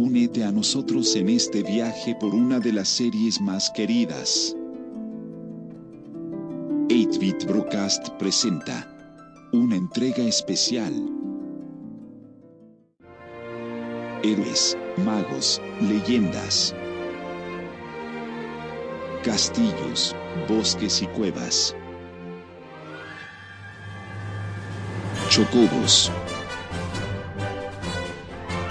Únete 0.00 0.44
a 0.44 0.52
nosotros 0.52 1.16
en 1.16 1.28
este 1.28 1.64
viaje 1.64 2.14
por 2.14 2.32
una 2.32 2.60
de 2.60 2.72
las 2.72 2.88
series 2.88 3.40
más 3.40 3.68
queridas. 3.68 4.54
8-Bit 6.88 7.44
Broadcast 7.46 8.08
presenta 8.10 8.88
una 9.52 9.74
entrega 9.74 10.22
especial. 10.22 10.94
Héroes, 14.22 14.78
magos, 15.04 15.60
leyendas, 15.80 16.76
castillos, 19.24 20.14
bosques 20.48 21.02
y 21.02 21.08
cuevas. 21.08 21.74
Chocobos, 25.28 26.12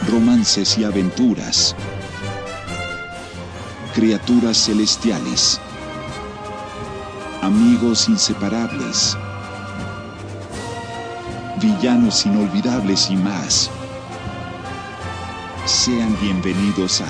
romances 0.07 0.77
y 0.77 0.83
aventuras, 0.83 1.75
criaturas 3.93 4.57
celestiales, 4.57 5.59
amigos 7.41 8.07
inseparables, 8.07 9.17
villanos 11.61 12.25
inolvidables 12.25 13.09
y 13.09 13.17
más. 13.17 13.69
Sean 15.65 16.15
bienvenidos 16.21 17.01
a 17.01 17.07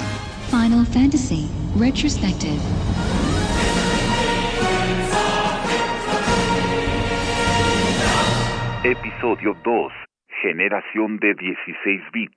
Final 0.49 0.85
Fantasy 0.87 1.47
Retrospective. 1.77 2.59
Episodio 8.83 9.55
2. 9.63 9.91
Generación 10.41 11.17
de 11.17 11.33
16 11.33 12.01
bits. 12.13 12.36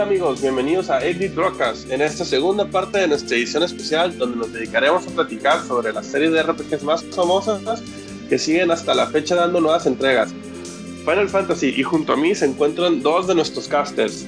Hola 0.00 0.08
amigos, 0.08 0.40
bienvenidos 0.40 0.88
a 0.88 1.04
Edit 1.04 1.34
Broadcast 1.34 1.90
en 1.90 2.00
esta 2.00 2.24
segunda 2.24 2.64
parte 2.64 2.96
de 2.96 3.08
nuestra 3.08 3.36
edición 3.36 3.62
especial 3.64 4.16
donde 4.16 4.38
nos 4.38 4.50
dedicaremos 4.50 5.06
a 5.06 5.10
platicar 5.10 5.62
sobre 5.62 5.92
las 5.92 6.06
series 6.06 6.32
de 6.32 6.42
RPGs 6.42 6.84
más 6.84 7.04
famosas 7.04 7.82
que 8.26 8.38
siguen 8.38 8.70
hasta 8.70 8.94
la 8.94 9.08
fecha 9.08 9.34
dando 9.34 9.60
nuevas 9.60 9.84
entregas. 9.84 10.32
Final 11.04 11.28
Fantasy 11.28 11.74
y 11.76 11.82
junto 11.82 12.14
a 12.14 12.16
mí 12.16 12.34
se 12.34 12.46
encuentran 12.46 13.02
dos 13.02 13.26
de 13.26 13.34
nuestros 13.34 13.68
casters. 13.68 14.26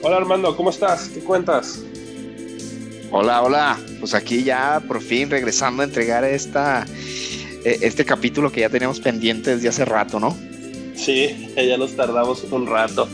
Hola 0.00 0.18
Armando, 0.18 0.56
¿cómo 0.56 0.70
estás? 0.70 1.08
¿Qué 1.08 1.18
cuentas? 1.18 1.82
Hola, 3.10 3.42
hola. 3.42 3.80
Pues 3.98 4.14
aquí 4.14 4.44
ya 4.44 4.80
por 4.86 5.02
fin 5.02 5.28
regresando 5.28 5.82
a 5.82 5.86
entregar 5.86 6.22
esta, 6.22 6.86
eh, 7.64 7.78
este 7.80 8.04
capítulo 8.04 8.52
que 8.52 8.60
ya 8.60 8.70
teníamos 8.70 9.00
pendiente 9.00 9.56
desde 9.56 9.70
hace 9.70 9.84
rato, 9.84 10.20
¿no? 10.20 10.38
Sí, 10.94 11.52
ya 11.56 11.76
nos 11.76 11.96
tardamos 11.96 12.44
un 12.44 12.68
rato. 12.68 13.08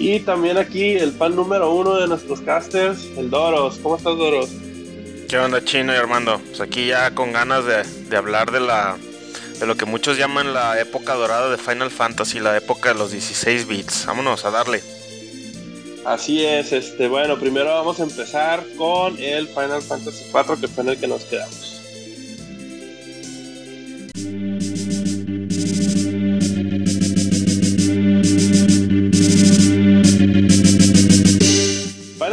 Y 0.00 0.20
también 0.20 0.56
aquí 0.56 0.92
el 0.92 1.12
fan 1.12 1.36
número 1.36 1.74
uno 1.74 1.96
de 1.96 2.08
nuestros 2.08 2.40
casters, 2.40 3.04
el 3.18 3.28
Doros. 3.28 3.78
¿Cómo 3.82 3.96
estás, 3.96 4.16
Doros? 4.16 4.48
¿Qué 5.28 5.38
onda, 5.38 5.62
Chino 5.62 5.92
y 5.92 5.96
Armando? 5.96 6.40
Pues 6.48 6.62
aquí 6.62 6.86
ya 6.86 7.14
con 7.14 7.34
ganas 7.34 7.66
de, 7.66 7.84
de 7.84 8.16
hablar 8.16 8.50
de 8.50 8.60
la 8.60 8.96
de 9.60 9.66
lo 9.66 9.76
que 9.76 9.84
muchos 9.84 10.16
llaman 10.16 10.54
la 10.54 10.80
época 10.80 11.12
dorada 11.12 11.50
de 11.50 11.58
Final 11.58 11.90
Fantasy, 11.90 12.40
la 12.40 12.56
época 12.56 12.94
de 12.94 12.98
los 12.98 13.12
16 13.12 13.68
bits. 13.68 14.06
Vámonos 14.06 14.46
a 14.46 14.50
darle. 14.50 14.82
Así 16.06 16.46
es, 16.46 16.72
este, 16.72 17.06
bueno, 17.06 17.38
primero 17.38 17.68
vamos 17.68 18.00
a 18.00 18.04
empezar 18.04 18.64
con 18.78 19.18
el 19.18 19.48
Final 19.48 19.82
Fantasy 19.82 20.24
4 20.32 20.60
que 20.62 20.66
fue 20.66 20.84
en 20.84 20.90
el 20.90 20.98
que 20.98 21.06
nos 21.08 21.24
quedamos. 21.24 21.79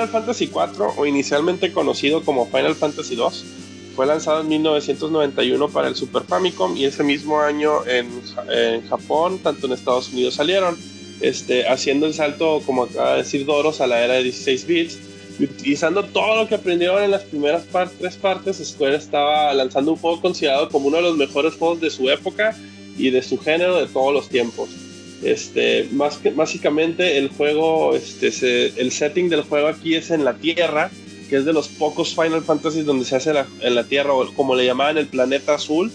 Final 0.08 0.24
Fantasy 0.24 0.48
4, 0.48 0.94
o 0.98 1.06
inicialmente 1.06 1.72
conocido 1.72 2.24
como 2.24 2.46
Final 2.48 2.76
Fantasy 2.76 3.16
2, 3.16 3.46
fue 3.96 4.06
lanzado 4.06 4.42
en 4.42 4.48
1991 4.48 5.70
para 5.70 5.88
el 5.88 5.96
Super 5.96 6.24
Famicom 6.24 6.78
y 6.78 6.86
ese 6.86 7.04
mismo 7.04 7.42
año 7.42 7.86
en, 7.86 8.08
Japón, 8.88 9.40
tanto 9.40 9.66
en 9.68 9.74
Estados 9.74 10.10
Unidos 10.14 10.36
salieron, 10.36 10.78
este, 11.20 11.68
haciendo 11.68 12.06
el 12.06 12.14
salto, 12.14 12.62
como 12.66 12.84
acaba 12.84 13.14
de 13.14 13.18
decir 13.24 13.46
Doros, 13.46 13.82
a 13.82 13.88
la 13.88 14.04
era 14.04 14.14
de 14.16 14.24
16 14.24 14.68
bits. 14.68 15.00
Y 15.40 15.44
utilizando 15.44 16.04
todo 16.04 16.36
lo 16.36 16.48
que 16.48 16.56
aprendieron 16.56 17.04
en 17.04 17.12
las 17.12 17.24
primeras 17.24 17.64
tres 18.00 18.16
partes, 18.16 18.58
Square 18.58 18.96
estaba 18.96 19.54
lanzando 19.54 19.92
un 19.92 19.98
juego 19.98 20.22
considerado 20.22 20.70
como 20.70 20.88
uno 20.88 20.98
de 20.98 21.04
los 21.04 21.18
mejores 21.18 21.56
juegos 21.56 21.80
de 21.82 21.90
su 21.90 22.10
época 22.10 22.56
y 22.98 23.12
de 23.12 23.22
su 23.22 23.38
género 23.38 23.78
de 23.78 23.88
todos 23.88 24.14
los 24.14 24.30
tiempos. 24.30 24.70
Este, 25.24 25.88
más 25.92 26.18
que, 26.18 26.30
básicamente 26.30 27.18
el 27.18 27.30
juego, 27.30 27.96
este, 27.96 28.74
el 28.80 28.92
setting 28.92 29.30
del 29.30 29.42
juego 29.42 29.68
aquí 29.68 29.96
es 29.96 30.12
en 30.12 30.24
la 30.24 30.36
Tierra, 30.36 30.92
que 31.30 31.38
es 31.38 31.46
de 31.46 31.54
los 31.54 31.68
pocos 31.68 32.16
Final 32.16 32.44
Fantasy 32.44 32.84
donde 32.84 33.06
se 33.06 33.16
hace 33.16 33.34
en 33.62 33.76
la 33.76 33.84
Tierra, 33.84 34.14
o 34.14 34.32
como 34.34 34.56
le 34.56 34.66
llamaban 34.66 34.98
el 34.98 35.08
planeta 35.08 35.56
azul, 35.56 35.92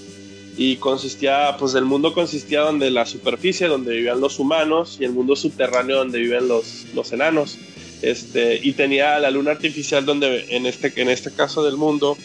y 0.56 0.77
consistía, 0.77 1.56
pues 1.59 1.75
el 1.75 1.84
mundo 1.84 2.12
consistía 2.12 2.61
donde 2.61 2.91
la 2.91 3.06
superficie, 3.06 3.69
donde 3.69 3.94
vivían 3.94 4.21
los 4.21 4.38
humanos, 4.38 4.99
y 5.00 5.05
el 5.05 5.12
mundo 5.12 5.37
subterráneo 5.37 5.97
donde 5.97 6.19
viven 6.19 6.49
los, 6.49 6.87
los 6.94 7.12
enanos. 7.12 7.59
Este, 8.03 8.61
y 8.62 8.72
tenía 8.72 9.19
la 9.21 9.31
luna 9.31 9.53
artificial 9.53 10.05
donde 10.05 10.47
en 10.50 10.66
este, 10.66 10.93
en 11.00 11.09
este 11.09 11.31
caso 11.31 11.62
del 11.62 11.77
mundo 11.77 12.19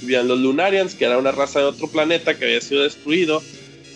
vivían 0.00 0.28
los 0.28 0.38
Lunarians, 0.38 0.94
que 0.94 1.04
era 1.04 1.18
una 1.18 1.32
raza 1.32 1.58
de 1.58 1.66
otro 1.66 1.88
planeta 1.88 2.38
que 2.38 2.44
había 2.44 2.60
sido 2.60 2.84
destruido. 2.84 3.42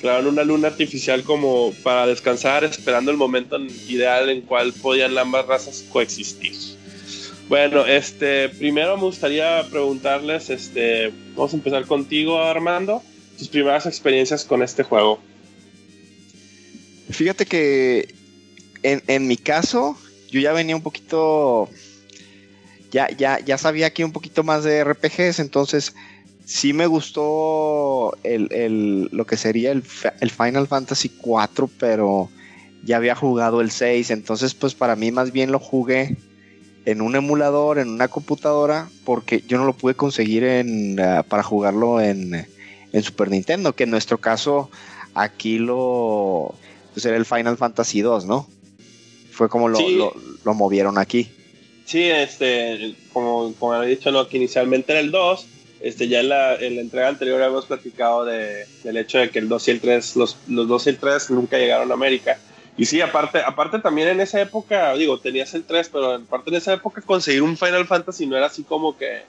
Crearon 0.05 0.27
una 0.27 0.45
luna 0.45 0.69
artificial 0.69 1.23
como 1.23 1.73
para 1.83 2.07
descansar, 2.07 2.63
esperando 2.63 3.11
el 3.11 3.17
momento 3.17 3.59
ideal 3.89 4.29
en 4.29 4.43
cual 4.43 4.75
podían 4.75 5.17
ambas 5.17 5.47
razas 5.47 5.83
coexistir. 5.91 6.53
Bueno, 7.49 7.87
este, 7.87 8.51
primero 8.51 8.99
me 8.99 9.05
gustaría 9.05 9.67
preguntarles, 9.71 10.51
este, 10.51 11.11
vamos 11.35 11.55
a 11.55 11.57
empezar 11.57 11.87
contigo, 11.87 12.39
Armando, 12.39 13.03
tus 13.39 13.49
primeras 13.49 13.87
experiencias 13.87 14.45
con 14.45 14.63
este 14.63 14.83
juego. 14.83 15.21
Fíjate 17.09 17.47
que 17.47 18.15
en, 18.83 19.03
en 19.07 19.27
mi 19.27 19.39
caso, 19.39 19.97
yo 20.31 20.39
ya 20.39 20.53
venía 20.53 20.77
un 20.77 20.83
poquito, 20.83 21.71
ya, 22.91 23.09
ya, 23.09 23.41
ya 23.41 23.57
sabía 23.57 23.87
aquí 23.87 24.05
un 24.05 24.13
poquito 24.13 24.43
más 24.43 24.65
de 24.65 24.85
RPGs, 24.85 25.39
entonces 25.39 25.95
sí 26.45 26.73
me 26.73 26.87
gustó 26.87 28.17
el, 28.23 28.49
el, 28.53 29.09
lo 29.13 29.27
que 29.27 29.37
sería 29.37 29.73
el, 29.73 29.83
el, 30.21 30.31
Final 30.31 30.67
Fantasy 30.67 31.09
4, 31.09 31.71
pero 31.79 32.31
ya 32.85 32.97
había 32.97 33.15
jugado 33.15 33.61
el 33.61 33.71
6, 33.71 34.11
entonces 34.11 34.55
pues 34.55 34.75
para 34.75 34.97
mí 34.97 35.11
más 35.11 35.33
bien 35.33 35.53
lo 35.53 35.59
jugué 35.59 36.17
en 36.85 37.01
un 37.01 37.17
emulador, 37.17 37.79
en 37.79 37.89
una 37.89 38.09
computadora, 38.09 38.89
porque 39.05 39.43
yo 39.47 39.57
no 39.57 39.65
lo 39.65 39.73
pude 39.73 39.95
conseguir 39.95 40.45
en, 40.45 41.01
uh, 41.01 41.25
para 41.25 41.43
jugarlo 41.43 42.01
en, 42.01 42.47
en, 42.93 43.03
Super 43.03 43.31
Nintendo, 43.31 43.75
que 43.75 43.85
en 43.85 43.91
nuestro 43.91 44.19
caso 44.19 44.71
aquí 45.15 45.59
lo 45.59 46.55
pues 46.93 47.07
era 47.07 47.17
el 47.17 47.25
Final 47.25 47.57
Fantasy 47.57 48.03
2, 48.03 48.27
¿no? 48.27 48.47
Fue 49.33 49.49
como 49.49 49.69
lo, 49.69 49.79
sí. 49.79 49.97
lo, 49.97 50.15
lo, 50.45 50.55
movieron 50.55 50.97
aquí. 50.97 51.29
Sí, 51.87 52.05
este, 52.05 52.95
como, 53.13 53.53
como 53.55 53.73
había 53.73 53.89
dicho, 53.89 54.13
no, 54.13 54.29
que 54.29 54.37
inicialmente 54.37 54.93
era 54.93 55.01
el 55.01 55.11
2. 55.11 55.47
Este, 55.81 56.09
ya 56.09 56.21
en 56.21 56.31
la, 56.31 56.55
en 56.57 56.77
la 56.77 56.83
entrega 56.83 57.09
anterior 57.09 57.43
habíamos 57.43 57.67
platicado 57.67 58.25
de, 58.25 58.67
del 58.85 58.97
hecho 58.97 59.19
de 59.19 59.31
que 59.31 59.39
el 59.39 59.49
2 59.49 59.69
y 59.69 59.71
el 59.73 59.81
3, 59.81 60.17
los, 60.17 60.37
los 60.49 60.67
2 60.67 60.87
y 60.87 60.91
el 60.91 60.99
3 60.99 61.31
nunca 61.31 61.59
llegaron 61.59 61.91
a 61.91 61.95
América. 61.95 62.39
Y 62.77 62.87
sí, 62.87 63.01
aparte, 63.01 63.41
aparte 63.41 63.79
también 63.79 64.09
en 64.09 64.21
esa 64.21 64.41
época, 64.41 64.95
digo, 64.95 65.19
tenías 65.19 65.55
el 65.55 65.65
3, 65.65 65.91
pero 65.93 66.15
aparte 66.15 66.51
en 66.51 66.57
esa 66.57 66.73
época 66.73 67.03
conseguir 67.03 67.43
un 67.43 67.57
Final 67.57 67.87
Fantasy 67.87 68.27
no 68.27 68.37
era 68.37 68.47
así 68.47 68.65
como 68.65 68.97
que 68.97 69.23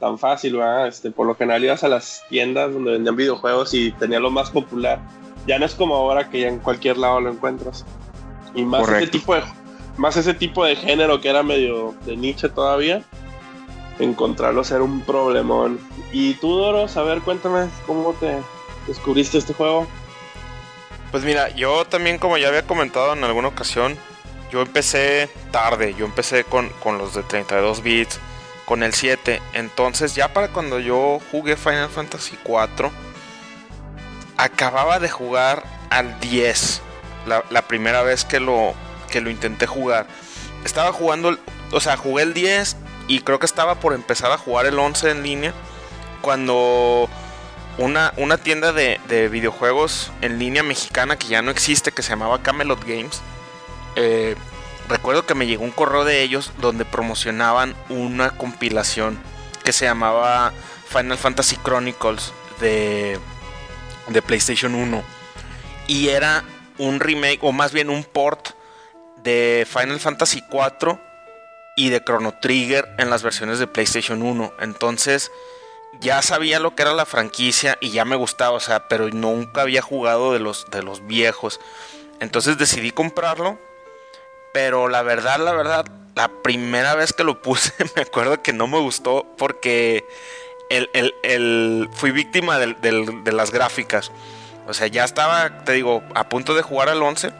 tan 0.00 0.18
fácil, 0.18 0.56
¿verdad? 0.56 0.88
Este, 0.88 1.10
por 1.10 1.26
lo 1.26 1.34
general 1.34 1.64
ibas 1.64 1.84
a 1.84 1.88
las 1.88 2.24
tiendas 2.28 2.72
donde 2.72 2.92
vendían 2.92 3.16
videojuegos 3.16 3.74
y 3.74 3.92
tenía 3.92 4.20
lo 4.20 4.30
más 4.30 4.50
popular. 4.50 5.00
Ya 5.46 5.58
no 5.58 5.66
es 5.66 5.74
como 5.74 5.94
ahora 5.94 6.28
que 6.28 6.40
ya 6.40 6.48
en 6.48 6.58
cualquier 6.58 6.98
lado 6.98 7.20
lo 7.20 7.30
encuentras. 7.30 7.84
Y 8.54 8.62
más 8.62 8.80
Correcto. 8.80 9.04
ese 9.04 9.12
tipo 9.12 9.34
de 9.34 9.42
más 9.96 10.16
ese 10.16 10.32
tipo 10.32 10.64
de 10.64 10.76
género 10.76 11.20
que 11.20 11.28
era 11.28 11.42
medio 11.42 11.94
de 12.06 12.16
niche 12.16 12.48
todavía, 12.48 13.02
encontrarlos 13.98 14.70
era 14.70 14.82
un 14.82 15.00
problemón. 15.02 15.78
Y 16.12 16.34
tú, 16.34 16.56
Doros, 16.56 16.96
a 16.96 17.02
ver, 17.02 17.20
cuéntame 17.20 17.68
cómo 17.86 18.12
te 18.14 18.38
descubriste 18.86 19.38
este 19.38 19.54
juego. 19.54 19.86
Pues 21.10 21.24
mira, 21.24 21.48
yo 21.50 21.84
también 21.86 22.18
como 22.18 22.36
ya 22.36 22.48
había 22.48 22.66
comentado 22.66 23.14
en 23.14 23.24
alguna 23.24 23.48
ocasión, 23.48 23.96
yo 24.50 24.62
empecé 24.62 25.30
tarde, 25.50 25.94
yo 25.94 26.04
empecé 26.04 26.44
con, 26.44 26.68
con 26.82 26.98
los 26.98 27.14
de 27.14 27.22
32 27.22 27.82
bits, 27.82 28.20
con 28.66 28.82
el 28.82 28.92
7, 28.92 29.40
entonces 29.54 30.14
ya 30.14 30.32
para 30.32 30.48
cuando 30.48 30.78
yo 30.78 31.20
jugué 31.30 31.56
Final 31.56 31.88
Fantasy 31.88 32.36
4, 32.42 32.90
acababa 34.36 34.98
de 34.98 35.08
jugar 35.08 35.64
al 35.88 36.20
10, 36.20 36.82
la, 37.26 37.42
la 37.48 37.62
primera 37.62 38.02
vez 38.02 38.26
que 38.26 38.40
lo, 38.40 38.74
que 39.10 39.22
lo 39.22 39.30
intenté 39.30 39.66
jugar. 39.66 40.06
Estaba 40.64 40.92
jugando, 40.92 41.38
o 41.72 41.80
sea, 41.80 41.96
jugué 41.96 42.24
el 42.24 42.34
10 42.34 42.76
y 43.08 43.20
creo 43.20 43.38
que 43.38 43.46
estaba 43.46 43.76
por 43.76 43.94
empezar 43.94 44.30
a 44.30 44.38
jugar 44.38 44.66
el 44.66 44.78
11 44.78 45.10
en 45.10 45.22
línea 45.22 45.54
cuando 46.20 47.08
una, 47.78 48.12
una 48.18 48.36
tienda 48.36 48.72
de, 48.72 49.00
de 49.08 49.28
videojuegos 49.28 50.12
en 50.20 50.38
línea 50.38 50.62
mexicana 50.62 51.16
que 51.16 51.28
ya 51.28 51.42
no 51.42 51.50
existe, 51.50 51.90
que 51.90 52.02
se 52.02 52.10
llamaba 52.10 52.42
Camelot 52.42 52.84
Games. 52.84 53.22
Eh, 53.96 54.36
recuerdo 54.88 55.26
que 55.26 55.34
me 55.34 55.46
llegó 55.46 55.64
un 55.64 55.70
correo 55.70 56.04
de 56.04 56.22
ellos 56.22 56.52
donde 56.58 56.84
promocionaban 56.84 57.74
una 57.88 58.30
compilación 58.30 59.18
que 59.64 59.72
se 59.72 59.86
llamaba 59.86 60.52
Final 60.88 61.18
Fantasy 61.18 61.56
Chronicles 61.56 62.32
de, 62.60 63.18
de 64.08 64.22
PlayStation 64.22 64.74
1. 64.74 65.02
Y 65.86 66.08
era 66.08 66.44
un 66.76 67.00
remake, 67.00 67.38
o 67.40 67.52
más 67.52 67.72
bien 67.72 67.88
un 67.88 68.04
port 68.04 68.50
de 69.22 69.66
Final 69.70 69.98
Fantasy 69.98 70.42
4 70.50 71.07
y 71.78 71.90
de 71.90 72.02
Chrono 72.02 72.34
Trigger 72.40 72.88
en 72.98 73.08
las 73.08 73.22
versiones 73.22 73.58
de 73.58 73.66
PlayStation 73.66 74.22
1. 74.22 74.52
Entonces 74.60 75.30
ya 76.00 76.20
sabía 76.22 76.60
lo 76.60 76.74
que 76.74 76.82
era 76.82 76.92
la 76.92 77.06
franquicia 77.06 77.78
y 77.80 77.90
ya 77.90 78.04
me 78.04 78.16
gustaba, 78.16 78.56
o 78.56 78.60
sea, 78.60 78.88
pero 78.88 79.08
nunca 79.08 79.62
había 79.62 79.80
jugado 79.80 80.32
de 80.32 80.40
los, 80.40 80.66
de 80.70 80.82
los 80.82 81.06
viejos. 81.06 81.60
Entonces 82.20 82.58
decidí 82.58 82.90
comprarlo 82.90 83.58
pero 84.52 84.88
la 84.88 85.02
verdad, 85.02 85.38
la 85.38 85.52
verdad, 85.52 85.86
la 86.14 86.28
primera 86.42 86.94
vez 86.94 87.12
que 87.12 87.24
lo 87.24 87.40
puse, 87.42 87.72
me 87.96 88.02
acuerdo 88.02 88.42
que 88.42 88.52
no 88.52 88.66
me 88.66 88.78
gustó 88.78 89.26
porque 89.36 90.04
el, 90.70 91.88
fui 91.92 92.10
víctima 92.10 92.58
de 92.58 93.32
las 93.32 93.50
gráficas. 93.50 94.10
O 94.66 94.74
sea, 94.74 94.86
ya 94.86 95.04
estaba, 95.04 95.64
te 95.64 95.72
digo, 95.72 96.02
a 96.14 96.28
punto 96.28 96.54
de 96.54 96.62
jugar 96.62 96.88
al 96.88 97.02
11 97.02 97.32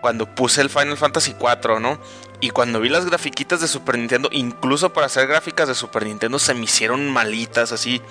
cuando 0.00 0.26
puse 0.26 0.60
el 0.60 0.70
Final 0.70 0.96
Fantasy 0.96 1.34
4, 1.34 1.78
¿no? 1.78 1.98
Y 2.40 2.50
cuando 2.50 2.80
vi 2.80 2.88
las 2.88 3.06
grafiquitas 3.06 3.60
de 3.60 3.68
Super 3.68 3.96
Nintendo, 3.98 4.28
incluso 4.32 4.92
para 4.92 5.06
hacer 5.06 5.26
gráficas 5.26 5.68
de 5.68 5.74
Super 5.74 6.04
Nintendo, 6.04 6.38
se 6.38 6.54
me 6.54 6.64
hicieron 6.64 7.08
malitas 7.10 7.72
así. 7.72 8.02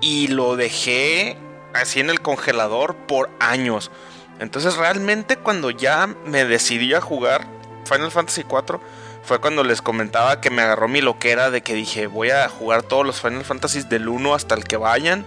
Y 0.00 0.28
lo 0.28 0.56
dejé 0.56 1.36
así 1.74 2.00
en 2.00 2.10
el 2.10 2.20
congelador 2.20 2.94
por 2.94 3.30
años. 3.40 3.90
Entonces 4.38 4.76
realmente 4.76 5.36
cuando 5.36 5.70
ya 5.70 6.06
me 6.24 6.44
decidí 6.44 6.94
a 6.94 7.00
jugar 7.00 7.46
Final 7.84 8.10
Fantasy 8.10 8.42
IV 8.42 8.80
fue 9.22 9.40
cuando 9.40 9.64
les 9.64 9.82
comentaba 9.82 10.40
que 10.40 10.48
me 10.48 10.62
agarró 10.62 10.88
mi 10.88 11.02
loquera 11.02 11.50
de 11.50 11.62
que 11.62 11.74
dije 11.74 12.06
voy 12.06 12.30
a 12.30 12.48
jugar 12.48 12.82
todos 12.82 13.04
los 13.04 13.20
Final 13.20 13.44
Fantasy 13.44 13.82
del 13.82 14.08
1 14.08 14.34
hasta 14.34 14.54
el 14.54 14.64
que 14.64 14.76
vayan. 14.76 15.26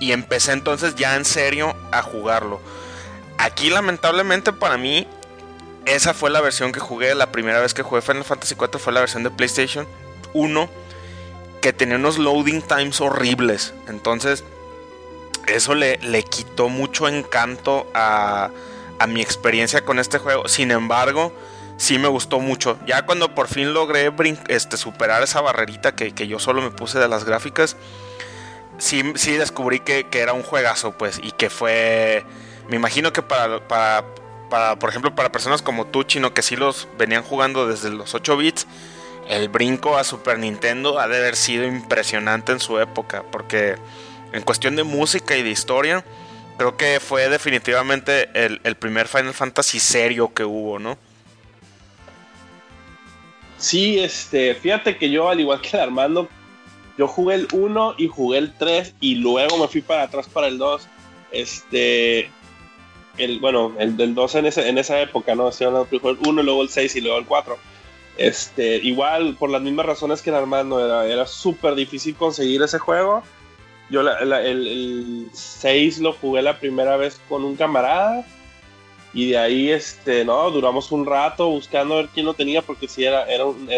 Y 0.00 0.12
empecé 0.12 0.52
entonces 0.52 0.94
ya 0.94 1.16
en 1.16 1.24
serio 1.24 1.74
a 1.90 2.02
jugarlo. 2.02 2.60
Aquí 3.38 3.70
lamentablemente 3.70 4.52
para 4.52 4.76
mí 4.76 5.08
esa 5.88 6.14
fue 6.14 6.30
la 6.30 6.40
versión 6.40 6.72
que 6.72 6.80
jugué. 6.80 7.14
La 7.14 7.32
primera 7.32 7.60
vez 7.60 7.74
que 7.74 7.82
jugué 7.82 8.02
Final 8.02 8.24
Fantasy 8.24 8.54
IV 8.54 8.78
fue 8.78 8.92
la 8.92 9.00
versión 9.00 9.22
de 9.22 9.30
PlayStation 9.30 9.86
1 10.34 10.68
que 11.60 11.72
tenía 11.72 11.96
unos 11.96 12.18
loading 12.18 12.62
times 12.62 13.00
horribles. 13.00 13.74
Entonces 13.88 14.44
eso 15.46 15.74
le, 15.74 15.98
le 15.98 16.22
quitó 16.22 16.68
mucho 16.68 17.08
encanto 17.08 17.90
a, 17.94 18.50
a, 18.98 19.06
mi 19.06 19.20
experiencia 19.20 19.84
con 19.84 19.98
este 19.98 20.18
juego. 20.18 20.48
Sin 20.48 20.70
embargo, 20.70 21.32
sí 21.76 21.98
me 21.98 22.08
gustó 22.08 22.40
mucho. 22.40 22.78
Ya 22.86 23.06
cuando 23.06 23.34
por 23.34 23.48
fin 23.48 23.72
logré 23.72 24.12
este, 24.48 24.76
superar 24.76 25.22
esa 25.22 25.40
barrerita 25.40 25.94
que, 25.94 26.12
que, 26.12 26.26
yo 26.26 26.38
solo 26.38 26.60
me 26.60 26.70
puse 26.70 26.98
de 26.98 27.08
las 27.08 27.24
gráficas, 27.24 27.76
sí, 28.78 29.12
sí 29.16 29.32
descubrí 29.32 29.80
que, 29.80 30.04
que, 30.04 30.20
era 30.20 30.32
un 30.32 30.42
juegazo, 30.42 30.92
pues, 30.92 31.20
y 31.22 31.32
que 31.32 31.50
fue... 31.50 32.24
Me 32.68 32.76
imagino 32.76 33.12
que 33.14 33.22
para, 33.22 33.66
para, 33.66 34.04
para, 34.50 34.78
por 34.78 34.90
ejemplo, 34.90 35.14
para 35.14 35.32
personas 35.32 35.62
como 35.62 35.86
tú, 35.86 36.02
Chino, 36.02 36.34
que 36.34 36.42
sí 36.42 36.56
los 36.56 36.88
venían 36.98 37.22
jugando 37.22 37.66
desde 37.66 37.90
los 37.90 38.14
8 38.14 38.36
bits, 38.36 38.66
el 39.28 39.48
brinco 39.48 39.96
a 39.96 40.04
Super 40.04 40.38
Nintendo 40.38 40.98
ha 40.98 41.08
de 41.08 41.18
haber 41.18 41.36
sido 41.36 41.66
impresionante 41.66 42.52
en 42.52 42.60
su 42.60 42.78
época, 42.78 43.24
porque 43.30 43.76
en 44.32 44.42
cuestión 44.42 44.76
de 44.76 44.84
música 44.84 45.36
y 45.36 45.42
de 45.42 45.50
historia, 45.50 46.04
creo 46.56 46.76
que 46.76 46.98
fue 47.00 47.28
definitivamente 47.28 48.28
el, 48.34 48.74
primer 48.76 49.06
Final 49.06 49.34
Fantasy 49.34 49.78
serio 49.78 50.32
que 50.34 50.44
hubo, 50.44 50.78
¿no? 50.78 50.98
Sí, 53.58 53.98
este, 53.98 54.54
fíjate 54.54 54.96
que 54.96 55.10
yo, 55.10 55.28
al 55.28 55.40
igual 55.40 55.60
que 55.60 55.76
el 55.76 55.80
Armando, 55.80 56.28
yo 56.96 57.06
jugué 57.06 57.36
el 57.36 57.48
1 57.52 57.94
y 57.98 58.08
jugué 58.08 58.38
el 58.38 58.54
3 58.54 58.94
y 59.00 59.16
luego 59.16 59.58
me 59.58 59.68
fui 59.68 59.82
para 59.82 60.02
atrás 60.02 60.28
para 60.28 60.48
el 60.48 60.58
2. 60.58 60.88
Este, 61.30 62.30
el, 63.18 63.40
bueno, 63.40 63.74
el 63.78 63.96
del 63.96 64.14
2 64.14 64.34
en, 64.36 64.78
esa 64.78 65.00
época, 65.00 65.34
¿no? 65.34 65.48
Estoy 65.48 65.66
hablando 65.66 65.88
primero 65.88 66.10
el 66.10 66.28
1, 66.28 66.42
luego 66.42 66.62
el 66.62 66.68
6 66.68 66.96
y 66.96 67.00
luego 67.00 67.18
el 67.18 67.26
4. 67.26 67.58
Este, 68.16 68.76
igual, 68.78 69.36
por 69.38 69.50
las 69.50 69.62
mismas 69.62 69.86
razones 69.86 70.22
que 70.22 70.30
el 70.30 70.36
Armando, 70.36 70.84
era, 70.84 71.06
era 71.06 71.26
súper 71.26 71.74
difícil 71.74 72.14
conseguir 72.14 72.62
ese 72.62 72.78
juego. 72.78 73.22
Yo 73.90 74.00
el, 74.00 75.28
6 75.32 75.98
lo 76.00 76.12
jugué 76.12 76.42
la 76.42 76.58
primera 76.58 76.96
vez 76.96 77.20
con 77.28 77.44
un 77.44 77.56
camarada. 77.56 78.24
Y 79.14 79.30
de 79.30 79.38
ahí, 79.38 79.70
este, 79.70 80.24
no, 80.24 80.50
duramos 80.50 80.92
un 80.92 81.06
rato 81.06 81.48
buscando 81.48 81.94
a 81.94 81.96
ver 81.98 82.08
quién 82.12 82.26
lo 82.26 82.34
tenía, 82.34 82.60
porque 82.60 82.88
sí, 82.88 83.04
era, 83.04 83.24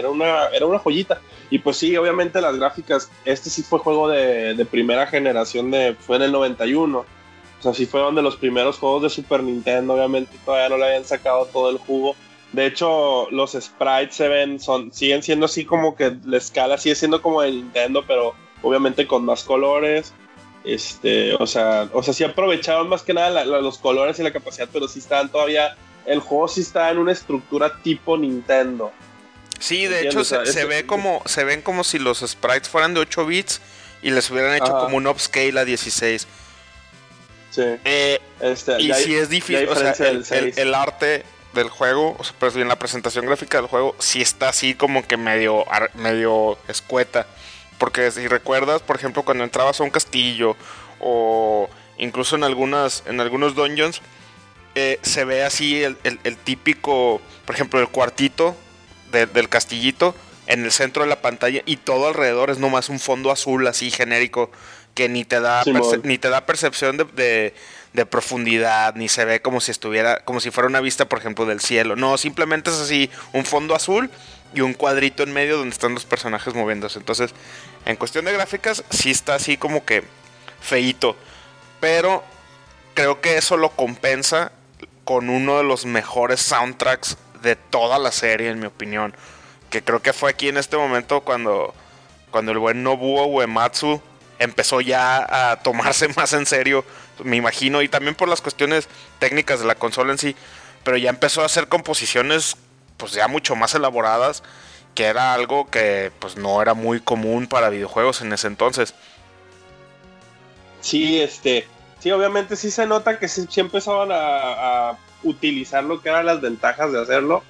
una, 0.08 0.78
joyita. 0.78 1.20
Y 1.50 1.60
pues 1.60 1.76
sí, 1.76 1.96
obviamente 1.96 2.40
las 2.40 2.56
gráficas, 2.56 3.10
este 3.24 3.48
sí 3.48 3.62
fue 3.62 3.78
juego 3.78 4.08
de, 4.08 4.54
de 4.54 4.64
primera 4.64 5.06
generación, 5.06 5.70
de, 5.70 5.94
fue 5.94 6.16
en 6.16 6.22
el 6.22 6.32
91. 6.32 7.19
O 7.60 7.62
sea, 7.62 7.74
sí 7.74 7.84
fue 7.84 8.00
donde 8.00 8.22
los 8.22 8.36
primeros 8.36 8.78
juegos 8.78 9.02
de 9.02 9.10
Super 9.10 9.42
Nintendo, 9.42 9.94
obviamente 9.94 10.36
todavía 10.44 10.70
no 10.70 10.78
le 10.78 10.86
habían 10.86 11.04
sacado 11.04 11.44
todo 11.46 11.68
el 11.70 11.76
jugo. 11.78 12.16
De 12.52 12.66
hecho, 12.66 13.30
los 13.30 13.52
sprites 13.52 14.16
se 14.16 14.28
ven, 14.28 14.58
son, 14.58 14.92
siguen 14.92 15.22
siendo 15.22 15.46
así 15.46 15.64
como 15.64 15.94
que 15.94 16.16
la 16.24 16.38
escala 16.38 16.78
sigue 16.78 16.94
siendo 16.94 17.20
como 17.22 17.42
de 17.42 17.52
Nintendo, 17.52 18.02
pero 18.06 18.34
obviamente 18.62 19.06
con 19.06 19.24
más 19.24 19.44
colores. 19.44 20.14
Este, 20.64 21.34
o 21.34 21.46
sea, 21.46 21.88
o 21.92 22.02
sea, 22.02 22.12
sí 22.12 22.24
aprovechaban 22.24 22.88
más 22.88 23.02
que 23.02 23.14
nada 23.14 23.44
los 23.44 23.78
colores 23.78 24.18
y 24.18 24.22
la 24.22 24.32
capacidad, 24.32 24.68
pero 24.72 24.88
sí 24.88 24.98
estaban 24.98 25.30
todavía. 25.30 25.76
El 26.06 26.20
juego 26.20 26.48
sí 26.48 26.62
está 26.62 26.90
en 26.90 26.98
una 26.98 27.12
estructura 27.12 27.80
tipo 27.82 28.16
Nintendo. 28.16 28.90
Sí, 29.58 29.86
de 29.86 30.06
hecho 30.06 30.24
se, 30.24 30.64
ve 30.64 30.86
como, 30.86 31.22
se 31.26 31.44
ven 31.44 31.60
como 31.60 31.84
si 31.84 31.98
los 31.98 32.20
sprites 32.20 32.70
fueran 32.70 32.94
de 32.94 33.00
8 33.00 33.26
bits 33.26 33.60
y 34.02 34.10
les 34.10 34.30
hubieran 34.30 34.54
hecho 34.54 34.72
como 34.72 34.96
un 34.96 35.06
upscale 35.06 35.60
a 35.60 35.66
16. 35.66 36.26
Sí. 37.50 37.62
Eh, 37.84 38.20
este, 38.40 38.80
y 38.80 38.92
si 38.94 39.14
es 39.14 39.28
difícil, 39.28 39.68
o 39.68 39.74
sea, 39.74 39.92
el, 39.92 40.74
arte 40.74 41.24
del 41.52 41.68
juego, 41.68 42.16
o 42.18 42.24
sea, 42.24 42.34
pero 42.38 42.52
bien 42.52 42.68
la 42.68 42.78
presentación 42.78 43.26
gráfica 43.26 43.58
del 43.58 43.66
juego, 43.66 43.94
sí 43.98 44.22
está 44.22 44.48
así 44.48 44.74
como 44.74 45.06
que 45.06 45.16
medio, 45.16 45.64
medio 45.94 46.58
escueta. 46.68 47.26
Porque 47.78 48.10
si 48.10 48.28
recuerdas, 48.28 48.82
por 48.82 48.96
ejemplo, 48.96 49.22
cuando 49.22 49.42
entrabas 49.44 49.80
a 49.80 49.84
un 49.84 49.90
castillo 49.90 50.56
o 51.00 51.68
incluso 51.98 52.36
en, 52.36 52.44
algunas, 52.44 53.02
en 53.06 53.20
algunos 53.20 53.54
dungeons, 53.54 54.00
eh, 54.74 54.98
se 55.02 55.24
ve 55.24 55.42
así 55.42 55.82
el, 55.82 55.96
típico, 56.44 57.20
por 57.44 57.54
ejemplo, 57.54 57.80
el 57.80 57.88
cuartito 57.88 58.54
del 59.10 59.48
castillito 59.48 60.14
en 60.46 60.64
el 60.64 60.72
centro 60.72 61.02
de 61.02 61.08
la 61.08 61.22
pantalla 61.22 61.62
y 61.64 61.76
todo 61.76 62.08
alrededor 62.08 62.50
es 62.50 62.58
nomás 62.58 62.88
un 62.88 62.98
fondo 62.98 63.30
azul 63.30 63.66
así 63.66 63.90
genérico 63.90 64.50
que 64.94 65.08
ni 65.08 65.24
te 65.24 65.40
da, 65.40 65.62
ni 66.02 66.18
te 66.18 66.28
da 66.28 66.46
percepción 66.46 66.96
de, 66.96 67.54
de, 67.92 68.06
profundidad, 68.06 68.94
ni 68.94 69.08
se 69.08 69.24
ve 69.24 69.40
como 69.40 69.60
si 69.60 69.70
estuviera, 69.70 70.24
como 70.24 70.40
si 70.40 70.50
fuera 70.50 70.68
una 70.68 70.80
vista, 70.80 71.08
por 71.08 71.18
ejemplo, 71.18 71.46
del 71.46 71.60
cielo. 71.60 71.96
No, 71.96 72.18
simplemente 72.18 72.70
es 72.70 72.76
así 72.76 73.10
un 73.32 73.44
fondo 73.44 73.74
azul 73.74 74.10
y 74.54 74.60
un 74.60 74.74
cuadrito 74.74 75.22
en 75.22 75.32
medio 75.32 75.56
donde 75.56 75.72
están 75.72 75.94
los 75.94 76.04
personajes 76.04 76.54
moviéndose. 76.54 76.98
Entonces, 76.98 77.32
en 77.86 77.96
cuestión 77.96 78.24
de 78.24 78.32
gráficas, 78.32 78.84
sí 78.90 79.10
está 79.10 79.34
así 79.34 79.56
como 79.56 79.84
que 79.84 80.04
feito. 80.60 81.16
Pero 81.80 82.22
creo 82.94 83.20
que 83.20 83.36
eso 83.36 83.56
lo 83.56 83.70
compensa 83.70 84.52
con 85.04 85.30
uno 85.30 85.58
de 85.58 85.64
los 85.64 85.86
mejores 85.86 86.40
soundtracks 86.40 87.16
de 87.42 87.56
toda 87.56 87.98
la 87.98 88.12
serie, 88.12 88.50
en 88.50 88.58
mi 88.58 88.66
opinión. 88.66 89.14
Que 89.70 89.82
creo 89.82 90.02
que 90.02 90.12
fue 90.12 90.30
aquí 90.30 90.48
en 90.48 90.56
este 90.56 90.76
momento 90.76 91.20
cuando, 91.22 91.74
cuando 92.30 92.52
el 92.52 92.58
buen 92.58 92.82
Nobuo 92.82 93.26
Uematsu 93.26 94.02
empezó 94.40 94.80
ya 94.80 95.52
a 95.52 95.62
tomarse 95.62 96.08
más 96.16 96.32
en 96.32 96.46
serio, 96.46 96.84
me 97.22 97.36
imagino, 97.36 97.82
y 97.82 97.88
también 97.88 98.16
por 98.16 98.28
las 98.28 98.40
cuestiones 98.40 98.88
técnicas 99.20 99.60
de 99.60 99.66
la 99.66 99.76
consola 99.76 100.10
en 100.10 100.18
sí, 100.18 100.34
pero 100.82 100.96
ya 100.96 101.10
empezó 101.10 101.42
a 101.42 101.46
hacer 101.46 101.68
composiciones 101.68 102.56
pues 102.96 103.12
ya 103.12 103.28
mucho 103.28 103.54
más 103.56 103.74
elaboradas 103.74 104.42
que 104.94 105.04
era 105.04 105.34
algo 105.34 105.70
que 105.70 106.10
pues 106.18 106.36
no 106.36 106.60
era 106.60 106.74
muy 106.74 107.00
común 107.00 107.46
para 107.46 107.70
videojuegos 107.70 108.22
en 108.22 108.32
ese 108.32 108.46
entonces. 108.46 108.94
Sí, 110.80 111.20
este, 111.20 111.66
sí, 112.00 112.10
obviamente 112.10 112.56
sí 112.56 112.70
se 112.70 112.86
nota 112.86 113.18
que 113.18 113.28
sí, 113.28 113.46
empezaban 113.56 114.08
a, 114.12 114.96
utilizar 115.22 115.84
lo 115.84 116.00
que 116.00 116.08
eran 116.08 116.24
las 116.24 116.40
ventajas 116.40 116.92
de 116.92 117.00
hacerlo. 117.00 117.42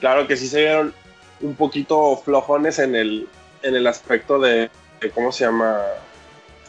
Claro 0.00 0.26
que 0.26 0.36
sí 0.36 0.48
se 0.48 0.60
vieron 0.60 0.94
un 1.40 1.54
poquito 1.54 2.20
flojones 2.22 2.78
en 2.78 2.94
el, 2.94 3.26
en 3.62 3.74
el 3.74 3.86
aspecto 3.86 4.38
de, 4.38 4.70
¿cómo 5.14 5.32
se 5.32 5.44
llama? 5.44 5.80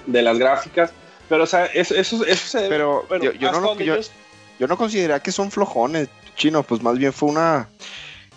De 0.07 0.21
las 0.23 0.39
gráficas. 0.39 0.91
Pero, 1.29 1.43
o 1.43 1.47
sea, 1.47 1.65
eso, 1.67 1.93
eso, 1.95 2.23
se... 2.25 2.67
Pero 2.69 3.05
yo, 3.21 3.51
no, 3.51 3.77
yo, 3.79 3.97
yo 4.59 4.67
no 4.67 4.77
consideraría 4.77 5.19
que 5.21 5.31
son 5.31 5.51
flojones, 5.51 6.07
chino, 6.35 6.63
pues 6.63 6.81
más 6.81 6.97
bien 6.97 7.13
fue 7.13 7.29
una 7.29 7.67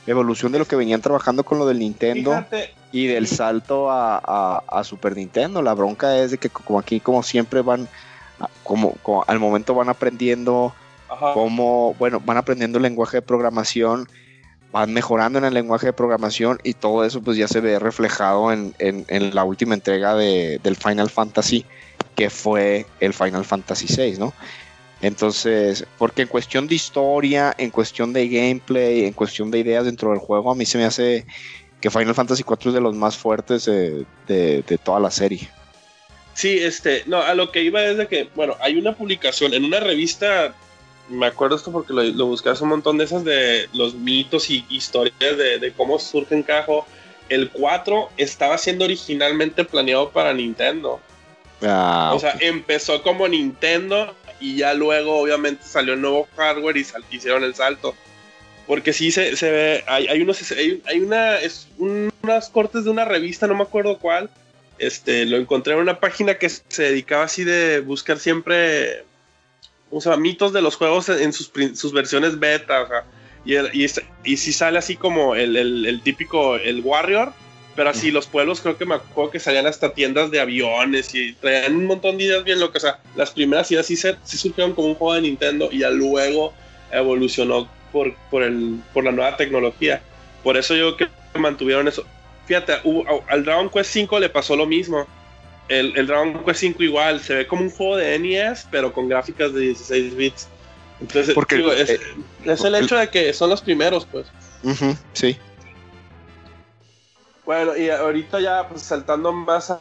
evolución 0.06 0.50
de 0.52 0.58
lo 0.58 0.64
que 0.66 0.76
venían 0.76 1.00
trabajando 1.00 1.44
con 1.44 1.58
lo 1.58 1.66
del 1.66 1.78
Nintendo. 1.78 2.44
y 2.92 3.06
del 3.06 3.28
salto 3.28 3.88
a, 3.90 4.16
a- 4.18 4.62
a 4.66 4.82
Super 4.84 5.16
Nintendo. 5.16 5.62
La 5.62 5.74
bronca 5.74 6.18
es 6.18 6.32
de 6.32 6.38
que 6.38 6.50
como 6.50 6.80
aquí, 6.80 6.98
como 6.98 7.22
siempre 7.22 7.62
van, 7.62 7.88
como, 8.64 8.94
como 9.02 9.24
al 9.28 9.38
momento 9.38 9.74
van 9.74 9.88
aprendiendo 9.88 10.74
Ajá. 11.08 11.32
cómo, 11.34 11.94
bueno, 12.00 12.20
van 12.24 12.36
aprendiendo 12.38 12.78
el 12.78 12.82
lenguaje 12.82 13.18
de 13.18 13.22
programación, 13.22 14.08
van 14.72 14.92
mejorando 14.92 15.38
en 15.38 15.44
el 15.44 15.54
lenguaje 15.54 15.86
de 15.86 15.92
programación 15.92 16.58
y 16.62 16.74
todo 16.74 17.04
eso 17.04 17.20
pues 17.22 17.36
ya 17.36 17.48
se 17.48 17.60
ve 17.60 17.78
reflejado 17.78 18.52
en, 18.52 18.74
en- 18.78 19.34
la 19.34 19.44
última 19.44 19.74
entrega 19.74 20.14
de- 20.14 20.60
del 20.62 20.76
Final 20.76 21.10
Fantasy, 21.10 21.64
que 22.16 22.30
fue 22.30 22.86
el 23.00 23.12
Final 23.12 23.44
Fantasy 23.44 23.86
VI, 23.94 24.18
¿no? 24.18 24.32
Entonces, 25.02 25.86
porque 25.98 26.22
en 26.22 26.28
cuestión 26.28 26.68
de 26.68 26.74
historia, 26.74 27.54
en 27.56 27.70
cuestión 27.70 28.12
de 28.12 28.28
gameplay, 28.28 29.04
en 29.06 29.12
cuestión 29.14 29.50
de 29.50 29.58
ideas 29.58 29.84
dentro 29.86 30.10
del 30.10 30.18
juego, 30.18 30.50
a 30.50 30.54
mí 30.54 30.66
se 30.66 30.78
me 30.78 30.84
hace 30.84 31.24
que 31.80 31.90
Final 31.90 32.14
Fantasy 32.14 32.44
IV 32.46 32.58
es 32.68 32.74
de 32.74 32.80
los 32.80 32.94
más 32.94 33.16
fuertes 33.16 33.64
de, 33.64 34.04
de- 34.28 34.62
de 34.62 34.78
toda 34.78 35.00
la 35.00 35.10
serie. 35.10 35.48
Sí, 36.34 36.58
este, 36.58 37.02
no, 37.06 37.20
a 37.22 37.34
lo 37.34 37.50
que 37.50 37.62
iba 37.62 37.82
es 37.82 37.96
de 37.96 38.06
que, 38.06 38.28
bueno, 38.34 38.54
hay 38.60 38.76
una 38.78 38.94
publicación 38.94 39.52
en 39.54 39.64
una 39.64 39.80
revista, 39.80 40.54
me 41.10 41.26
acuerdo 41.26 41.56
esto 41.56 41.70
porque 41.72 41.92
lo, 41.92 42.02
lo 42.02 42.32
hace 42.34 42.62
un 42.62 42.70
montón 42.70 42.96
de 42.98 43.04
esas 43.04 43.24
de 43.24 43.68
los 43.74 43.94
mitos 43.94 44.48
y 44.50 44.64
historias 44.70 45.14
de, 45.18 45.58
de 45.58 45.72
cómo 45.72 45.98
surge 45.98 46.34
en 46.34 46.42
Cajo. 46.42 46.86
El 47.28 47.50
4 47.50 48.08
estaba 48.16 48.56
siendo 48.58 48.84
originalmente 48.84 49.64
planeado 49.64 50.10
para 50.10 50.32
Nintendo. 50.32 51.00
Ah, 51.62 52.12
o 52.14 52.18
sea, 52.18 52.36
empezó 52.40 53.02
como 53.02 53.28
Nintendo 53.28 54.14
y 54.40 54.56
ya 54.56 54.72
luego 54.74 55.20
obviamente 55.20 55.62
salió 55.64 55.92
el 55.94 56.00
nuevo 56.00 56.26
hardware 56.36 56.76
y 56.78 56.84
sal- 56.84 57.04
hicieron 57.10 57.44
el 57.44 57.54
salto. 57.54 57.94
Porque 58.66 58.92
sí 58.92 59.10
se, 59.10 59.36
se 59.36 59.50
ve, 59.50 59.84
hay, 59.86 60.06
hay 60.06 60.22
unos, 60.22 60.50
hay, 60.52 60.80
hay 60.86 61.00
una, 61.00 61.36
es 61.40 61.68
un- 61.78 62.10
unas 62.22 62.48
cortes 62.48 62.84
de 62.84 62.90
una 62.90 63.04
revista, 63.04 63.46
no 63.46 63.54
me 63.54 63.62
acuerdo 63.62 63.98
cuál. 63.98 64.30
Este, 64.78 65.26
lo 65.26 65.36
encontré 65.36 65.74
en 65.74 65.80
una 65.80 66.00
página 66.00 66.36
que 66.36 66.48
se 66.48 66.82
dedicaba 66.84 67.24
así 67.24 67.44
de 67.44 67.80
buscar 67.80 68.18
siempre, 68.18 69.04
¿cómo 69.90 70.00
se 70.00 70.08
llama? 70.10 70.22
Mitos 70.22 70.52
de 70.52 70.62
los 70.62 70.76
juegos 70.76 71.08
en 71.10 71.32
sus, 71.32 71.50
sus 71.74 71.92
versiones 71.92 72.38
beta, 72.38 72.82
o 72.82 72.88
sea, 72.88 73.04
y, 73.44 73.54
el- 73.56 73.70
y, 73.74 73.84
es- 73.84 74.00
y 74.24 74.36
sí 74.38 74.52
sale 74.52 74.78
así 74.78 74.96
como 74.96 75.34
el, 75.34 75.56
el- 75.56 76.00
típico, 76.02 76.56
el 76.56 76.80
Warrior, 76.80 77.32
pero 77.76 77.90
así 77.90 78.10
los 78.10 78.26
pueblos 78.26 78.60
creo 78.60 78.76
que 78.76 78.84
me 78.84 78.96
acuerdo 78.96 79.30
que 79.30 79.38
salían 79.40 79.66
hasta 79.66 79.92
tiendas 79.94 80.30
de 80.30 80.40
aviones 80.40 81.14
y 81.14 81.32
traían 81.34 81.76
un 81.76 81.86
montón 81.86 82.18
de 82.18 82.24
ideas 82.24 82.44
bien 82.44 82.60
locas. 82.60 82.84
O 82.84 82.86
sea, 82.88 83.00
las 83.16 83.30
primeras 83.30 83.70
ideas 83.70 83.86
sí, 83.86 83.96
se, 83.96 84.16
sí 84.24 84.36
surgieron 84.36 84.74
como 84.74 84.88
un 84.88 84.94
juego 84.96 85.14
de 85.14 85.22
Nintendo 85.22 85.68
y 85.72 85.78
ya 85.78 85.90
luego 85.90 86.52
evolucionó 86.92 87.68
por, 87.92 88.14
por, 88.30 88.42
el, 88.42 88.80
por 88.92 89.04
la 89.04 89.12
nueva 89.12 89.36
tecnología. 89.36 90.02
Por 90.42 90.56
eso 90.56 90.74
yo 90.74 90.96
creo 90.96 91.08
que 91.32 91.38
mantuvieron 91.38 91.88
eso. 91.88 92.04
Fíjate, 92.46 92.74
al 93.28 93.44
Dragon 93.44 93.70
Quest 93.70 93.90
5 93.92 94.18
le 94.20 94.28
pasó 94.28 94.56
lo 94.56 94.66
mismo. 94.66 95.06
El, 95.70 95.96
el 95.96 96.06
Dragon 96.08 96.44
Quest 96.44 96.60
5 96.60 96.82
igual, 96.82 97.20
se 97.20 97.32
ve 97.34 97.46
como 97.46 97.62
un 97.62 97.70
juego 97.70 97.96
de 97.96 98.18
NES, 98.18 98.66
pero 98.72 98.92
con 98.92 99.08
gráficas 99.08 99.54
de 99.54 99.60
16 99.60 100.16
bits. 100.16 100.48
Entonces, 101.00 101.32
Porque, 101.34 101.56
digo, 101.56 101.72
es, 101.72 101.90
eh, 101.90 102.00
es 102.44 102.64
el 102.64 102.74
hecho 102.74 102.96
de 102.96 103.08
que 103.08 103.32
son 103.32 103.48
los 103.50 103.62
primeros, 103.62 104.04
pues. 104.04 104.26
sí. 105.14 105.38
Bueno, 107.46 107.76
y 107.76 107.88
ahorita 107.88 108.40
ya 108.40 108.68
pues, 108.68 108.82
saltando 108.82 109.32
más 109.32 109.70
a, 109.70 109.80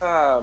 a- 0.00 0.42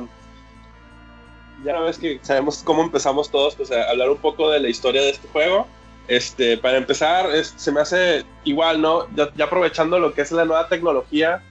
Ya 1.63 1.79
ves 1.79 1.97
que 1.97 2.19
sabemos 2.21 2.61
cómo 2.63 2.83
empezamos 2.83 3.31
todos, 3.31 3.55
pues 3.55 3.71
a 3.71 3.89
hablar 3.89 4.09
un 4.09 4.17
poco 4.17 4.49
de 4.51 4.59
la 4.59 4.67
historia 4.69 5.01
de 5.01 5.11
este 5.11 5.27
juego. 5.29 5.65
Este, 6.07 6.57
para 6.57 6.77
empezar, 6.77 7.29
es- 7.33 7.53
se 7.55 7.71
me 7.71 7.79
hace 7.81 8.25
igual, 8.43 8.81
¿no? 8.81 9.07
Ya, 9.15 9.29
ya 9.35 9.45
aprovechando 9.45 9.97
lo 9.97 10.13
que 10.13 10.21
es 10.21 10.31
la 10.33 10.43
nueva 10.45 10.67
tecnología, 10.67 11.41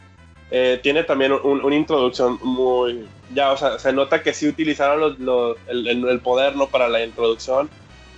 eh, 0.50 0.80
tiene 0.83 1.04
también 1.04 1.33
un- 1.33 1.64
una 1.64 1.76
introducción 1.76 2.38
muy... 2.42 3.07
Ya, 3.35 3.52
o 3.52 3.57
sea, 3.57 3.78
se 3.78 3.92
nota 3.92 4.23
que 4.23 4.35
sí 4.35 4.49
utilizaron 4.49 5.16
los- 5.19 5.57
el, 5.69 6.21
poder, 6.21 6.57
¿no? 6.57 6.66
Para 6.69 6.88
la 6.88 7.04
introducción, 7.04 7.71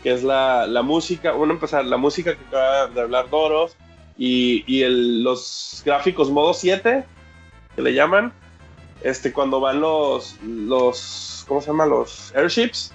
que 0.03 0.13
es 0.13 0.23
la, 0.25 0.67
la 0.67 0.83
música. 0.83 1.33
Bueno, 1.33 1.53
empezar, 1.55 1.85
la 1.85 1.97
música 1.99 2.35
que 2.35 2.45
acaba 2.47 2.87
de 2.89 3.01
hablar 3.03 3.29
Doros 3.29 3.77
y, 4.17 4.65
y 4.67 4.85
los 5.23 5.83
gráficos 5.85 6.31
modo 6.31 6.55
7, 6.55 7.05
que 7.77 7.83
le 7.83 7.93
llaman, 7.95 8.33
este, 9.03 9.33
cuando 9.33 9.61
van 9.61 9.81
los, 9.81 10.37
los 10.43 11.45
¿cómo 11.49 11.61
se 11.61 11.67
llama? 11.69 11.85
Los 11.87 12.33
airships, 12.35 12.93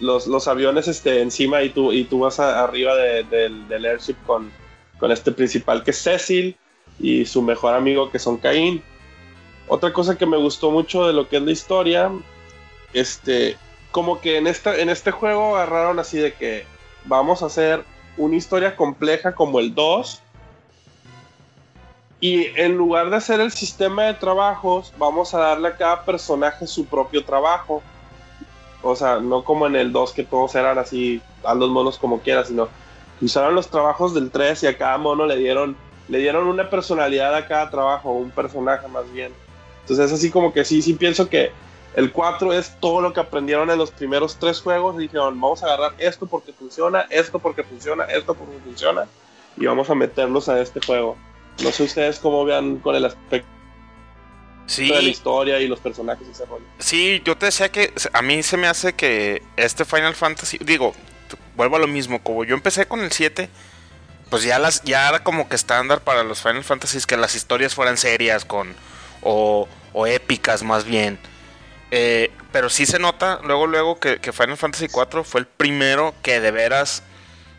los, 0.00 0.26
los 0.26 0.46
aviones 0.48 0.88
este, 0.88 1.20
encima 1.22 1.62
y 1.62 1.70
tú, 1.70 1.92
y 1.92 2.04
tú 2.04 2.20
vas 2.20 2.38
arriba 2.40 2.94
de- 2.94 3.24
del, 3.24 3.66
del 3.68 3.84
airship 3.84 4.16
con, 4.26 4.50
con 4.98 5.10
este 5.12 5.32
principal 5.32 5.82
que 5.84 5.90
es 5.90 6.02
Cecil 6.02 6.56
y 6.98 7.24
su 7.26 7.42
mejor 7.42 7.74
amigo 7.74 8.10
que 8.10 8.18
son 8.18 8.36
Caín. 8.36 8.82
Otra 9.68 9.92
cosa 9.92 10.16
que 10.16 10.26
me 10.26 10.36
gustó 10.36 10.70
mucho 10.70 11.06
de 11.06 11.12
lo 11.12 11.28
que 11.28 11.36
es 11.36 11.42
la 11.42 11.52
historia, 11.52 12.10
este, 12.92 13.56
como 13.90 14.20
que 14.20 14.38
en, 14.38 14.46
en 14.46 14.88
este 14.88 15.10
juego 15.10 15.56
agarraron 15.56 15.98
así 15.98 16.18
de 16.18 16.32
que 16.32 16.64
vamos 17.04 17.42
a 17.42 17.46
hacer 17.46 17.84
una 18.16 18.36
historia 18.36 18.76
compleja 18.76 19.34
como 19.34 19.60
el 19.60 19.74
2. 19.74 20.22
Y 22.20 22.46
en 22.60 22.76
lugar 22.76 23.10
de 23.10 23.16
hacer 23.16 23.40
el 23.40 23.52
sistema 23.52 24.04
de 24.04 24.14
trabajos, 24.14 24.92
vamos 24.98 25.34
a 25.34 25.38
darle 25.38 25.68
a 25.68 25.76
cada 25.76 26.04
personaje 26.04 26.66
su 26.66 26.84
propio 26.86 27.24
trabajo. 27.24 27.80
O 28.82 28.96
sea, 28.96 29.20
no 29.20 29.44
como 29.44 29.66
en 29.66 29.76
el 29.76 29.92
2 29.92 30.12
que 30.12 30.24
todos 30.24 30.54
eran 30.54 30.78
así, 30.78 31.22
a 31.44 31.54
los 31.54 31.70
monos 31.70 31.98
como 31.98 32.20
quieras, 32.20 32.48
sino 32.48 32.68
usaron 33.20 33.54
los 33.54 33.68
trabajos 33.68 34.14
del 34.14 34.30
3 34.30 34.64
y 34.64 34.66
a 34.66 34.76
cada 34.76 34.98
mono 34.98 35.26
le 35.26 35.36
dieron, 35.36 35.76
le 36.08 36.18
dieron 36.18 36.46
una 36.46 36.70
personalidad 36.70 37.34
a 37.34 37.46
cada 37.46 37.70
trabajo, 37.70 38.10
un 38.12 38.30
personaje 38.30 38.88
más 38.88 39.10
bien. 39.12 39.32
Entonces 39.82 40.06
es 40.06 40.12
así 40.12 40.30
como 40.30 40.52
que 40.52 40.64
sí, 40.64 40.82
sí 40.82 40.94
pienso 40.94 41.28
que 41.28 41.52
el 41.94 42.12
4 42.12 42.52
es 42.52 42.78
todo 42.80 43.00
lo 43.00 43.12
que 43.12 43.20
aprendieron 43.20 43.70
en 43.70 43.78
los 43.78 43.90
primeros 43.90 44.36
tres 44.38 44.60
juegos 44.60 44.96
y 44.96 45.02
dijeron, 45.02 45.40
vamos 45.40 45.62
a 45.62 45.66
agarrar 45.66 45.94
esto 45.98 46.26
porque 46.26 46.52
funciona, 46.52 47.06
esto 47.10 47.38
porque 47.38 47.64
funciona, 47.64 48.04
esto 48.04 48.34
porque 48.34 48.58
funciona 48.64 49.06
y 49.56 49.66
vamos 49.66 49.90
a 49.90 49.94
meterlos 49.94 50.48
a 50.48 50.60
este 50.60 50.80
juego. 50.80 51.16
No 51.58 51.72
sé 51.72 51.84
ustedes 51.84 52.18
cómo 52.20 52.44
vean 52.44 52.78
con 52.78 52.94
el 52.94 53.04
aspecto 53.04 53.48
de 54.88 55.02
la 55.02 55.08
Sí, 55.08 55.10
historia 55.10 55.60
y 55.60 55.66
los 55.68 55.80
personajes 55.80 56.28
y 56.28 56.30
ese 56.32 56.46
rollo. 56.46 56.66
sí, 56.78 57.22
yo 57.24 57.36
te 57.38 57.46
decía 57.46 57.70
que 57.72 57.92
a 58.12 58.22
mí 58.22 58.42
se 58.42 58.56
me 58.58 58.66
hace 58.66 58.94
que 58.94 59.42
este 59.56 59.84
Final 59.84 60.14
Fantasy, 60.14 60.58
digo, 60.58 60.94
vuelvo 61.56 61.76
a 61.76 61.78
lo 61.78 61.86
mismo, 61.88 62.22
como 62.22 62.44
yo 62.44 62.54
empecé 62.54 62.86
con 62.86 63.00
el 63.00 63.10
7, 63.10 63.48
pues 64.30 64.42
ya 64.42 64.58
las 64.58 64.82
ya 64.82 65.08
era 65.08 65.22
como 65.24 65.48
que 65.48 65.56
estándar 65.56 66.00
para 66.00 66.22
los 66.22 66.42
Final 66.42 66.64
Fantasies 66.64 67.06
que 67.06 67.16
las 67.16 67.34
historias 67.34 67.74
fueran 67.74 67.96
serias 67.96 68.44
con 68.44 68.74
o, 69.22 69.68
o 69.92 70.06
épicas 70.06 70.62
más 70.62 70.84
bien. 70.84 71.18
Eh, 71.90 72.30
pero 72.52 72.68
sí 72.68 72.86
se 72.86 72.98
nota 72.98 73.40
luego 73.44 73.66
luego 73.66 73.98
que, 73.98 74.18
Final 74.32 74.56
Fantasy 74.56 74.88
4 74.88 75.24
fue 75.24 75.40
el 75.40 75.46
primero 75.46 76.14
que 76.22 76.40
de 76.40 76.50
veras, 76.50 77.02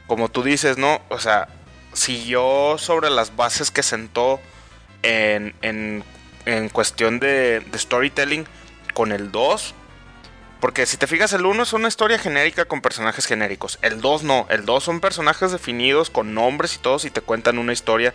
como 0.08 0.30
tú 0.30 0.44
dices, 0.44 0.78
¿no? 0.78 1.02
O 1.10 1.20
sea, 1.20 1.48
siguió 1.94 2.78
sobre 2.78 3.10
las 3.10 3.36
bases 3.36 3.72
que 3.72 3.84
sentó 3.84 4.40
en, 5.02 5.56
en, 5.62 6.04
en 6.46 6.70
cuestión 6.70 7.20
de, 7.20 7.62
de 7.62 7.80
storytelling 7.80 8.46
con 8.94 9.12
el 9.12 9.32
2. 9.32 9.74
Porque 10.60 10.86
si 10.86 10.98
te 10.98 11.08
fijas, 11.08 11.32
el 11.32 11.46
1 11.46 11.63
es 11.63 11.72
una 11.72 11.88
historia 11.88 12.20
genérica 12.20 12.66
con 12.66 12.82
personajes 12.82 13.25
genéricos. 13.25 13.80
El 13.82 14.01
2 14.01 14.24
no. 14.24 14.46
El 14.50 14.66
2 14.66 14.84
son 14.84 15.00
personajes 15.00 15.51
definidos 15.54 16.10
con 16.10 16.34
nombres 16.34 16.75
y 16.75 16.80
todos 16.80 17.06
y 17.06 17.12
te 17.12 17.22
cuentan 17.22 17.58
una 17.60 17.72
historia 17.72 18.13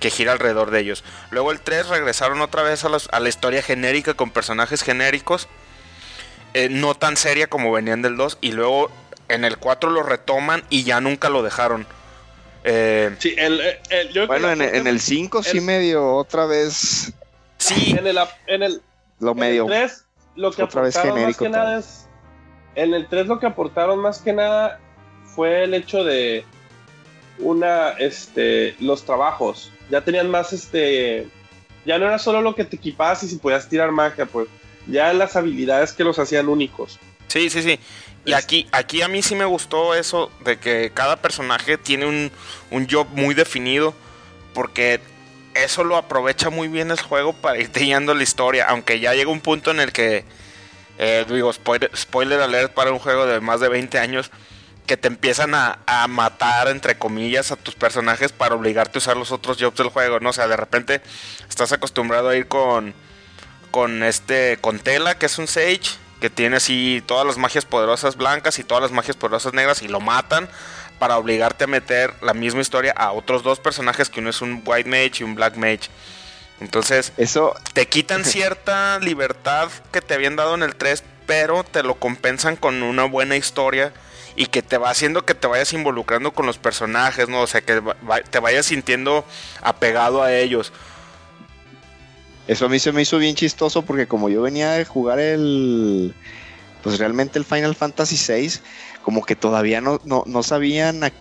que 0.00 0.10
gira 0.10 0.32
alrededor 0.32 0.72
de 0.72 0.80
ellos. 0.80 1.04
Luego 1.30 1.52
el 1.52 1.60
3 1.60 1.86
regresaron 1.86 2.40
otra 2.40 2.62
vez 2.64 2.84
a, 2.84 2.88
los- 2.88 3.08
a 3.12 3.20
la 3.20 3.28
historia 3.28 3.62
genérica 3.62 4.14
con 4.14 4.30
personajes 4.30 4.82
genéricos. 4.82 5.48
eh, 6.54 6.68
no 6.70 6.94
tan 6.94 7.18
seria 7.18 7.48
como 7.48 7.70
venían 7.70 8.00
del 8.02 8.16
2. 8.16 8.38
Y 8.40 8.52
luego 8.52 8.90
en 9.28 9.44
el 9.44 9.58
4 9.58 9.90
lo 9.90 10.02
retoman 10.02 10.64
y 10.70 10.84
ya 10.84 11.00
nunca 11.02 11.28
lo 11.28 11.42
dejaron. 11.42 11.86
Eh, 12.64 13.14
Sí, 13.18 13.34
el, 13.38 13.60
el- 13.60 13.78
el- 13.90 14.06
yo 14.08 14.26
creo 14.26 14.40
Bueno, 14.40 14.50
en, 14.50 14.62
en 14.62 14.86
el 14.86 14.98
5 15.00 15.42
sí 15.42 15.58
el- 15.58 15.64
medio 15.64 16.14
otra 16.14 16.46
vez 16.46 17.12
sí, 17.58 17.94
en 17.96 18.06
el, 18.06 18.18
en 18.46 18.62
el, 18.62 18.82
lo 19.20 19.32
En 19.32 19.38
medio. 19.38 19.62
el 19.64 19.68
3, 19.68 20.04
lo 20.36 20.52
que 20.52 20.62
otra 20.62 20.82
vez 20.82 20.96
aportaron 20.96 21.26
más 21.26 21.36
que 21.36 21.48
nada 21.48 21.78
es. 21.78 22.08
En 22.74 22.94
el 22.94 23.08
3 23.08 23.26
lo 23.26 23.38
que 23.40 23.46
aportaron 23.46 23.98
más 23.98 24.18
que 24.18 24.32
nada 24.32 24.80
fue 25.24 25.64
el 25.64 25.74
hecho 25.74 26.04
de 26.04 26.44
una 27.38 27.90
este 27.90 28.76
los 28.80 29.04
trabajos. 29.04 29.72
Ya 29.90 30.02
tenían 30.02 30.30
más 30.30 30.52
este 30.52 31.28
ya 31.84 31.98
no 31.98 32.06
era 32.06 32.18
solo 32.18 32.42
lo 32.42 32.54
que 32.54 32.64
te 32.64 32.76
equipabas 32.76 33.22
y 33.22 33.28
si 33.28 33.36
podías 33.36 33.68
tirar 33.68 33.92
magia, 33.92 34.26
pues 34.26 34.48
ya 34.86 35.12
las 35.12 35.36
habilidades 35.36 35.92
que 35.92 36.04
los 36.04 36.18
hacían 36.18 36.48
únicos. 36.48 36.98
Sí, 37.28 37.48
sí, 37.50 37.62
sí. 37.62 37.78
Y 38.24 38.32
aquí, 38.32 38.66
aquí 38.72 39.02
a 39.02 39.08
mí 39.08 39.22
sí 39.22 39.36
me 39.36 39.44
gustó 39.44 39.94
eso 39.94 40.32
de 40.44 40.58
que 40.58 40.90
cada 40.92 41.16
personaje 41.16 41.78
tiene 41.78 42.06
un, 42.06 42.32
un 42.72 42.88
job 42.88 43.06
muy 43.12 43.34
definido. 43.34 43.94
Porque 44.52 45.00
eso 45.64 45.84
lo 45.84 45.96
aprovecha 45.96 46.50
muy 46.50 46.68
bien 46.68 46.90
el 46.90 47.00
juego 47.00 47.32
para 47.32 47.58
ir 47.58 47.70
guiando 47.72 48.14
la 48.14 48.22
historia. 48.22 48.66
Aunque 48.68 49.00
ya 49.00 49.14
llega 49.14 49.30
un 49.30 49.40
punto 49.40 49.70
en 49.70 49.80
el 49.80 49.92
que, 49.92 50.24
eh, 50.98 51.24
digo, 51.28 51.52
spoiler, 51.52 51.90
spoiler 51.96 52.40
alert 52.40 52.74
para 52.74 52.92
un 52.92 52.98
juego 52.98 53.26
de 53.26 53.40
más 53.40 53.60
de 53.60 53.68
20 53.68 53.98
años. 53.98 54.30
que 54.86 54.96
te 54.96 55.08
empiezan 55.08 55.52
a, 55.56 55.80
a, 55.84 56.06
matar, 56.06 56.68
entre 56.68 56.96
comillas, 56.96 57.50
a 57.50 57.56
tus 57.56 57.74
personajes 57.74 58.30
para 58.30 58.54
obligarte 58.54 58.98
a 58.98 59.00
usar 59.00 59.16
los 59.16 59.32
otros 59.32 59.56
jobs 59.60 59.76
del 59.76 59.88
juego, 59.88 60.20
¿no? 60.20 60.30
O 60.30 60.32
sea, 60.32 60.46
de 60.46 60.56
repente 60.56 61.00
estás 61.48 61.72
acostumbrado 61.72 62.28
a 62.28 62.36
ir 62.36 62.46
con, 62.46 62.94
con 63.72 64.04
este, 64.04 64.58
con 64.60 64.78
Tela, 64.78 65.18
que 65.18 65.26
es 65.26 65.38
un 65.38 65.48
Sage, 65.48 65.98
que 66.20 66.30
tiene 66.30 66.56
así 66.56 67.02
todas 67.04 67.26
las 67.26 67.36
magias 67.36 67.64
poderosas 67.64 68.16
blancas 68.16 68.58
y 68.58 68.64
todas 68.64 68.82
las 68.82 68.92
magias 68.92 69.16
poderosas 69.16 69.54
negras 69.54 69.82
y 69.82 69.88
lo 69.88 70.00
matan 70.00 70.48
para 70.98 71.18
obligarte 71.18 71.64
a 71.64 71.66
meter 71.66 72.14
la 72.22 72.34
misma 72.34 72.60
historia 72.60 72.92
a 72.96 73.12
otros 73.12 73.42
dos 73.42 73.60
personajes 73.60 74.08
que 74.08 74.20
uno 74.20 74.30
es 74.30 74.40
un 74.40 74.62
White 74.64 74.88
Mage 74.88 75.20
y 75.20 75.22
un 75.24 75.34
Black 75.34 75.56
Mage. 75.56 75.90
Entonces, 76.60 77.12
eso 77.16 77.54
te 77.72 77.86
quitan 77.86 78.24
cierta 78.24 78.98
libertad 79.00 79.68
que 79.92 80.00
te 80.00 80.14
habían 80.14 80.36
dado 80.36 80.54
en 80.54 80.62
el 80.62 80.74
3, 80.76 81.04
pero 81.26 81.64
te 81.64 81.82
lo 81.82 81.96
compensan 81.96 82.56
con 82.56 82.82
una 82.82 83.04
buena 83.04 83.36
historia 83.36 83.92
y 84.36 84.46
que 84.46 84.62
te 84.62 84.78
va 84.78 84.90
haciendo 84.90 85.24
que 85.24 85.34
te 85.34 85.46
vayas 85.46 85.72
involucrando 85.72 86.32
con 86.32 86.46
los 86.46 86.58
personajes, 86.58 87.28
¿no? 87.28 87.40
O 87.40 87.46
sea, 87.46 87.62
que 87.62 87.82
te 88.30 88.38
vayas 88.38 88.66
sintiendo 88.66 89.24
apegado 89.62 90.22
a 90.22 90.34
ellos. 90.34 90.72
Eso 92.46 92.66
a 92.66 92.68
mí 92.68 92.78
se 92.78 92.92
me 92.92 93.02
hizo 93.02 93.18
bien 93.18 93.34
chistoso 93.34 93.82
porque 93.82 94.06
como 94.06 94.28
yo 94.28 94.42
venía 94.42 94.72
de 94.72 94.84
jugar 94.84 95.18
el, 95.18 96.14
pues 96.82 96.98
realmente 96.98 97.38
el 97.38 97.44
Final 97.44 97.74
Fantasy 97.74 98.16
VI, 98.16 98.60
como 99.06 99.24
que 99.24 99.36
todavía 99.36 99.80
no, 99.80 100.00
no, 100.04 100.42
sabían 100.42 101.12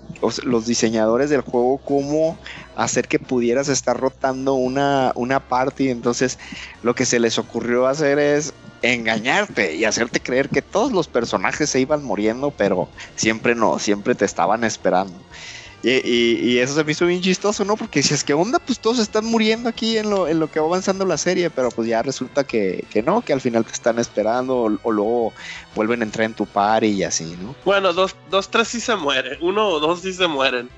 los 0.44 0.66
diseñadores 0.66 1.30
del 1.30 1.42
juego 1.42 1.78
cómo 1.78 2.36
hacer 2.76 3.08
que 3.08 3.20
pudieras 3.20 3.70
estar 3.70 3.96
rotando 3.96 4.56
una, 4.56 5.12
una 5.14 5.40
party. 5.40 5.90
Entonces 5.90 6.40
lo 6.82 6.96
que 6.96 7.06
se 7.06 7.20
les 7.20 7.38
ocurrió 7.38 7.86
hacer 7.86 8.18
es 8.18 8.56
engañarte 8.82 9.76
y 9.76 9.86
hacerte 9.86 10.20
creer 10.20 10.50
que 10.50 10.64
todos 10.64 10.94
los 10.94 11.08
personajes 11.08 11.70
se 11.70 11.80
iban 11.80 12.04
muriendo, 12.04 12.50
pero 12.50 12.90
siempre 13.16 13.54
no, 13.54 13.78
siempre 13.78 14.16
te 14.16 14.26
estaban 14.26 14.64
esperando. 14.64 15.14
Y, 15.88 16.58
eso 16.58 16.74
se 16.74 16.84
me 16.84 16.94
hizo 16.94 17.06
bien 17.06 17.22
chistoso, 17.22 17.64
¿no? 17.64 17.78
Porque 17.78 18.02
si 18.02 18.16
es 18.16 18.24
que 18.24 18.34
onda, 18.34 18.58
pues 18.58 18.80
todos 18.80 18.98
están 18.98 19.24
muriendo 19.26 19.70
aquí 19.70 20.00
en 20.00 20.10
lo, 20.10 20.28
en 20.28 20.40
lo 20.40 20.50
que 20.50 20.60
va 20.60 20.66
avanzando 20.66 21.06
la 21.06 21.16
serie, 21.16 21.52
pero 21.52 21.70
pues 21.70 21.88
ya 21.88 22.02
resulta 22.02 22.44
que, 22.44 22.84
no, 23.06 23.22
que 23.22 23.34
al 23.34 23.42
final 23.42 23.64
te 23.64 23.72
están 23.72 24.00
esperando 24.00 24.80
o, 24.82 24.92
luego 24.92 25.32
vuelven 25.76 26.02
a 26.02 26.06
entrar 26.06 26.26
en 26.26 26.34
tu 26.34 26.48
par 26.48 26.84
y 26.84 27.04
así, 27.04 27.38
¿no? 27.40 27.56
Bueno, 27.64 27.94
dos, 27.94 28.16
dos, 28.32 28.50
tres 28.50 28.70
sí 28.70 28.80
se 28.80 28.96
mueren, 28.96 29.38
uno 29.42 29.68
o 29.68 29.80
dos 29.80 30.02
sí 30.02 30.12
se 30.12 30.26
mueren. 30.26 30.70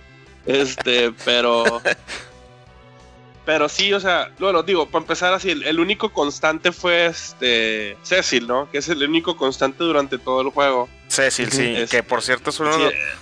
Este, 0.45 1.13
pero 1.23 1.63
Pero 3.47 3.69
sí, 3.69 3.93
o 3.93 3.99
sea, 4.01 4.29
bueno, 4.39 4.61
digo, 4.61 4.89
para 4.89 5.03
empezar 5.03 5.33
así, 5.33 5.51
el, 5.51 5.79
único 5.79 6.11
constante 6.11 6.73
fue 6.73 7.05
este 7.05 7.95
Cecil, 8.03 8.45
¿no? 8.45 8.69
Que 8.69 8.79
es 8.79 8.89
el 8.89 9.01
único 9.01 9.37
constante 9.37 9.85
durante 9.85 10.17
todo 10.17 10.41
el 10.41 10.49
juego. 10.49 10.89
Cecil, 11.07 11.49
sí, 11.53 11.85
que 11.89 12.03
por 12.03 12.21
cierto 12.21 12.49
es 12.49 12.59
uno 12.59 12.77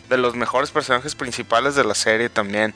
de 0.10 0.18
los 0.18 0.34
mejores 0.34 0.72
personajes 0.72 1.14
principales 1.14 1.76
de 1.76 1.84
la 1.84 1.94
serie 1.94 2.30
también. 2.30 2.74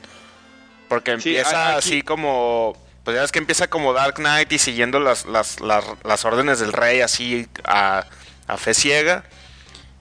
Porque 0.88 1.10
empieza 1.10 1.74
así 1.74 2.02
como. 2.02 2.76
Pues 3.02 3.16
ya 3.16 3.22
ves 3.22 3.32
que 3.32 3.40
empieza 3.40 3.68
como 3.68 3.94
Dark 3.94 4.14
Knight 4.14 4.52
y 4.52 4.60
siguiendo 4.60 5.00
las, 5.00 5.26
las, 5.26 5.58
las, 5.60 6.24
órdenes 6.24 6.60
del 6.60 6.72
rey 6.72 7.00
así 7.00 7.48
a, 7.64 8.06
a 8.46 8.56
fe 8.58 8.74
ciega. 8.74 9.24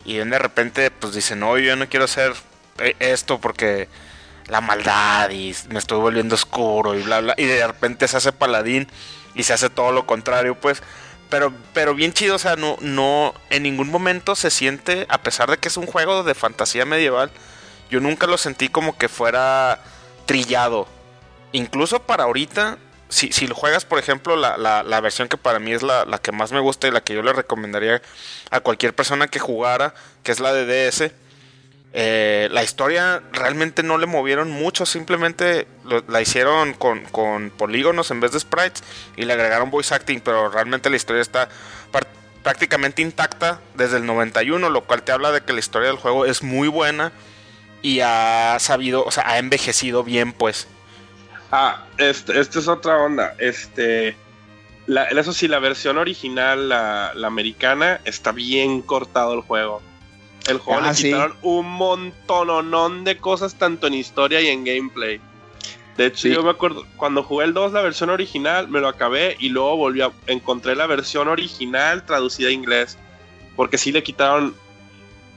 Y 0.06 0.18
de 0.18 0.38
repente, 0.38 0.92
pues 0.92 1.16
dice, 1.16 1.36
no, 1.36 1.58
yo 1.58 1.76
no 1.76 1.90
quiero 1.90 2.06
hacer 2.06 2.32
eh, 2.78 2.96
esto 3.00 3.42
porque 3.42 3.88
la 4.50 4.62
maldad 4.62 5.30
y 5.30 5.56
me 5.70 5.80
estoy 5.80 6.00
volviendo 6.00 6.36
oscuro 6.36 6.96
y 6.96 7.04
bla 7.04 7.22
bla 7.22 7.36
y 7.38 7.46
de 7.46 7.66
repente 7.66 8.08
se 8.08 8.18
hace 8.18 8.32
paladín 8.32 8.88
y 9.36 9.44
se 9.44 9.54
hace 9.54 9.70
todo 9.70 9.92
lo 9.92 10.06
contrario 10.06 10.56
pues 10.56 10.82
pero 11.30 11.54
pero 11.74 11.94
bien 11.94 12.14
chido 12.14 12.36
o 12.36 12.40
sea 12.40 12.56
no 12.56 12.78
no 12.82 13.34
en 13.50 13.64
ningún 13.64 13.90
momento 13.90 14.36
se 14.36 14.50
siente 14.50 15.06
a 15.10 15.22
pesar 15.22 15.50
de 15.50 15.58
que 15.58 15.68
es 15.68 15.78
un 15.78 15.86
juego 15.86 16.24
de 16.24 16.34
fantasía 16.34 16.86
medieval 16.86 17.32
yo 17.90 18.00
nunca 18.00 18.28
lo 18.28 18.38
sentí 18.38 18.70
como 18.70 18.98
que 18.98 19.10
fuera 19.10 19.80
trillado. 20.26 20.88
Incluso 21.52 22.00
para 22.00 22.26
ahorita 22.26 22.78
si, 23.10 23.32
si 23.32 23.48
lo 23.48 23.56
juegas 23.56 23.86
por 23.86 23.98
ejemplo 23.98 24.36
la, 24.36 24.58
la, 24.58 24.84
la 24.84 25.02
versión 25.02 25.28
que 25.28 25.38
para 25.38 25.58
mí 25.58 25.72
es 25.72 25.82
la, 25.82 26.06
la 26.06 26.20
que 26.20 26.32
más 26.32 26.52
me 26.52 26.60
gusta 26.60 26.88
y 26.88 26.92
la 26.92 27.02
que 27.02 27.16
yo 27.16 27.24
le 27.24 27.34
recomendaría 27.34 28.04
a 28.52 28.60
cualquier 28.60 28.94
persona 28.94 29.28
que 29.28 29.40
jugara 29.40 29.96
que 30.22 30.32
es 30.32 30.40
la 30.40 30.54
de 30.54 30.92
DS 30.92 31.12
eh, 31.92 32.50
la 32.52 32.64
historia 32.64 33.24
realmente 33.32 33.82
no 33.82 33.98
le 33.98 34.06
movieron 34.06 34.52
mucho, 34.52 34.86
simplemente 34.86 35.68
la 36.08 36.22
hicieron 36.22 36.74
con, 36.74 37.52
polígonos 37.58 38.12
en 38.12 38.20
vez 38.20 38.32
de 38.32 38.40
sprites 38.40 38.84
y 39.18 39.26
le 39.26 39.34
agregaron 39.34 39.72
voice 39.72 39.94
acting, 39.96 40.22
pero 40.22 40.50
realmente 40.50 40.90
la 40.90 40.98
historia 40.98 41.22
está 41.22 41.50
prácticamente 42.44 43.02
intacta 43.02 43.60
desde 43.74 43.98
el 43.98 44.06
91, 44.06 44.70
lo 44.70 44.84
cual 44.84 45.04
te 45.04 45.12
habla 45.12 45.32
de 45.32 45.42
que 45.42 45.52
la 45.52 45.60
historia 45.60 45.88
del 45.88 45.98
juego 45.98 46.26
es 46.26 46.44
muy 46.44 46.68
buena 46.68 47.12
y 47.82 48.02
ha 48.02 48.58
sabido, 48.60 49.04
o 49.04 49.12
sea, 49.12 49.28
ha 49.28 49.40
envejecido 49.40 50.04
bien, 50.04 50.32
pues. 50.32 50.68
Ah, 51.52 51.86
este, 51.98 52.40
esta 52.40 52.60
es 52.60 52.68
otra 52.68 52.98
onda. 52.98 53.36
Este, 53.40 54.16
eso 54.88 55.34
sí, 55.34 55.48
la 55.48 55.60
versión 55.60 55.98
original, 55.98 56.70
la, 56.70 57.14
la 57.16 57.28
americana, 57.28 58.00
está 58.06 58.32
bien 58.32 58.82
cortado 58.82 59.34
el 59.34 59.42
juego. 59.42 59.82
El 60.50 60.58
juego 60.60 60.82
le 60.82 60.90
ah, 60.90 60.94
quitaron 60.94 61.38
un 61.42 61.66
montononón 61.70 63.04
de 63.04 63.18
cosas 63.18 63.56
tanto 63.56 63.88
en 63.88 63.94
historia 63.94 64.42
y 64.42 64.48
en 64.48 64.64
gameplay. 64.64 65.22
De 66.00 66.06
hecho, 66.06 66.30
yo 66.30 66.44
me 66.44 66.52
acuerdo, 66.52 66.86
cuando 66.96 67.24
jugué 67.24 67.44
el 67.44 67.54
2, 67.54 67.74
la 67.74 67.82
versión 67.82 68.10
original, 68.10 68.70
me 68.70 68.80
lo 68.80 68.88
acabé 68.88 69.36
y 69.38 69.50
luego 69.50 69.76
volví 69.76 70.00
a 70.00 70.12
encontré 70.28 70.74
la 70.74 70.88
versión 70.88 71.28
original 71.28 72.06
traducida 72.06 72.48
a 72.48 72.52
inglés. 72.52 72.98
Porque 73.58 73.78
sí 73.78 73.92
le 73.92 74.02
quitaron. 74.02 74.56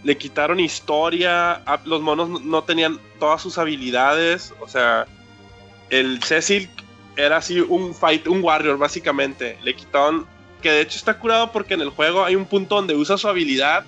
Le 0.04 0.16
quitaron 0.16 0.60
historia. 0.60 1.62
Los 1.84 2.00
monos 2.00 2.42
no 2.42 2.62
tenían 2.62 3.00
todas 3.18 3.42
sus 3.42 3.58
habilidades. 3.58 4.54
O 4.60 4.68
sea. 4.68 5.06
El 5.90 6.22
Cecil 6.22 6.70
era 7.16 7.38
así 7.38 7.60
un 7.60 7.92
fight, 7.92 8.28
un 8.28 8.40
warrior, 8.40 8.78
básicamente. 8.78 9.58
Le 9.64 9.74
quitaron. 9.74 10.26
Que 10.62 10.70
de 10.70 10.82
hecho 10.82 10.96
está 10.96 11.18
curado 11.18 11.50
porque 11.50 11.74
en 11.74 11.80
el 11.80 11.90
juego 11.90 12.24
hay 12.24 12.36
un 12.36 12.44
punto 12.44 12.76
donde 12.76 12.94
usa 12.94 13.18
su 13.18 13.26
habilidad 13.26 13.84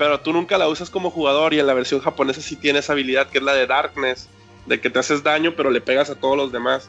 pero 0.00 0.18
tú 0.18 0.32
nunca 0.32 0.56
la 0.56 0.66
usas 0.66 0.88
como 0.88 1.10
jugador 1.10 1.52
y 1.52 1.60
en 1.60 1.66
la 1.66 1.74
versión 1.74 2.00
japonesa 2.00 2.40
sí 2.40 2.56
tienes 2.56 2.88
habilidad 2.88 3.28
que 3.28 3.36
es 3.36 3.44
la 3.44 3.52
de 3.52 3.66
Darkness, 3.66 4.30
de 4.64 4.80
que 4.80 4.88
te 4.88 4.98
haces 4.98 5.22
daño 5.22 5.52
pero 5.54 5.70
le 5.70 5.82
pegas 5.82 6.08
a 6.08 6.14
todos 6.14 6.38
los 6.38 6.50
demás. 6.50 6.88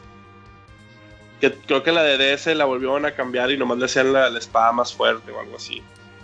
Que 1.41 1.51
creo 1.51 1.83
que 1.83 1.89
en 1.89 1.97
la 1.97 2.03
de 2.03 2.17
DS 2.17 2.55
la 2.55 2.63
volvieron 2.63 3.05
a 3.05 3.13
cambiar 3.13 3.51
y 3.51 3.57
nomás 3.57 3.79
le 3.79 3.85
hacían 3.87 4.13
la, 4.13 4.29
espada 4.29 4.71
más 4.71 4.93
fuerte 4.93 5.29
o 5.29 5.41
algo 5.41 5.57
así. 5.57 5.83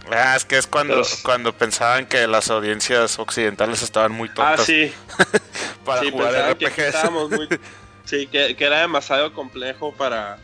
Ah, 0.09 0.37
es 0.37 0.45
que 0.45 0.57
es 0.57 0.65
cuando, 0.65 1.01
cuando 1.23 1.51
pensaban 1.51 2.05
que 2.05 2.25
las 2.25 2.49
audiencias 2.49 3.19
occidentales 3.19 3.81
estaban 3.81 4.13
muy 4.13 4.29
tontas. 4.29 4.61
Ah, 4.61 4.63
sí. 4.63 4.93
para 5.83 6.09
jugar 6.09 6.53
RPGs. 6.53 7.59
sí, 8.05 8.27
que, 8.27 8.55
que, 8.55 8.63
era 8.63 8.79
demasiado 8.79 9.33
complejo 9.33 9.93
para, 9.93 10.37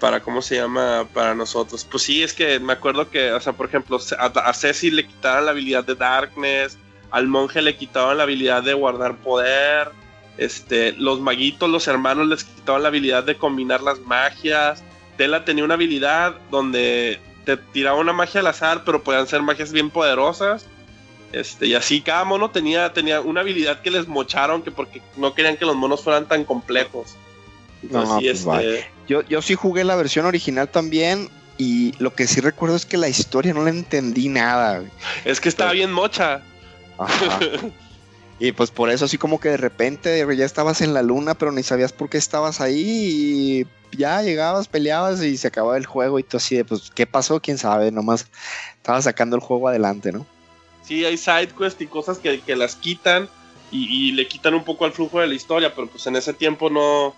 para 0.00 0.20
cómo 0.20 0.42
se 0.42 0.56
llama 0.56 1.06
para 1.12 1.34
nosotros. 1.34 1.84
Pues 1.84 2.02
sí, 2.02 2.22
es 2.22 2.32
que 2.32 2.58
me 2.60 2.72
acuerdo 2.72 3.10
que, 3.10 3.32
o 3.32 3.40
sea, 3.40 3.52
por 3.52 3.66
ejemplo, 3.66 3.98
a, 4.18 4.54
Ceci 4.54 4.90
le 4.90 5.06
quitaron 5.06 5.44
la 5.46 5.50
habilidad 5.52 5.84
de 5.84 5.94
Darkness, 5.94 6.78
al 7.10 7.26
monje 7.26 7.62
le 7.62 7.76
quitaban 7.76 8.18
la 8.18 8.24
habilidad 8.24 8.62
de 8.62 8.74
guardar 8.74 9.16
poder, 9.16 9.90
este, 10.36 10.92
los 10.92 11.20
maguitos, 11.20 11.68
los 11.68 11.88
hermanos 11.88 12.28
les 12.28 12.44
quitaban 12.44 12.82
la 12.82 12.88
habilidad 12.88 13.24
de 13.24 13.36
combinar 13.36 13.82
las 13.82 14.00
magias. 14.00 14.82
Tela 15.16 15.44
tenía 15.44 15.64
una 15.64 15.74
habilidad 15.74 16.36
donde 16.50 17.18
te 17.44 17.56
tiraba 17.56 17.98
una 17.98 18.12
magia 18.12 18.40
al 18.40 18.46
azar, 18.46 18.84
pero 18.84 19.02
podían 19.02 19.26
ser 19.26 19.42
magias 19.42 19.72
bien 19.72 19.90
poderosas. 19.90 20.66
Este, 21.32 21.66
y 21.66 21.74
así 21.74 22.00
cada 22.00 22.24
mono 22.24 22.50
tenía, 22.50 22.92
tenía 22.92 23.20
una 23.20 23.40
habilidad 23.40 23.82
que 23.82 23.90
les 23.90 24.06
mocharon 24.06 24.62
que 24.62 24.70
porque 24.70 25.02
no 25.16 25.34
querían 25.34 25.56
que 25.56 25.66
los 25.66 25.76
monos 25.76 26.02
fueran 26.02 26.26
tan 26.26 26.44
complejos. 26.44 27.16
No, 27.82 28.18
pues 28.18 28.44
este, 28.44 28.86
yo, 29.06 29.22
yo 29.22 29.40
sí 29.42 29.54
jugué 29.54 29.84
la 29.84 29.96
versión 29.96 30.26
original 30.26 30.68
también 30.68 31.28
y 31.58 31.92
lo 31.98 32.14
que 32.14 32.26
sí 32.26 32.40
recuerdo 32.40 32.76
es 32.76 32.86
que 32.86 32.96
la 32.96 33.08
historia 33.08 33.52
no 33.52 33.64
la 33.64 33.70
entendí 33.70 34.28
nada. 34.28 34.84
Es 35.24 35.40
que 35.40 35.48
estaba 35.48 35.72
bien 35.72 35.92
mocha. 35.92 36.42
y 38.38 38.52
pues 38.52 38.70
por 38.70 38.90
eso 38.90 39.04
así 39.04 39.18
como 39.18 39.40
que 39.40 39.50
de 39.50 39.56
repente 39.56 40.24
ya 40.36 40.44
estabas 40.44 40.80
en 40.80 40.94
la 40.94 41.02
luna, 41.02 41.34
pero 41.34 41.50
ni 41.50 41.62
sabías 41.62 41.92
por 41.92 42.08
qué 42.08 42.16
estabas 42.16 42.60
ahí 42.60 43.66
y 43.92 43.96
ya 43.96 44.22
llegabas, 44.22 44.68
peleabas 44.68 45.22
y 45.22 45.36
se 45.36 45.48
acababa 45.48 45.76
el 45.76 45.86
juego 45.86 46.18
y 46.18 46.22
tú 46.22 46.36
así 46.36 46.56
de 46.56 46.64
pues 46.64 46.90
qué 46.94 47.06
pasó, 47.06 47.40
quién 47.40 47.58
sabe, 47.58 47.90
nomás 47.90 48.26
estaba 48.76 49.02
sacando 49.02 49.34
el 49.34 49.42
juego 49.42 49.68
adelante, 49.68 50.12
¿no? 50.12 50.26
Sí, 50.82 51.04
hay 51.04 51.18
side 51.18 51.50
y 51.80 51.86
cosas 51.86 52.18
que, 52.18 52.40
las 52.56 52.76
quitan 52.76 53.28
y, 53.70 54.08
y, 54.08 54.12
le 54.12 54.26
quitan 54.26 54.54
un 54.54 54.64
poco 54.64 54.84
al 54.84 54.92
flujo 54.92 55.20
de 55.20 55.26
la 55.26 55.34
historia, 55.34 55.74
pero 55.74 55.88
pues 55.88 56.06
en 56.06 56.16
ese 56.16 56.32
tiempo 56.32 56.70
no, 56.70 57.14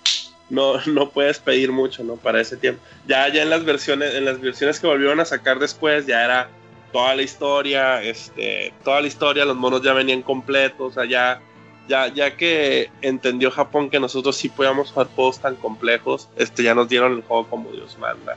no, 0.50 0.80
no 0.86 1.10
puedes 1.10 1.38
pedir 1.38 1.72
mucho, 1.72 2.04
¿no? 2.04 2.16
Para 2.16 2.40
ese 2.40 2.56
tiempo. 2.56 2.82
Ya, 3.06 3.28
ya 3.28 3.42
en 3.42 3.50
las 3.50 3.64
versiones, 3.64 4.14
en 4.14 4.24
las 4.24 4.40
versiones 4.40 4.80
que 4.80 4.86
volvieron 4.86 5.20
a 5.20 5.24
sacar 5.24 5.58
después, 5.58 6.06
ya 6.06 6.24
era 6.24 6.50
toda 6.92 7.14
la 7.14 7.22
historia, 7.22 8.02
este, 8.02 8.74
toda 8.84 9.00
la 9.00 9.06
historia, 9.06 9.44
los 9.44 9.56
monos 9.56 9.82
ya 9.82 9.92
venían 9.92 10.22
completos, 10.22 10.92
o 10.96 11.00
sea, 11.00 11.04
ya, 11.08 11.40
ya, 11.88 12.36
que 12.36 12.90
entendió 13.00 13.50
Japón 13.50 13.90
que 13.90 14.00
nosotros 14.00 14.36
sí 14.36 14.48
podíamos 14.48 14.90
jugar 14.90 15.08
juegos 15.14 15.40
tan 15.40 15.56
complejos, 15.56 16.28
este, 16.36 16.62
ya 16.64 16.74
nos 16.74 16.88
dieron 16.88 17.14
el 17.14 17.22
juego 17.22 17.48
como 17.48 17.70
Dios 17.70 17.96
manda. 17.98 18.36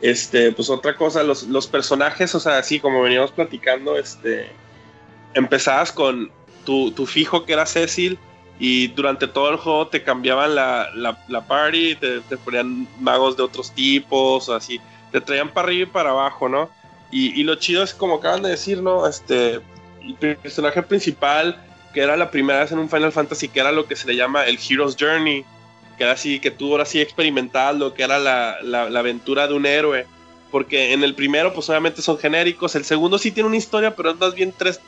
Este, 0.00 0.52
pues 0.52 0.70
otra 0.70 0.96
cosa, 0.96 1.22
los, 1.22 1.42
los 1.44 1.66
personajes, 1.66 2.34
o 2.34 2.40
sea, 2.40 2.58
así 2.58 2.80
como 2.80 3.02
veníamos 3.02 3.32
platicando, 3.32 3.98
este, 3.98 4.48
empezabas 5.34 5.92
con 5.92 6.30
tu, 6.64 6.90
tu 6.92 7.06
fijo 7.06 7.44
que 7.44 7.52
era 7.52 7.66
Cecil 7.66 8.18
y 8.60 8.88
durante 8.88 9.26
todo 9.26 9.50
el 9.50 9.56
juego 9.56 9.88
te 9.88 10.02
cambiaban 10.02 10.54
la, 10.54 10.90
la, 10.94 11.18
la 11.28 11.40
party, 11.40 11.94
te, 11.94 12.20
te, 12.20 12.36
ponían 12.36 12.86
magos 13.00 13.34
de 13.34 13.42
otros 13.42 13.72
tipos, 13.72 14.50
o 14.50 14.54
así, 14.54 14.78
te 15.10 15.20
traían 15.22 15.48
para 15.48 15.68
arriba 15.68 15.84
y 15.84 15.90
para 15.90 16.10
abajo, 16.10 16.46
¿no? 16.46 16.70
Y, 17.10 17.40
y, 17.40 17.42
lo 17.42 17.54
chido 17.54 17.82
es 17.82 17.94
como 17.94 18.16
acaban 18.16 18.42
de 18.42 18.50
decir, 18.50 18.82
¿no? 18.82 19.06
Este, 19.06 19.60
el 20.02 20.36
personaje 20.36 20.82
principal, 20.82 21.58
que 21.94 22.02
era 22.02 22.18
la 22.18 22.30
primera 22.30 22.60
vez 22.60 22.70
en 22.70 22.78
un 22.78 22.90
Final 22.90 23.12
Fantasy, 23.12 23.48
que 23.48 23.60
era 23.60 23.72
lo 23.72 23.86
que 23.86 23.96
se 23.96 24.06
le 24.06 24.14
llama 24.14 24.44
el 24.44 24.58
Hero's 24.58 24.94
Journey, 25.00 25.42
que 25.96 26.04
era 26.04 26.12
así, 26.12 26.38
que 26.38 26.50
tú 26.50 26.72
ahora 26.72 26.84
sí 26.84 27.00
experimental, 27.00 27.78
lo 27.78 27.94
que 27.94 28.02
era 28.02 28.18
la, 28.18 28.58
la, 28.62 28.90
la 28.90 28.98
aventura 29.00 29.48
de 29.48 29.54
un 29.54 29.64
héroe. 29.64 30.06
Porque 30.50 30.92
en 30.92 31.02
el 31.02 31.14
primero, 31.14 31.54
pues 31.54 31.68
obviamente 31.70 32.02
son 32.02 32.18
genéricos, 32.18 32.74
el 32.74 32.84
segundo 32.84 33.16
sí 33.16 33.30
tiene 33.30 33.48
una 33.48 33.56
historia, 33.56 33.96
pero 33.96 34.10
es 34.10 34.18
más 34.18 34.34
bien 34.34 34.52
tres, 34.56 34.80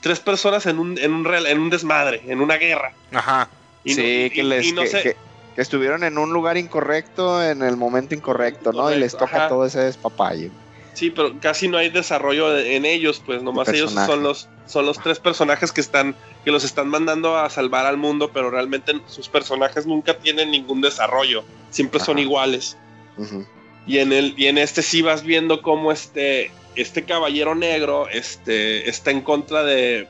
tres 0.00 0.20
personas 0.20 0.66
en 0.66 0.78
un, 0.78 0.98
en 0.98 1.12
un, 1.12 1.24
real, 1.24 1.46
en 1.46 1.58
un 1.58 1.70
desmadre, 1.70 2.22
en 2.26 2.40
una 2.40 2.56
guerra. 2.56 2.92
Ajá. 3.12 3.48
Y 3.84 3.94
sí, 3.94 4.28
no, 4.28 4.34
que, 4.34 4.42
les, 4.42 4.66
y, 4.66 4.72
no 4.72 4.82
que, 4.82 4.88
sé... 4.88 5.02
que, 5.02 5.16
que, 5.54 5.60
estuvieron 5.60 6.04
en 6.04 6.18
un 6.18 6.32
lugar 6.32 6.56
incorrecto 6.56 7.42
en 7.42 7.62
el 7.62 7.76
momento 7.76 8.14
incorrecto, 8.14 8.72
¿no? 8.72 8.82
Correcto, 8.82 8.98
y 8.98 9.00
les 9.00 9.12
toca 9.12 9.36
ajá. 9.36 9.48
todo 9.48 9.66
ese 9.66 9.80
despapalle. 9.80 10.50
Sí, 10.98 11.10
pero 11.10 11.32
casi 11.40 11.68
no 11.68 11.78
hay 11.78 11.90
desarrollo 11.90 12.50
de, 12.50 12.74
en 12.74 12.84
ellos, 12.84 13.22
pues 13.24 13.40
nomás 13.40 13.68
ellos 13.68 13.92
son 13.92 14.24
los, 14.24 14.48
son 14.66 14.84
los 14.84 14.98
tres 14.98 15.20
personajes 15.20 15.70
que 15.70 15.80
están, 15.80 16.16
que 16.44 16.50
los 16.50 16.64
están 16.64 16.88
mandando 16.88 17.38
a 17.38 17.48
salvar 17.50 17.86
al 17.86 17.96
mundo, 17.96 18.32
pero 18.32 18.50
realmente 18.50 19.00
sus 19.06 19.28
personajes 19.28 19.86
nunca 19.86 20.18
tienen 20.18 20.50
ningún 20.50 20.80
desarrollo, 20.80 21.44
siempre 21.70 21.98
ajá. 21.98 22.06
son 22.06 22.18
iguales. 22.18 22.76
Uh 23.16 23.22
-huh. 23.22 23.46
Y 23.86 23.98
en 23.98 24.12
el, 24.12 24.34
y 24.36 24.48
en 24.48 24.58
este 24.58 24.82
sí 24.82 25.00
vas 25.00 25.22
viendo 25.22 25.62
cómo 25.62 25.92
este, 25.92 26.50
este 26.78 27.04
caballero 27.04 27.54
negro 27.54 28.08
este, 28.08 28.88
está 28.88 29.10
en 29.10 29.20
contra 29.20 29.64
de, 29.64 30.06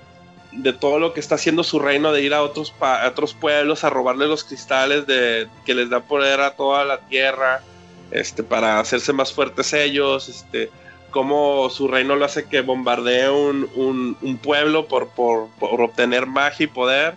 de 0.53 0.73
todo 0.75 0.99
lo 0.99 1.15
que 1.15 1.21
está 1.21 1.37
haciendo 1.37 1.65
su 1.65 1.79
reino, 1.79 2.13
de 2.13 2.23
ir 2.23 2.35
a 2.35 2.43
otros, 2.43 2.75
a 2.81 3.09
otros 3.09 3.33
pueblos 3.33 3.85
a 3.85 3.91
robarle 3.91 4.27
los 4.27 4.45
cristales 4.45 5.07
de, 5.07 5.49
que 5.65 5.75
les 5.75 5.89
da 5.89 6.01
poder 6.01 6.41
a 6.41 6.57
toda 6.57 6.85
la 6.85 7.01
tierra, 7.01 7.63
este, 8.11 8.43
para 8.43 8.81
hacerse 8.81 9.15
más 9.15 9.33
fuertes 9.33 9.73
ellos, 9.73 10.29
este, 10.29 10.71
cómo 11.11 11.71
su 11.71 11.89
reino 11.89 12.17
lo 12.17 12.27
hace 12.27 12.47
que 12.47 12.61
bombardee 12.61 13.31
un, 13.31 13.69
un, 13.75 14.17
un 14.21 14.37
pueblo 14.37 14.87
por, 14.89 15.09
por, 15.09 15.49
por, 15.59 15.81
obtener 15.81 16.27
magia 16.27 16.65
y 16.65 16.69
poder. 16.69 17.17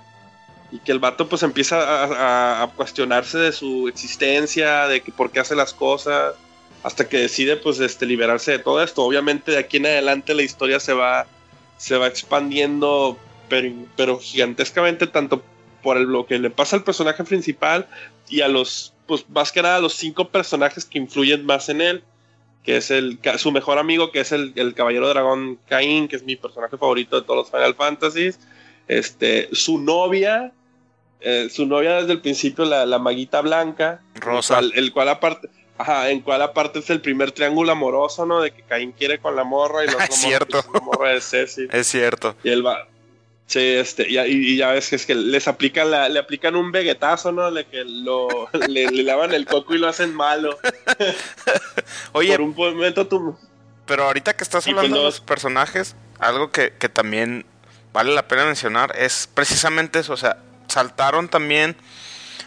Y 0.71 0.79
que 0.79 0.93
el 0.93 0.99
vato 0.99 1.27
pues 1.27 1.43
empieza 1.43 1.81
a, 1.81 2.63
a 2.63 2.67
cuestionarse 2.67 3.37
de 3.37 3.51
su 3.51 3.89
existencia, 3.89 4.87
de 4.87 5.01
que 5.01 5.11
por 5.11 5.29
qué 5.29 5.41
hace 5.41 5.53
las 5.53 5.73
cosas 5.73 6.35
hasta 6.83 7.07
que 7.07 7.17
decide 7.17 7.57
pues 7.57 7.79
este 7.79 8.05
liberarse 8.05 8.51
de 8.51 8.59
todo 8.59 8.81
esto. 8.83 9.03
Obviamente 9.03 9.51
de 9.51 9.59
aquí 9.59 9.77
en 9.77 9.85
adelante 9.85 10.33
la 10.33 10.43
historia 10.43 10.79
se 10.79 10.93
va 10.93 11.27
se 11.77 11.97
va 11.97 12.07
expandiendo 12.07 13.17
pero, 13.49 13.69
pero 13.95 14.19
gigantescamente 14.19 15.07
tanto 15.07 15.43
por 15.81 15.97
el, 15.97 16.03
lo 16.03 16.25
que 16.25 16.39
le 16.39 16.49
pasa 16.49 16.75
al 16.75 16.83
personaje 16.83 17.23
principal 17.23 17.87
y 18.29 18.41
a 18.41 18.47
los 18.47 18.93
pues 19.07 19.27
más 19.29 19.51
que 19.51 19.61
nada 19.61 19.77
a 19.77 19.81
los 19.81 19.93
cinco 19.93 20.29
personajes 20.29 20.85
que 20.85 20.99
influyen 20.99 21.45
más 21.45 21.69
en 21.69 21.81
él 21.81 22.03
que 22.63 22.77
es 22.77 22.91
el 22.91 23.19
su 23.37 23.51
mejor 23.51 23.79
amigo 23.79 24.11
que 24.11 24.19
es 24.19 24.31
el, 24.31 24.53
el 24.55 24.75
caballero 24.75 25.09
dragón 25.09 25.59
Caín 25.67 26.07
que 26.07 26.15
es 26.15 26.23
mi 26.23 26.35
personaje 26.35 26.77
favorito 26.77 27.19
de 27.19 27.25
todos 27.25 27.37
los 27.37 27.51
Final 27.51 27.75
Fantasies 27.75 28.39
este 28.87 29.49
su 29.51 29.79
novia 29.79 30.51
eh, 31.19 31.49
su 31.51 31.65
novia 31.65 31.95
desde 31.95 32.13
el 32.13 32.21
principio 32.21 32.63
la, 32.63 32.85
la 32.85 32.99
maguita 32.99 33.41
blanca 33.41 34.01
Rosa 34.15 34.59
el 34.59 34.69
cual, 34.69 34.79
el 34.79 34.93
cual 34.93 35.09
aparte 35.09 35.49
Ajá, 35.81 36.11
en 36.11 36.21
cual 36.21 36.43
aparte 36.43 36.77
es 36.77 36.89
el 36.91 37.01
primer 37.01 37.31
triángulo 37.31 37.71
amoroso, 37.71 38.23
¿no? 38.23 38.39
De 38.39 38.51
que 38.51 38.61
Caín 38.61 38.91
quiere 38.91 39.17
con 39.17 39.35
la 39.35 39.43
morra 39.43 39.83
y 39.83 39.87
la 39.87 40.05
es 40.05 40.15
cierto. 40.21 40.63
la 40.71 40.79
morra 40.79 41.09
de 41.09 41.21
Ceci. 41.21 41.67
Es 41.71 41.87
cierto. 41.87 42.35
Y 42.43 42.49
él 42.49 42.63
va. 42.63 42.87
Sí, 43.47 43.59
este, 43.59 44.07
y, 44.07 44.19
y, 44.19 44.57
ya 44.57 44.71
ves 44.71 44.89
que 44.89 44.95
es 44.95 45.07
que 45.07 45.15
les 45.15 45.47
aplican 45.47 45.89
la, 45.89 46.07
le 46.07 46.19
aplican 46.19 46.55
un 46.55 46.71
veguetazo, 46.71 47.31
¿no? 47.31 47.49
Le 47.49 47.65
que 47.65 47.83
lo 47.83 48.27
le, 48.69 48.91
le, 48.91 49.03
lavan 49.03 49.33
el 49.33 49.47
coco 49.47 49.73
y 49.73 49.79
lo 49.79 49.87
hacen 49.87 50.13
malo. 50.13 50.59
Oye, 52.11 52.31
por 52.31 52.41
un 52.41 52.55
momento 52.55 53.07
tú. 53.07 53.35
Pero 53.87 54.03
ahorita 54.03 54.35
que 54.35 54.43
estás 54.43 54.67
hablando 54.67 54.97
de 54.97 55.03
los 55.03 55.19
personajes, 55.19 55.95
algo 56.19 56.51
que, 56.51 56.73
que 56.77 56.89
también 56.89 57.43
vale 57.91 58.13
la 58.13 58.27
pena 58.27 58.45
mencionar 58.45 58.93
es 58.95 59.27
precisamente 59.33 59.97
eso. 59.97 60.13
O 60.13 60.17
sea, 60.17 60.37
saltaron 60.67 61.27
también 61.27 61.75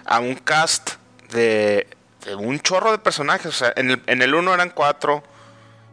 a 0.04 0.20
un 0.20 0.36
cast 0.36 0.92
de 1.32 1.88
un 2.36 2.60
chorro 2.60 2.92
de 2.92 2.98
personajes. 2.98 3.46
O 3.46 3.52
sea, 3.52 3.72
en 3.76 3.90
el, 3.90 4.02
en 4.06 4.22
el 4.22 4.34
1 4.34 4.54
eran 4.54 4.70
cuatro 4.70 5.22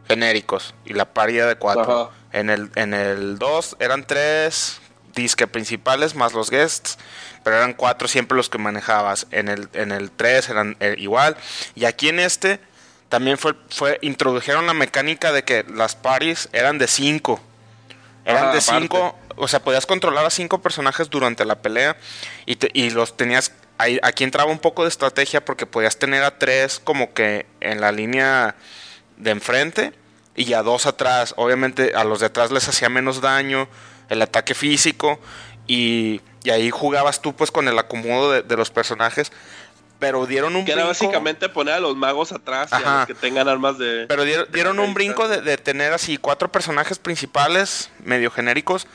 genéricos 0.08 0.74
y 0.84 0.94
la 0.94 1.06
paría 1.06 1.46
de 1.46 1.56
cuatro. 1.56 2.10
Ajá. 2.10 2.10
En 2.32 2.48
el, 2.48 2.70
en 2.76 2.94
el 2.94 3.38
2 3.38 3.76
eran 3.78 4.06
tres 4.06 4.80
disque 5.14 5.46
principales 5.46 6.14
más 6.14 6.32
los 6.32 6.50
guests, 6.50 6.98
pero 7.44 7.56
eran 7.56 7.74
cuatro 7.74 8.08
siempre 8.08 8.36
los 8.36 8.48
que 8.48 8.58
manejabas. 8.58 9.26
En 9.30 9.48
el, 9.48 9.68
en 9.74 9.92
el 9.92 10.10
3 10.10 10.48
eran 10.48 10.76
eh, 10.80 10.94
igual. 10.98 11.36
Y 11.74 11.84
aquí 11.84 12.08
en 12.08 12.18
este 12.18 12.58
también 13.08 13.36
fue, 13.36 13.54
fue 13.68 13.98
introdujeron 14.00 14.66
la 14.66 14.72
mecánica 14.72 15.32
de 15.32 15.44
que 15.44 15.64
las 15.64 15.94
paris 15.94 16.48
eran 16.52 16.78
de 16.78 16.88
cinco. 16.88 17.40
Eran 18.24 18.54
de 18.54 18.60
cinco, 18.60 19.18
o 19.36 19.48
sea, 19.48 19.60
podías 19.60 19.84
controlar 19.84 20.24
a 20.24 20.30
cinco 20.30 20.62
personajes 20.62 21.10
durante 21.10 21.44
la 21.44 21.60
pelea 21.60 21.96
y, 22.46 22.56
te, 22.56 22.70
y 22.72 22.90
los 22.90 23.16
tenías 23.16 23.52
ahí, 23.78 23.98
aquí 24.02 24.24
entraba 24.24 24.50
un 24.50 24.58
poco 24.58 24.82
de 24.82 24.88
estrategia 24.88 25.44
porque 25.44 25.66
podías 25.66 25.98
tener 25.98 26.22
a 26.22 26.38
tres 26.38 26.80
como 26.82 27.12
que 27.14 27.46
en 27.60 27.80
la 27.80 27.92
línea 27.92 28.54
de 29.16 29.30
enfrente 29.30 29.92
y 30.34 30.52
a 30.54 30.62
dos 30.62 30.86
atrás. 30.86 31.34
Obviamente 31.36 31.92
a 31.94 32.04
los 32.04 32.20
de 32.20 32.26
atrás 32.26 32.50
les 32.50 32.68
hacía 32.68 32.88
menos 32.88 33.20
daño 33.20 33.68
el 34.08 34.22
ataque 34.22 34.54
físico 34.54 35.18
y, 35.66 36.20
y 36.44 36.50
ahí 36.50 36.70
jugabas 36.70 37.22
tú 37.22 37.34
pues 37.34 37.50
con 37.50 37.68
el 37.68 37.78
acomodo 37.78 38.32
de, 38.32 38.42
de 38.42 38.56
los 38.56 38.70
personajes. 38.70 39.32
Pero 39.98 40.26
dieron 40.26 40.56
un 40.56 40.64
que 40.64 40.72
brinco. 40.72 40.80
era 40.80 40.88
básicamente 40.88 41.48
poner 41.48 41.74
a 41.74 41.80
los 41.80 41.94
magos 41.96 42.32
atrás 42.32 42.72
Ajá. 42.72 42.82
y 42.82 42.84
a 42.88 42.98
los 42.98 43.06
que 43.06 43.14
tengan 43.14 43.48
armas 43.48 43.78
de. 43.78 44.06
Pero 44.08 44.24
dieron, 44.24 44.46
dieron 44.50 44.80
un 44.80 44.94
brinco 44.94 45.28
de, 45.28 45.40
de 45.42 45.56
tener 45.58 45.92
así 45.92 46.16
cuatro 46.16 46.50
personajes 46.50 46.98
principales, 46.98 47.88
medio 48.02 48.32
genéricos, 48.32 48.88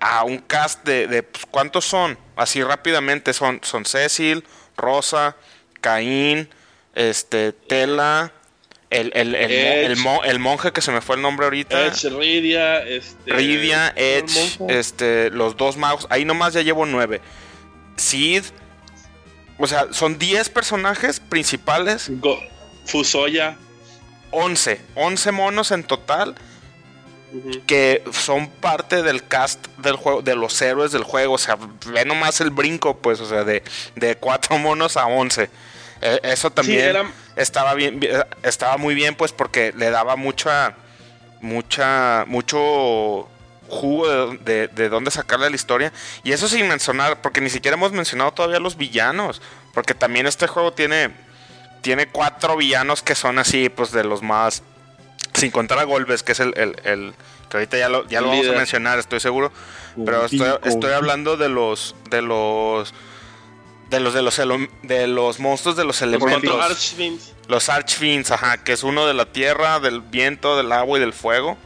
a 0.00 0.24
un 0.24 0.38
cast 0.38 0.84
de, 0.84 1.06
de 1.06 1.22
pues, 1.22 1.46
¿cuántos 1.46 1.84
son? 1.84 2.18
Así 2.36 2.62
rápidamente 2.62 3.32
son, 3.32 3.60
son 3.62 3.84
Cecil, 3.84 4.44
Rosa, 4.76 5.36
Caín, 5.80 6.48
este, 6.94 7.52
Tela, 7.52 8.32
el, 8.88 9.12
el, 9.14 9.34
el, 9.34 9.52
el, 9.52 9.96
mo, 9.98 10.24
el, 10.24 10.38
monje 10.40 10.72
que 10.72 10.80
se 10.80 10.90
me 10.90 11.00
fue 11.00 11.16
el 11.16 11.22
nombre 11.22 11.46
ahorita. 11.46 11.86
Edge, 11.86 12.08
Ridia, 12.10 12.82
este, 12.82 13.32
Ridia, 13.32 13.92
Edge, 13.94 14.58
este, 14.68 15.30
los 15.30 15.56
dos 15.56 15.76
magos. 15.76 16.06
Ahí 16.10 16.24
nomás 16.24 16.54
ya 16.54 16.62
llevo 16.62 16.86
nueve. 16.86 17.20
Sid. 17.96 18.44
O 19.58 19.66
sea, 19.66 19.92
son 19.92 20.18
10 20.18 20.48
personajes 20.48 21.20
principales. 21.20 22.08
Go, 22.08 22.40
Fusoya. 22.86 23.56
11. 24.30 24.80
11 24.94 25.32
monos 25.32 25.70
en 25.70 25.84
total 25.84 26.34
que 27.66 28.02
son 28.12 28.48
parte 28.48 29.02
del 29.02 29.26
cast 29.26 29.66
del 29.78 29.96
juego, 29.96 30.22
de 30.22 30.34
los 30.34 30.60
héroes 30.60 30.92
del 30.92 31.04
juego. 31.04 31.34
O 31.34 31.38
sea, 31.38 31.56
ve 31.86 32.04
nomás 32.04 32.40
el 32.40 32.50
brinco, 32.50 32.96
pues, 32.98 33.20
o 33.20 33.26
sea, 33.26 33.44
de, 33.44 33.62
de 33.96 34.16
cuatro 34.16 34.58
monos 34.58 34.96
a 34.96 35.06
once. 35.06 35.50
Eh, 36.02 36.20
eso 36.22 36.50
también 36.50 36.80
sí, 36.80 36.86
era... 36.86 37.12
estaba 37.36 37.74
bien, 37.74 38.00
estaba 38.42 38.76
muy 38.76 38.94
bien, 38.94 39.14
pues, 39.14 39.32
porque 39.32 39.72
le 39.76 39.90
daba 39.90 40.16
mucha, 40.16 40.74
mucha, 41.40 42.24
mucho 42.26 43.28
jugo 43.68 44.08
de, 44.08 44.38
de, 44.38 44.68
de 44.68 44.88
dónde 44.88 45.10
sacarle 45.10 45.50
la 45.50 45.56
historia. 45.56 45.92
Y 46.24 46.32
eso 46.32 46.48
sin 46.48 46.66
mencionar, 46.68 47.20
porque 47.20 47.40
ni 47.40 47.50
siquiera 47.50 47.76
hemos 47.76 47.92
mencionado 47.92 48.32
todavía 48.32 48.60
los 48.60 48.76
villanos. 48.76 49.40
Porque 49.72 49.94
también 49.94 50.26
este 50.26 50.46
juego 50.46 50.72
tiene, 50.72 51.10
tiene 51.82 52.08
cuatro 52.08 52.56
villanos 52.56 53.02
que 53.02 53.14
son 53.14 53.38
así, 53.38 53.68
pues, 53.68 53.92
de 53.92 54.04
los 54.04 54.22
más 54.22 54.62
sin 55.34 55.50
contar 55.50 55.78
a 55.78 55.84
Golbes, 55.84 56.22
que 56.22 56.32
es 56.32 56.40
el, 56.40 56.54
el, 56.56 56.76
el 56.84 57.14
que 57.48 57.56
ahorita 57.56 57.78
ya 57.78 57.88
lo, 57.88 58.06
ya 58.06 58.20
lo 58.20 58.28
vamos 58.28 58.48
a 58.48 58.52
mencionar, 58.52 58.98
estoy 58.98 59.20
seguro. 59.20 59.52
Pero 60.04 60.24
estoy, 60.24 60.48
estoy, 60.64 60.92
hablando 60.92 61.36
de 61.36 61.48
los 61.48 61.96
de 62.10 62.22
los 62.22 62.94
de 63.90 64.00
los 64.00 64.14
de 64.14 64.22
los 64.22 64.36
de 64.82 65.06
los 65.08 65.40
monstruos 65.40 65.76
de 65.76 65.84
los 65.84 66.00
elementos. 66.00 66.42
Los 66.42 66.70
Archfiends. 66.70 67.34
Los 67.48 67.68
Archfiends, 67.68 68.30
ajá, 68.30 68.62
que 68.62 68.72
es 68.72 68.84
uno 68.84 69.06
de 69.06 69.14
la 69.14 69.26
tierra, 69.26 69.80
del 69.80 70.00
viento, 70.00 70.56
del 70.56 70.70
agua 70.70 70.98
y 70.98 71.00
del 71.00 71.12
fuego. 71.12 71.58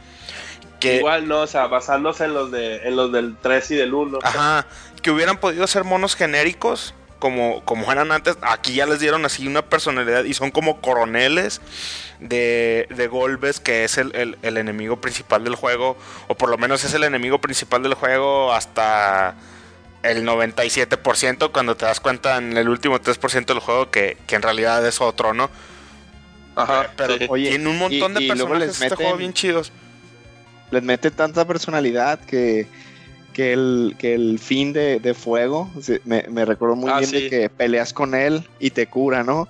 Que, 0.79 0.97
Igual 0.97 1.27
no, 1.27 1.41
o 1.41 1.47
sea, 1.47 1.67
basándose 1.67 2.25
en 2.25 2.33
los 2.33 2.51
de 2.51 2.87
en 2.87 2.95
los 2.95 3.11
del 3.11 3.37
3 3.37 3.71
y 3.71 3.75
del 3.75 3.93
1. 3.93 4.19
Ajá, 4.23 4.65
que 5.01 5.11
hubieran 5.11 5.37
podido 5.37 5.67
ser 5.67 5.83
monos 5.83 6.15
genéricos 6.15 6.95
como, 7.25 7.65
como 7.65 7.91
eran 7.91 8.11
antes, 8.11 8.37
aquí 8.43 8.75
ya 8.75 8.85
les 8.85 8.99
dieron 8.99 9.25
así 9.25 9.47
una 9.47 9.63
personalidad 9.63 10.25
y 10.25 10.35
son 10.35 10.51
como 10.51 10.79
coroneles 10.79 11.59
de, 12.19 12.87
de 12.95 13.07
Golbes, 13.07 13.59
que 13.59 13.83
es 13.83 13.97
el, 13.97 14.15
el, 14.15 14.37
el, 14.43 14.57
enemigo 14.57 15.01
principal 15.01 15.43
del 15.43 15.55
juego, 15.55 15.97
o 16.27 16.35
por 16.35 16.51
lo 16.51 16.59
menos 16.59 16.83
es 16.83 16.93
el 16.93 17.03
enemigo 17.03 17.41
principal 17.41 17.81
del 17.81 17.95
juego 17.95 18.53
hasta 18.53 19.33
el 20.03 20.23
97%, 20.23 21.51
cuando 21.51 21.75
te 21.75 21.87
das 21.87 21.99
cuenta 21.99 22.37
en 22.37 22.55
el 22.57 22.69
último 22.69 22.99
3% 22.99 23.45
del 23.47 23.57
juego 23.57 23.89
que, 23.89 24.17
que, 24.27 24.35
en 24.35 24.43
realidad 24.43 24.85
es 24.85 25.01
otro, 25.01 25.33
¿no? 25.33 25.49
Ajá, 26.55 26.91
pero 26.95 27.17
sí. 27.17 27.25
Oye, 27.27 27.49
tiene 27.49 27.67
un 27.67 27.79
montón 27.79 28.11
y, 28.11 28.21
de 28.21 28.27
personajes 28.27 28.67
les 28.67 28.79
meten, 28.81 28.93
este 28.93 29.03
juego 29.03 29.17
bien 29.17 29.33
chidos. 29.33 29.71
Les 30.69 30.83
mete 30.83 31.09
tanta 31.09 31.43
personalidad 31.43 32.19
que 32.19 32.67
que 33.35 33.53
el, 33.53 33.95
que 33.99 34.15
el 34.15 34.39
fin 34.39 34.71
de, 34.73 34.99
de 34.99 35.13
fuego. 35.13 35.69
Me, 36.05 36.23
me 36.29 36.45
recuerdo 36.45 36.75
muy 36.75 36.89
Ah, 36.89 36.99
bien 36.99 37.11
de 37.11 37.29
que 37.29 37.49
peleas 37.49 37.93
con 37.93 38.15
él 38.15 38.41
y 38.59 38.71
te 38.71 38.87
cura, 38.87 39.23
¿no? 39.23 39.47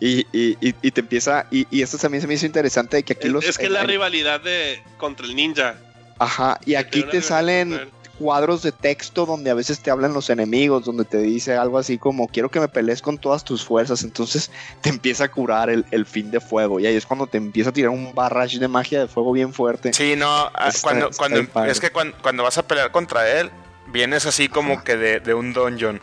Y, 0.00 0.26
y, 0.32 0.56
y, 0.60 0.90
te 0.90 1.00
empieza. 1.00 1.46
Y, 1.50 1.66
y 1.70 1.82
esto 1.82 1.96
también 1.98 2.20
se 2.20 2.26
me 2.28 2.34
hizo 2.34 2.46
interesante 2.46 2.96
de 2.98 3.02
que 3.04 3.14
aquí 3.14 3.28
Es, 3.28 3.32
los. 3.32 3.44
es 3.44 3.56
que 3.58 3.70
la 3.70 3.80
en- 3.82 3.88
rivalidad 3.88 4.40
de 4.40 4.82
contra 4.96 5.24
el 5.26 5.34
ninja. 5.36 5.76
Ajá, 6.18 6.58
y 6.66 6.74
aquí 6.74 7.04
te 7.04 7.22
salen. 7.22 7.80
Cuadros 8.18 8.62
de 8.62 8.72
texto 8.72 9.24
donde 9.26 9.50
a 9.50 9.54
veces 9.54 9.80
te 9.80 9.90
hablan 9.90 10.12
los 10.12 10.28
enemigos, 10.30 10.84
donde 10.84 11.04
te 11.04 11.18
dice 11.18 11.56
algo 11.56 11.78
así 11.78 11.98
como 11.98 12.28
quiero 12.28 12.50
que 12.50 12.60
me 12.60 12.68
pelees 12.68 13.00
con 13.00 13.18
todas 13.18 13.44
tus 13.44 13.64
fuerzas, 13.64 14.02
entonces 14.02 14.50
te 14.82 14.90
empieza 14.90 15.24
a 15.24 15.28
curar 15.30 15.70
el, 15.70 15.84
el 15.90 16.04
fin 16.04 16.30
de 16.30 16.40
fuego 16.40 16.80
y 16.80 16.86
ahí 16.86 16.96
es 16.96 17.06
cuando 17.06 17.26
te 17.26 17.38
empieza 17.38 17.70
a 17.70 17.72
tirar 17.72 17.90
un 17.90 18.14
barrage 18.14 18.58
de 18.58 18.68
magia 18.68 19.00
de 19.00 19.08
fuego 19.08 19.32
bien 19.32 19.52
fuerte. 19.52 19.92
Sí, 19.92 20.14
no, 20.16 20.28
ah, 20.28 20.70
cuando, 20.82 21.10
está 21.10 21.16
cuando, 21.16 21.64
es 21.64 21.80
que 21.80 21.90
cuando, 21.90 22.16
cuando 22.20 22.42
vas 22.42 22.58
a 22.58 22.66
pelear 22.66 22.90
contra 22.90 23.28
él, 23.40 23.50
vienes 23.86 24.26
así 24.26 24.48
como 24.48 24.82
que 24.82 24.96
de, 24.96 25.20
de 25.20 25.34
un 25.34 25.52
dungeon. 25.52 26.00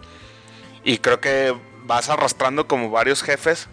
Y 0.83 0.99
creo 0.99 1.19
que 1.19 1.55
vas 1.83 2.09
arrastrando 2.09 2.67
como 2.67 2.89
varios 2.89 3.21
jefes 3.23 3.67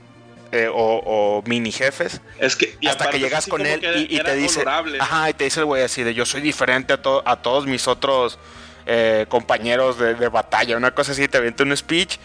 eh, 0.52 0.68
o, 0.72 1.02
o 1.04 1.42
mini 1.46 1.72
jefes 1.72 2.20
Es 2.38 2.56
que, 2.56 2.76
hasta 2.86 3.08
que 3.10 3.18
llegas 3.18 3.46
con 3.46 3.64
él 3.66 4.06
y, 4.10 4.18
te 4.20 4.34
dice, 4.36 4.60
honorable. 4.60 4.98
ajá, 5.00 5.30
y 5.30 5.34
te 5.34 5.44
dice 5.44 5.60
el 5.60 5.66
güey 5.66 5.82
así 5.82 6.02
de 6.02 6.12
yo 6.14 6.24
soy 6.26 6.40
diferente 6.42 6.92
a, 6.92 7.00
to- 7.02 7.22
a 7.26 7.40
todos 7.42 7.66
mis 7.66 7.88
otros 7.88 8.38
eh, 8.86 9.26
compañeros 9.28 9.98
de, 9.98 10.14
de 10.14 10.28
batalla, 10.28 10.76
una 10.76 10.92
cosa 10.94 11.12
así, 11.12 11.26
te 11.28 11.38
avienta 11.38 11.62
un 11.62 11.76
speech 11.76 12.18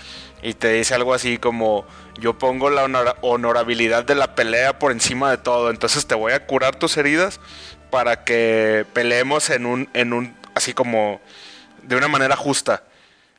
y 0.43 0.53
te 0.53 0.73
dice 0.73 0.93
algo 0.93 1.13
así 1.13 1.37
como 1.37 1.85
yo 2.19 2.37
pongo 2.37 2.69
la 2.69 2.83
honora- 2.83 3.15
honorabilidad 3.21 4.03
de 4.03 4.15
la 4.15 4.35
pelea 4.35 4.77
por 4.77 4.91
encima 4.91 5.31
de 5.31 5.37
todo, 5.37 5.69
entonces 5.69 6.05
te 6.05 6.15
voy 6.15 6.33
a 6.33 6.45
curar 6.45 6.75
tus 6.75 6.97
heridas 6.97 7.39
para 7.91 8.23
que 8.25 8.85
peleemos 8.93 9.49
en 9.49 9.65
un, 9.65 9.89
en 9.93 10.11
un, 10.13 10.35
así 10.53 10.73
como 10.73 11.21
de 11.83 11.95
una 11.95 12.07
manera 12.09 12.35
justa. 12.35 12.83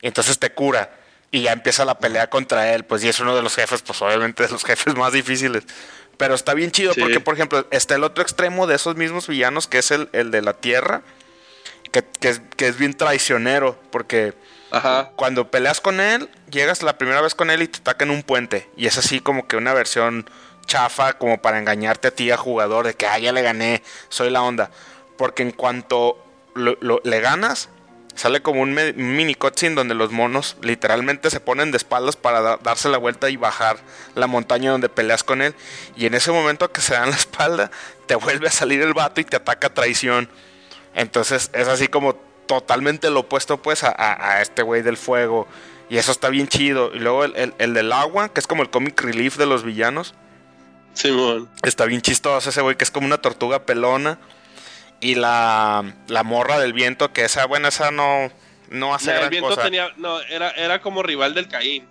Y 0.01 0.07
entonces 0.07 0.38
te 0.38 0.51
cura. 0.51 0.90
Y 1.30 1.42
ya 1.42 1.52
empieza 1.52 1.84
la 1.84 1.98
pelea 1.98 2.30
contra 2.30 2.72
él. 2.74 2.84
Pues 2.84 3.04
y 3.04 3.08
es 3.08 3.20
uno 3.20 3.36
de 3.36 3.42
los 3.42 3.54
jefes, 3.54 3.82
pues 3.82 4.00
obviamente 4.02 4.42
de 4.44 4.48
los 4.50 4.64
jefes 4.64 4.94
más 4.96 5.12
difíciles. 5.12 5.64
Pero 6.16 6.34
está 6.34 6.54
bien 6.54 6.70
chido 6.72 6.94
Sí. 6.94 7.00
porque, 7.00 7.20
por 7.20 7.34
ejemplo, 7.34 7.66
está 7.70 7.94
el 7.94 8.02
otro 8.04 8.22
extremo 8.22 8.66
de 8.66 8.74
esos 8.76 8.96
mismos 8.96 9.28
villanos, 9.28 9.66
que 9.68 9.78
es 9.78 9.90
el, 9.90 10.08
el 10.12 10.30
de 10.30 10.42
la 10.42 10.54
tierra. 10.54 11.02
Que, 11.92 12.02
que 12.20 12.28
es, 12.30 12.40
que 12.56 12.66
es 12.68 12.76
bien 12.78 12.94
traicionero. 12.94 13.78
Porque 13.92 14.34
Ajá. 14.70 15.10
cuando 15.16 15.50
peleas 15.50 15.80
con 15.80 16.00
él, 16.00 16.28
llegas 16.50 16.82
la 16.82 16.98
primera 16.98 17.20
vez 17.20 17.34
con 17.34 17.50
él 17.50 17.62
y 17.62 17.68
te 17.68 17.78
ataca 17.78 18.04
en 18.04 18.10
un 18.10 18.22
puente. 18.22 18.68
Y 18.76 18.86
es 18.86 18.98
así 18.98 19.20
como 19.20 19.46
que 19.46 19.56
una 19.56 19.74
versión 19.74 20.28
chafa, 20.66 21.14
como 21.14 21.40
para 21.40 21.58
engañarte 21.58 22.08
a 22.08 22.10
ti, 22.10 22.30
a 22.30 22.36
jugador, 22.36 22.86
de 22.86 22.94
que, 22.94 23.06
ah, 23.06 23.18
ya 23.18 23.32
le 23.32 23.42
gané, 23.42 23.82
soy 24.10 24.28
la 24.30 24.42
onda. 24.42 24.70
Porque 25.16 25.42
en 25.42 25.52
cuanto 25.52 26.22
lo- 26.54 26.76
lo- 26.80 27.00
le 27.04 27.20
ganas, 27.20 27.68
sale 28.18 28.42
como 28.42 28.61
un, 28.62 28.74
mini 28.96 29.35
cutscene 29.35 29.74
donde 29.76 29.94
los 29.94 30.11
monos 30.11 30.57
literalmente 30.61 31.31
se 31.31 31.40
ponen 31.40 31.70
de 31.70 31.76
espaldas 31.76 32.16
para 32.16 32.40
da- 32.40 32.57
darse 32.62 32.88
la 32.88 32.98
vuelta 32.98 33.31
y 33.31 33.37
bajar 33.37 33.78
la 34.14 34.26
montaña 34.26 34.72
donde 34.72 34.88
peleas 34.88 35.22
con 35.24 35.40
él. 35.40 35.54
Y 35.96 36.07
en 36.07 36.14
ese 36.14 36.33
momento 36.33 36.70
que 36.72 36.81
se 36.81 36.94
dan 36.94 37.11
la 37.11 37.16
espalda, 37.16 37.70
te 38.07 38.16
vuelve 38.16 38.48
a 38.48 38.50
salir 38.50 38.83
el 38.83 38.92
vato 38.92 39.20
y 39.20 39.24
te 39.24 39.37
ataca 39.37 39.68
a 39.68 39.74
traición. 39.74 40.28
Entonces 40.94 41.50
es 41.52 41.68
así 41.68 41.87
como 41.88 42.14
totalmente 42.46 43.11
lo 43.11 43.20
opuesto 43.20 43.59
pues 43.62 43.85
a, 43.85 43.88
a- 43.96 44.33
a 44.33 44.42
este 44.42 44.62
güey 44.62 44.83
del 44.83 44.96
fuego. 44.96 45.46
Y 45.90 45.96
eso 45.98 46.11
está 46.12 46.28
bien 46.28 46.48
chido. 46.48 46.90
Y 46.94 46.98
luego 46.98 47.24
el, 47.24 47.37
el- 47.37 47.54
el 47.59 47.72
del 47.74 47.92
agua, 47.92 48.28
que 48.31 48.40
es 48.40 48.46
como 48.46 48.62
el 48.62 48.70
comic 48.70 49.00
relief 49.00 49.37
de 49.37 49.46
los 49.46 49.62
villanos. 49.62 50.14
Simón. 50.94 51.48
Está 51.62 51.85
bien 51.85 52.02
chistoso 52.02 52.50
ese 52.50 52.61
güey, 52.62 52.76
que 52.76 52.83
es 52.85 52.90
como 52.90 53.07
una 53.07 53.18
tortuga 53.18 53.61
pelona. 53.64 54.18
Y 55.00 55.14
la, 55.14 55.94
la 56.08 56.22
morra 56.24 56.58
del 56.58 56.72
viento, 56.72 57.12
que 57.12 57.24
esa, 57.24 57.46
bueno, 57.46 57.68
esa 57.68 57.90
no, 57.90 58.30
no 58.70 58.94
hace 58.94 59.11
del 59.12 59.20
gran 59.20 59.30
viento 59.30 59.48
cosa. 59.50 59.62
tenía. 59.62 59.88
No, 59.96 60.20
era, 60.22 60.50
era 60.52 60.80
como 60.80 61.02
rival 61.02 61.34
del 61.34 61.48
Caín. 61.48 61.87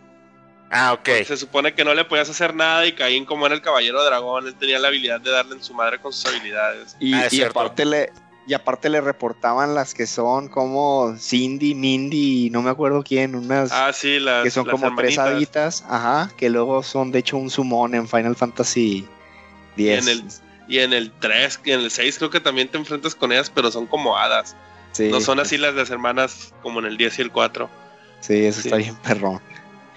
Ah, 0.70 0.92
ok. 0.92 1.08
Se 1.26 1.38
supone 1.38 1.74
que 1.74 1.86
no 1.86 1.94
le 1.94 2.04
podías 2.04 2.30
hacer 2.30 2.54
nada 2.54 2.86
y 2.86 2.92
Caín, 2.92 3.24
como 3.24 3.46
era 3.46 3.56
el 3.56 3.62
caballero 3.62 4.04
dragón, 4.04 4.48
él 4.48 4.56
tenía 4.56 4.78
la 4.80 4.90
habilidad 4.90 5.22
de 5.22 5.32
darle 5.32 5.56
en 5.56 5.64
su 5.64 5.74
madre 5.74 6.00
con 6.00 6.12
sus 6.12 6.26
habilidades. 6.26 6.98
Y, 7.00 7.14
Ah, 7.14 7.28
y 7.32 7.42
aparte 7.42 7.86
le 7.86 8.12
y 8.50 8.54
aparte 8.54 8.90
le 8.90 9.02
reportaban 9.02 9.76
las 9.76 9.94
que 9.94 10.08
son 10.08 10.48
como 10.48 11.16
Cindy, 11.18 11.76
Mindy 11.76 12.48
y 12.48 12.50
no 12.50 12.62
me 12.62 12.70
acuerdo 12.70 13.04
quién, 13.04 13.36
unas 13.36 13.72
Ah, 13.74 13.92
sí, 13.94 14.20
las. 14.20 14.44
que 14.44 14.52
son 14.52 14.66
las 14.68 14.74
como 14.80 14.96
tres 14.96 15.18
haditas, 15.18 15.84
ajá, 15.90 16.32
que 16.38 16.50
luego 16.50 16.82
son 16.84 17.12
de 17.12 17.20
hecho 17.20 17.36
un 17.38 17.50
summon 17.50 17.94
en 17.96 18.08
Final 18.08 18.36
Fantasy 18.38 19.06
X. 19.78 20.08
en 20.08 20.08
el, 20.10 20.24
y 20.68 20.80
en 20.80 20.94
el 20.94 21.12
3, 21.20 21.62
y 21.66 21.72
en 21.72 21.80
el 21.82 21.92
6 21.92 22.18
creo 22.18 22.30
que 22.30 22.40
también 22.40 22.68
te 22.68 22.78
enfrentas 22.78 23.16
con 23.16 23.32
ellas, 23.32 23.50
pero 23.50 23.72
son 23.72 23.88
como 23.88 24.18
hadas. 24.18 24.56
Sí, 24.92 25.10
No 25.10 25.22
son 25.22 25.40
así 25.40 25.58
las 25.58 25.74
de 25.76 25.82
las 25.82 25.90
hermanas 25.92 26.54
como 26.62 26.80
en 26.80 26.86
el 26.86 26.98
10 26.98 27.20
y 27.20 27.22
el 27.22 27.32
4. 27.32 27.70
Sí, 28.20 28.46
eso 28.46 28.62
Sí. 28.62 28.68
está 28.70 28.78
bien 28.78 28.96
perrón. 28.98 29.40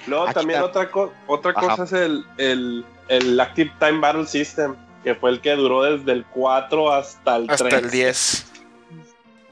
Luego 0.06 0.24
Aquí 0.24 0.34
también 0.34 0.58
está. 0.60 0.68
otra, 0.70 0.90
co- 0.90 1.12
otra 1.26 1.52
Ajá. 1.56 1.68
cosa 1.76 1.84
es 1.84 1.92
el, 1.92 2.24
el, 2.38 2.84
el 3.08 3.38
Active 3.40 3.72
Time 3.78 3.98
Battle 4.00 4.26
System, 4.26 4.76
que 5.04 5.14
fue 5.14 5.30
el 5.30 5.40
que 5.40 5.52
duró 5.54 5.82
desde 5.82 6.12
el 6.12 6.24
4 6.26 6.92
hasta 6.92 7.36
el 7.36 7.50
Hasta 7.50 7.68
3. 7.68 7.82
el 7.84 7.90
10. 7.90 8.46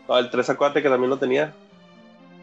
No, 0.09 0.19
el 0.19 0.31
3 0.31 0.51
acuérdate 0.51 0.83
que 0.83 0.89
también 0.89 1.11
lo 1.11 1.19
tenía. 1.19 1.55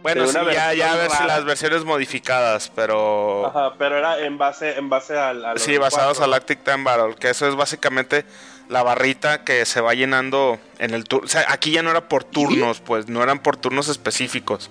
Bueno, 0.04 0.28
sí, 0.28 0.38
ya, 0.54 0.72
ya 0.76 0.96
ves 0.96 1.10
rara. 1.14 1.26
las 1.26 1.46
versiones 1.46 1.84
modificadas, 1.84 2.72
pero... 2.76 3.48
Ajá, 3.48 3.74
pero 3.80 3.98
era 3.98 4.20
en 4.20 4.38
base, 4.38 4.78
en 4.78 4.88
base 4.88 5.18
al, 5.18 5.44
al 5.44 5.58
Sí, 5.60 5.78
basados 5.80 6.18
4. 6.20 6.24
al 6.26 6.30
Lactic 6.32 6.64
Time 6.64 6.84
Battle, 6.84 7.16
que 7.16 7.30
eso 7.32 7.48
es 7.48 7.56
básicamente 7.56 8.24
la 8.69 8.84
barrita 8.84 9.43
que 9.43 9.65
se 9.65 9.82
va 9.82 9.93
llenando 9.93 10.60
en 10.80 10.93
el 10.93 11.06
turno. 11.06 11.25
O 11.25 11.30
sea, 11.30 11.45
aquí 11.49 11.71
ya 11.71 11.84
no 11.84 11.91
era 11.91 12.08
por 12.08 12.23
turnos, 12.23 12.80
pues 12.80 13.08
no 13.08 13.21
eran 13.21 13.39
por 13.39 13.58
turnos 13.58 13.88
específicos, 13.88 14.69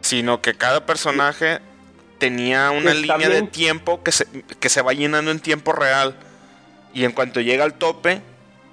sino 0.00 0.40
que 0.40 0.54
cada 0.54 0.86
personaje 0.86 1.60
tenía 2.18 2.70
una 2.70 2.92
Pues 2.92 3.02
línea 3.02 3.28
de 3.28 3.42
tiempo 3.42 4.02
que 4.02 4.12
se, 4.12 4.26
que 4.60 4.68
se 4.68 4.82
va 4.82 4.92
llenando 4.92 5.30
en 5.30 5.40
tiempo 5.40 5.72
real. 5.72 6.16
Y 6.92 7.04
en 7.04 7.12
cuanto 7.12 7.40
llega 7.40 7.64
al 7.64 7.74
tope, 7.74 8.20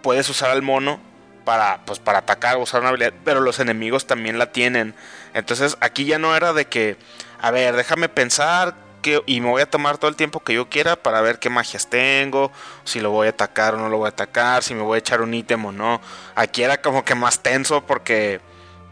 puedes 0.02 0.30
usar 0.30 0.52
al 0.52 0.62
mono 0.62 1.00
para, 1.44 1.82
pues, 1.86 2.00
para 2.00 2.20
atacar 2.20 2.58
o 2.58 2.62
usar 2.62 2.82
una 2.82 2.90
habilidad, 2.90 3.14
pero 3.26 3.42
los 3.42 3.60
enemigos 3.60 4.06
también 4.06 4.38
la 4.38 4.52
tienen. 4.52 4.94
Entonces 5.34 5.78
aquí 5.82 6.06
ya 6.06 6.20
no 6.20 6.36
era 6.36 6.54
de 6.54 6.66
que, 6.66 6.98
a 7.42 7.52
ver, 7.52 7.76
déjame 7.76 8.10
pensar 8.10 8.76
que, 9.02 9.22
y 9.26 9.42
me 9.42 9.50
voy 9.50 9.62
a 9.62 9.70
tomar 9.70 9.98
todo 9.98 10.10
el 10.10 10.16
tiempo 10.16 10.40
que 10.42 10.54
yo 10.54 10.70
quiera 10.70 10.96
para 10.96 11.22
ver 11.22 11.40
qué 11.40 11.50
magias 11.50 11.90
tengo, 11.90 12.52
si 12.84 13.00
lo 13.00 13.10
voy 13.12 13.28
a 13.28 13.32
atacar 13.32 13.76
o 13.76 13.78
no 13.78 13.90
lo 13.90 13.98
voy 13.98 14.06
a 14.06 14.10
atacar, 14.10 14.64
si 14.64 14.74
me 14.74 14.82
voy 14.84 14.96
a 14.96 15.00
echar 15.00 15.22
un 15.22 15.34
ítem 15.34 15.66
o 15.66 15.72
no. 15.72 16.00
Aquí 16.36 16.64
era 16.64 16.82
como 16.82 17.04
que 17.04 17.16
más 17.16 17.40
tenso 17.42 17.86
porque 17.86 18.40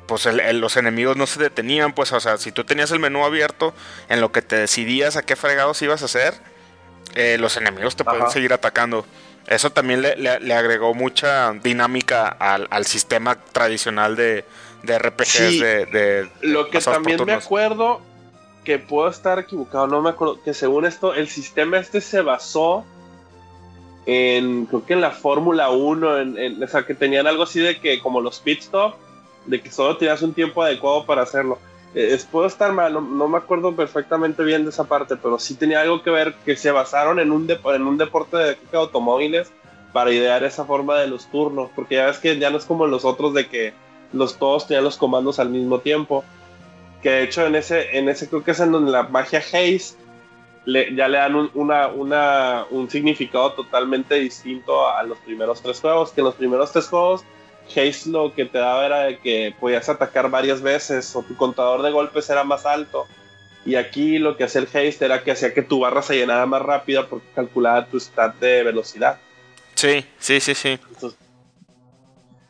pues 0.08 0.26
el- 0.26 0.40
el- 0.40 0.60
los 0.60 0.76
enemigos 0.76 1.16
no 1.18 1.28
se 1.28 1.40
detenían, 1.40 1.94
pues 1.94 2.12
o 2.14 2.20
sea, 2.20 2.38
si 2.38 2.52
tú 2.52 2.64
tenías 2.64 2.90
el 2.92 3.00
menú 3.00 3.24
abierto 3.24 3.76
en 4.10 4.22
lo 4.22 4.32
que 4.32 4.42
te 4.42 4.56
decidías 4.56 5.16
a 5.16 5.22
qué 5.22 5.36
fregados 5.36 5.82
ibas 5.84 6.02
a 6.02 6.06
hacer, 6.06 6.34
eh, 7.16 7.38
los 7.40 7.58
enemigos 7.58 7.96
te 7.96 8.04
pueden 8.04 8.30
seguir 8.32 8.52
atacando. 8.54 9.06
Eso 9.48 9.72
también 9.72 10.02
le, 10.02 10.16
le- 10.16 10.40
le 10.40 10.54
agregó 10.54 10.94
mucha 10.94 11.52
dinámica 11.54 12.28
al, 12.28 12.68
al 12.72 12.86
sistema 12.86 13.36
tradicional 13.36 14.16
de, 14.16 14.46
de 14.84 14.96
RPGs 15.00 15.28
Sí. 15.30 15.60
de, 15.60 15.86
de- 15.88 16.32
Lo 16.42 16.70
que 16.70 16.80
también 16.82 17.24
me 17.26 17.34
acuerdo, 17.34 18.02
que 18.64 18.80
puedo 18.80 19.10
estar 19.10 19.40
equivocado, 19.40 19.88
no 19.88 20.02
me 20.02 20.10
acuerdo, 20.10 20.42
que 20.44 20.54
según 20.54 20.86
esto, 20.86 21.14
el 21.14 21.28
sistema 21.28 21.78
este 21.80 22.02
se 22.02 22.22
basó 22.22 22.84
en, 24.06 24.66
creo 24.66 24.86
que 24.86 24.94
en 24.94 25.02
la 25.02 25.12
Fórmula 25.12 25.70
1, 25.70 26.18
en, 26.18 26.64
o 26.64 26.68
sea, 26.68 26.86
que 26.86 26.96
tenían 26.96 27.28
algo 27.28 27.44
así 27.44 27.60
de 27.60 27.80
que, 27.80 28.00
como 28.00 28.22
los 28.22 28.40
pit 28.40 28.60
stop, 28.60 28.96
de 29.46 29.62
que 29.62 29.72
solo 29.72 29.98
tenías 29.98 30.22
un 30.22 30.34
tiempo 30.34 30.64
adecuado 30.64 31.06
para 31.06 31.22
hacerlo. 31.24 31.60
Eh, 31.96 32.20
puedo 32.32 32.46
estar 32.46 32.72
mal, 32.72 32.94
no, 32.94 33.02
no 33.02 33.28
me 33.28 33.38
acuerdo 33.38 33.76
perfectamente 33.76 34.44
bien 34.44 34.64
de 34.64 34.70
esa 34.70 34.84
parte, 34.84 35.16
pero 35.16 35.40
sí 35.40 35.56
tenía 35.56 35.82
algo 35.82 36.04
que 36.04 36.12
ver 36.12 36.36
que 36.46 36.56
se 36.56 36.72
basaron 36.72 37.20
en 37.20 37.32
un, 37.32 37.48
dep- 37.48 37.76
en 37.76 37.88
un 37.88 37.98
deporte 37.98 38.38
de, 38.38 38.58
automóviles 38.74 39.52
para 39.92 40.12
idear 40.12 40.44
esa 40.44 40.66
forma 40.66 40.98
de 40.98 41.08
los 41.08 41.26
turnos, 41.32 41.72
porque 41.76 41.96
ya 41.96 42.06
ves 42.06 42.20
que 42.20 42.38
ya 42.38 42.52
no 42.52 42.58
es 42.58 42.66
como 42.66 42.86
los 42.86 43.06
otros 43.06 43.34
de 43.34 43.48
que 43.48 43.74
los 44.14 44.38
todos 44.38 44.68
tenían 44.68 44.84
los 44.84 44.98
comandos 44.98 45.40
al 45.40 45.50
mismo 45.50 45.80
tiempo. 45.80 46.24
Que 47.02 47.10
de 47.10 47.24
hecho 47.24 47.46
en 47.46 47.56
ese, 47.56 47.98
en 47.98 48.10
ese 48.10 48.28
creo 48.28 48.44
que 48.44 48.52
es 48.52 48.60
en 48.60 48.72
donde 48.72 48.92
la 48.92 49.04
magia 49.04 49.42
le- 50.66 50.94
ya 50.96 51.08
le 51.08 51.18
dan 51.18 51.36
un, 51.36 51.50
una, 51.54 51.88
una- 51.88 52.66
un 52.70 52.90
significado 52.90 53.54
totalmente 53.54 54.16
distinto 54.16 54.88
a 54.90 55.02
los 55.04 55.18
primeros 55.20 55.62
tres 55.62 55.80
juegos. 55.80 56.12
Que 56.12 56.22
en 56.22 56.26
los 56.26 56.36
primeros 56.36 56.72
tres 56.72 56.88
juegos 56.88 57.24
haste 57.68 58.10
lo 58.10 58.34
que 58.34 58.46
te 58.46 58.58
daba 58.58 58.86
era 58.86 59.00
de 59.04 59.20
que 59.20 59.54
podías 59.60 59.88
atacar 59.90 60.30
varias 60.30 60.62
veces 60.62 61.16
o 61.16 61.22
tu 61.24 61.36
contador 61.38 61.82
de 61.84 61.92
golpes 61.92 62.30
era 62.30 62.44
más 62.44 62.66
alto. 62.66 63.06
Y 63.66 63.76
aquí 63.76 64.18
lo 64.20 64.36
que 64.38 64.46
hacía 64.46 64.62
el 64.62 64.68
haste 64.68 65.06
era 65.06 65.24
que 65.24 65.32
hacía 65.32 65.54
que 65.54 65.62
tu 65.62 65.80
barra 65.80 66.02
se 66.02 66.16
llenara 66.18 66.46
más 66.46 66.62
rápida 66.62 67.08
porque 67.08 67.28
calculaba 67.36 67.86
tu 67.86 67.98
stat 68.00 68.36
de 68.40 68.64
velocidad. 68.64 69.20
Sí, 69.76 70.04
sí, 70.18 70.40
sí, 70.40 70.56
sí. 70.56 70.80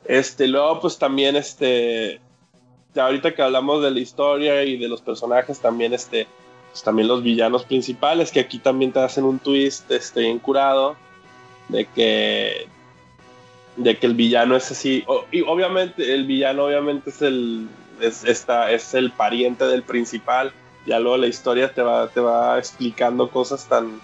Este, 0.06 0.48
luego, 0.48 0.80
pues 0.82 0.98
también, 0.98 1.36
este, 1.36 2.20
ahorita 2.96 3.34
que 3.34 3.42
hablamos 3.42 3.84
de 3.84 3.92
la 3.92 4.00
historia 4.00 4.64
y 4.64 4.78
de 4.78 4.88
los 4.88 5.02
personajes, 5.02 5.60
también, 5.60 5.94
este, 5.94 6.28
pues 6.72 6.84
también 6.84 7.08
los 7.08 7.24
villanos 7.24 7.66
principales, 7.66 8.32
que 8.32 8.40
aquí 8.40 8.60
también 8.60 8.92
te 8.92 9.00
hacen 9.00 9.24
un 9.24 9.40
twist, 9.40 9.90
este, 9.92 10.22
bien 10.22 10.40
curado, 10.40 10.96
de 11.68 11.86
que, 11.86 12.68
de 13.76 13.98
que 13.98 14.08
el 14.08 14.16
villano 14.16 14.56
es 14.56 14.72
así, 14.72 15.04
y 15.32 15.42
obviamente, 15.42 16.14
el 16.14 16.26
villano 16.26 16.66
obviamente 16.66 17.12
es 17.12 17.22
el, 17.22 17.68
es, 18.02 18.24
esta, 18.24 18.72
es 18.72 18.94
el 18.94 19.12
pariente 19.12 19.66
del 19.66 19.84
principal. 19.84 20.52
Ya 20.86 21.00
luego 21.00 21.18
la 21.18 21.28
historia 21.28 21.74
te 21.74 21.82
va, 21.82 22.08
te 22.10 22.20
va 22.20 22.58
explicando 22.58 23.30
cosas 23.30 23.68
tan 23.68 24.02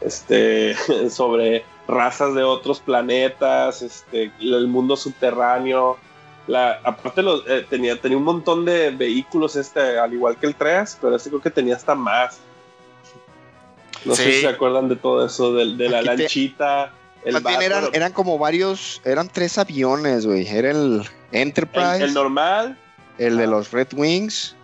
este 0.00 0.74
sobre 1.10 1.64
razas 1.86 2.34
de 2.34 2.42
otros 2.42 2.80
planetas, 2.80 3.82
este, 3.82 4.32
el 4.40 4.66
mundo 4.66 4.96
subterráneo. 4.96 5.98
La, 6.46 6.80
aparte 6.84 7.22
eh, 7.48 7.66
tenía, 7.68 8.00
tenía 8.00 8.16
un 8.16 8.24
montón 8.24 8.64
de 8.64 8.90
vehículos 8.90 9.56
este, 9.56 9.98
al 9.98 10.12
igual 10.12 10.36
que 10.36 10.46
el 10.46 10.54
3, 10.54 10.98
pero 11.00 11.16
este 11.16 11.28
creo 11.28 11.42
que 11.42 11.50
tenía 11.50 11.74
hasta 11.74 11.94
más. 11.94 12.38
No 14.04 14.14
sé 14.14 14.32
si 14.32 14.40
se 14.42 14.48
acuerdan 14.48 14.88
de 14.88 14.96
todo 14.96 15.26
eso, 15.26 15.52
de, 15.54 15.88
la 15.88 16.02
lanchita. 16.02 16.92
El 17.24 17.44
eran, 17.60 17.88
eran 17.92 18.12
como 18.12 18.38
varios, 18.38 19.00
eran 19.04 19.28
tres 19.28 19.58
aviones, 19.58 20.26
güey. 20.26 20.46
Era 20.46 20.70
el 20.70 21.02
Enterprise. 21.32 22.04
El, 22.04 22.14
normal. 22.14 22.78
El 23.18 23.36
de 23.36 23.48
los 23.48 23.72
Red 23.72 23.88
Wings. 23.94 24.54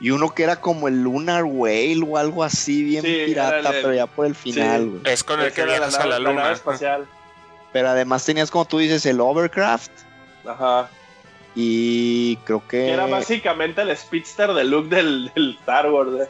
Y 0.00 0.10
uno 0.10 0.34
que 0.34 0.42
era 0.42 0.60
como 0.60 0.88
el 0.88 1.02
Lunar 1.02 1.44
Whale 1.44 2.02
o 2.04 2.18
algo 2.18 2.42
así, 2.42 2.82
bien 2.82 3.04
pirata, 3.04 3.70
pero 3.70 3.94
ya 3.94 4.08
por 4.08 4.26
el 4.26 4.34
final, 4.34 4.90
güey. 4.90 5.02
Es 5.04 5.22
con 5.22 5.40
el 5.40 5.52
que 5.52 5.64
viajas 5.64 5.94
a 5.94 6.06
la 6.06 6.18
luna. 6.18 6.50
espacial. 6.50 7.06
Pero 7.72 7.88
además 7.88 8.24
tenías, 8.24 8.50
como 8.50 8.64
tú 8.64 8.78
dices, 8.78 9.06
el 9.06 9.20
Overcraft. 9.20 9.92
Ajá. 10.46 10.90
Y 11.54 12.36
creo 12.38 12.66
que... 12.66 12.90
Era 12.90 13.06
básicamente 13.06 13.82
el 13.82 13.96
speedster 13.96 14.52
de 14.52 14.64
look 14.64 14.88
del, 14.88 15.30
Star 15.60 15.90
Wars. 15.90 16.28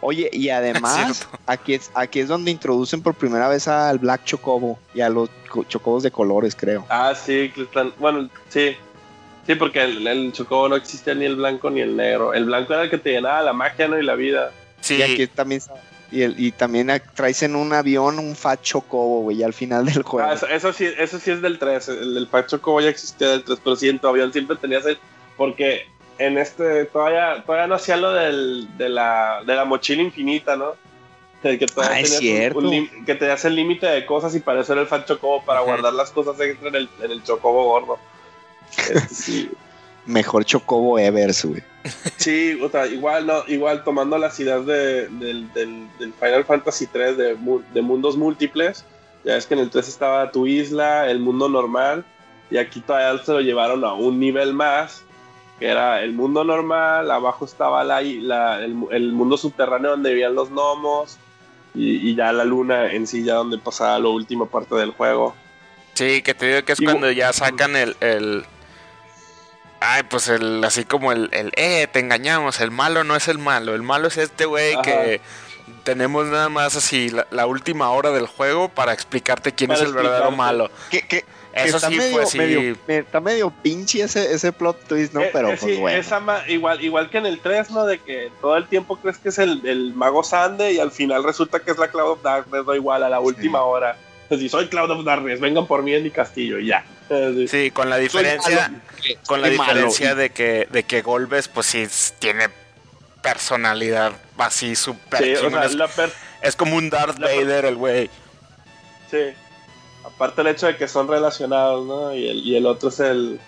Oye, 0.00 0.28
y 0.32 0.50
además, 0.50 1.26
aquí 1.46 1.74
es, 1.74 1.90
aquí 1.94 2.20
es 2.20 2.28
donde 2.28 2.50
introducen 2.50 3.02
por 3.02 3.14
primera 3.14 3.48
vez 3.48 3.66
al 3.68 3.98
Black 3.98 4.24
Chocobo 4.24 4.78
y 4.94 5.00
a 5.00 5.08
los 5.08 5.30
chocobos 5.68 6.02
de 6.02 6.10
colores, 6.10 6.54
creo. 6.54 6.84
Ah, 6.88 7.14
sí, 7.14 7.52
bueno, 7.98 8.28
sí. 8.48 8.76
Sí, 9.46 9.54
porque 9.54 9.82
el, 9.82 10.30
Chocobo 10.32 10.68
no 10.68 10.76
existía 10.76 11.14
ni 11.14 11.24
el 11.24 11.36
blanco 11.36 11.70
ni 11.70 11.80
el 11.80 11.96
negro. 11.96 12.34
El 12.34 12.44
blanco 12.44 12.74
era 12.74 12.82
el 12.82 12.90
que 12.90 12.98
te 12.98 13.12
llenaba 13.12 13.40
la 13.40 13.54
magia, 13.54 13.88
¿no? 13.88 13.98
Y 13.98 14.02
la 14.02 14.14
vida. 14.14 14.52
Sí. 14.82 14.96
Y 14.96 15.02
aquí 15.02 15.26
también 15.26 15.62
y, 16.10 16.22
el, 16.22 16.38
y 16.38 16.52
también 16.52 16.90
traes 17.14 17.42
en 17.42 17.54
un 17.54 17.72
avión 17.72 18.18
un 18.18 18.34
Fat 18.34 18.62
Chocobo, 18.62 19.22
güey, 19.22 19.42
al 19.42 19.52
final 19.52 19.84
del 19.84 20.02
juego. 20.02 20.28
Ah, 20.28 20.34
eso, 20.50 20.72
sí, 20.72 20.88
eso 20.98 21.18
sí 21.18 21.30
es 21.30 21.42
del 21.42 21.58
3. 21.58 21.88
El, 21.88 22.16
el 22.16 22.26
Fat 22.28 22.48
Chocobo 22.48 22.80
ya 22.80 22.88
existía 22.88 23.28
del 23.28 23.44
3, 23.44 23.60
pero 23.62 23.76
sí, 23.76 23.88
en 23.88 23.98
tu 23.98 24.08
avión 24.08 24.32
siempre 24.32 24.56
tenías 24.56 24.86
el. 24.86 24.98
Porque 25.36 25.86
en 26.18 26.38
este 26.38 26.86
todavía 26.86 27.42
todavía 27.44 27.66
no 27.66 27.76
hacía 27.76 27.96
lo 27.96 28.12
del, 28.12 28.68
de, 28.76 28.88
la, 28.88 29.42
de 29.46 29.54
la 29.54 29.64
mochila 29.64 30.02
infinita, 30.02 30.56
¿no? 30.56 30.74
Que, 31.42 31.66
ah, 31.76 32.00
es 32.00 32.18
cierto. 32.18 32.68
que 33.06 33.14
te 33.14 33.30
hace 33.30 33.46
el 33.46 33.54
límite 33.54 33.86
de 33.86 34.04
cosas 34.04 34.34
y 34.34 34.40
para 34.40 34.62
eso 34.62 34.72
era 34.72 34.82
el 34.82 34.88
fan 34.88 35.04
chocobo, 35.04 35.44
para 35.44 35.60
guardar 35.60 35.92
las 35.92 36.10
cosas 36.10 36.38
extra 36.40 36.68
en 36.68 36.74
el, 36.74 36.88
en 37.00 37.12
el 37.12 37.22
chocobo 37.22 37.64
gordo. 37.64 37.98
Este, 38.76 39.14
sí. 39.14 39.50
Mejor 40.08 40.44
chocobo 40.44 40.98
ever, 40.98 41.32
güey. 41.44 41.62
Sí, 42.16 42.58
o 42.60 42.68
sea, 42.68 42.86
igual, 42.86 43.26
no, 43.26 43.44
igual 43.46 43.84
tomando 43.84 44.18
las 44.18 44.38
ideas 44.40 44.66
de, 44.66 45.06
del, 45.08 45.52
del, 45.52 46.12
Final 46.18 46.44
Fantasy 46.44 46.86
3 46.86 47.16
de, 47.16 47.36
de, 47.72 47.82
mundos 47.82 48.16
múltiples. 48.16 48.84
Ya 49.24 49.36
es 49.36 49.46
que 49.46 49.54
en 49.54 49.60
el 49.60 49.70
3 49.70 49.86
estaba 49.86 50.32
tu 50.32 50.46
isla, 50.46 51.10
el 51.10 51.20
mundo 51.20 51.48
normal, 51.48 52.04
y 52.50 52.56
aquí 52.56 52.80
todavía 52.80 53.22
se 53.22 53.32
lo 53.32 53.40
llevaron 53.40 53.84
a 53.84 53.94
un 53.94 54.18
nivel 54.18 54.52
más 54.52 55.04
que 55.58 55.66
era 55.66 56.02
el 56.02 56.12
mundo 56.12 56.44
normal, 56.44 57.10
abajo 57.10 57.44
estaba 57.44 57.82
la, 57.82 58.00
el, 58.00 59.12
mundo 59.12 59.36
subterráneo 59.36 59.90
donde 59.90 60.10
vivían 60.10 60.34
los 60.34 60.50
gnomos 60.50 61.18
y, 61.74 62.14
ya 62.14 62.32
la 62.32 62.44
luna 62.44 62.92
en 62.92 63.06
sí, 63.06 63.24
ya 63.24 63.34
donde 63.34 63.58
pasaba 63.58 63.98
la 63.98 64.08
última 64.08 64.46
parte 64.46 64.74
del 64.76 64.90
juego. 64.90 65.34
Sí, 65.94 66.22
que 66.22 66.34
te 66.34 66.46
digo 66.46 66.64
que 66.64 66.72
es 66.72 66.80
cuando 66.80 67.10
ya 67.10 67.32
sacan 67.32 67.74
el, 67.76 67.96
el... 68.00 68.44
Ay, 69.80 70.02
pues 70.04 70.28
el, 70.28 70.62
así 70.64 70.84
como 70.84 71.12
el, 71.12 71.28
el, 71.32 71.52
eh, 71.56 71.86
te 71.90 72.00
engañamos, 72.00 72.60
el 72.60 72.70
malo 72.70 73.04
no 73.04 73.14
es 73.14 73.28
el 73.28 73.38
malo, 73.38 73.74
el 73.74 73.82
malo 73.82 74.08
es 74.08 74.16
este 74.16 74.44
güey 74.44 74.80
que 74.82 75.20
tenemos 75.84 76.26
nada 76.26 76.48
más 76.48 76.76
así 76.76 77.10
la, 77.30 77.46
última 77.46 77.90
hora 77.90 78.10
del 78.10 78.26
juego 78.26 78.68
para 78.68 78.92
explicarte 78.92 79.52
quién 79.52 79.70
es 79.70 79.80
el 79.80 79.92
verdadero 79.92 80.30
malo. 80.30 80.70
¿Qué, 80.90 81.02
qué, 81.02 81.24
eso 81.52 81.76
está 81.76 81.88
sí 81.88 81.96
medio, 81.96 82.20
Medio, 82.34 82.76
está 82.86 83.20
medio 83.20 83.50
pinche 83.50 84.02
ese, 84.02 84.32
ese 84.32 84.52
plot 84.52 84.86
twist, 84.86 85.14
¿no? 85.14 85.22
Eh, 85.22 85.30
Pero 85.32 85.50
eh, 85.50 85.56
pues 85.58 85.78
bueno. 85.78 86.02
igual, 86.46 86.84
igual 86.84 87.10
que 87.10 87.18
en 87.18 87.26
el 87.26 87.40
3, 87.40 87.70
¿no? 87.70 87.84
De 87.84 87.98
que 87.98 88.30
todo 88.40 88.56
el 88.56 88.66
tiempo 88.66 88.96
crees 88.96 89.18
que 89.18 89.30
es 89.30 89.38
el, 89.38 89.64
el 89.66 89.94
mago 89.94 90.22
Sande 90.22 90.72
y 90.72 90.78
al 90.78 90.90
final 90.92 91.24
resulta 91.24 91.60
que 91.60 91.70
es 91.70 91.78
la 91.78 91.88
Cloud 91.88 92.12
of 92.12 92.22
Darkness, 92.22 92.62
o 92.66 92.74
igual 92.74 93.02
a 93.02 93.08
la 93.08 93.20
última 93.20 93.62
hora. 93.62 93.96
Pues 94.28 94.40
si 94.40 94.48
soy 94.48 94.68
Cloud 94.68 94.90
of 94.90 95.04
Darkness, 95.04 95.40
vengan 95.40 95.66
por 95.66 95.82
mí 95.82 95.94
en 95.94 96.02
mi 96.02 96.10
castillo 96.10 96.58
y 96.58 96.66
ya. 96.66 96.84
Sí, 97.48 97.70
con 97.70 97.88
la 97.88 97.96
diferencia, 97.96 98.70
con 99.26 99.40
la 99.40 99.48
diferencia 99.48 100.14
de 100.14 100.30
que, 100.30 100.68
de 100.70 100.82
que 100.82 101.00
Golbes, 101.00 101.48
pues 101.48 101.66
sí 101.66 101.86
tiene 102.18 102.48
personalidad 103.22 104.12
así 104.36 104.76
súper. 104.76 105.24
Sí, 105.24 105.32
es, 106.42 106.56
como 106.56 106.76
un 106.76 106.90
Darth 106.90 107.18
Vader, 107.18 107.64
el 107.64 107.76
güey. 107.76 108.10
Sí. 109.10 109.32
Aparte 110.04 110.42
el 110.42 110.48
hecho 110.48 110.66
de 110.66 110.76
que 110.76 110.86
son 110.86 111.08
relacionados, 111.08 111.86
¿no? 111.86 112.14
Y 112.14 112.28
el, 112.28 112.38
y 112.38 112.56
el 112.56 112.66
otro 112.66 112.90
es 112.90 113.00
el, 113.00 113.40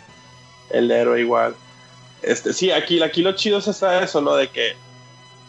el 0.70 0.90
héroe 0.90 1.20
igual. 1.20 1.55
Este, 2.23 2.53
sí, 2.53 2.70
aquí, 2.70 3.03
aquí 3.03 3.23
lo 3.23 3.33
chido 3.33 3.59
es 3.59 3.68
eso, 3.68 4.20
¿no? 4.20 4.37
De 4.37 4.49
que 4.49 4.75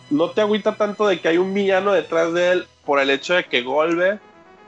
no 0.10 0.32
te 0.32 0.42
agüita 0.42 0.76
tanto 0.76 1.08
de 1.08 1.20
que 1.20 1.30
hay 1.30 1.38
un 1.38 1.54
villano 1.54 1.94
detrás 1.94 2.34
de 2.34 2.52
él 2.52 2.68
por 2.86 3.00
el 3.00 3.10
hecho 3.10 3.34
de 3.34 3.46
que 3.46 3.62
Golbe, 3.62 4.20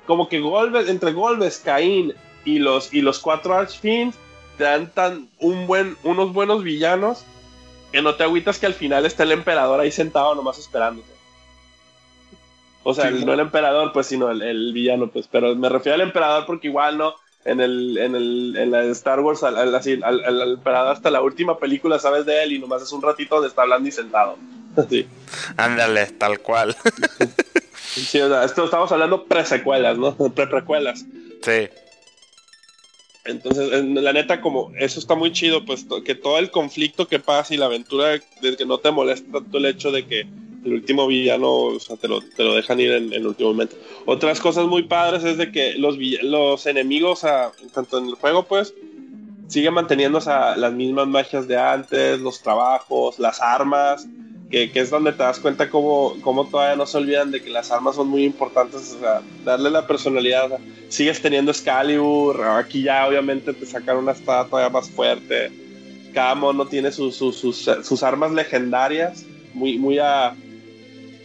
como 0.06 0.28
que 0.30 0.40
Golbe, 0.40 0.90
entre 0.90 1.12
Golbes, 1.12 1.62
Caín 1.64 2.14
y 2.46 2.60
los, 2.60 2.94
y 2.94 3.02
los 3.02 3.20
cuatro 3.20 3.56
Archfiends, 3.56 4.18
te 4.58 4.66
dan 4.66 4.92
tan 4.92 5.30
un 5.40 5.68
buen, 5.68 5.98
unos 6.04 6.34
buenos 6.34 6.64
villanos 6.64 7.26
que 7.92 8.02
no 8.02 8.16
te 8.16 8.24
agüitas 8.24 8.60
que 8.60 8.66
al 8.66 8.74
final 8.74 9.06
está 9.06 9.24
el 9.24 9.32
emperador 9.32 9.80
ahí 9.80 9.92
sentado 9.92 10.34
nomás 10.36 10.58
esperándote. 10.58 11.14
O 12.84 12.94
sea, 12.94 13.10
no 13.12 13.34
el 13.34 13.40
emperador, 13.40 13.94
pues, 13.94 14.08
sino 14.08 14.30
el, 14.30 14.74
villano, 14.74 15.08
pues. 15.08 15.28
Pero 15.32 15.56
me 15.56 15.70
refiero 15.70 15.96
al 15.96 16.02
emperador 16.02 16.46
porque 16.46 16.68
igual, 16.68 16.98
¿no? 16.98 17.16
En 17.46 17.62
el, 17.62 17.98
en 17.98 18.16
el, 18.16 18.56
en 18.58 18.72
la 18.72 18.82
de 18.82 18.92
Star 18.92 19.20
Wars, 19.20 19.44
al, 19.44 19.58
al, 19.58 20.42
emperador 20.42 20.92
hasta 20.92 21.12
la 21.12 21.22
última 21.22 21.58
película 21.58 22.00
sabes 22.00 22.26
de 22.26 22.44
él 22.44 22.54
y 22.54 22.60
nomás 22.60 22.82
es 22.82 22.92
un 22.92 23.02
ratito 23.02 23.36
donde 23.36 23.50
está 23.50 23.62
hablando 23.62 23.88
y 23.88 23.92
sentado. 23.92 24.38
Sí. 24.90 25.06
Ándale, 25.56 26.08
tal 26.08 26.40
cual. 26.40 26.76
sí, 27.76 28.20
o 28.20 28.28
sea, 28.28 28.44
esto 28.44 28.66
estamos 28.66 28.92
hablando 28.92 29.26
pre-secuelas, 29.26 30.00
¿no? 30.00 30.16
Pre-precuelas. 30.36 31.06
Sí. 31.44 31.70
Entonces, 33.26 33.84
la 33.86 34.14
neta, 34.14 34.42
como 34.42 34.72
eso 34.78 35.00
está 35.00 35.16
muy 35.16 35.32
chido, 35.32 35.64
pues 35.66 35.86
que 36.04 36.16
todo 36.16 36.40
el 36.40 36.52
conflicto 36.52 37.08
que 37.08 37.20
pasa 37.20 37.54
y 37.54 37.58
la 37.58 37.68
aventura 37.68 38.20
de 38.42 38.58
que 38.58 38.66
no 38.66 38.80
te 38.80 38.92
molesta 38.92 39.32
tanto 39.32 39.58
el 39.58 39.66
hecho 39.66 39.92
de 39.92 40.06
que 40.06 40.28
el 40.66 40.74
último 40.74 41.08
villano, 41.08 41.70
te 42.00 42.08
lo, 42.08 42.22
te 42.22 42.44
lo 42.44 42.56
dejan 42.56 42.80
ir 42.80 42.92
en, 42.92 43.14
el 43.14 43.28
último 43.28 43.50
momento. 43.50 43.76
Otras 44.06 44.40
cosas 44.40 44.66
muy 44.66 44.84
padres 44.84 45.24
es 45.24 45.38
de 45.38 45.52
que 45.52 45.76
los, 45.76 45.98
los 46.22 46.66
enemigos, 46.66 47.22
tanto 47.74 47.98
en 47.98 48.08
el 48.08 48.16
juego, 48.16 48.44
pues, 48.44 48.74
siguen 49.48 49.74
manteniendo 49.74 50.20
las 50.20 50.74
mismas 50.74 51.08
magias 51.08 51.48
de 51.48 51.58
antes, 51.58 52.20
los 52.20 52.42
trabajos, 52.42 53.20
las 53.20 53.42
armas, 53.42 54.08
que, 54.54 54.80
es 54.80 54.92
donde 54.92 55.12
te 55.12 55.24
das 55.24 55.40
cuenta 55.40 55.68
cómo, 55.68 56.16
cómo 56.22 56.46
todavía 56.48 56.76
no 56.76 56.86
se 56.86 57.00
olvidan 57.00 57.32
de 57.32 57.42
que 57.42 57.50
las 57.50 57.72
armas 57.72 57.96
son 57.96 58.08
muy 58.08 58.24
importantes, 58.24 58.96
o 58.96 59.00
sea, 59.00 59.22
darle 59.44 59.72
la 59.72 59.88
personalidad. 59.88 60.60
sigues 60.90 61.20
teniendo 61.20 61.50
Excalibur, 61.50 62.40
aquí 62.44 62.84
ya 62.84 63.08
obviamente 63.08 63.52
te 63.54 63.66
sacan 63.66 63.98
una 63.98 64.12
espada 64.12 64.46
todavía 64.46 64.70
más 64.70 64.92
fuerte. 64.92 65.52
Cada 66.14 66.36
mono 66.36 66.68
tiene 66.68 66.92
sus, 66.92 67.16
sus, 67.16 67.36
sus 67.36 68.04
armas 68.04 68.32
legendarias, 68.32 69.26
muy, 69.56 69.80
muy 69.80 69.98
a, 69.98 70.36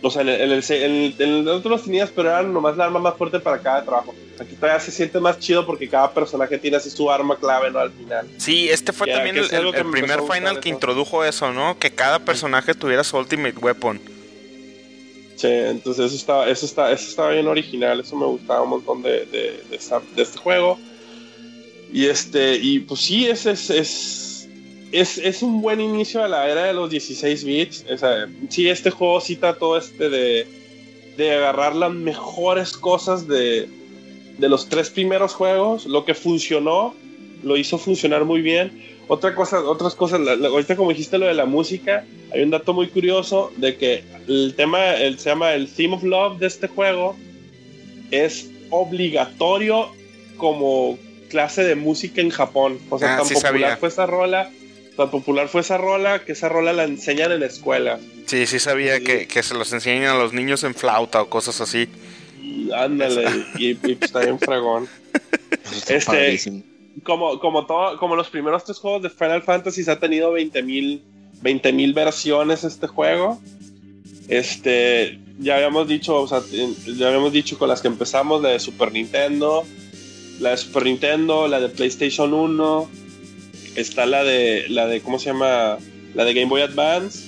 o 0.03 0.11
sea, 0.11 0.23
en 0.23 1.15
el, 1.19 1.49
otro 1.49 1.71
los 1.71 1.85
tenías, 1.85 2.11
pero 2.11 2.29
eran 2.29 2.53
nomás 2.53 2.77
la 2.77 2.85
arma 2.85 3.01
más 3.01 3.17
fuerte 3.17 3.41
para 3.41 3.59
cada 3.59 3.85
trabajo. 3.85 4.15
Aquí 4.39 4.55
todavía 4.55 4.81
se 4.81 4.93
siente 4.93 5.19
más 5.19 5.39
chido 5.39 5.67
porque 5.67 5.89
cada 5.89 6.13
personaje 6.13 6.59
tiene 6.59 6.77
así 6.77 6.91
su 6.91 7.11
arma 7.11 7.37
clave, 7.37 7.71
¿no? 7.71 7.81
Al 7.81 7.91
final. 7.91 8.27
Sí, 8.37 8.69
este 8.69 8.93
fue 8.93 9.09
también 9.09 9.37
el, 9.37 9.49
primer 9.91 10.23
final 10.23 10.61
que 10.61 10.69
introdujo 10.69 11.25
eso, 11.25 11.53
¿no? 11.53 11.79
Que 11.79 11.91
cada 11.91 12.21
personaje 12.21 12.75
tuviera 12.75 13.03
su 13.03 13.17
ultimate 13.17 13.59
weapon. 13.59 14.01
Sí, 15.39 15.47
entonces 15.47 16.07
eso 16.07 16.17
está, 16.17 16.49
eso 16.49 16.67
está, 16.67 16.91
eso 16.91 17.09
estaba 17.09 17.31
bien 17.31 17.47
original, 17.47 18.01
eso 18.01 18.17
me 18.17 18.27
gustaba 18.27 18.63
un 18.63 18.71
montón 18.71 19.03
de, 19.03 19.25
de, 19.27 19.63
de, 19.71 20.23
este 20.23 20.39
juego. 20.39 20.79
Y 21.93 22.07
este, 22.07 22.57
y 22.57 22.81
pues 22.81 23.01
sí, 23.01 23.27
es, 23.27 23.47
es, 23.47 24.38
es 24.93 25.19
es, 25.19 25.43
un 25.43 25.61
buen 25.61 25.81
inicio 25.81 26.23
a 26.23 26.29
la 26.29 26.49
era 26.49 26.65
de 26.65 26.73
los 26.73 26.91
16 26.91 27.45
bits. 27.45 27.85
O 27.91 27.99
sea, 27.99 28.29
sí, 28.49 28.69
este 28.69 28.91
juego 28.91 29.21
cita 29.21 29.55
todo 29.55 29.77
este 29.77 30.09
de, 30.09 30.47
de 31.17 31.35
agarrar 31.35 31.75
las 31.75 31.93
mejores 31.93 32.73
cosas 32.73 33.27
de, 33.29 33.69
de 34.39 34.49
los 34.49 34.69
tres 34.69 34.91
primeros 34.91 35.35
juegos. 35.35 35.87
Lo 35.87 36.05
que 36.05 36.15
funcionó, 36.15 36.95
lo 37.43 37.57
hizo 37.57 37.79
funcionar 37.79 38.25
muy 38.25 38.41
bien. 38.41 38.99
Otra 39.09 39.35
cosa, 39.35 39.61
otras 39.61 39.95
cosas, 39.95 40.21
ahorita 40.21 40.77
como 40.77 40.91
dijiste 40.91 41.17
lo 41.17 41.27
de 41.27 41.35
la 41.35 41.47
música, 41.47 42.05
hay 42.33 42.43
un 42.43 42.51
dato 42.51 42.75
muy 42.75 42.89
curioso 42.89 43.51
de 43.57 43.77
que 43.77 44.05
el 44.27 44.55
tema, 44.55 44.95
el, 44.97 45.19
se 45.19 45.31
llama 45.31 45.55
el 45.55 45.69
Theme 45.69 45.97
of 45.97 46.03
Love 46.03 46.39
de 46.39 46.47
este 46.47 46.69
juego, 46.69 47.17
es 48.11 48.51
obligatorio 48.69 49.91
como 50.37 50.99
clase 51.31 51.65
de 51.65 51.75
música 51.75 52.21
en 52.21 52.29
Japón. 52.29 52.79
O 52.91 52.99
sea, 52.99 53.17
ah, 53.17 53.23
tan 53.23 53.29
popular 53.29 53.79
fue 53.79 53.89
esa 53.89 54.05
rola 54.05 54.51
tan 54.99 55.11
popular 55.11 55.49
fue 55.49 55.61
esa 55.61 55.79
rola 55.79 56.25
que 56.25 56.33
esa 56.33 56.49
rola 56.49 56.73
la 56.73 56.85
enseñan 56.85 57.31
en 57.31 57.41
la 57.41 57.47
escuela. 57.47 58.01
Sí, 58.27 58.47
sí 58.47 58.59
sabía 58.59 58.99
Que, 59.01 59.29
que 59.29 59.43
se 59.45 59.55
los 59.55 59.73
enseñan 59.73 60.17
a 60.17 60.19
los 60.19 60.33
niños 60.33 60.65
en 60.65 60.75
flauta 60.75 61.23
o 61.23 61.31
cosas 61.31 61.61
así. 61.61 61.89
Y 62.43 62.71
ándale, 62.73 63.25
y, 63.57 63.71
y 63.71 63.75
pues 63.75 64.03
está 64.03 64.21
bien 64.21 64.41
fregón. 64.41 64.89
este, 65.89 66.65
como, 67.05 67.39
como, 67.39 67.65
todo, 67.65 67.97
como 67.97 68.17
los 68.17 68.29
primeros 68.29 68.65
tres 68.65 68.79
juegos 68.79 69.03
de 69.03 69.11
Final 69.11 69.43
Fantasy 69.43 69.89
ha 69.89 70.01
tenido 70.01 70.37
20.000 70.37 70.65
mil 70.65 71.03
20 71.43 71.93
versiones 71.93 72.65
este 72.65 72.89
juego. 72.89 73.41
Este, 74.27 75.21
ya 75.39 75.57
habíamos 75.57 75.87
dicho, 75.87 76.21
o 76.21 76.27
sea, 76.27 76.43
ya 76.51 77.07
habíamos 77.07 77.33
dicho 77.33 77.57
con 77.57 77.69
las 77.69 77.81
que 77.81 77.89
empezamos, 77.89 78.43
la 78.43 78.49
de 78.49 78.59
Super 78.59 78.91
Nintendo, 78.91 79.65
la 80.41 80.51
de 80.51 80.57
Super 80.57 80.83
Nintendo, 80.85 81.47
la 81.47 81.61
de 81.61 81.69
PlayStation 81.69 82.35
1, 82.35 82.91
está 83.81 84.07
la 84.07 84.25
de, 84.25 84.67
la 84.69 84.87
de, 84.87 85.01
¿cómo 85.01 85.19
se 85.19 85.27
llama? 85.27 85.79
La 86.15 86.25
de 86.25 86.35
Game 86.35 86.49
Boy 86.49 86.63
Advance, 86.63 87.21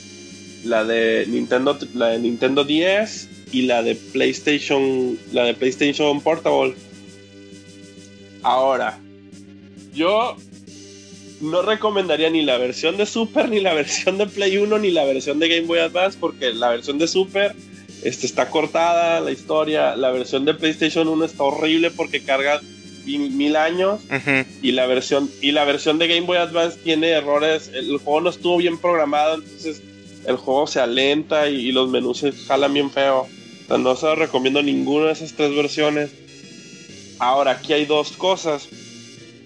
la 0.64 0.84
de 0.84 1.26
Nintendo, 1.28 1.78
la 1.94 2.08
de 2.08 2.18
Nintendo 2.18 2.64
10 2.64 3.28
y 3.52 3.62
la 3.62 3.82
de 3.82 3.94
PlayStation, 3.94 5.18
la 5.32 5.44
de 5.44 5.54
PlayStation 5.54 6.20
Portable. 6.20 6.74
Ahora, 8.42 8.98
yo 9.94 10.36
no 11.40 11.62
recomendaría 11.62 12.30
ni 12.30 12.42
la 12.42 12.58
versión 12.58 12.96
de 12.96 13.06
Super, 13.06 13.48
ni 13.48 13.60
la 13.60 13.74
versión 13.74 14.18
de 14.18 14.26
Play 14.26 14.56
1, 14.58 14.78
ni 14.78 14.90
la 14.90 15.04
versión 15.04 15.38
de 15.38 15.48
Game 15.48 15.66
Boy 15.66 15.78
Advance, 15.78 16.18
porque 16.20 16.52
la 16.52 16.70
versión 16.70 16.98
de 16.98 17.06
Super 17.06 17.54
este, 18.02 18.26
está 18.26 18.48
cortada, 18.48 19.20
la 19.20 19.30
historia, 19.30 19.96
la 19.96 20.10
versión 20.10 20.44
de 20.44 20.54
PlayStation 20.54 21.08
1 21.08 21.24
está 21.24 21.42
horrible 21.42 21.90
porque 21.90 22.22
carga 22.22 22.60
mil 23.18 23.56
años. 23.56 24.00
Y 24.62 24.72
la 24.72 24.86
versión 24.86 25.30
y 25.40 25.52
la 25.52 25.64
versión 25.64 25.98
de 25.98 26.08
Game 26.08 26.26
Boy 26.26 26.38
Advance 26.38 26.78
tiene 26.82 27.10
errores. 27.10 27.70
El 27.74 27.98
juego 27.98 28.20
no 28.20 28.30
estuvo 28.30 28.56
bien 28.58 28.78
programado 28.78 29.36
entonces 29.36 29.82
el 30.26 30.36
juego 30.36 30.66
se 30.66 30.80
alenta 30.80 31.48
y, 31.48 31.72
los 31.72 31.88
menús 31.88 32.18
se 32.18 32.32
jalan 32.32 32.74
bien 32.74 32.90
feo. 32.90 33.26
No 33.68 33.96
se 33.96 34.14
recomiendo 34.14 34.62
ninguna 34.62 35.06
de 35.06 35.12
esas 35.12 35.32
tres 35.32 35.54
versiones. 35.54 36.10
Ahora 37.18 37.52
aquí 37.52 37.72
hay 37.72 37.84
dos 37.84 38.12
cosas. 38.12 38.68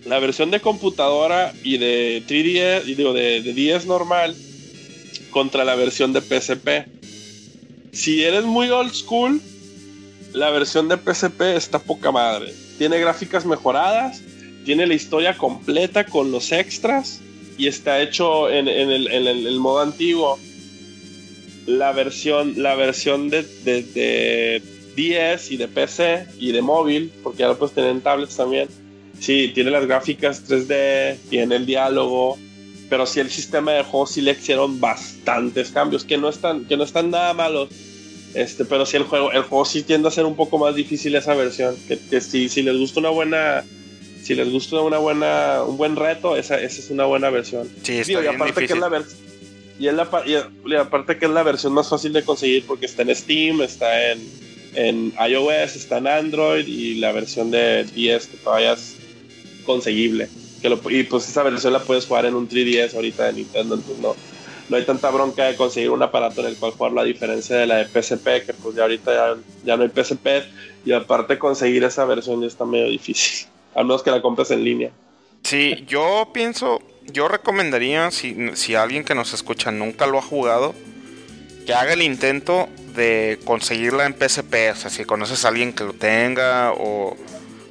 La 0.06 0.18
versión 0.18 0.50
de 0.50 0.60
computadora 0.60 1.54
y 1.62 1.78
de 1.78 2.22
3DS, 2.26 2.86
y 2.86 2.94
digo, 2.94 3.12
de, 3.12 3.42
de 3.42 3.52
10 3.52 3.86
normal 3.86 4.36
contra 5.30 5.64
la 5.64 5.74
versión 5.74 6.12
de 6.12 6.20
PSP. 6.20 6.88
Si 7.92 8.22
eres 8.22 8.44
muy 8.44 8.70
old 8.70 8.92
school, 8.92 9.40
la 10.32 10.50
versión 10.50 10.88
de 10.88 10.96
PSP 10.96 11.40
está 11.56 11.78
poca 11.78 12.10
madre. 12.10 12.52
Tiene 12.78 12.98
gráficas 12.98 13.46
mejoradas, 13.46 14.22
tiene 14.64 14.86
la 14.86 14.94
historia 14.94 15.36
completa 15.36 16.04
con 16.04 16.32
los 16.32 16.52
extras 16.52 17.20
y 17.56 17.68
está 17.68 18.00
hecho 18.00 18.50
en, 18.50 18.68
el, 18.68 19.58
modo 19.60 19.80
antiguo. 19.80 20.38
La 21.66 21.92
versión, 21.92 22.54
la 22.62 22.74
versión 22.74 23.30
de, 23.30 23.42
de, 23.42 24.62
10 24.96 25.50
y 25.50 25.56
de 25.56 25.68
PC 25.68 26.26
y 26.38 26.52
de 26.52 26.62
móvil, 26.62 27.12
porque 27.22 27.38
ya 27.40 27.48
lo 27.48 27.58
puedes 27.58 27.74
tener 27.74 27.90
en 27.90 28.00
tablets 28.00 28.36
también 28.36 28.68
Sí, 29.20 29.52
tiene 29.54 29.70
las 29.70 29.86
gráficas 29.86 30.46
3D, 30.48 31.16
tiene 31.30 31.56
el 31.56 31.66
diálogo, 31.66 32.36
pero 32.90 33.06
sí 33.06 33.20
el 33.20 33.30
sistema 33.30 33.72
de 33.72 33.82
juego 33.82 34.06
sí 34.06 34.20
le 34.20 34.32
hicieron 34.32 34.80
bastantes 34.80 35.70
cambios, 35.70 36.04
que 36.04 36.18
no 36.18 36.28
están, 36.28 36.64
que 36.66 36.76
no 36.76 36.84
están 36.84 37.10
nada 37.10 37.32
malos. 37.32 37.68
Este, 38.34 38.64
pero 38.64 38.84
sí 38.84 38.96
el 38.96 39.04
juego, 39.04 39.30
el 39.30 39.42
juego 39.42 39.64
sí 39.64 39.82
tiende 39.82 40.08
a 40.08 40.10
ser 40.10 40.24
un 40.24 40.34
poco 40.34 40.58
más 40.58 40.74
difícil 40.74 41.14
esa 41.14 41.34
versión. 41.34 41.76
Que, 41.86 41.98
que 41.98 42.20
si, 42.20 42.48
si 42.48 42.62
les 42.62 42.76
gusta 42.76 43.00
una 43.00 43.10
buena, 43.10 43.64
si 44.22 44.34
les 44.34 44.50
gusta 44.50 44.80
una 44.80 44.98
buena, 44.98 45.62
un 45.62 45.76
buen 45.76 45.94
reto, 45.94 46.36
esa, 46.36 46.60
esa 46.60 46.80
es 46.80 46.90
una 46.90 47.04
buena 47.04 47.30
versión. 47.30 47.68
Sí, 47.82 47.98
está 47.98 48.24
y 48.24 48.26
aparte 48.26 48.66
que 48.66 48.72
es 48.72 48.78
la 48.78 49.04
y, 49.78 49.88
es 49.88 49.94
la, 49.94 50.08
y, 50.26 50.74
aparte 50.74 51.18
que 51.18 51.26
es 51.26 51.30
la 51.30 51.42
versión 51.42 51.72
más 51.72 51.88
fácil 51.88 52.12
de 52.12 52.22
conseguir 52.22 52.64
porque 52.66 52.86
está 52.86 53.02
en 53.02 53.14
Steam, 53.14 53.60
está 53.62 54.12
en, 54.12 54.20
en 54.74 55.12
iOS, 55.28 55.76
está 55.76 55.98
en 55.98 56.08
Android 56.08 56.66
y 56.66 56.96
la 56.96 57.12
versión 57.12 57.50
de 57.50 57.84
10 57.84 58.26
que 58.26 58.36
todavía 58.38 58.72
es 58.72 58.96
conseguible. 59.64 60.28
Que 60.60 60.68
lo, 60.68 60.80
y 60.90 61.04
pues 61.04 61.28
esa 61.28 61.42
versión 61.42 61.72
la 61.72 61.80
puedes 61.80 62.06
jugar 62.06 62.26
en 62.26 62.34
un 62.34 62.48
3DS 62.48 62.94
ahorita 62.94 63.26
de 63.26 63.32
Nintendo, 63.34 63.74
entonces 63.76 64.02
no, 64.02 64.16
no 64.68 64.76
hay 64.76 64.84
tanta 64.84 65.10
bronca 65.10 65.44
de 65.44 65.56
conseguir 65.56 65.90
un 65.90 66.02
aparato 66.02 66.40
en 66.40 66.48
el 66.48 66.56
cual 66.56 66.72
jugar 66.72 66.92
la 66.92 67.04
diferencia 67.04 67.56
de 67.56 67.66
la 67.66 67.76
de 67.76 67.84
PSP, 67.84 68.46
que 68.46 68.54
pues 68.54 68.74
ya 68.74 68.82
ahorita 68.82 69.36
ya, 69.64 69.76
no 69.76 69.82
hay 69.82 69.90
PSP, 69.90 70.26
y 70.84 70.92
aparte 70.92 71.38
conseguir 71.38 71.84
esa 71.84 72.04
versión 72.04 72.40
ya 72.40 72.46
está 72.46 72.64
medio 72.64 72.86
difícil, 72.86 73.48
a 73.74 73.82
menos 73.82 74.02
que 74.02 74.10
la 74.10 74.22
compres 74.22 74.50
en 74.50 74.64
línea. 74.64 74.90
Sí, 75.42 75.84
yo 75.86 76.30
pienso, 76.32 76.80
yo 77.12 77.28
recomendaría, 77.28 78.10
si, 78.10 78.34
si 78.54 78.74
alguien 78.74 79.04
que 79.04 79.14
nos 79.14 79.34
escucha 79.34 79.70
nunca 79.70 80.06
lo 80.06 80.18
ha 80.18 80.22
jugado, 80.22 80.74
que 81.66 81.74
haga 81.74 81.92
el 81.92 82.02
intento 82.02 82.68
de 82.94 83.38
conseguirla 83.44 84.06
en 84.06 84.14
PSP, 84.14 84.70
o 84.72 84.76
sea, 84.76 84.90
si 84.90 85.04
conoces 85.04 85.44
a 85.44 85.48
alguien 85.48 85.72
que 85.72 85.84
lo 85.84 85.92
tenga 85.92 86.72
o 86.72 87.16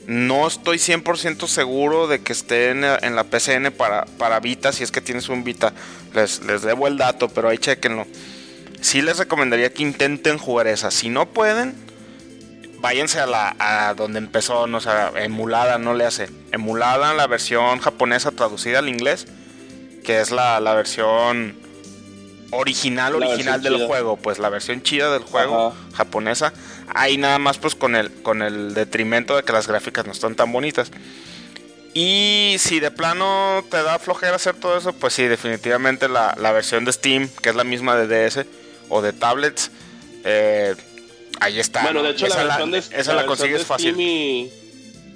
no 0.08 0.48
estoy 0.48 0.78
100% 0.78 1.48
seguro 1.48 2.08
de 2.08 2.22
que 2.22 2.34
esté 2.34 2.70
en, 2.72 2.82
la 2.82 3.24
PCN 3.24 3.72
para, 3.72 4.06
para 4.18 4.40
Vita, 4.40 4.72
si 4.72 4.84
es 4.84 4.92
que 4.92 5.02
tienes 5.02 5.30
un 5.30 5.44
Vita. 5.44 5.74
Les, 6.14 6.44
les 6.44 6.62
debo 6.62 6.88
el 6.88 6.98
dato, 6.98 7.30
pero 7.30 7.50
ahí 7.50 7.58
chequenlo. 7.58 8.06
Sí 8.82 9.02
les 9.02 9.18
recomendaría 9.18 9.74
que 9.74 9.82
intenten 9.82 10.38
jugar 10.38 10.68
esa. 10.68 10.92
Si 10.92 11.10
no 11.10 11.28
pueden, 11.28 11.74
váyanse 12.80 13.22
a 13.22 13.26
la 13.26 13.56
a 13.60 13.94
donde 13.94 14.20
empezó, 14.20 14.68
no 14.68 14.82
sé, 14.82 14.90
emulada, 15.16 15.78
no 15.78 15.94
le 15.94 16.06
hace. 16.06 16.30
Emulada 16.52 17.14
la 17.14 17.28
versión 17.28 17.80
japonesa 17.80 18.32
traducida 18.32 18.80
al 18.80 18.90
inglés, 18.90 19.26
que 20.04 20.20
es 20.20 20.32
la, 20.32 20.60
la 20.60 20.74
versión 20.74 21.56
original, 22.52 23.16
original 23.16 23.62
del 23.62 23.88
juego, 23.88 24.18
pues 24.18 24.38
la 24.38 24.50
versión 24.50 24.84
chida 24.84 25.12
del 25.12 25.24
juego 25.24 25.74
japonesa. 25.94 26.54
Ahí 26.88 27.18
nada 27.18 27.40
más 27.40 27.58
pues 27.58 27.76
con 27.76 27.96
el, 27.96 28.12
con 28.12 28.42
el 28.42 28.74
detrimento 28.74 29.36
de 29.36 29.44
que 29.44 29.54
las 29.54 29.68
gráficas 29.68 30.06
no 30.06 30.12
están 30.12 30.36
tan 30.36 30.52
bonitas. 30.52 30.92
Y 31.94 32.56
si 32.58 32.80
de 32.80 32.90
plano 32.90 33.64
te 33.70 33.84
da 33.84 34.00
flojera 34.00 34.36
hacer 34.36 34.56
todo 34.56 34.78
eso, 34.78 34.94
pues 34.94 35.14
sí, 35.14 35.24
definitivamente 35.24 36.10
la, 36.10 36.34
versión 36.52 36.86
de 36.86 36.92
Steam, 36.92 37.30
que 37.42 37.50
es 37.50 37.56
la 37.56 37.64
misma 37.64 37.96
de 37.96 38.08
DS 38.08 38.46
o 38.90 39.02
de 39.02 39.14
tablets, 39.14 39.70
eh, 40.24 40.74
ahí 41.40 41.60
está. 41.60 41.84
Bueno, 41.84 42.02
de 42.02 42.12
hecho 42.12 42.28
la 42.28 42.44
versión 42.44 42.72
de, 42.72 42.80
esa 42.80 43.14
la, 43.14 43.26
consigues 43.26 43.64
fácil. 43.64 44.50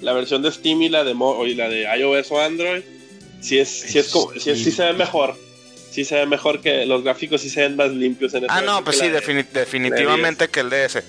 la 0.00 0.12
versión 0.12 0.42
de 0.42 0.52
Steam 0.52 0.82
y 0.82 0.88
la 0.88 1.02
de, 1.02 1.16
y 1.46 1.54
la 1.54 1.68
de 1.68 1.82
iOS 1.98 2.30
o 2.30 2.40
Android, 2.40 2.82
sí 3.40 3.58
es, 3.58 3.68
sí 3.68 3.98
es, 3.98 4.08
como, 4.08 4.32
sí, 4.34 4.54
sí 4.54 4.70
se 4.70 4.84
ve 4.84 4.92
mejor 4.92 5.36
sí 5.90 6.04
se 6.04 6.14
ve 6.14 6.26
mejor 6.26 6.60
que 6.60 6.86
los 6.86 7.02
gráficos 7.02 7.40
sí 7.40 7.50
se 7.50 7.62
ven 7.62 7.74
más 7.74 7.90
limpios 7.90 8.32
en 8.34 8.44
el 8.44 8.50
Ah, 8.50 8.60
no, 8.60 8.84
pues 8.84 8.98
sí, 8.98 9.08
definitivamente 9.08 10.48
que 10.48 10.60
el 10.60 10.70
DS. 10.70 11.02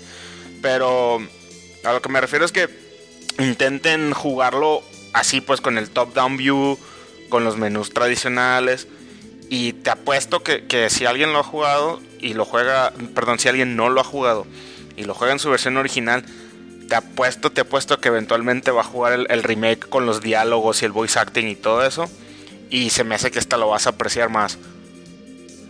Pero 0.62 1.20
a 1.84 1.94
lo 1.94 2.02
que 2.02 2.10
me 2.10 2.22
refiero 2.22 2.46
es 2.46 2.52
que 2.52 2.70
intenten 3.38 4.14
jugarlo 4.14 4.84
así 5.14 5.42
pues 5.42 5.62
con 5.62 5.78
el 5.78 5.90
top-down 5.90 6.38
view, 6.38 6.78
con 7.30 7.44
los 7.44 7.58
menús 7.58 7.94
tradicionales. 7.94 8.88
Y 9.50 9.74
te 9.74 9.90
apuesto 9.90 10.44
que, 10.44 10.66
que, 10.68 10.90
si 10.90 11.06
alguien 11.06 11.34
lo 11.34 11.40
ha 11.40 11.44
jugado 11.44 12.00
y 12.20 12.34
lo 12.34 12.46
juega, 12.46 12.94
perdón, 13.16 13.40
si 13.40 13.48
alguien 13.50 13.76
no 13.76 13.90
lo 13.90 14.02
ha 14.02 14.04
jugado 14.04 14.46
y 14.96 15.06
lo 15.06 15.16
juega 15.16 15.34
en 15.34 15.40
su 15.40 15.50
versión 15.50 15.78
original, 15.78 16.24
te 16.88 16.96
apuesto, 16.96 17.52
te 17.52 17.62
apuesto 17.62 18.00
que 18.00 18.10
eventualmente 18.10 18.72
va 18.72 18.82
a 18.82 18.84
jugar 18.84 19.14
el, 19.14 19.28
el 19.30 19.42
remake 19.42 19.90
con 19.90 20.06
los 20.06 20.22
diálogos 20.22 20.82
y 20.82 20.86
el 20.86 20.92
voice 20.92 21.18
acting 21.18 21.48
y 21.48 21.56
todo 21.56 21.84
eso 21.84 22.08
y 22.70 22.90
se 22.92 23.04
me 23.04 23.16
hace 23.16 23.32
que 23.32 23.40
esta 23.40 23.58
lo 23.58 23.70
vas 23.70 23.88
a 23.88 23.92
apreciar 23.92 24.30
más. 24.30 24.58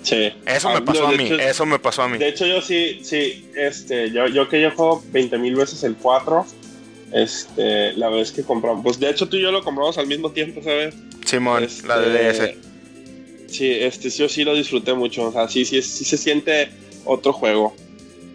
Sí. 0.03 0.31
Eso 0.45 0.69
me 0.69 0.77
ah, 0.77 0.85
pasó 0.85 1.07
a 1.07 1.11
mí, 1.11 1.29
eso 1.39 1.65
me 1.65 1.79
pasó 1.79 2.03
a 2.03 2.09
mí. 2.09 2.17
De 2.17 2.29
hecho, 2.29 2.45
yo 2.45 2.61
sí, 2.61 2.99
sí, 3.03 3.49
este, 3.55 4.11
yo, 4.11 4.27
yo 4.27 4.47
que 4.47 4.61
yo 4.61 4.71
juego 4.71 5.03
20 5.11 5.37
mil 5.37 5.55
veces 5.55 5.83
el 5.83 5.95
4, 5.95 6.45
este, 7.11 7.93
la 7.93 8.09
vez 8.09 8.31
que 8.31 8.43
compramos, 8.43 8.83
pues 8.83 8.99
de 8.99 9.09
hecho 9.09 9.27
tú 9.27 9.37
y 9.37 9.41
yo 9.41 9.51
lo 9.51 9.63
compramos 9.63 9.97
al 9.97 10.07
mismo 10.07 10.31
tiempo, 10.31 10.61
¿sabes? 10.63 10.95
Simón, 11.25 11.67
la 11.87 12.05
este, 12.05 12.43
DS. 12.43 12.55
Sí, 13.47 13.71
este, 13.71 14.09
sí, 14.09 14.19
yo 14.19 14.29
sí 14.29 14.43
lo 14.43 14.55
disfruté 14.55 14.93
mucho, 14.93 15.25
o 15.25 15.31
sea, 15.31 15.47
sí, 15.47 15.65
sí, 15.65 15.81
sí 15.81 16.05
se 16.05 16.17
siente 16.17 16.69
otro 17.05 17.33
juego. 17.33 17.75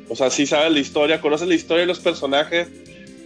O 0.08 0.16
sea, 0.16 0.28
sí 0.30 0.46
sabes 0.46 0.72
la 0.72 0.80
historia, 0.80 1.20
conoces 1.20 1.48
la 1.48 1.54
historia 1.54 1.82
de 1.82 1.86
los 1.86 2.00
personajes, 2.00 2.68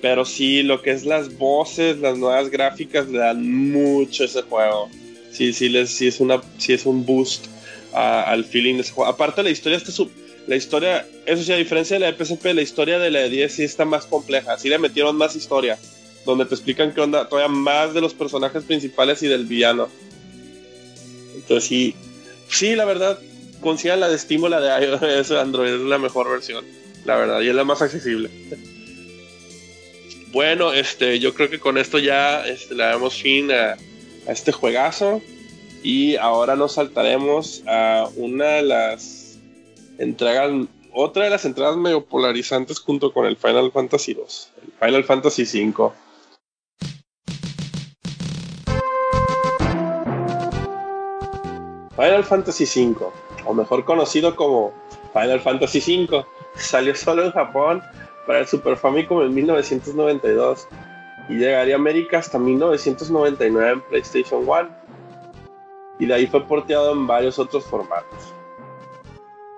pero 0.00 0.24
sí, 0.24 0.62
lo 0.62 0.80
que 0.80 0.92
es 0.92 1.04
las 1.04 1.36
voces, 1.38 1.98
las 1.98 2.16
nuevas 2.16 2.50
gráficas, 2.50 3.08
le 3.08 3.18
dan 3.18 3.70
mucho 3.70 4.24
ese 4.24 4.42
juego 4.42 4.88
sí, 5.38 5.52
sí, 5.52 5.68
les, 5.68 5.90
sí, 5.90 6.08
es, 6.08 6.20
una, 6.20 6.40
sí 6.58 6.72
es 6.72 6.84
un 6.84 7.06
boost 7.06 7.46
al 7.92 8.44
feeling 8.44 8.74
de 8.74 8.82
ese 8.82 8.92
juego. 8.92 9.10
Aparte, 9.10 9.42
la 9.42 9.50
historia 9.50 9.78
está 9.78 9.92
sub, 9.92 10.10
la 10.48 10.56
historia, 10.56 11.06
eso 11.26 11.42
sí, 11.42 11.52
a 11.52 11.56
diferencia 11.56 11.96
de 11.96 12.00
la 12.00 12.10
de 12.10 12.24
PSP, 12.24 12.46
la 12.54 12.62
historia 12.62 12.98
de 12.98 13.10
la 13.10 13.20
de 13.20 13.28
10 13.28 13.52
sí 13.52 13.64
está 13.64 13.84
más 13.84 14.06
compleja. 14.06 14.56
Sí 14.56 14.70
le 14.70 14.78
metieron 14.78 15.14
más 15.14 15.36
historia, 15.36 15.78
donde 16.24 16.46
te 16.46 16.54
explican 16.54 16.94
qué 16.94 17.02
onda, 17.02 17.28
todavía 17.28 17.54
más 17.54 17.92
de 17.92 18.00
los 18.00 18.14
personajes 18.14 18.64
principales 18.64 19.22
y 19.22 19.28
del 19.28 19.44
villano. 19.44 19.88
Entonces, 21.34 21.68
sí, 21.68 21.94
sí, 22.48 22.74
la 22.74 22.86
verdad, 22.86 23.18
consigan 23.60 24.00
la 24.00 24.08
de 24.08 24.18
Steam 24.18 24.42
la 24.48 24.60
de 24.60 24.86
iOS 24.86 25.30
Android, 25.32 25.74
es 25.74 25.80
la 25.80 25.98
mejor 25.98 26.30
versión, 26.30 26.64
la 27.04 27.16
verdad, 27.16 27.42
y 27.42 27.48
es 27.48 27.54
la 27.54 27.64
más 27.64 27.82
accesible. 27.82 28.30
Bueno, 30.32 30.72
este, 30.72 31.18
yo 31.18 31.34
creo 31.34 31.50
que 31.50 31.58
con 31.58 31.76
esto 31.76 31.98
ya 31.98 32.46
este, 32.46 32.74
le 32.74 32.84
damos 32.84 33.20
fin 33.20 33.52
a, 33.52 33.76
a 34.26 34.32
este 34.32 34.52
juegazo. 34.52 35.22
Y 35.82 36.16
ahora 36.16 36.56
nos 36.56 36.72
saltaremos 36.72 37.62
a 37.66 38.08
una 38.16 38.46
de 38.46 38.62
las 38.62 39.38
entregas, 39.98 40.50
otra 40.92 41.24
de 41.24 41.30
las 41.30 41.44
entradas 41.44 41.76
medio 41.76 42.04
polarizantes 42.04 42.80
junto 42.80 43.12
con 43.12 43.26
el 43.26 43.36
Final 43.36 43.70
Fantasy 43.70 44.14
2, 44.14 44.50
el 44.62 44.72
Final 44.72 45.04
Fantasy 45.04 45.46
5. 45.46 45.94
Final 51.96 52.24
Fantasy 52.24 52.64
V, 52.64 53.06
o 53.44 53.54
mejor 53.54 53.84
conocido 53.84 54.36
como 54.36 54.72
Final 55.12 55.40
Fantasy 55.40 55.80
V, 55.80 56.24
salió 56.54 56.94
solo 56.94 57.24
en 57.24 57.32
Japón 57.32 57.82
para 58.26 58.40
el 58.40 58.46
Super 58.46 58.76
Famicom 58.76 59.22
en 59.22 59.34
1992 59.34 60.68
y 61.28 61.34
llegaría 61.34 61.74
a 61.74 61.78
América 61.78 62.18
hasta 62.18 62.38
1999 62.38 63.70
en 63.70 63.80
PlayStation 63.80 64.48
1 64.48 64.77
y 65.98 66.06
de 66.06 66.14
ahí 66.14 66.26
fue 66.26 66.44
porteado 66.44 66.92
en 66.92 67.06
varios 67.06 67.38
otros 67.38 67.64
formatos. 67.64 68.34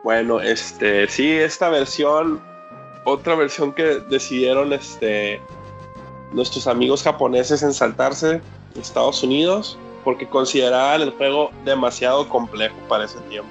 Bueno, 0.02 0.40
este, 0.40 1.06
sí, 1.08 1.30
esta 1.30 1.68
versión, 1.68 2.42
otra 3.04 3.34
versión 3.34 3.72
que 3.72 4.00
decidieron 4.08 4.72
este, 4.72 5.40
nuestros 6.32 6.66
amigos 6.66 7.02
japoneses 7.02 7.62
en 7.62 7.74
saltarse 7.74 8.40
Estados 8.74 9.22
Unidos 9.22 9.78
porque 10.04 10.26
consideraban 10.28 11.02
el 11.02 11.10
juego 11.10 11.50
demasiado 11.64 12.28
complejo 12.28 12.76
para 12.88 13.04
ese 13.04 13.18
tiempo. 13.22 13.50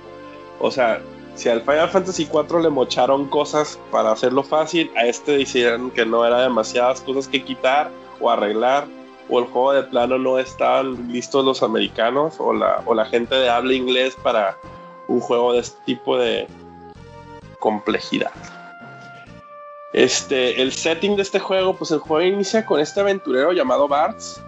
O 0.60 0.72
sea, 0.72 1.02
si 1.36 1.50
al 1.50 1.62
Final 1.62 1.90
Fantasy 1.90 2.24
IV 2.24 2.62
le 2.62 2.70
mocharon 2.70 3.28
cosas 3.28 3.80
para 3.92 4.12
hacerlo 4.12 4.44
fácil, 4.44 4.92
a 4.96 5.06
este 5.06 5.34
decidieron 5.38 5.92
que 5.92 6.06
no 6.06 6.26
era 6.26 6.42
demasiadas 6.42 7.02
cosas 7.02 7.28
que 7.28 7.44
quitar 7.44 7.92
o 8.20 8.30
arreglar, 8.30 8.88
o 9.30 9.40
el 9.40 9.46
juego 9.46 9.74
de 9.74 9.84
plano 9.84 10.18
no 10.18 10.40
estaban 10.40 11.12
listos 11.12 11.46
los 11.46 11.64
americanos 11.64 12.36
o 12.40 12.54
la, 12.54 12.82
o 12.86 12.94
la 12.94 13.06
gente 13.06 13.36
de 13.36 13.50
habla 13.50 13.74
inglés 13.74 14.16
para 14.22 14.58
un 15.08 15.20
juego 15.20 15.54
de 15.54 15.60
este 15.60 15.78
tipo 15.86 16.18
de 16.18 16.48
complejidad. 17.60 18.32
Este, 19.94 20.62
el 20.62 20.72
setting 20.72 21.16
de 21.16 21.24
este 21.24 21.40
juego, 21.40 21.76
pues 21.76 21.92
el 21.92 22.00
juego 22.00 22.22
inicia 22.22 22.66
con 22.66 22.80
este 22.80 23.00
aventurero 23.00 23.52
llamado 23.54 23.88
Bartz, 23.88 24.42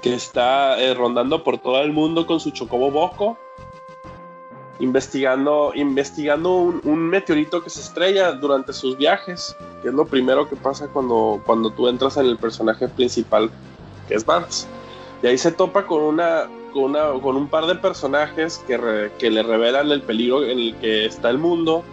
que 0.00 0.14
está 0.14 0.80
eh, 0.80 0.94
rondando 0.94 1.44
por 1.44 1.58
todo 1.58 1.80
el 1.82 1.92
mundo 1.92 2.26
con 2.26 2.40
su 2.40 2.50
chocobo 2.50 2.90
boco, 2.90 3.36
investigando, 4.78 5.72
investigando 5.74 6.54
un, 6.56 7.08
meteorito 7.08 7.62
que 7.62 7.68
se 7.68 7.80
estrella 7.80 8.32
durante 8.32 8.72
sus 8.72 8.96
viajes, 8.96 9.56
que 9.82 9.88
es 9.88 9.94
lo 9.94 10.06
primero 10.06 10.48
que 10.48 10.56
pasa 10.56 10.88
cuando, 10.88 11.42
cuando 11.44 11.70
tú 11.70 11.88
entras 11.88 12.16
en 12.16 12.26
el 12.26 12.38
personaje 12.38 12.88
principal, 12.88 13.50
que 14.08 14.14
es 14.14 14.24
Bartz. 14.24 14.66
Y 15.22 15.26
ahí 15.26 15.38
se 15.38 15.52
topa 15.52 15.86
con 15.86 16.02
una, 16.02 16.48
con, 16.72 16.84
una, 16.84 17.12
con 17.20 17.36
un 17.36 17.48
par 17.48 17.66
de 17.66 17.74
personajes 17.74 18.58
que, 18.66 19.10
que 19.18 19.30
le 19.30 19.42
revelan 19.42 19.90
el 19.90 20.02
peligro 20.02 20.44
en 20.44 20.58
el 20.58 20.74
que 20.76 21.06
está 21.06 21.30
el 21.30 21.38
mundo 21.38 21.84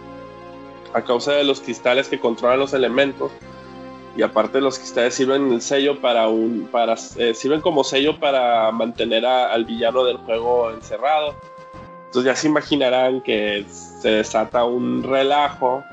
a 0.94 1.02
causa 1.02 1.32
de 1.32 1.44
los 1.44 1.60
cristales 1.60 2.08
que 2.08 2.18
controlan 2.18 2.58
los 2.58 2.72
elementos 2.72 3.30
y 4.16 4.22
aparte 4.22 4.60
los 4.60 4.78
cristales 4.78 5.14
sirven 5.14 5.52
el 5.52 5.60
sello 5.60 6.00
para 6.00 6.28
un 6.28 6.68
para 6.72 6.94
eh, 7.16 7.34
sirven 7.34 7.60
como 7.60 7.84
sello 7.84 8.18
para 8.18 8.70
mantener 8.72 9.26
al 9.26 9.64
villano 9.66 10.04
del 10.04 10.16
juego 10.18 10.70
encerrado 10.70 11.34
entonces 12.06 12.24
ya 12.24 12.34
se 12.34 12.48
imaginarán 12.48 13.20
que 13.20 13.66
se 13.68 14.08
desata 14.08 14.64
un 14.64 15.02
relajo 15.02 15.84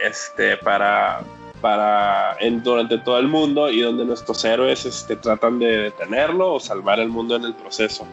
este 0.00 0.58
para 0.58 1.22
para 1.60 2.36
en, 2.40 2.62
durante 2.62 2.98
todo 2.98 3.18
el 3.18 3.28
mundo 3.28 3.70
y 3.70 3.80
donde 3.80 4.04
nuestros 4.04 4.44
héroes 4.44 4.84
este, 4.86 5.16
tratan 5.16 5.58
de 5.58 5.78
detenerlo 5.78 6.54
o 6.54 6.60
salvar 6.60 7.00
el 7.00 7.08
mundo 7.08 7.36
en 7.36 7.44
el 7.44 7.54
proceso 7.54 8.06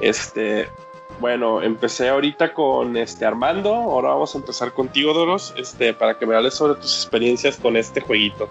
este 0.00 0.68
bueno, 1.20 1.60
empecé 1.60 2.08
ahorita 2.08 2.54
con 2.54 2.96
este 2.96 3.26
Armando, 3.26 3.74
ahora 3.74 4.08
vamos 4.08 4.34
a 4.34 4.38
empezar 4.38 4.72
contigo, 4.72 5.12
Doros, 5.12 5.52
este, 5.58 5.92
para 5.92 6.18
que 6.18 6.24
me 6.24 6.34
hables 6.34 6.54
sobre 6.54 6.80
tus 6.80 6.96
experiencias 6.96 7.58
con 7.58 7.76
este 7.76 8.00
jueguito. 8.00 8.48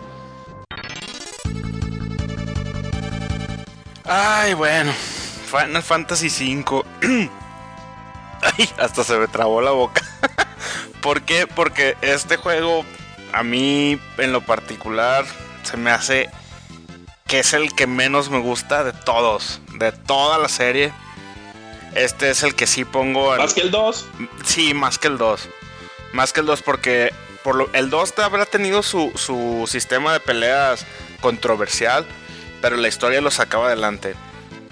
Ay, 4.06 4.54
bueno, 4.54 4.92
Final 4.94 5.82
Fantasy 5.82 6.28
V. 6.28 6.84
Ay, 8.42 8.70
hasta 8.78 9.04
se 9.04 9.18
me 9.18 9.28
trabó 9.28 9.62
la 9.62 9.72
boca. 9.72 10.02
¿Por 11.02 11.24
qué? 11.24 11.48
Porque 11.48 11.98
este 12.02 12.38
juego, 12.38 12.86
a 13.34 13.44
mí 13.44 14.00
en 14.18 14.32
lo 14.34 14.42
particular, 14.42 15.26
se 15.64 15.78
me 15.78 15.92
hace 15.92 16.30
que 17.28 17.40
es 17.40 17.54
el 17.54 17.74
que 17.76 17.86
menos 17.86 18.30
me 18.30 18.40
gusta 18.40 18.84
de 18.84 18.94
todos, 18.94 19.62
de 19.76 19.92
toda 19.92 20.38
la 20.40 20.50
serie 20.50 20.92
este 21.96 22.30
es 22.30 22.44
el 22.44 22.56
que 22.56 22.68
sí 22.68 22.86
pongo. 22.86 23.36
¿Más 23.36 23.54
que 23.54 23.62
el 23.62 23.72
2? 23.72 24.08
Sí, 24.46 24.74
más 24.74 24.98
que 25.00 25.08
el 25.08 25.18
2. 25.18 25.50
Más 26.14 26.34
que 26.34 26.42
el 26.42 26.46
2 26.46 26.62
porque 26.62 27.14
por 27.44 27.56
lo, 27.56 27.70
el 27.74 27.90
2 27.90 28.14
habrá 28.20 28.46
tenido 28.46 28.84
su, 28.84 29.12
su 29.16 29.66
sistema 29.68 30.14
de 30.14 30.20
peleas 30.20 30.86
controversial, 31.22 32.06
pero 32.62 32.78
la 32.78 32.88
historia 32.88 33.22
lo 33.22 33.32
sacaba 33.32 33.68
adelante. 33.68 34.16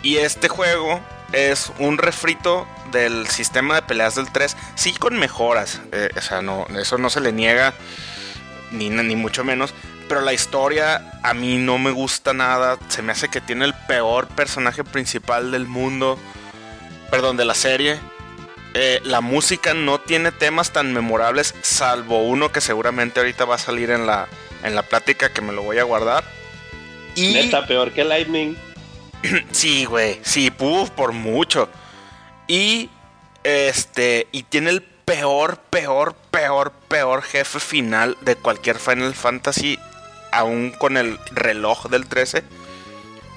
Y 0.03 0.17
este 0.17 0.47
juego 0.47 0.99
es 1.33 1.71
un 1.79 1.97
refrito 1.97 2.67
del 2.91 3.27
sistema 3.27 3.75
de 3.75 3.81
peleas 3.81 4.15
del 4.15 4.31
3, 4.31 4.55
sí 4.75 4.93
con 4.93 5.17
mejoras, 5.17 5.81
eh, 5.91 6.09
o 6.15 6.21
sea, 6.21 6.41
no, 6.41 6.67
eso 6.79 6.97
no 6.97 7.09
se 7.09 7.19
le 7.19 7.33
niega, 7.33 7.73
ni, 8.71 8.89
ni 8.89 9.15
mucho 9.15 9.43
menos, 9.43 9.73
pero 10.07 10.21
la 10.21 10.33
historia 10.33 11.19
a 11.23 11.33
mí 11.33 11.57
no 11.57 11.77
me 11.77 11.91
gusta 11.91 12.33
nada, 12.33 12.77
se 12.87 13.01
me 13.01 13.11
hace 13.11 13.29
que 13.29 13.41
tiene 13.41 13.65
el 13.65 13.73
peor 13.73 14.27
personaje 14.27 14.83
principal 14.83 15.51
del 15.51 15.67
mundo, 15.67 16.17
perdón, 17.11 17.37
de 17.37 17.45
la 17.45 17.53
serie. 17.53 17.99
Eh, 18.73 19.01
la 19.03 19.21
música 19.21 19.73
no 19.73 19.99
tiene 19.99 20.31
temas 20.31 20.71
tan 20.71 20.93
memorables, 20.93 21.55
salvo 21.61 22.21
uno 22.23 22.51
que 22.51 22.61
seguramente 22.61 23.19
ahorita 23.19 23.45
va 23.45 23.55
a 23.55 23.59
salir 23.59 23.89
en 23.89 24.05
la, 24.05 24.27
en 24.63 24.75
la 24.75 24.83
plática 24.83 25.33
que 25.33 25.41
me 25.41 25.53
lo 25.53 25.63
voy 25.63 25.79
a 25.79 25.83
guardar. 25.83 26.23
Y... 27.15 27.33
Neta, 27.33 27.65
peor 27.65 27.91
que 27.91 28.03
Lightning. 28.03 28.55
sí, 29.51 29.85
güey, 29.85 30.19
sí, 30.21 30.51
puff, 30.51 30.91
por 30.91 31.11
mucho. 31.13 31.69
Y 32.47 32.89
este, 33.47 34.27
y 34.31 34.43
tiene 34.43 34.71
el 34.71 34.81
peor, 34.81 35.57
peor, 35.69 36.15
peor, 36.39 36.71
peor 36.87 37.21
jefe 37.21 37.59
final 37.59 38.17
de 38.21 38.35
cualquier 38.35 38.79
Final 38.79 39.13
Fantasy, 39.13 39.79
aún 40.31 40.71
con 40.71 40.97
el 40.97 41.19
reloj 41.31 41.87
del 41.89 42.07
13. 42.07 42.43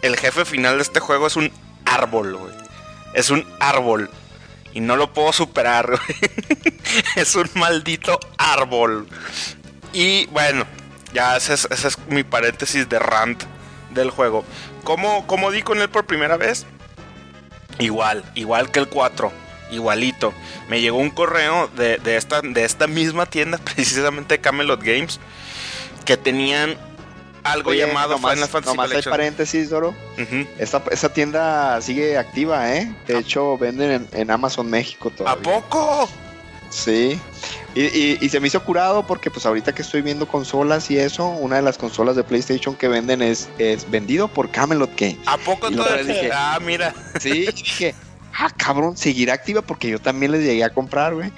El 0.02 0.16
jefe 0.16 0.44
final 0.44 0.76
de 0.76 0.82
este 0.82 1.00
juego 1.00 1.26
es 1.26 1.36
un 1.36 1.50
árbol, 1.84 2.36
güey 2.36 2.70
es 3.12 3.30
un 3.30 3.44
árbol. 3.58 4.10
Y 4.72 4.80
no 4.80 4.96
lo 4.96 5.12
puedo 5.12 5.32
superar, 5.32 5.98
es 7.16 7.34
un 7.34 7.50
maldito 7.54 8.20
árbol. 8.38 9.08
Y 9.92 10.26
bueno, 10.26 10.64
ya 11.12 11.36
ese 11.36 11.54
es, 11.54 11.98
mi 12.08 12.22
paréntesis 12.22 12.88
de 12.88 13.00
rant 13.00 13.42
del 13.90 14.10
juego. 14.10 14.44
¿Cómo, 14.84 15.26
¿Cómo, 15.26 15.50
di 15.50 15.62
con 15.62 15.80
él 15.80 15.90
por 15.90 16.06
primera 16.06 16.36
vez? 16.36 16.66
Igual, 17.80 18.24
igual 18.36 18.70
que 18.70 18.78
el 18.78 18.88
4. 18.88 19.32
Igualito. 19.70 20.32
Me 20.68 20.80
llegó 20.80 20.98
un 20.98 21.10
correo 21.10 21.68
de, 21.76 21.98
de, 21.98 22.16
esta, 22.16 22.40
de 22.42 22.64
esta 22.64 22.86
misma 22.86 23.26
tienda, 23.26 23.58
precisamente 23.74 24.38
Camelot 24.40 24.82
Games, 24.82 25.20
que 26.04 26.16
tenían 26.16 26.76
algo 27.42 27.72
llamado 27.72 28.18
Final 28.18 28.48
Fantasy 28.48 28.76
nomás 28.76 28.92
hay 28.92 29.02
paréntesis, 29.02 29.70
Doro. 29.70 29.94
esa, 30.58 31.12
tienda 31.12 31.80
sigue 31.80 32.18
activa, 32.18 32.74
¿eh? 32.74 32.94
De 33.06 33.16
ah. 33.16 33.20
hecho, 33.20 33.56
venden 33.58 34.08
en, 34.12 34.30
Amazon 34.30 34.68
México 34.68 35.10
todavía. 35.10 35.40
¿A 35.40 35.60
poco? 35.60 36.08
Sí. 36.68 37.20
Y, 37.74 38.28
se 38.28 38.40
me 38.40 38.48
hizo 38.48 38.62
curado 38.64 39.06
porque 39.06 39.30
pues 39.30 39.46
ahorita 39.46 39.72
que 39.72 39.82
estoy 39.82 40.02
viendo 40.02 40.26
consolas 40.26 40.90
y 40.90 40.98
eso, 40.98 41.28
una 41.28 41.56
de 41.56 41.62
las 41.62 41.78
consolas 41.78 42.16
de 42.16 42.24
PlayStation 42.24 42.74
que 42.74 42.88
venden 42.88 43.22
es, 43.22 43.48
es 43.58 43.88
vendido 43.90 44.28
por 44.28 44.50
Camelot 44.50 44.90
Games. 44.98 45.18
¿A 45.26 45.36
poco 45.38 45.70
todavía? 45.70 46.30
ah, 46.32 46.58
mira. 46.60 46.94
Sí, 47.20 47.46
dije, 47.54 47.94
ah, 48.40 48.50
cabrón, 48.56 48.96
seguirá 48.96 49.34
activa 49.34 49.62
porque 49.62 49.88
yo 49.88 49.98
también 49.98 50.32
les 50.32 50.42
llegué 50.42 50.64
a 50.64 50.70
comprar, 50.70 51.14
güey. 51.14 51.30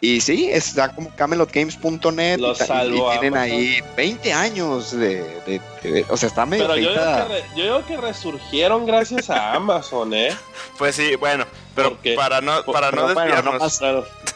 Y 0.00 0.20
sí, 0.20 0.50
está 0.50 0.94
como 0.94 1.14
camelotgames.net 1.14 2.38
y, 2.38 2.96
y, 2.96 3.18
tienen 3.20 3.36
ahí 3.36 3.80
20 3.96 4.32
años 4.32 4.92
de, 4.92 5.60
o 6.08 6.16
sea, 6.16 6.28
está 6.28 6.46
medio 6.46 6.66
Pero 6.66 6.78
yo 6.78 6.90
digo, 6.90 7.02
que 7.28 7.42
yo 7.56 7.64
digo, 7.64 7.86
que 7.86 7.96
resurgieron 7.96 8.86
gracias 8.86 9.30
a 9.30 9.54
Amazon, 9.54 10.12
¿eh? 10.14 10.36
Pues 10.76 10.96
sí, 10.96 11.14
bueno, 11.16 11.46
pero 11.74 11.96
para 12.16 12.40
no 12.40 12.64
para 12.64 12.90
no 12.90 13.08
desviarnos. 13.08 13.80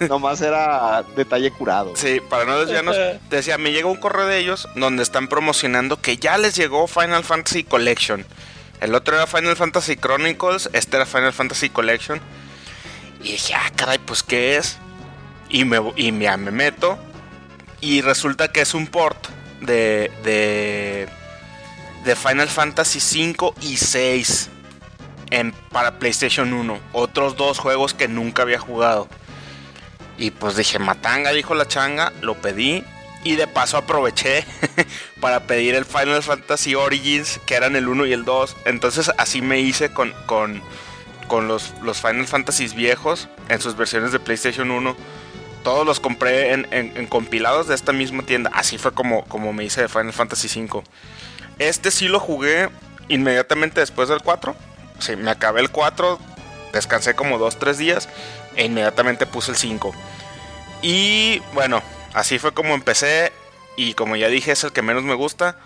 nomás, 0.08 0.40
era 0.40 1.04
detalle 1.16 1.50
curado. 1.50 1.92
Sí, 1.96 2.20
para 2.20 2.44
no 2.44 2.58
desviarnos, 2.60 2.96
decía, 3.30 3.58
me 3.58 3.72
llegó 3.72 3.90
un 3.90 3.98
correo 3.98 4.26
de 4.26 4.38
ellos 4.38 4.68
donde 4.74 5.02
están 5.02 5.28
promocionando 5.28 6.00
que 6.00 6.16
ya 6.16 6.38
les 6.38 6.54
llegó 6.54 6.86
Final 6.86 7.24
Fantasy 7.24 7.64
Collection. 7.64 8.24
El 8.82 8.96
otro 8.96 9.14
era 9.14 9.28
Final 9.28 9.54
Fantasy 9.54 9.94
Chronicles, 9.94 10.68
este 10.72 10.96
era 10.96 11.06
Final 11.06 11.32
Fantasy 11.32 11.70
Collection. 11.70 12.20
Y 13.22 13.30
dije, 13.30 13.54
ah, 13.54 13.70
caray, 13.76 13.98
pues 13.98 14.24
¿qué 14.24 14.56
es? 14.56 14.76
Y 15.48 15.64
me, 15.64 15.78
y 15.94 16.10
me, 16.10 16.36
me 16.36 16.50
meto. 16.50 16.98
Y 17.80 18.00
resulta 18.00 18.50
que 18.50 18.60
es 18.60 18.74
un 18.74 18.88
port 18.88 19.28
de, 19.60 20.10
de, 20.24 21.08
de 22.04 22.16
Final 22.16 22.48
Fantasy 22.48 22.98
5 22.98 23.54
y 23.60 23.76
6. 23.76 24.50
en, 25.30 25.52
para 25.70 26.00
PlayStation 26.00 26.52
1. 26.52 26.80
Otros 26.92 27.36
dos 27.36 27.60
juegos 27.60 27.94
que 27.94 28.08
nunca 28.08 28.42
había 28.42 28.58
jugado. 28.58 29.06
Y 30.18 30.32
pues 30.32 30.56
dije, 30.56 30.80
Matanga, 30.80 31.30
dijo 31.30 31.54
la 31.54 31.68
changa, 31.68 32.12
lo 32.20 32.34
pedí. 32.34 32.84
Y 33.24 33.36
de 33.36 33.46
paso 33.46 33.76
aproveché 33.76 34.44
para 35.20 35.40
pedir 35.46 35.74
el 35.76 35.84
Final 35.84 36.22
Fantasy 36.22 36.74
Origins, 36.74 37.40
que 37.46 37.54
eran 37.54 37.76
el 37.76 37.88
1 37.88 38.06
y 38.06 38.12
el 38.12 38.24
2. 38.24 38.56
Entonces 38.64 39.12
así 39.16 39.40
me 39.42 39.60
hice 39.60 39.92
con, 39.92 40.12
con, 40.26 40.60
con 41.28 41.46
los, 41.46 41.72
los 41.82 42.00
Final 42.00 42.26
Fantasies 42.26 42.74
viejos 42.74 43.28
en 43.48 43.60
sus 43.60 43.76
versiones 43.76 44.10
de 44.10 44.18
PlayStation 44.18 44.70
1. 44.72 44.96
Todos 45.62 45.86
los 45.86 46.00
compré 46.00 46.52
en, 46.52 46.66
en- 46.72 47.06
compilados 47.06 47.68
de 47.68 47.76
esta 47.76 47.92
misma 47.92 48.24
tienda. 48.24 48.50
Así 48.54 48.76
fue 48.78 48.92
como, 48.92 49.24
como 49.26 49.52
me 49.52 49.62
hice 49.64 49.82
de 49.82 49.88
Final 49.88 50.12
Fantasy 50.12 50.48
V. 50.60 50.82
Este 51.60 51.92
sí 51.92 52.08
lo 52.08 52.18
jugué 52.18 52.68
inmediatamente 53.06 53.78
después 53.78 54.08
del 54.08 54.20
4. 54.22 54.56
Sí, 54.98 55.14
me 55.14 55.30
acabé 55.30 55.60
el 55.60 55.70
4, 55.70 56.18
descansé 56.72 57.14
como 57.14 57.38
2-3 57.38 57.74
días 57.74 58.08
e 58.56 58.64
inmediatamente 58.64 59.26
puse 59.26 59.52
el 59.52 59.56
5. 59.56 59.92
Y 60.82 61.40
bueno, 61.54 61.80
así 62.14 62.38
fue 62.38 62.52
como 62.52 62.74
empecé 62.74 63.32
y 63.76 63.94
como 63.94 64.16
ya 64.16 64.28
dije 64.28 64.52
es 64.52 64.64
el 64.64 64.72
que 64.72 64.82
menos 64.82 65.02
me 65.04 65.14
gusta. 65.14 65.56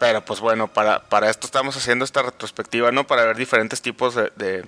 Pero 0.00 0.24
pues 0.24 0.38
bueno, 0.40 0.68
para, 0.68 1.00
para 1.08 1.28
esto 1.28 1.46
estamos 1.46 1.76
haciendo 1.76 2.04
esta 2.04 2.22
retrospectiva, 2.22 2.92
¿no? 2.92 3.06
Para 3.06 3.24
ver 3.24 3.36
diferentes 3.36 3.82
tipos 3.82 4.14
de, 4.14 4.30
de- 4.36 4.64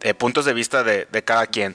de 0.00 0.14
puntos 0.14 0.44
de 0.44 0.52
vista 0.52 0.84
de, 0.84 1.06
de 1.10 1.24
cada 1.24 1.46
quien. 1.46 1.74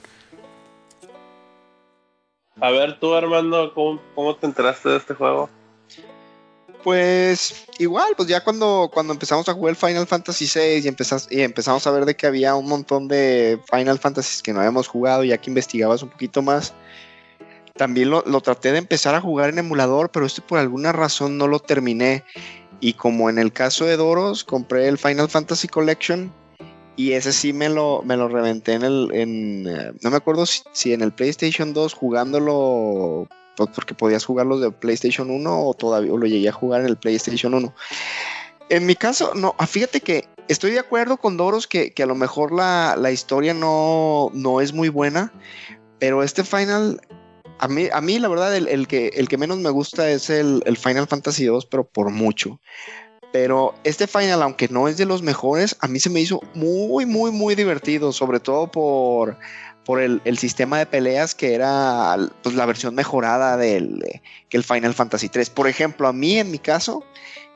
A 2.62 2.70
ver, 2.70 3.00
tú, 3.00 3.14
Armando, 3.16 3.74
¿cómo, 3.74 4.00
cómo 4.14 4.36
te 4.36 4.46
enteraste 4.46 4.90
de 4.90 4.98
este 4.98 5.16
juego? 5.16 5.50
Pues 6.84 7.66
igual, 7.80 8.14
pues 8.16 8.28
ya 8.28 8.44
cuando, 8.44 8.92
cuando 8.94 9.14
empezamos 9.14 9.48
a 9.50 9.54
jugar 9.54 9.72
el 9.72 9.76
Final 9.76 10.06
Fantasy 10.06 10.46
VI 10.54 10.86
y, 10.86 10.88
empezas- 10.88 11.28
y 11.32 11.42
empezamos 11.42 11.88
a 11.88 11.92
ver 11.92 12.06
de 12.06 12.16
que 12.16 12.28
había 12.28 12.56
un 12.56 12.68
montón 12.68 13.08
de 13.08 13.60
Final 13.72 14.00
Fantasies 14.00 14.44
que 14.44 14.54
no 14.54 14.60
habíamos 14.60 14.88
jugado, 14.88 15.24
ya 15.24 15.38
que 15.38 15.50
investigabas 15.50 16.04
un 16.04 16.10
poquito 16.10 16.42
más, 16.42 16.74
también 17.76 18.10
lo, 18.10 18.24
traté 18.42 18.72
de 18.72 18.78
empezar 18.78 19.16
a 19.16 19.22
jugar 19.22 19.50
en 19.50 19.60
emulador, 19.60 20.10
pero 20.12 20.26
este 20.26 20.42
por 20.42 20.60
alguna 20.60 20.92
razón 20.92 21.38
no 21.38 21.48
lo 21.48 21.60
terminé. 21.60 22.24
Y 22.80 22.94
como 22.94 23.30
en 23.30 23.40
el 23.40 23.54
caso 23.54 23.86
de 23.86 23.98
Doros, 23.98 24.44
compré 24.44 24.88
el 24.88 24.98
Final 24.98 25.30
Fantasy 25.30 25.68
Collection 25.68 26.32
y 26.96 27.14
ese 27.14 27.34
sí 27.34 27.54
me 27.54 27.70
lo, 27.70 28.04
me 28.04 28.18
lo 28.18 28.28
reventé 28.28 28.74
en 28.74 28.84
el, 28.84 29.10
en, 29.14 29.68
eh, 29.68 29.92
no 30.02 30.12
me 30.12 30.18
acuerdo 30.18 30.46
si, 30.46 30.94
en 30.94 31.02
el 31.02 31.12
PlayStation 31.12 31.74
2 31.74 31.94
jugándolo 31.94 33.28
pues, 33.56 33.70
porque 33.74 33.96
podías 33.96 34.26
jugarlos 34.26 34.62
de 34.62 34.70
PlayStation 34.70 35.32
1 35.32 35.68
o 35.68 35.74
todavía 35.74 36.12
lo 36.12 36.26
llegué 36.26 36.50
a 36.50 36.54
jugar 36.54 36.82
en 36.82 36.88
el 36.88 36.98
PlayStation 36.98 37.54
1. 37.54 37.74
En 38.70 38.86
mi 38.86 38.96
caso, 38.96 39.34
no, 39.34 39.56
ah, 39.58 39.68
fíjate 39.68 40.02
que 40.02 40.28
estoy 40.48 40.72
de 40.72 40.80
acuerdo 40.80 41.18
con 41.18 41.38
Doros 41.38 41.68
que, 41.68 41.92
que 41.92 42.04
a 42.04 42.08
lo 42.08 42.16
mejor 42.16 42.52
la, 42.52 42.96
la 42.98 43.12
historia 43.12 43.54
no, 43.54 44.30
no 44.34 44.62
es 44.62 44.74
muy 44.74 44.90
buena, 44.90 45.32
pero 46.00 46.22
este 46.22 46.44
Final, 46.44 47.02
a 47.60 47.68
mí, 47.68 47.88
a 47.92 48.02
mí 48.02 48.20
la 48.20 48.28
verdad, 48.28 48.56
el, 48.56 48.88
que, 48.88 49.08
el 49.16 49.28
que 49.28 49.38
menos 49.38 49.58
me 49.58 49.70
gusta 49.70 50.10
es 50.10 50.30
el, 50.30 50.62
Final 50.78 51.08
Fantasy 51.08 51.46
2, 51.46 51.66
pero 51.66 51.84
por 51.84 52.10
mucho. 52.10 52.60
Pero 53.32 53.74
este 53.84 54.08
Final, 54.08 54.44
aunque 54.44 54.68
no 54.68 54.88
es 54.88 54.98
de 54.98 55.06
los 55.06 55.22
mejores, 55.22 55.76
a 55.80 55.88
mí 55.88 56.00
se 56.00 56.10
me 56.10 56.22
hizo 56.22 56.40
muy, 56.54 57.06
muy, 57.06 57.32
muy 57.32 57.56
divertido, 57.56 58.12
sobre 58.12 58.40
todo 58.40 58.68
por, 58.68 59.38
por 59.86 60.00
el, 60.00 60.22
el 60.24 60.38
sistema 60.38 60.78
de 60.78 60.86
peleas 60.86 61.34
que 61.34 61.56
era 61.56 62.16
pues, 62.44 62.56
la 62.56 62.66
versión 62.66 62.94
mejorada 62.94 63.58
del, 63.58 64.04
el 64.52 64.64
Final 64.64 64.94
Fantasy 64.94 65.30
3. 65.30 65.50
Por 65.50 65.68
ejemplo, 65.68 66.08
a 66.08 66.14
mí 66.14 66.38
en 66.38 66.52
mi 66.52 66.60
caso, 66.60 67.04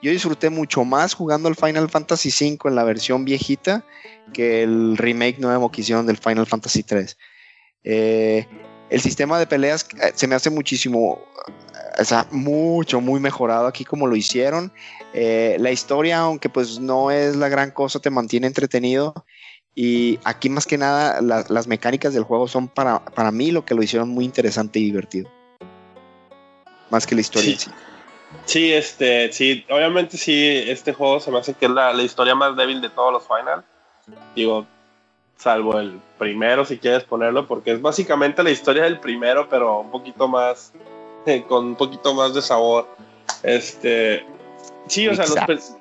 yo 0.01 0.11
disfruté 0.11 0.49
mucho 0.49 0.83
más 0.83 1.13
jugando 1.13 1.49
el 1.49 1.55
Final 1.55 1.89
Fantasy 1.89 2.31
5 2.31 2.69
en 2.69 2.75
la 2.75 2.83
versión 2.83 3.25
viejita 3.25 3.85
que 4.33 4.63
el 4.63 4.97
remake 4.97 5.39
nuevo 5.39 5.71
que 5.71 5.81
hicieron 5.81 6.05
del 6.05 6.17
Final 6.17 6.47
Fantasy 6.47 6.83
3. 6.83 7.17
Eh, 7.83 8.47
el 8.89 9.01
sistema 9.01 9.37
de 9.39 9.47
peleas 9.47 9.87
eh, 10.01 10.11
se 10.15 10.27
me 10.27 10.35
hace 10.35 10.49
muchísimo, 10.49 11.19
eh, 11.47 12.01
o 12.01 12.05
sea, 12.05 12.25
mucho, 12.31 13.01
muy 13.01 13.19
mejorado 13.19 13.67
aquí 13.67 13.83
como 13.85 14.07
lo 14.07 14.15
hicieron. 14.15 14.71
Eh, 15.13 15.57
la 15.59 15.71
historia, 15.71 16.19
aunque 16.19 16.49
pues 16.49 16.79
no 16.79 17.11
es 17.11 17.35
la 17.35 17.49
gran 17.49 17.71
cosa, 17.71 17.99
te 17.99 18.09
mantiene 18.09 18.47
entretenido. 18.47 19.13
Y 19.75 20.19
aquí 20.23 20.49
más 20.49 20.65
que 20.65 20.77
nada 20.77 21.21
la- 21.21 21.45
las 21.49 21.67
mecánicas 21.67 22.13
del 22.13 22.23
juego 22.23 22.47
son 22.47 22.67
para, 22.67 23.03
para 23.05 23.31
mí 23.31 23.51
lo 23.51 23.63
que 23.63 23.75
lo 23.75 23.83
hicieron 23.83 24.09
muy 24.09 24.25
interesante 24.25 24.79
y 24.79 24.85
divertido. 24.85 25.29
Más 26.89 27.05
que 27.05 27.15
la 27.15 27.21
historia 27.21 27.45
Sí. 27.45 27.53
en 27.53 27.59
sí. 27.59 27.71
Sí, 28.45 28.73
este, 28.73 29.31
sí, 29.31 29.65
obviamente 29.69 30.17
sí, 30.17 30.63
este 30.67 30.93
juego 30.93 31.19
se 31.19 31.31
me 31.31 31.37
hace 31.39 31.53
que 31.53 31.65
es 31.65 31.71
la, 31.71 31.93
la 31.93 32.03
historia 32.03 32.35
más 32.35 32.55
débil 32.57 32.81
de 32.81 32.89
todos 32.89 33.13
los 33.13 33.23
Final. 33.25 33.63
Digo, 34.35 34.65
salvo 35.37 35.79
el 35.79 35.99
primero, 36.17 36.65
si 36.65 36.77
quieres 36.77 37.03
ponerlo, 37.03 37.47
porque 37.47 37.71
es 37.71 37.81
básicamente 37.81 38.43
la 38.43 38.51
historia 38.51 38.83
del 38.83 38.99
primero, 38.99 39.47
pero 39.49 39.81
un 39.81 39.91
poquito 39.91 40.27
más, 40.27 40.73
eh, 41.25 41.43
con 41.47 41.65
un 41.65 41.75
poquito 41.75 42.13
más 42.13 42.33
de 42.33 42.41
sabor. 42.41 42.87
Este, 43.43 44.25
sí, 44.87 45.07
o 45.07 45.15
sea, 45.15 45.25
los, 45.25 45.75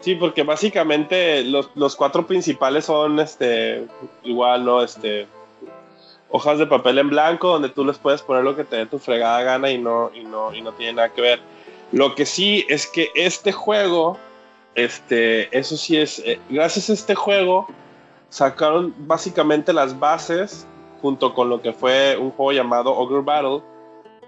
sí, 0.00 0.14
porque 0.14 0.42
básicamente 0.44 1.42
los, 1.44 1.70
los 1.74 1.96
cuatro 1.96 2.26
principales 2.26 2.84
son, 2.84 3.18
este, 3.18 3.86
igual, 4.22 4.64
¿no? 4.64 4.82
Este, 4.82 5.26
hojas 6.30 6.58
de 6.58 6.66
papel 6.66 6.98
en 6.98 7.08
blanco 7.08 7.48
donde 7.48 7.68
tú 7.68 7.84
les 7.84 7.98
puedes 7.98 8.22
poner 8.22 8.44
lo 8.44 8.56
que 8.56 8.64
te 8.64 8.76
dé 8.76 8.86
tu 8.86 8.98
fregada 8.98 9.42
gana 9.42 9.70
y 9.70 9.78
no, 9.78 10.10
y 10.14 10.24
no, 10.24 10.54
y 10.54 10.60
no 10.60 10.72
tiene 10.72 10.94
nada 10.94 11.12
que 11.12 11.20
ver. 11.20 11.40
Lo 11.92 12.14
que 12.14 12.26
sí 12.26 12.64
es 12.68 12.86
que 12.86 13.10
este 13.14 13.52
juego, 13.52 14.18
este, 14.74 15.56
eso 15.56 15.76
sí 15.76 15.96
es, 15.96 16.18
eh, 16.20 16.38
gracias 16.50 16.90
a 16.90 16.92
este 16.92 17.14
juego, 17.14 17.68
sacaron 18.28 18.94
básicamente 18.98 19.72
las 19.72 19.98
bases 19.98 20.66
junto 21.02 21.34
con 21.34 21.48
lo 21.48 21.60
que 21.62 21.72
fue 21.72 22.16
un 22.16 22.30
juego 22.30 22.52
llamado 22.52 22.94
Ogre 22.94 23.22
Battle 23.22 23.62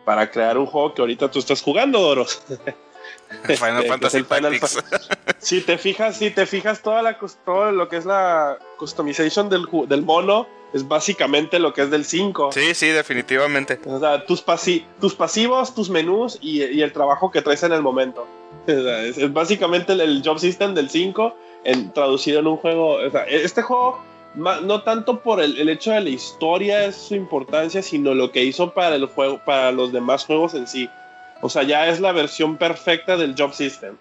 para 0.04 0.30
crear 0.30 0.56
un 0.58 0.66
juego 0.66 0.94
que 0.94 1.02
ahorita 1.02 1.30
tú 1.30 1.38
estás 1.38 1.62
jugando, 1.62 2.00
Doros. 2.00 2.42
Final 3.44 3.84
Fantasy 3.86 4.18
el 4.18 4.24
Final. 4.24 4.58
Si 5.38 5.60
te 5.60 5.76
fijas, 5.78 6.16
si 6.16 6.30
te 6.30 6.46
fijas 6.46 6.80
toda 6.82 7.02
la 7.02 7.18
todo 7.44 7.72
lo 7.72 7.88
que 7.88 7.98
es 7.98 8.06
la 8.06 8.58
customization 8.78 9.48
del, 9.50 9.66
del 9.86 10.02
mono 10.02 10.46
es 10.72 10.86
básicamente 10.86 11.58
lo 11.58 11.72
que 11.72 11.82
es 11.82 11.90
del 11.90 12.04
5. 12.04 12.52
Sí, 12.52 12.74
sí, 12.74 12.88
definitivamente. 12.88 13.80
O 13.86 13.98
sea, 13.98 14.24
tus, 14.26 14.44
pasi- 14.44 14.84
tus 15.00 15.14
pasivos, 15.14 15.74
tus 15.74 15.88
menús 15.88 16.38
y, 16.42 16.62
y 16.64 16.82
el 16.82 16.92
trabajo 16.92 17.30
que 17.30 17.40
traes 17.42 17.62
en 17.62 17.72
el 17.72 17.82
momento. 17.82 18.26
O 18.68 18.70
sea, 18.70 19.02
es, 19.02 19.16
es 19.16 19.32
básicamente 19.32 19.92
el, 19.92 20.00
el 20.02 20.22
job 20.22 20.38
system 20.38 20.74
del 20.74 20.90
5 20.90 21.34
en, 21.64 21.92
traducido 21.92 22.40
en 22.40 22.46
un 22.46 22.56
juego. 22.56 22.94
O 22.96 23.10
sea, 23.10 23.24
este 23.24 23.62
juego, 23.62 24.00
no 24.34 24.82
tanto 24.82 25.20
por 25.20 25.40
el, 25.40 25.58
el 25.58 25.68
hecho 25.68 25.90
de 25.92 26.00
la 26.00 26.10
historia 26.10 26.84
es 26.84 26.96
su 26.96 27.14
importancia, 27.14 27.82
sino 27.82 28.14
lo 28.14 28.30
que 28.32 28.44
hizo 28.44 28.72
para 28.72 28.94
el 28.96 29.06
juego, 29.06 29.40
para 29.44 29.72
los 29.72 29.92
demás 29.92 30.24
juegos 30.24 30.54
en 30.54 30.66
sí. 30.66 30.88
O 31.42 31.48
sea, 31.48 31.62
ya 31.62 31.88
es 31.88 32.00
la 32.00 32.12
versión 32.12 32.56
perfecta 32.56 33.16
del 33.16 33.34
job 33.38 33.52
system, 33.52 33.96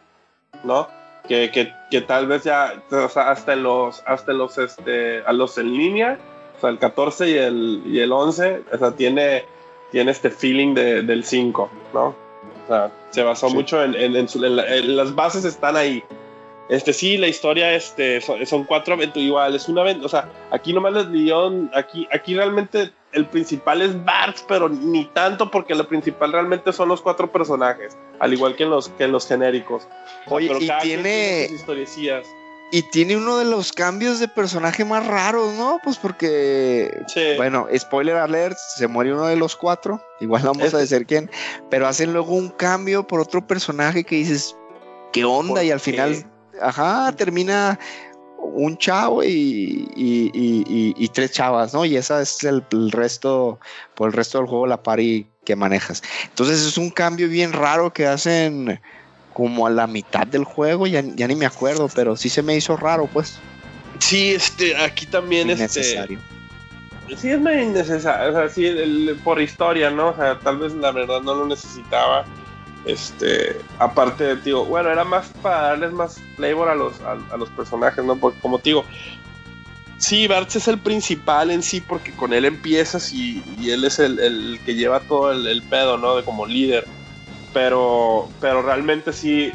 ¿no? 0.64 0.88
Que, 1.28 1.52
que, 1.52 1.72
que 1.92 2.02
tal 2.02 2.26
vez 2.28 2.44
ya, 2.46 2.74
o 2.90 3.10
sea, 3.10 3.30
hasta 3.32 3.54
en 3.54 3.64
los, 3.64 4.02
hasta 4.06 4.32
en 4.32 4.38
los, 4.38 4.58
este, 4.58 5.22
a 5.26 5.34
los 5.34 5.58
en 5.58 5.74
línea, 5.74 6.18
o 6.58 6.62
sea, 6.62 6.70
el 6.70 6.80
14 6.80 7.30
y 7.30 7.34
el, 7.38 7.84
y 7.86 8.00
el 8.00 8.12
11, 8.12 8.64
o 8.74 8.78
sea, 8.78 8.92
tiene, 8.92 9.44
tiene 9.92 10.12
este 10.12 10.30
feeling 10.30 10.74
de- 10.74 11.02
del 11.04 11.24
5, 11.26 11.70
¿no? 11.94 12.06
O 12.08 12.68
sea, 12.68 12.92
se 13.12 13.24
basó 13.24 13.50
Sí. 13.50 13.54
mucho 13.56 13.84
en, 13.84 13.94
en- 13.96 14.16
en 14.16 14.28
su- 14.30 14.44
en 14.44 14.56
la- 14.56 14.76
en 14.76 14.96
las 14.96 15.14
bases 15.16 15.44
están 15.46 15.76
ahí. 15.76 16.04
Este 16.70 16.92
sí, 16.92 17.18
la 17.18 17.28
historia 17.28 17.74
este, 17.74 18.20
son, 18.20 18.46
son 18.46 18.66
cuatro 18.66 18.94
aventuras 18.96 19.26
igual, 19.26 19.56
es 19.56 19.70
una 19.70 19.82
aventura, 19.82 20.06
o 20.06 20.10
sea, 20.10 20.30
aquí 20.52 20.74
nomás 20.74 20.94
les 20.94 21.12
dieron, 21.12 21.72
aquí, 21.74 22.08
aquí 22.12 22.36
realmente 22.36 22.92
el 23.14 23.26
principal 23.26 23.82
es 23.82 24.04
Bart, 24.04 24.36
pero 24.50 24.68
ni 24.68 25.06
tanto 25.14 25.50
porque 25.50 25.74
lo 25.76 25.88
principal 25.88 26.34
realmente 26.34 26.74
son 26.74 26.90
los 26.90 27.02
cuatro 27.02 27.32
personajes, 27.32 27.98
al 28.20 28.34
igual 28.34 28.56
que 28.58 28.64
en 28.64 28.72
los, 28.72 28.90
que 28.90 29.06
en 29.06 29.14
los 29.14 29.26
genéricos. 29.28 29.88
Oye, 30.28 30.48
pero 30.50 30.60
y 30.60 30.70
tiene-. 30.82 31.50
Y 32.70 32.82
tiene 32.92 33.16
uno 33.16 33.38
de 33.38 33.46
los 33.46 33.72
cambios 33.72 34.20
de 34.20 34.28
personaje 34.28 34.84
más 34.84 35.08
raros, 35.08 35.54
¿no? 35.54 35.80
Pues 35.86 35.98
porque, 35.98 36.92
Sí. 37.08 37.22
bueno, 37.38 37.66
spoiler 37.78 38.18
alert, 38.18 38.58
se 38.76 38.90
muere 38.90 39.14
uno 39.14 39.26
de 39.28 39.38
los 39.38 39.56
cuatro, 39.56 40.02
igual 40.20 40.44
no 40.44 40.50
vamos 40.50 40.66
Este- 40.66 40.76
a 40.76 40.80
decir 40.82 41.06
quién, 41.06 41.32
pero 41.70 41.88
hacen 41.88 42.12
luego 42.12 42.34
un 42.34 42.50
cambio 42.50 43.08
por 43.08 43.22
otro 43.22 43.48
personaje 43.48 44.04
que 44.04 44.18
dices, 44.18 44.54
¿qué 45.14 45.24
onda? 45.24 45.54
¿Por 45.56 45.64
Y 45.64 45.72
al 45.72 45.80
qué? 45.80 45.92
Ajá, 46.62 47.12
termina 47.14 47.80
un 48.40 48.78
chavo 48.78 49.24
y, 49.24 49.88
y- 49.96 50.32
y- 50.34 50.64
y- 50.68 50.94
y 50.98 51.08
tres 51.10 51.32
chavas, 51.32 51.74
¿no? 51.74 51.86
Y 51.86 51.98
esa 51.98 52.22
es 52.22 52.44
el, 52.44 52.64
el 52.72 52.92
resto, 52.92 53.60
por 53.96 54.08
el 54.08 54.14
resto 54.14 54.38
del 54.38 54.48
juego, 54.48 54.68
la 54.68 54.82
pari 54.82 55.28
que 55.46 55.56
manejas. 55.56 56.02
Entonces 56.26 56.66
es 56.66 56.78
un 56.78 56.90
cambio 56.90 57.28
bien 57.30 57.54
raro 57.54 57.92
que 57.92 58.06
hacen 58.08 58.80
como 59.34 59.68
a 59.68 59.70
la 59.70 59.86
mitad 59.88 60.26
del 60.26 60.44
juego, 60.44 60.88
ya, 60.88 61.02
ya 61.02 61.28
ni 61.28 61.36
me 61.36 61.46
acuerdo, 61.46 61.90
pero 61.94 62.16
sí 62.16 62.30
se 62.30 62.42
me 62.42 62.56
hizo 62.56 62.76
raro, 62.78 63.08
pues. 63.08 63.38
Sí, 64.00 64.34
este, 64.34 64.76
aquí 64.78 65.06
también 65.06 65.50
este, 65.50 65.80
Innecesario. 65.82 66.20
Sí, 67.18 67.32
es 67.32 67.40
medio 67.40 67.64
innecesario. 67.64 68.32
O 68.32 68.34
sea, 68.34 68.50
sí, 68.50 68.66
el- 68.66 69.18
por 69.24 69.42
historia, 69.42 69.90
¿no? 69.90 70.10
O 70.10 70.16
sea, 70.16 70.40
tal 70.40 70.58
vez 70.58 70.74
la 70.74 70.92
verdad 70.92 71.22
no 71.22 71.34
lo 71.36 71.46
necesitaba. 71.46 72.26
Este, 72.86 73.60
aparte, 73.80 74.38
digo, 74.38 74.66
bueno, 74.66 74.90
era 74.90 75.04
más 75.04 75.28
para 75.42 75.62
darles 75.70 75.92
más 75.92 76.22
flavor 76.36 76.70
a 76.70 76.76
los, 76.76 76.94
a, 77.02 77.38
los 77.38 77.50
personajes, 77.50 78.04
¿no? 78.04 78.16
Porque, 78.16 78.40
como 78.40 78.60
digo, 78.60 78.86
Sí, 79.98 80.28
Bartz 80.28 80.58
es 80.58 80.68
el 80.68 80.78
principal 80.78 81.50
en 81.50 81.64
sí 81.64 81.82
porque 81.82 82.12
con 82.12 82.32
él 82.32 82.46
empiezas 82.46 83.12
y, 83.12 83.44
y 83.60 83.72
él 83.72 83.84
es 83.84 83.98
el, 83.98 84.20
el, 84.20 84.60
que 84.64 84.76
lleva 84.76 85.00
todo 85.00 85.32
el, 85.32 85.48
el, 85.48 85.64
pedo, 85.64 85.98
¿no? 85.98 86.16
De 86.16 86.24
como 86.24 86.46
líder. 86.46 86.86
Pero, 87.52 88.30
pero 88.40 88.62
realmente 88.62 89.12
sí, 89.12 89.52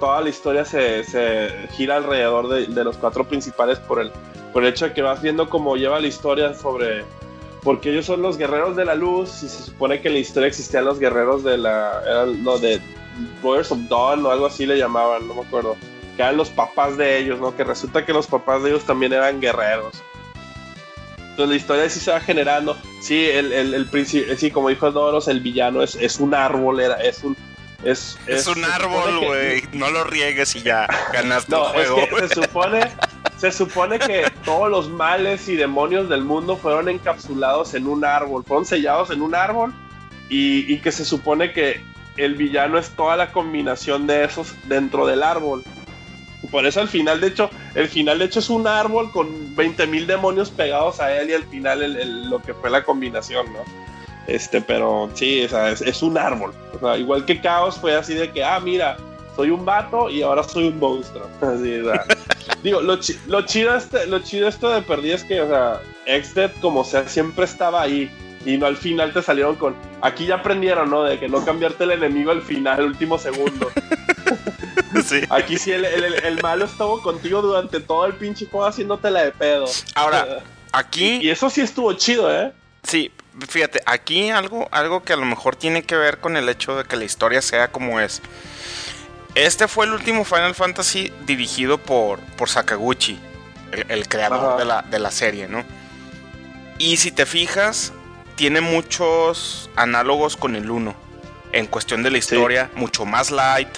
toda 0.00 0.22
la 0.22 0.30
historia 0.30 0.64
se, 0.64 1.04
se 1.04 1.68
gira 1.72 1.96
alrededor 1.96 2.48
de, 2.48 2.66
de, 2.66 2.84
los 2.84 2.96
cuatro 2.96 3.28
principales 3.28 3.78
por 3.78 4.00
el, 4.00 4.10
por 4.52 4.62
el 4.62 4.70
hecho 4.70 4.86
de 4.86 4.94
que 4.94 5.02
vas 5.02 5.20
viendo 5.20 5.50
cómo 5.50 5.76
lleva 5.76 6.00
la 6.00 6.06
historia 6.06 6.54
sobre... 6.54 7.04
Porque 7.62 7.90
ellos 7.90 8.06
son 8.06 8.22
los 8.22 8.38
guerreros 8.38 8.76
de 8.76 8.84
la 8.84 8.94
luz 8.94 9.42
y 9.42 9.48
se 9.48 9.62
supone 9.64 10.00
que 10.00 10.08
en 10.08 10.14
la 10.14 10.20
historia 10.20 10.48
existían 10.48 10.84
los 10.84 10.98
guerreros 10.98 11.42
de 11.44 11.58
la... 11.58 12.02
Eran, 12.06 12.42
no, 12.42 12.58
de 12.58 12.80
Brothers 13.42 13.72
of 13.72 13.80
Dawn 13.88 14.24
o 14.24 14.30
algo 14.30 14.46
así 14.46 14.64
le 14.64 14.78
llamaban, 14.78 15.26
no 15.26 15.34
me 15.34 15.42
acuerdo 15.42 15.76
que 16.18 16.22
eran 16.22 16.36
los 16.36 16.50
papás 16.50 16.96
de 16.96 17.16
ellos, 17.16 17.40
¿no? 17.40 17.56
Que 17.56 17.62
resulta 17.62 18.04
que 18.04 18.12
los 18.12 18.26
papás 18.26 18.64
de 18.64 18.70
ellos 18.70 18.84
también 18.84 19.12
eran 19.12 19.40
guerreros. 19.40 20.02
Entonces 21.16 21.48
la 21.48 21.54
historia 21.54 21.88
sí 21.88 22.00
se 22.00 22.10
va 22.10 22.18
generando. 22.18 22.76
Sí, 23.00 23.24
el, 23.24 23.52
el, 23.52 23.72
el 23.72 24.36
sí, 24.36 24.50
como 24.50 24.68
dijo 24.68 24.90
Doros, 24.90 25.28
el 25.28 25.38
villano 25.38 25.80
es, 25.80 25.94
es 25.94 26.18
un 26.18 26.34
árbol, 26.34 26.80
era, 26.80 26.96
es 26.96 27.22
un. 27.22 27.36
Es, 27.84 28.18
es, 28.26 28.40
es 28.40 28.46
un 28.48 28.64
árbol, 28.64 29.24
güey. 29.24 29.62
No 29.74 29.88
lo 29.90 30.02
riegues 30.02 30.56
y 30.56 30.62
ya 30.62 30.88
ganaste 31.12 31.52
no, 31.54 31.72
el 31.74 31.86
juego. 31.86 32.00
Es 32.00 32.08
que 32.08 32.28
se 32.34 32.42
supone, 32.42 32.80
se 33.38 33.52
supone 33.52 33.98
que 33.98 34.30
todos 34.44 34.70
los 34.70 34.90
males 34.90 35.48
y 35.48 35.56
demonios 35.56 36.08
del 36.08 36.22
mundo 36.22 36.56
fueron 36.56 36.88
encapsulados 36.88 37.74
en 37.74 37.86
un 37.86 38.04
árbol, 38.04 38.44
fueron 38.44 38.66
sellados 38.66 39.10
en 39.10 39.22
un 39.22 39.34
árbol 39.34 39.72
y, 40.28 40.70
y 40.72 40.78
que 40.80 40.92
se 40.92 41.04
supone 41.04 41.52
que 41.52 41.80
el 42.16 42.34
villano 42.34 42.78
es 42.78 42.90
toda 42.90 43.16
la 43.16 43.32
combinación 43.32 44.06
de 44.06 44.24
esos 44.24 44.54
dentro 44.64 45.06
del 45.06 45.22
árbol. 45.22 45.62
Por 46.50 46.66
eso 46.66 46.80
al 46.80 46.88
final, 46.88 47.20
de 47.20 47.28
hecho, 47.28 47.50
el 47.74 47.88
final 47.88 48.18
de 48.18 48.26
hecho 48.26 48.40
es 48.40 48.50
un 48.50 48.66
árbol 48.66 49.10
con 49.12 49.56
20.000 49.56 50.06
demonios 50.06 50.50
pegados 50.50 51.00
a 51.00 51.12
él 51.16 51.30
y 51.30 51.34
al 51.34 51.44
final 51.44 51.82
el, 51.82 51.96
el, 51.96 52.30
lo 52.30 52.40
que 52.40 52.54
fue 52.54 52.70
la 52.70 52.82
combinación, 52.84 53.52
¿no? 53.52 53.60
Este, 54.26 54.60
pero 54.60 55.10
sí, 55.14 55.44
o 55.44 55.48
sea, 55.48 55.70
es, 55.70 55.80
es, 55.80 56.02
un 56.02 56.18
árbol. 56.18 56.52
O 56.74 56.78
sea, 56.78 56.98
igual 56.98 57.24
que 57.24 57.40
Caos 57.40 57.78
fue 57.78 57.94
así 57.94 58.14
de 58.14 58.30
que, 58.30 58.44
ah, 58.44 58.60
mira, 58.60 58.98
soy 59.38 59.50
un 59.50 59.64
vato 59.64 60.10
y 60.10 60.22
ahora 60.22 60.42
soy 60.42 60.68
un 60.68 60.78
monstruo. 60.78 61.26
Así, 61.40 61.80
o 61.80 61.84
sea, 61.84 62.04
digo, 62.62 62.80
lo, 62.80 62.98
chi 63.00 63.18
lo, 63.26 63.42
chido 63.42 63.76
este, 63.76 64.06
lo 64.06 64.20
chido 64.20 64.48
esto 64.48 64.70
de 64.70 64.82
perdí 64.82 65.12
es 65.12 65.24
que, 65.24 65.40
o 65.40 65.48
sea, 65.48 65.80
Exdead 66.06 66.52
como 66.60 66.84
sea, 66.84 67.08
siempre 67.08 67.44
estaba 67.44 67.82
ahí. 67.82 68.10
Y 68.46 68.56
no 68.56 68.66
al 68.66 68.76
final 68.76 69.12
te 69.12 69.20
salieron 69.20 69.56
con. 69.56 69.76
Aquí 70.00 70.26
ya 70.26 70.36
aprendieron, 70.36 70.88
¿no? 70.88 71.02
De 71.02 71.18
que 71.18 71.28
no 71.28 71.44
cambiarte 71.44 71.84
el 71.84 71.90
enemigo 71.92 72.30
al 72.30 72.40
final, 72.40 72.78
el 72.78 72.86
último 72.86 73.18
segundo. 73.18 73.70
Sí. 75.04 75.20
Aquí 75.28 75.58
sí 75.58 75.70
el, 75.70 75.84
el, 75.84 76.14
el, 76.14 76.42
malo 76.42 76.64
estuvo 76.64 77.00
contigo 77.02 77.42
durante 77.42 77.78
todo 77.78 78.06
el 78.06 78.14
pinche 78.14 78.46
juego 78.46 78.66
haciéndote 78.66 79.10
la 79.10 79.24
de 79.24 79.32
pedo. 79.32 79.66
Ahora, 79.94 80.42
aquí. 80.72 81.18
Y, 81.20 81.26
y, 81.26 81.30
eso 81.30 81.50
sí 81.50 81.60
estuvo 81.60 81.92
chido, 81.92 82.34
¿eh? 82.34 82.52
Sí, 82.82 83.10
fíjate, 83.46 83.80
aquí 83.86 84.30
algo, 84.30 84.66
algo 84.70 85.02
que 85.02 85.12
a 85.12 85.16
lo 85.16 85.24
mejor 85.24 85.56
tiene 85.56 85.82
que 85.82 85.96
ver 85.96 86.18
con 86.18 86.36
el 86.36 86.48
hecho 86.48 86.76
de 86.76 86.84
que 86.84 86.96
la 86.96 87.04
historia 87.04 87.42
sea 87.42 87.68
como 87.68 88.00
es. 88.00 88.22
Este 89.38 89.68
fue 89.68 89.86
el 89.86 89.92
último 89.92 90.24
Final 90.24 90.56
Fantasy 90.56 91.12
dirigido 91.24 91.78
por, 91.78 92.18
por 92.36 92.48
Sakaguchi, 92.48 93.20
el, 93.70 93.86
el 93.88 94.08
creador 94.08 94.58
de 94.58 94.64
la, 94.64 94.82
de 94.82 94.98
la 94.98 95.12
serie, 95.12 95.46
¿no? 95.46 95.62
Y 96.78 96.96
si 96.96 97.12
te 97.12 97.24
fijas, 97.24 97.92
tiene 98.34 98.60
muchos 98.60 99.70
análogos 99.76 100.36
con 100.36 100.56
el 100.56 100.68
1. 100.68 100.92
En 101.52 101.68
cuestión 101.68 102.02
de 102.02 102.10
la 102.10 102.18
historia, 102.18 102.68
sí. 102.74 102.80
mucho 102.80 103.04
más 103.04 103.30
light, 103.30 103.68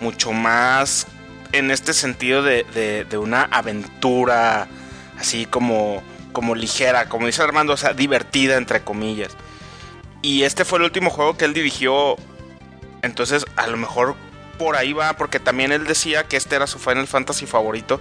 mucho 0.00 0.32
más 0.32 1.06
en 1.52 1.70
este 1.70 1.92
sentido 1.92 2.42
de, 2.42 2.64
de, 2.72 3.04
de, 3.04 3.18
una 3.18 3.42
aventura 3.42 4.66
así 5.18 5.44
como, 5.44 6.02
como 6.32 6.54
ligera, 6.54 7.10
como 7.10 7.26
dice 7.26 7.42
Armando, 7.42 7.74
o 7.74 7.76
sea, 7.76 7.92
divertida 7.92 8.56
entre 8.56 8.80
comillas. 8.80 9.36
Y 10.22 10.44
este 10.44 10.64
fue 10.64 10.78
el 10.78 10.86
último 10.86 11.10
juego 11.10 11.36
que 11.36 11.44
él 11.44 11.52
dirigió, 11.52 12.16
entonces 13.02 13.44
a 13.56 13.66
lo 13.66 13.76
mejor 13.76 14.16
por 14.58 14.76
ahí 14.76 14.92
va, 14.92 15.14
porque 15.14 15.40
también 15.40 15.72
él 15.72 15.86
decía 15.86 16.24
que 16.24 16.36
este 16.36 16.56
era 16.56 16.66
su 16.66 16.78
Final 16.78 17.06
Fantasy 17.06 17.46
favorito 17.46 18.00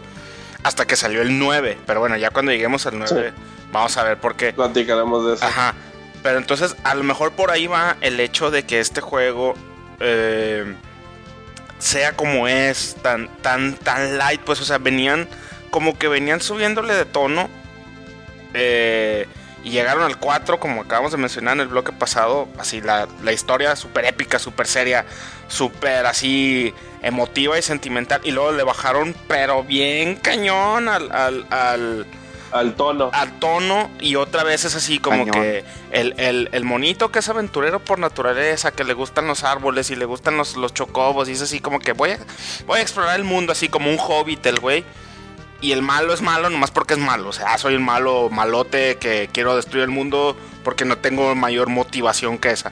hasta 0.63 0.85
que 0.85 0.95
salió 0.95 1.21
el 1.21 1.37
9, 1.37 1.77
pero 1.85 1.99
bueno, 1.99 2.17
ya 2.17 2.31
cuando 2.31 2.51
lleguemos 2.51 2.85
al 2.87 2.97
9 2.97 3.33
sí. 3.35 3.43
vamos 3.71 3.97
a 3.97 4.03
ver 4.03 4.19
por 4.19 4.35
qué. 4.35 4.53
Platicaremos 4.53 5.25
de 5.27 5.33
eso. 5.35 5.45
Ajá, 5.45 5.75
pero 6.23 6.37
entonces 6.37 6.75
a 6.83 6.95
lo 6.95 7.03
mejor 7.03 7.33
por 7.33 7.51
ahí 7.51 7.67
va 7.67 7.97
el 8.01 8.19
hecho 8.19 8.51
de 8.51 8.63
que 8.63 8.79
este 8.79 9.01
juego... 9.01 9.53
Eh, 9.99 10.75
sea 11.77 12.13
como 12.15 12.47
es, 12.47 12.95
tan, 13.01 13.27
tan, 13.41 13.75
tan 13.75 14.17
light, 14.17 14.41
pues, 14.41 14.61
o 14.61 14.65
sea, 14.65 14.77
venían 14.77 15.27
como 15.69 15.97
que 15.97 16.07
venían 16.07 16.41
subiéndole 16.41 16.93
de 16.93 17.05
tono. 17.05 17.49
Eh, 18.53 19.27
y 19.65 19.71
llegaron 19.71 20.03
al 20.03 20.19
4, 20.19 20.59
como 20.59 20.81
acabamos 20.81 21.11
de 21.11 21.17
mencionar 21.17 21.55
en 21.55 21.61
el 21.61 21.67
bloque 21.67 21.91
pasado, 21.91 22.47
así 22.59 22.81
la, 22.81 23.07
la 23.23 23.31
historia 23.33 23.75
súper 23.75 24.05
épica, 24.05 24.37
súper 24.37 24.67
seria, 24.67 25.05
súper 25.47 26.05
así 26.05 26.71
emotiva 27.01 27.57
y 27.57 27.63
sentimental. 27.63 28.21
Y 28.23 28.31
luego 28.31 28.51
le 28.51 28.63
bajaron, 28.63 29.15
pero 29.27 29.63
bien 29.63 30.17
cañón 30.17 30.87
al, 30.87 31.11
al, 31.11 31.47
al 31.49 32.05
al 32.51 32.75
tono. 32.75 33.09
Al 33.11 33.39
tono 33.39 33.89
y 33.99 34.15
otra 34.15 34.43
vez 34.43 34.65
es 34.65 34.75
así 34.75 34.99
como 34.99 35.25
Cañón. 35.25 35.33
que 35.33 35.63
el, 35.91 36.13
el, 36.17 36.49
el, 36.53 36.63
monito 36.63 37.11
que 37.11 37.19
es 37.19 37.27
aventurero 37.27 37.83
por 37.83 37.99
naturaleza, 37.99 38.71
que 38.71 38.83
le 38.83 38.93
gustan 38.93 39.27
los 39.27 39.43
árboles 39.43 39.89
y 39.89 39.95
le 39.95 40.05
gustan 40.05 40.37
los, 40.37 40.55
los 40.55 40.73
chocobos 40.73 41.27
y 41.27 41.33
es 41.33 41.41
así 41.41 41.59
como 41.59 41.79
que 41.79 41.91
voy 41.91 42.11
a, 42.11 42.19
voy 42.65 42.79
a 42.79 42.81
explorar 42.81 43.17
el 43.17 43.25
mundo 43.25 43.51
así 43.51 43.67
como 43.67 43.89
un 43.89 43.97
hobbit 43.99 44.45
el 44.45 44.59
güey. 44.59 44.85
Y 45.61 45.71
el 45.71 45.81
malo 45.81 46.13
es 46.13 46.21
malo 46.21 46.49
nomás 46.49 46.71
porque 46.71 46.93
es 46.93 46.99
malo. 46.99 47.29
O 47.29 47.33
sea, 47.33 47.57
soy 47.57 47.75
un 47.75 47.83
malo 47.83 48.29
malote 48.29 48.97
que 48.97 49.29
quiero 49.31 49.55
destruir 49.55 49.83
el 49.83 49.89
mundo 49.89 50.35
porque 50.63 50.85
no 50.85 50.97
tengo 50.97 51.33
mayor 51.35 51.69
motivación 51.69 52.37
que 52.37 52.51
esa. 52.51 52.71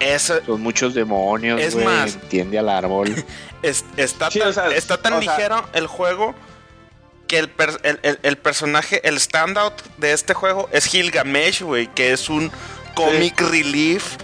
Es, 0.00 0.32
Son 0.46 0.60
muchos 0.60 0.94
demonios, 0.94 1.60
es 1.60 1.74
wey, 1.74 1.84
más, 1.84 2.18
tiende 2.28 2.58
al 2.58 2.68
árbol. 2.68 3.14
Es, 3.62 3.82
está, 3.96 4.30
sí, 4.30 4.40
tan, 4.40 4.48
o 4.48 4.52
sea, 4.52 4.68
está 4.76 4.98
tan 4.98 5.18
ligero 5.20 5.56
sea, 5.56 5.68
el 5.72 5.86
juego 5.86 6.34
que 7.26 7.38
el, 7.38 7.48
per, 7.48 7.70
el, 7.82 7.98
el, 8.02 8.18
el, 8.22 8.36
personaje, 8.36 9.00
el 9.08 9.18
standout 9.18 9.72
de 9.96 10.12
este 10.12 10.34
juego 10.34 10.68
es 10.70 10.84
Gilgamesh, 10.84 11.62
güey, 11.62 11.86
que 11.86 12.12
es 12.12 12.28
un 12.28 12.52
comic 12.94 13.38
sí. 13.38 13.44
relief. 13.46 14.16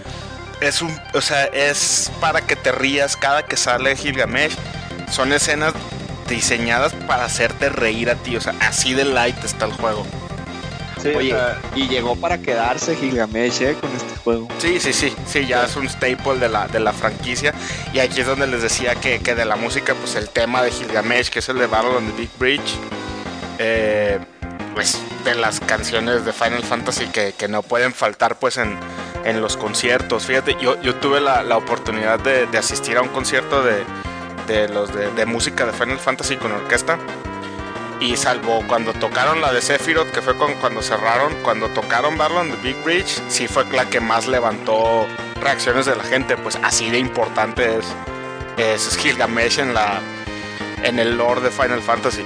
Es 0.59 0.83
un, 0.83 0.95
o 1.15 1.21
sea, 1.21 1.45
es 1.45 2.11
para 2.19 2.41
que 2.41 2.55
te 2.55 2.71
rías 2.71 3.17
cada 3.17 3.43
que 3.43 3.57
sale 3.57 3.95
Gilgamesh. 3.95 4.55
Son 5.09 5.33
escenas 5.33 5.73
diseñadas 6.31 6.93
para 6.93 7.25
hacerte 7.25 7.69
reír 7.69 8.09
a 8.09 8.15
ti, 8.15 8.35
o 8.35 8.41
sea, 8.41 8.55
así 8.61 8.93
de 8.93 9.05
light 9.05 9.43
está 9.43 9.65
el 9.65 9.73
juego. 9.73 10.05
Sí, 11.01 11.09
Oye, 11.09 11.33
o 11.33 11.37
sea, 11.37 11.59
y 11.75 11.87
llegó 11.87 12.15
para 12.15 12.37
quedarse 12.37 12.95
Gilgamesh 12.95 13.61
¿eh? 13.63 13.75
con 13.79 13.89
este 13.95 14.15
juego. 14.17 14.47
Sí, 14.59 14.79
sí, 14.79 14.93
sí, 14.93 15.13
sí, 15.25 15.47
ya 15.47 15.65
es 15.65 15.75
un 15.75 15.89
staple 15.89 16.37
de 16.39 16.47
la, 16.47 16.67
de 16.67 16.79
la 16.79 16.93
franquicia. 16.93 17.53
Y 17.91 17.99
aquí 17.99 18.21
es 18.21 18.27
donde 18.27 18.45
les 18.45 18.61
decía 18.61 18.93
que, 18.95 19.19
que 19.19 19.33
de 19.33 19.45
la 19.45 19.55
música, 19.55 19.95
pues 19.95 20.15
el 20.15 20.29
tema 20.29 20.61
de 20.61 20.71
Gilgamesh, 20.71 21.29
que 21.29 21.39
es 21.39 21.49
el 21.49 21.57
de 21.57 21.65
Battle 21.65 21.97
on 21.97 22.05
the 22.05 22.21
Big 22.21 22.29
Bridge, 22.37 22.75
eh, 23.57 24.19
pues 24.75 25.01
de 25.25 25.35
las 25.35 25.59
canciones 25.59 26.23
de 26.23 26.33
Final 26.33 26.63
Fantasy 26.63 27.07
que, 27.07 27.33
que 27.33 27.47
no 27.47 27.63
pueden 27.63 27.93
faltar 27.93 28.37
pues 28.37 28.57
en, 28.57 28.77
en, 29.25 29.41
los 29.41 29.57
conciertos. 29.57 30.27
Fíjate, 30.27 30.55
yo, 30.61 30.79
yo 30.81 30.95
tuve 30.95 31.19
la, 31.19 31.41
la 31.41 31.57
oportunidad 31.57 32.19
de, 32.19 32.45
de, 32.45 32.57
asistir 32.59 32.97
a 32.97 33.01
un 33.01 33.09
concierto 33.09 33.63
de, 33.63 33.83
de 34.51 34.69
los 34.69 34.91
de, 34.93 35.25
música 35.25 35.65
de 35.65 35.71
Final 35.71 35.97
Fantasy 35.97 36.35
con 36.35 36.51
orquesta 36.51 36.99
y 37.99 38.17
salvo 38.17 38.63
cuando 38.67 38.93
tocaron 38.93 39.41
la 39.41 39.53
de 39.53 39.61
Sephiroth, 39.61 40.11
que 40.11 40.21
fue 40.21 40.35
con, 40.35 40.55
cuando 40.55 40.81
cerraron, 40.81 41.33
cuando 41.43 41.69
tocaron 41.69 42.17
Barlon 42.17 42.49
de 42.49 42.57
Big 42.57 42.83
Bridge, 42.83 43.21
sí 43.29 43.47
fue 43.47 43.63
la 43.71 43.85
que 43.89 43.99
más 43.99 44.27
levantó 44.27 45.05
reacciones 45.39 45.85
de 45.85 45.95
la 45.95 46.03
gente, 46.03 46.35
pues 46.35 46.57
así 46.63 46.89
de 46.89 46.97
importante 46.97 47.77
es, 47.77 47.95
es 48.57 48.97
Gilgamesh 48.97 49.59
en 49.59 49.73
la 49.73 50.01
en 50.83 50.97
el 50.97 51.15
lore 51.15 51.41
de 51.41 51.51
Final 51.51 51.81
Fantasy. 51.81 52.25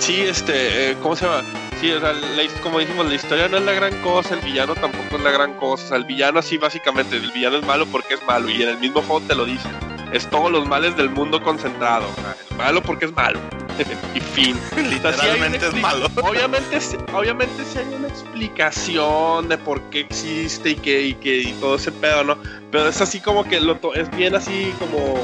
Sí, 0.00 0.22
este, 0.22 0.90
eh, 0.90 0.96
¿cómo 1.00 1.14
se 1.14 1.26
llama? 1.26 1.44
Sí, 1.80 1.92
o 1.92 2.00
sea, 2.00 2.12
como 2.60 2.80
dijimos, 2.80 3.06
la 3.06 3.14
historia 3.14 3.48
no 3.48 3.58
es 3.58 3.62
la 3.62 3.72
gran 3.72 4.02
cosa, 4.02 4.34
el 4.34 4.40
villano 4.40 4.74
tampoco 4.74 5.16
es 5.16 5.22
la 5.22 5.30
gran 5.30 5.54
cosa. 5.54 5.94
El 5.94 6.04
villano 6.04 6.40
así 6.40 6.58
básicamente, 6.58 7.16
el 7.16 7.30
villano 7.30 7.58
es 7.58 7.64
malo 7.64 7.86
porque 7.86 8.14
es 8.14 8.26
malo 8.26 8.50
y 8.50 8.62
en 8.62 8.70
el 8.70 8.78
mismo 8.78 9.00
juego 9.00 9.20
te 9.26 9.34
lo 9.36 9.44
dicen 9.44 9.93
es 10.14 10.30
todos 10.30 10.50
los 10.50 10.66
males 10.66 10.96
del 10.96 11.10
mundo 11.10 11.42
concentrado. 11.42 12.06
Es 12.48 12.56
malo 12.56 12.80
porque 12.82 13.06
es 13.06 13.12
malo. 13.12 13.40
y 14.14 14.20
fin. 14.20 14.58
Literalmente 14.76 15.66
es 15.66 15.74
malo. 15.74 16.06
Obviamente, 16.22 16.78
obviamente 17.12 17.64
sí 17.64 17.78
hay 17.78 17.94
una 17.94 18.08
explicación 18.08 19.48
de 19.48 19.58
por 19.58 19.82
qué 19.90 20.00
existe 20.00 20.70
y 20.70 20.74
que, 20.76 21.02
y 21.02 21.14
que 21.14 21.38
y 21.38 21.52
todo 21.54 21.74
ese 21.74 21.90
pedo, 21.90 22.22
¿no? 22.22 22.38
Pero 22.70 22.88
es 22.88 23.00
así 23.00 23.20
como 23.20 23.44
que 23.44 23.60
lo 23.60 23.78
es 23.94 24.10
bien 24.16 24.34
así 24.36 24.72
como 24.78 25.20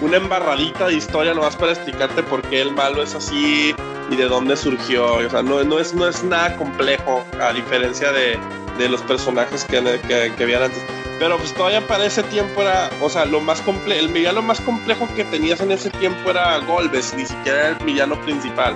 una 0.00 0.16
embarradita 0.16 0.86
de 0.86 0.94
historia 0.94 1.34
nomás 1.34 1.56
para 1.56 1.72
explicarte 1.72 2.22
por 2.22 2.42
qué 2.42 2.62
el 2.62 2.72
malo 2.72 3.02
es 3.02 3.16
así 3.16 3.74
y 4.10 4.16
de 4.16 4.24
dónde 4.24 4.56
surgió. 4.56 5.14
O 5.14 5.30
sea, 5.30 5.42
no, 5.42 5.62
no, 5.64 5.80
es, 5.80 5.94
no 5.94 6.06
es 6.06 6.22
nada 6.22 6.56
complejo, 6.56 7.24
a 7.40 7.52
diferencia 7.52 8.12
de, 8.12 8.38
de 8.78 8.88
los 8.88 9.02
personajes 9.02 9.64
que, 9.64 9.82
que, 10.06 10.32
que 10.36 10.42
habían 10.44 10.62
antes. 10.62 10.82
Pero 11.18 11.36
pues 11.38 11.52
todavía 11.52 11.86
para 11.86 12.04
ese 12.06 12.22
tiempo 12.24 12.62
era, 12.62 12.90
o 13.00 13.08
sea, 13.10 13.24
lo 13.24 13.40
más 13.40 13.60
complejo, 13.62 14.00
el 14.00 14.08
villano 14.12 14.40
más 14.40 14.60
complejo 14.60 15.08
que 15.16 15.24
tenías 15.24 15.60
en 15.60 15.72
ese 15.72 15.90
tiempo 15.90 16.30
era 16.30 16.58
Golbes, 16.58 17.12
ni 17.16 17.26
siquiera 17.26 17.58
era 17.58 17.68
el 17.78 17.84
villano 17.84 18.20
principal. 18.22 18.74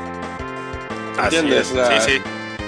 Así 1.18 1.36
¿Entiendes? 1.36 1.70
es. 1.70 1.72
O 1.72 1.86
sea, 1.86 2.00
Sí, 2.00 2.12
sí. 2.14 2.22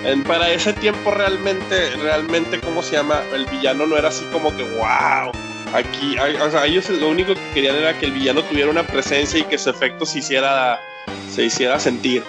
En- 0.05 0.23
para 0.23 0.51
ese 0.51 0.75
tiempo 0.75 1.11
realmente, 1.11 1.91
realmente, 1.97 2.61
¿cómo 2.61 2.83
se 2.83 2.93
llama? 2.97 3.23
El 3.33 3.47
villano 3.47 3.87
no 3.87 3.97
era 3.97 4.09
así 4.09 4.25
como 4.33 4.55
que, 4.57 4.63
wow. 4.63 5.33
Aquí, 5.75 6.17
o 6.19 6.51
sea, 6.51 6.67
ellos 6.67 6.89
lo 6.91 7.09
único 7.09 7.35
que 7.35 7.41
querían 7.55 7.75
era 7.75 7.99
que 7.99 8.07
el 8.07 8.13
villano 8.13 8.43
tuviera 8.45 8.71
una 8.71 8.85
presencia 8.85 9.41
y 9.41 9.45
que 9.45 9.59
su 9.59 9.71
efecto 9.71 10.07
se 10.07 10.21
hiciera, 10.21 10.79
se 11.35 11.45
hiciera 11.47 11.81
sentir. 11.81 12.23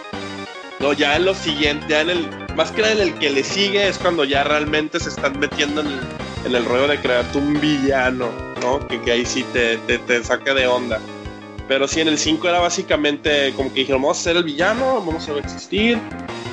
No, 0.79 0.93
ya 0.93 1.15
en 1.15 1.25
lo 1.25 1.35
siguiente, 1.35 1.85
ya 1.89 2.01
en 2.01 2.09
el, 2.09 2.29
más 2.55 2.71
que 2.71 2.81
en 2.89 2.99
el 3.01 3.13
que 3.15 3.29
le 3.29 3.43
sigue 3.43 3.87
es 3.87 3.99
cuando 3.99 4.23
ya 4.23 4.43
realmente 4.43 4.99
se 4.99 5.09
están 5.09 5.37
metiendo 5.39 5.81
en 5.81 5.87
el, 5.87 5.99
en 6.45 6.55
el 6.55 6.65
rollo 6.65 6.87
de 6.87 6.99
crearte 6.99 7.37
un 7.37 7.59
villano, 7.59 8.31
¿no? 8.61 8.87
Que, 8.87 9.11
ahí 9.11 9.25
sí 9.25 9.43
te, 9.51 9.77
te, 9.79 9.97
te 9.97 10.23
saca 10.23 10.53
de 10.53 10.67
onda. 10.67 10.99
Pero 11.67 11.87
sí, 11.87 12.01
en 12.01 12.07
el 12.07 12.17
5 12.17 12.47
era 12.47 12.59
básicamente 12.59 13.51
como 13.55 13.73
que 13.73 13.81
dijeron, 13.81 14.01
vamos 14.01 14.19
a 14.19 14.23
ser 14.23 14.37
el 14.37 14.43
villano, 14.43 15.03
vamos 15.03 15.27
a 15.27 15.33
existir. 15.33 15.97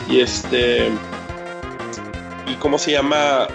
Y 0.08 0.20
este. 0.20 0.88
¿Y 2.46 2.54
cómo 2.54 2.78
se 2.78 2.92
llama? 2.92 3.46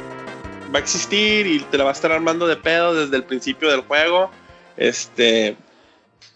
Va 0.74 0.76
a 0.76 0.80
existir 0.80 1.48
y 1.48 1.60
te 1.60 1.78
la 1.78 1.86
va 1.86 1.92
a 1.92 1.94
estar 1.94 2.12
armando 2.12 2.46
de 2.46 2.58
pedo 2.58 2.94
desde 2.94 3.16
el 3.16 3.24
principio 3.24 3.70
del 3.72 3.82
juego. 3.82 4.30
Este. 4.76 5.56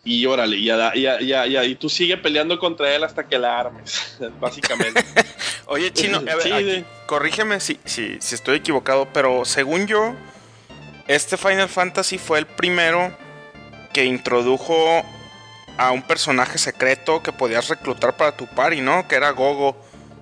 Y 0.03 0.25
órale, 0.25 0.61
ya, 0.63 0.77
da- 0.77 0.95
ya, 0.95 1.19
ya, 1.21 1.45
ya. 1.45 1.63
Y 1.63 1.75
tú 1.75 1.87
sigue 1.89 2.17
peleando 2.17 2.57
contra 2.57 2.93
él 2.95 3.03
hasta 3.03 3.27
que 3.27 3.37
la 3.37 3.59
armes, 3.59 4.17
básicamente. 4.39 5.03
Oye, 5.67 5.91
Chino, 5.93 6.17
a 6.17 6.21
ver, 6.21 6.41
Sí, 6.41 6.51
aquí, 6.51 6.63
de- 6.63 6.85
corrígeme 7.05 7.59
si, 7.59 7.79
si, 7.85 8.17
si 8.19 8.35
estoy 8.35 8.57
equivocado, 8.57 9.07
pero 9.13 9.45
según 9.45 9.85
yo, 9.87 10.15
este 11.07 11.37
Final 11.37 11.69
Fantasy 11.69 12.17
fue 12.17 12.39
el 12.39 12.45
primero 12.47 13.15
que 13.93 14.05
introdujo 14.05 15.03
a 15.77 15.91
un 15.91 16.01
personaje 16.01 16.57
secreto 16.57 17.21
que 17.21 17.31
podías 17.31 17.67
reclutar 17.69 18.15
para 18.17 18.35
tu 18.35 18.47
party, 18.47 18.81
¿no? 18.81 19.07
Que 19.07 19.15
era 19.15 19.29
Gogo, 19.31 19.75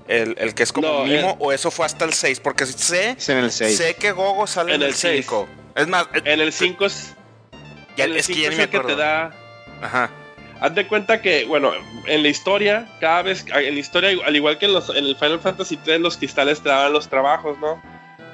el, 0.08 0.36
el 0.40 0.54
que 0.54 0.64
es 0.64 0.74
como 0.74 0.88
No, 0.88 1.00
un 1.04 1.10
mimo, 1.10 1.30
el- 1.32 1.36
o 1.40 1.52
eso 1.54 1.72
fue 1.72 1.86
hasta 1.86 2.04
el 2.06 2.14
6, 2.14 2.40
porque 2.42 2.66
sé, 2.66 3.12
Es 3.12 3.30
en 3.30 3.38
el 3.38 3.52
6. 3.52 3.78
sé 3.78 3.96
que 3.96 4.12
Gogo 4.12 4.46
sale 4.46 4.72
en, 4.76 4.82
En 4.82 4.82
el 4.84 4.90
el 4.90 4.96
6. 4.96 5.22
5. 5.26 5.48
Es 5.76 5.88
más, 5.88 6.04
eh, 6.16 6.22
En 6.26 6.42
el 6.42 6.52
5 6.52 6.86
es. 6.86 7.14
ya- 7.96 8.06
en 8.06 8.12
el 8.12 8.18
es 8.18 8.28
que 8.28 8.34
5 8.34 8.44
ya 8.44 8.50
ni 8.50 8.54
es 8.56 8.58
me 8.58 8.64
el 8.66 8.70
que 8.70 8.78
te 8.78 8.82
acuerdo. 8.82 8.98
da. 8.98 9.36
Ajá. 9.82 10.10
Haz 10.62 10.76
de 10.76 10.86
cuenta 10.88 11.22
que, 11.22 11.46
bueno, 11.46 11.72
en 12.06 12.22
la 12.22 12.28
historia, 12.30 12.86
cada 13.00 13.22
vez, 13.22 13.46
en 13.48 13.74
la 13.76 13.80
historia, 13.80 14.10
al 14.26 14.36
igual 14.36 14.58
que 14.58 14.66
en, 14.66 14.74
los, 14.74 14.90
en 14.90 15.06
el 15.06 15.16
Final 15.16 15.40
Fantasy 15.40 15.78
3, 15.78 16.02
los 16.02 16.18
cristales 16.18 16.62
te 16.62 16.68
daban 16.70 16.92
los 16.92 17.08
trabajos, 17.08 17.58
¿no? 17.60 17.82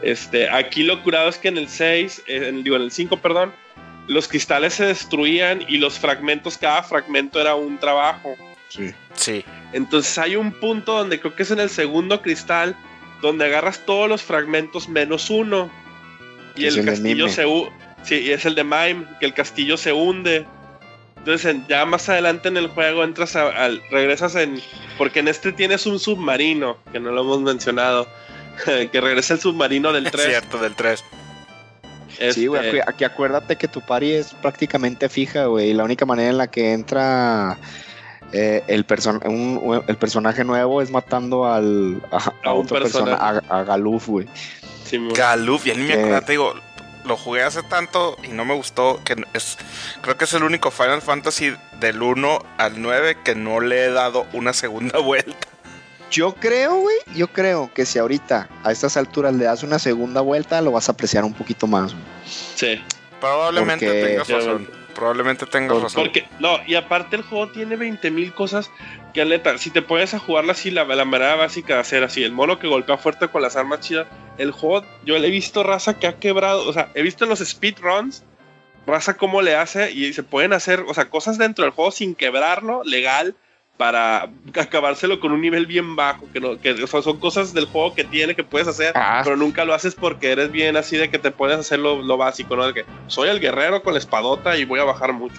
Este, 0.02 0.50
aquí 0.50 0.84
lo 0.84 1.02
curado 1.04 1.30
es 1.30 1.38
que 1.38 1.50
en 1.50 1.58
el 1.58 1.70
6, 1.70 2.24
eh, 2.28 2.48
en- 2.50 2.64
digo, 2.64 2.76
en 2.78 2.82
el 2.82 2.92
5, 2.92 3.18
perdón, 3.18 3.54
los 4.08 4.28
cristales 4.28 4.74
se 4.74 4.86
destruían 4.86 5.64
y 5.68 5.78
los 5.78 6.00
fragmentos, 6.00 6.58
cada 6.58 6.82
fragmento 6.84 7.40
era 7.40 7.56
un 7.56 7.78
trabajo. 7.78 8.36
Sí. 8.70 8.94
Sí. 9.14 9.46
Entonces 9.74 10.18
hay 10.18 10.36
un 10.36 10.52
punto 10.52 10.94
donde 10.98 11.20
creo 11.20 11.36
que 11.36 11.44
es 11.44 11.52
en 11.52 11.60
el 11.60 11.70
segundo 11.70 12.22
cristal, 12.22 12.76
donde 13.22 13.46
agarras 13.46 13.80
todos 13.86 14.10
los 14.10 14.22
fragmentos 14.24 14.90
menos 14.90 15.30
uno. 15.30 15.70
Y 16.56 16.66
el 16.66 16.80
el 16.80 16.86
castillo 16.86 17.30
se 17.30 17.46
Sí, 18.04 18.16
y 18.20 18.32
es 18.32 18.46
el 18.46 18.54
de 18.54 18.64
Mime, 18.64 19.06
que 19.20 19.26
el 19.26 19.34
castillo 19.34 19.78
se 19.78 19.92
hunde. 19.92 20.46
Entonces 21.26 21.46
en- 21.56 21.66
ya 21.68 21.86
más 21.88 22.08
adelante 22.08 22.50
en 22.50 22.58
el 22.58 22.68
juego 22.68 23.04
entras 23.04 23.36
a- 23.36 23.50
al. 23.50 23.82
regresas 23.90 24.36
en. 24.36 24.62
Porque 24.96 25.22
en 25.22 25.28
este 25.28 25.52
tienes 25.52 25.88
un 25.88 25.98
submarino, 26.00 26.78
que 26.92 27.00
no 27.00 27.10
lo 27.12 27.22
hemos 27.22 27.42
mencionado. 27.42 28.08
que 28.92 29.02
regresa 29.02 29.34
el 29.34 29.40
submarino 29.40 29.92
del 29.92 30.06
Es 30.06 30.12
3. 30.12 30.26
cierto, 30.28 30.58
del 30.60 30.76
3. 30.76 31.04
Sí, 32.32 32.46
güey, 32.48 32.66
Este, 32.68 32.82
aquí, 32.88 33.04
acuérdate 33.04 33.56
que 33.58 33.68
tu 33.68 33.82
party 33.82 34.14
es 34.14 34.34
prácticamente 34.36 35.10
fija, 35.10 35.46
güey. 35.48 35.72
y 35.72 35.74
La 35.74 35.84
única 35.84 36.06
manera 36.06 36.30
en 36.30 36.38
la 36.38 36.48
que 36.48 36.72
entra 36.74 37.58
eh, 38.32 38.64
el, 38.68 38.86
person- 38.88 39.22
un- 39.28 39.84
el 39.88 39.98
personaje 39.98 40.44
nuevo 40.46 40.82
es 40.82 40.92
matando 40.92 41.46
al, 41.52 42.02
a, 42.12 42.18
a 42.18 42.34
A 42.50 42.54
un 42.54 42.66
otra 42.66 42.80
persona, 42.82 43.16
a, 43.16 43.34
personaje. 43.34 43.48
a 43.50 43.64
Galuf, 43.64 44.08
güey. 44.08 44.28
sí, 44.86 45.00
Galuf, 45.14 45.66
ya 45.66 45.74
ni 45.74 45.82
me 45.82 45.88
Que- 45.88 45.94
acuerdo, 46.00 46.22
te 46.22 46.32
digo, 46.34 46.54
lo 47.06 47.18
jugué 47.18 47.44
hace 47.44 47.64
tanto 47.64 48.18
y 48.24 48.30
no 48.30 48.46
me 48.46 48.54
gustó, 48.54 49.02
que 49.04 49.16
es, 49.34 49.58
creo 50.02 50.18
que 50.18 50.26
es 50.26 50.34
el 50.34 50.44
único 50.44 50.72
Final 50.72 51.02
Fantasy 51.02 51.56
del 51.80 52.02
1 52.02 52.40
al 52.58 52.82
9 52.82 53.18
que 53.24 53.36
no 53.36 53.60
le 53.60 53.86
he 53.86 53.92
dado 53.92 54.26
una 54.34 54.54
segunda 54.54 55.00
vuelta. 55.04 55.48
Yo 56.12 56.36
creo, 56.36 56.76
güey, 56.76 56.96
yo 57.16 57.28
creo 57.28 57.72
que 57.74 57.86
si 57.86 58.00
ahorita 58.00 58.48
a 58.64 58.72
estas 58.72 58.96
alturas 58.96 59.34
le 59.34 59.46
das 59.46 59.64
una 59.64 59.80
segunda 59.80 60.22
vuelta, 60.22 60.62
lo 60.62 60.72
vas 60.72 60.88
a 60.88 60.92
apreciar 60.94 61.24
un 61.26 61.34
poquito 61.34 61.68
más. 61.68 61.94
sí. 62.56 62.82
Probablemente 63.20 63.86
Porque- 63.88 64.04
tengas 64.06 64.28
razón, 64.28 64.70
probablemente 64.96 65.46
tengas 65.46 65.74
Por- 65.74 65.84
razón. 65.84 66.04
Porque, 66.04 66.28
no, 66.40 66.58
y 66.66 66.74
aparte 66.74 67.16
el 67.18 67.22
juego 67.22 67.50
tiene 67.52 67.78
20.000 67.78 68.34
cosas 68.34 68.72
que 69.14 69.24
neta, 69.24 69.58
si 69.60 69.70
te 69.70 69.84
pones 69.84 70.16
a 70.16 70.20
jugarla 70.20 70.54
así, 70.54 70.72
la, 70.72 70.84
la 70.86 71.06
manera 71.06 71.36
básica 71.36 71.76
de 71.76 71.80
hacer 71.82 72.04
así, 72.04 72.24
el 72.24 72.32
mono 72.32 72.58
que 72.58 72.68
golpea 72.68 72.98
fuerte 72.98 73.28
con 73.28 73.44
las 73.44 73.56
armas 73.56 73.82
chidas, 73.82 74.08
el 74.40 74.52
juego, 74.52 74.84
yo 75.06 75.20
le 75.20 75.28
he 75.28 75.32
visto 75.32 75.62
raza 75.62 76.00
que 76.00 76.08
ha 76.08 76.18
quebrado, 76.18 76.68
o 76.68 76.74
sea, 76.74 76.90
he 76.96 77.04
visto 77.04 77.24
en 77.26 77.30
los 77.30 77.40
speedruns, 77.40 78.24
raza 78.88 79.16
cómo 79.18 79.42
le 79.42 79.56
hace 79.56 79.92
y 79.92 80.12
se 80.14 80.24
pueden 80.24 80.54
hacer, 80.54 80.82
o 80.88 80.94
sea, 80.94 81.10
cosas 81.10 81.38
dentro 81.38 81.64
del 81.66 81.72
juego 81.74 81.92
sin 81.92 82.16
quebrarlo, 82.16 82.84
legal, 82.84 83.36
para 83.78 84.30
acabárselo 84.58 85.20
con 85.20 85.32
un 85.34 85.42
nivel 85.42 85.66
bien 85.66 85.96
bajo, 85.96 86.26
que 86.32 86.40
no, 86.40 86.58
que 86.60 86.72
o 86.72 86.88
sea, 86.88 87.02
son 87.02 87.18
cosas 87.20 87.54
del 87.54 87.66
juego 87.66 87.94
que 87.94 88.04
tiene, 88.06 88.34
que 88.36 88.44
puedes 88.44 88.68
hacer, 88.70 88.94
Ah. 88.96 89.22
pero 89.24 89.36
nunca 89.36 89.66
lo 89.66 89.74
haces 89.74 89.96
porque 89.96 90.32
eres 90.32 90.52
bien 90.52 90.78
así 90.78 90.96
de 90.96 91.10
que 91.10 91.20
te 91.20 91.32
puedes 91.32 91.60
hacer 91.60 91.80
lo, 91.80 92.02
lo 92.02 92.16
básico, 92.18 92.56
¿no? 92.56 92.66
De 92.68 92.74
que 92.74 92.86
soy 93.08 93.28
el 93.30 93.40
guerrero 93.42 93.84
con 93.84 93.94
la 93.94 94.00
espadota 94.00 94.58
y 94.58 94.64
voy 94.66 94.80
a 94.80 94.86
bajar 94.86 95.12
mucho. 95.14 95.36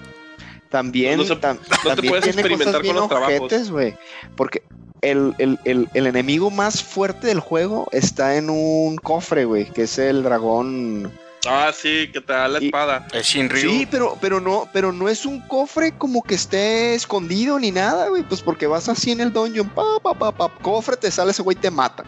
También, 0.68 1.16
No 1.18 1.24
se- 1.24 1.34
tam- 1.36 1.58
te 1.58 1.88
también 1.88 2.10
puedes 2.10 2.24
tiene 2.24 2.40
experimentar 2.40 2.74
cosas 2.82 2.86
con 2.86 2.96
los 2.96 3.08
trabajos. 3.08 3.36
ojetes, 3.40 3.70
güey. 3.70 3.94
Porque 4.36 4.62
el, 5.00 5.34
el- 5.38 5.58
el- 5.64 5.88
el 5.94 6.06
enemigo 6.06 6.50
más 6.50 6.82
fuerte 6.82 7.28
del 7.28 7.40
juego 7.40 7.86
está 7.92 8.36
en 8.36 8.50
un 8.50 8.96
cofre, 8.96 9.44
güey, 9.44 9.64
que 9.66 9.82
es 9.82 9.98
el 9.98 10.22
dragón. 10.22 11.10
Ah, 11.48 11.72
sí, 11.74 12.08
que 12.12 12.20
te 12.20 12.32
da 12.32 12.48
la 12.48 12.60
Y- 12.62 12.66
espada. 12.66 13.06
Es 13.12 13.26
Shinryu. 13.26 13.70
Sí, 13.70 13.88
pero, 13.90 14.16
pero 14.20 14.40
no, 14.40 14.68
pero 14.72 14.92
no 14.92 15.08
es 15.08 15.24
un 15.26 15.40
cofre 15.46 15.92
como 15.96 16.22
que 16.22 16.34
esté 16.34 16.94
escondido 16.94 17.58
ni 17.58 17.70
nada, 17.70 18.08
güey. 18.08 18.22
Pues 18.22 18.42
porque 18.42 18.66
vas 18.66 18.88
así 18.88 19.10
en 19.12 19.20
el 19.20 19.32
dungeon, 19.32 19.68
pa, 19.70 19.82
pa, 20.02 20.14
pa, 20.14 20.32
pa, 20.32 20.48
cofre, 20.62 20.96
te 20.96 21.10
sale 21.10 21.30
ese 21.30 21.42
güey, 21.42 21.56
te 21.56 21.70
mata. 21.70 22.04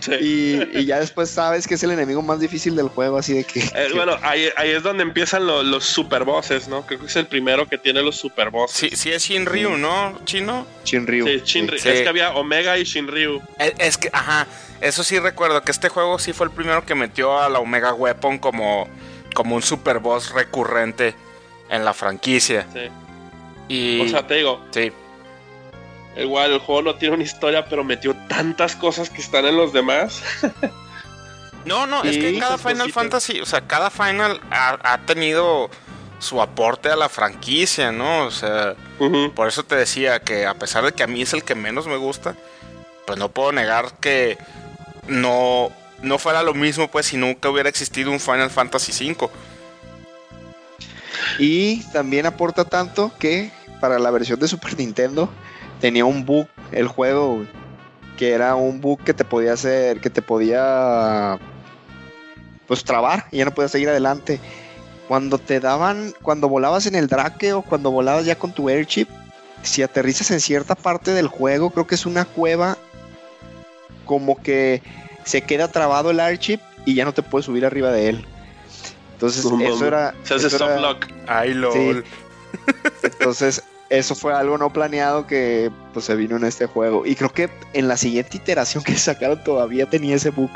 Sí. 0.00 0.12
Y, 0.20 0.78
y 0.78 0.84
ya 0.86 0.98
después 0.98 1.30
sabes 1.30 1.66
que 1.68 1.74
es 1.74 1.82
el 1.84 1.92
enemigo 1.92 2.22
más 2.22 2.40
difícil 2.40 2.74
del 2.74 2.88
juego, 2.88 3.18
así 3.18 3.34
de 3.34 3.44
que. 3.44 3.60
Eh, 3.60 3.88
bueno, 3.94 4.16
ahí, 4.22 4.48
ahí 4.56 4.70
es 4.70 4.82
donde 4.82 5.02
empiezan 5.04 5.46
lo- 5.46 5.62
los 5.62 5.84
super 5.84 6.24
bosses, 6.24 6.66
¿no? 6.66 6.84
Creo 6.86 6.98
que 7.00 7.06
es 7.06 7.16
el 7.16 7.26
primero 7.26 7.68
que 7.68 7.78
tiene 7.78 8.02
los 8.02 8.16
super 8.16 8.50
bosses. 8.50 8.76
Sí, 8.90 8.96
sí 8.96 9.12
es 9.12 9.22
Shinryu, 9.22 9.76
¿no? 9.76 10.18
¿Chino? 10.24 10.66
Shinryu. 10.84 11.26
Sí, 11.26 11.42
Sí. 11.44 11.66
Es 11.72 11.82
que 12.02 12.08
había 12.08 12.30
Omega 12.34 12.76
y 12.78 12.84
Shinryu. 12.84 13.40
Es, 13.58 13.74
es 13.78 13.96
que, 13.98 14.10
ajá, 14.12 14.46
eso 14.82 15.04
sí 15.04 15.18
recuerdo, 15.18 15.62
que 15.62 15.70
este 15.70 15.88
juego 15.88 16.18
sí 16.18 16.32
fue 16.32 16.46
el 16.46 16.52
primero 16.52 16.84
que 16.84 16.94
metió 16.94 17.40
a 17.40 17.48
la 17.48 17.60
Omega 17.60 17.94
Weapon 17.94 18.38
como, 18.38 18.88
como 19.34 19.56
un 19.56 19.62
super 19.62 19.98
boss 20.00 20.32
recurrente 20.32 21.14
en 21.70 21.84
la 21.84 21.94
franquicia. 21.94 22.66
Sí. 22.72 22.88
Y... 23.68 24.00
O 24.00 24.08
sea, 24.08 24.26
te 24.26 24.34
digo, 24.34 24.60
sí. 24.70 24.92
igual 26.16 26.52
el 26.52 26.58
juego 26.58 26.82
no 26.82 26.96
tiene 26.96 27.14
una 27.14 27.24
historia, 27.24 27.64
pero 27.64 27.84
metió 27.84 28.14
tantas 28.28 28.76
cosas 28.76 29.08
que 29.08 29.20
están 29.20 29.46
en 29.46 29.56
los 29.56 29.72
demás. 29.72 30.22
No, 31.64 31.86
no, 31.86 32.02
es 32.02 32.18
que 32.18 32.40
cada 32.40 32.58
Final 32.58 32.78
cositas. 32.78 32.94
Fantasy, 32.94 33.40
o 33.40 33.46
sea, 33.46 33.60
cada 33.60 33.88
Final 33.88 34.40
ha, 34.50 34.80
ha 34.82 34.98
tenido 35.06 35.70
su 36.22 36.40
aporte 36.40 36.88
a 36.88 36.96
la 36.96 37.08
franquicia, 37.08 37.92
¿no? 37.92 38.26
O 38.26 38.30
sea, 38.30 38.74
por 39.34 39.48
eso 39.48 39.64
te 39.64 39.74
decía 39.74 40.20
que 40.20 40.46
a 40.46 40.54
pesar 40.54 40.84
de 40.84 40.92
que 40.92 41.02
a 41.02 41.06
mí 41.06 41.22
es 41.22 41.32
el 41.32 41.42
que 41.42 41.54
menos 41.54 41.86
me 41.86 41.96
gusta, 41.96 42.36
pues 43.06 43.18
no 43.18 43.28
puedo 43.28 43.52
negar 43.52 43.92
que 44.00 44.38
no, 45.08 45.70
no 46.02 46.18
fuera 46.18 46.42
lo 46.42 46.54
mismo, 46.54 46.88
pues, 46.88 47.06
si 47.06 47.16
nunca 47.16 47.48
hubiera 47.48 47.68
existido 47.68 48.10
un 48.10 48.20
Final 48.20 48.50
Fantasy 48.50 49.12
V. 49.12 49.28
Y 51.38 51.82
también 51.92 52.26
aporta 52.26 52.64
tanto 52.64 53.12
que 53.18 53.50
para 53.80 53.98
la 53.98 54.10
versión 54.10 54.38
de 54.38 54.48
Super 54.48 54.76
Nintendo 54.78 55.28
tenía 55.80 56.04
un 56.04 56.24
bug 56.24 56.46
el 56.70 56.86
juego, 56.88 57.44
que 58.16 58.32
era 58.32 58.54
un 58.54 58.80
bug 58.80 59.02
que 59.02 59.14
te 59.14 59.24
podía 59.24 59.52
hacer, 59.52 60.00
que 60.00 60.10
te 60.10 60.22
podía 60.22 61.38
pues 62.66 62.84
trabar 62.84 63.26
y 63.30 63.38
ya 63.38 63.44
no 63.44 63.52
podías 63.52 63.72
seguir 63.72 63.88
adelante. 63.88 64.40
Cuando 65.08 65.38
te 65.38 65.60
daban, 65.60 66.14
cuando 66.22 66.48
volabas 66.48 66.86
en 66.86 66.94
el 66.94 67.08
Drake 67.08 67.52
o 67.52 67.62
cuando 67.62 67.90
volabas 67.90 68.24
ya 68.24 68.38
con 68.38 68.52
tu 68.52 68.68
airship, 68.68 69.08
si 69.62 69.82
aterrizas 69.82 70.30
en 70.30 70.40
cierta 70.40 70.74
parte 70.74 71.12
del 71.12 71.26
juego, 71.26 71.70
creo 71.70 71.86
que 71.86 71.96
es 71.96 72.06
una 72.06 72.24
cueva 72.24 72.78
como 74.04 74.40
que 74.42 74.82
se 75.24 75.42
queda 75.42 75.68
trabado 75.68 76.10
el 76.10 76.20
airship 76.20 76.58
y 76.84 76.94
ya 76.94 77.04
no 77.04 77.12
te 77.14 77.22
puedes 77.22 77.46
subir 77.46 77.64
arriba 77.64 77.90
de 77.90 78.08
él. 78.10 78.24
Entonces, 79.14 79.44
No 79.44 79.60
eso 79.60 79.86
era. 79.86 80.14
Se 80.24 80.34
hace 80.34 80.48
eso 80.48 80.56
era- 80.56 80.74
soft 80.74 80.80
lock. 80.82 81.06
Ay, 81.28 81.54
lol. 81.54 82.04
entonces, 83.02 83.62
eso 83.88 84.14
fue 84.14 84.32
algo 84.34 84.56
no 84.58 84.72
planeado 84.72 85.26
que 85.26 85.70
pues 85.92 86.06
se 86.06 86.16
vino 86.16 86.36
en 86.36 86.44
este 86.44 86.66
juego. 86.66 87.06
Y 87.06 87.14
creo 87.14 87.32
que 87.32 87.50
en 87.72 87.88
la 87.88 87.96
siguiente 87.96 88.36
iteración 88.38 88.82
que 88.82 88.96
sacaron 88.96 89.42
todavía 89.44 89.88
tenía 89.88 90.16
ese 90.16 90.30
bug. 90.30 90.50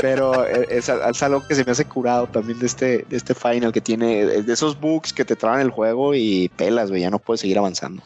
Pero 0.00 0.46
eh, 0.46 0.66
es, 0.70 0.88
es 0.88 1.22
algo 1.22 1.46
que 1.46 1.54
se 1.54 1.64
me 1.64 1.72
hace 1.72 1.84
curado 1.84 2.26
también 2.28 2.58
de 2.58 2.66
este, 2.66 3.04
de 3.10 3.16
este 3.16 3.34
final 3.34 3.72
que 3.72 3.80
tiene, 3.82 4.24
de 4.24 4.52
esos 4.52 4.80
bugs 4.80 5.12
que 5.12 5.24
te 5.24 5.36
traban 5.36 5.60
el 5.60 5.70
juego 5.70 6.14
y 6.14 6.48
pelas, 6.56 6.88
güey, 6.88 7.02
ya 7.02 7.10
no 7.10 7.18
puedes 7.18 7.42
seguir 7.42 7.58
avanzando. 7.58 8.02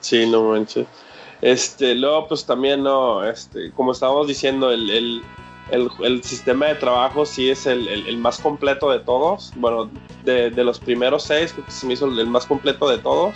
Sí, 0.00 0.26
no 0.28 0.42
manches. 0.50 0.86
Este, 1.42 1.96
luego, 1.96 2.28
pues 2.28 2.46
también, 2.46 2.84
no, 2.84 3.24
este, 3.28 3.72
como 3.72 3.90
estábamos 3.90 4.28
diciendo, 4.28 4.70
el, 4.70 4.88
el, 4.88 5.22
el, 5.72 5.90
el 6.04 6.22
sistema 6.22 6.66
de 6.66 6.76
trabajo 6.76 7.26
sí 7.26 7.50
es 7.50 7.66
el, 7.66 7.88
el, 7.88 8.16
más 8.18 8.38
completo 8.38 8.90
de 8.90 9.00
todos. 9.00 9.52
Bueno, 9.56 9.90
de, 10.24 10.50
de, 10.50 10.64
los 10.64 10.78
primeros 10.78 11.24
seis, 11.24 11.52
creo 11.52 11.66
que 11.66 11.72
se 11.72 11.84
me 11.84 11.94
hizo 11.94 12.06
el 12.06 12.26
más 12.28 12.46
completo 12.46 12.88
de 12.88 12.98
todos. 12.98 13.34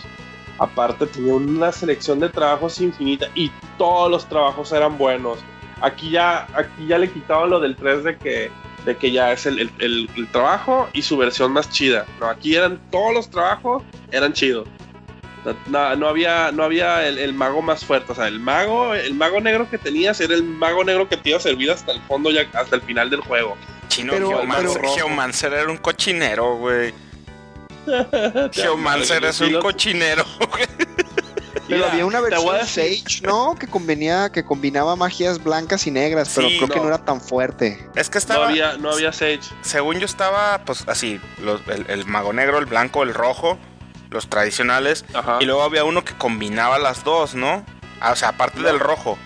Aparte, 0.59 1.07
tenía 1.07 1.35
una 1.35 1.73
selección 1.73 2.21
de 2.21 2.29
trabajos 2.29 2.81
infinita 2.81 3.27
y 3.35 3.51
todos 3.77 4.09
los 4.09 4.25
trabajos 4.27 4.73
eran 4.73 4.97
buenos. 4.97 5.41
Aquí 5.83 6.11
ya, 6.11 6.47
aquí 6.55 6.87
ya 6.87 6.99
le 6.99 7.11
quitaban 7.11 7.51
lo 7.51 7.59
del 7.59 7.75
3 7.75 8.05
de 8.05 8.17
que, 8.17 8.51
de 8.85 8.97
que 8.97 9.11
ya 9.11 9.33
es 9.33 9.47
el, 9.47 9.59
el, 9.59 10.09
el 10.17 10.29
trabajo 10.31 10.89
y 10.93 11.03
su 11.03 11.17
versión 11.17 11.53
más 11.53 11.69
chida. 11.71 12.07
No, 12.21 12.27
aquí 12.27 12.55
eran 12.55 12.81
todos 12.93 13.13
los 13.13 13.29
trabajos, 13.29 13.83
eran 14.13 14.33
chidos. 14.33 14.69
No, 15.67 15.97
no, 15.97 16.09
había, 16.09 16.51
no 16.53 16.65
había 16.65 17.07
el, 17.07 17.19
el, 17.19 17.33
mago 17.33 17.63
más 17.63 17.85
fuerte. 17.85 18.13
O 18.13 18.15
sea, 18.15 18.27
el 18.27 18.41
mago, 18.41 18.95
el 18.95 19.15
mago 19.15 19.41
negro 19.41 19.69
que 19.71 19.79
tenías 19.79 20.21
era 20.21 20.35
el 20.35 20.43
mago 20.43 20.83
negro 20.83 21.09
que 21.09 21.17
te 21.17 21.31
iba 21.31 21.39
a 21.39 21.41
servir 21.41 21.71
hasta 21.71 21.93
el 21.93 22.01
fondo, 22.03 22.31
ya 22.31 22.47
hasta 22.53 22.77
el 22.77 22.83
final 22.83 23.11
del 23.11 23.21
juego. 23.21 23.57
Chino, 23.89 24.13
pero, 24.13 24.29
Geomancer, 24.29 24.81
pero... 24.81 24.95
Geomancer 24.95 25.53
era 25.53 25.71
un 25.71 25.79
cochinero, 25.79 26.57
güey. 26.57 26.95
Geomancer 28.53 29.25
es 29.25 29.41
un 29.41 29.61
cochinero, 29.61 30.25
güey. 30.51 30.67
Pero 31.69 31.81
Mira, 31.81 31.93
había 31.93 32.07
una 32.07 32.21
versión 32.21 32.65
Sage, 32.65 33.23
¿no? 33.23 33.57
Que 33.59 33.67
convenía, 33.67 34.31
que 34.31 34.45
combinaba 34.45 34.95
magias 34.95 35.43
blancas 35.43 35.85
y 35.89 35.91
negras, 35.91 36.31
pero 36.33 36.49
sí, 36.49 36.59
creo 36.59 36.69
no. 36.69 36.75
que 36.75 36.81
no 36.81 36.87
era 36.87 37.05
tan 37.05 37.21
fuerte. 37.21 37.85
Es 37.97 38.09
que 38.09 38.19
estaba. 38.19 38.45
No 38.45 38.51
había, 38.51 38.77
no 38.77 38.93
había 38.93 39.13
Sage. 39.13 39.41
Según 39.63 39.99
yo 39.99 40.05
estaba, 40.05 40.65
pues 40.65 40.85
así, 40.87 41.21
los, 41.43 41.61
el, 41.67 41.87
el, 41.89 42.07
mago 42.07 42.33
negro, 42.33 42.59
el 42.59 42.67
blanco, 42.67 43.03
el 43.03 43.15
rojo, 43.15 43.59
los 44.17 44.29
tradicionales. 44.29 45.05
Ajá. 45.15 45.39
Y 45.41 45.45
luego 45.45 45.63
había 45.63 45.85
uno 45.85 46.05
que 46.05 46.15
combinaba 46.15 46.79
las 46.79 47.05
dos, 47.05 47.35
¿no? 47.35 47.65
Ah, 48.01 48.13
o 48.13 48.17
sea, 48.17 48.31
aparte 48.31 48.61
no. 48.61 48.67
del 48.67 48.81
rojo. 48.81 49.17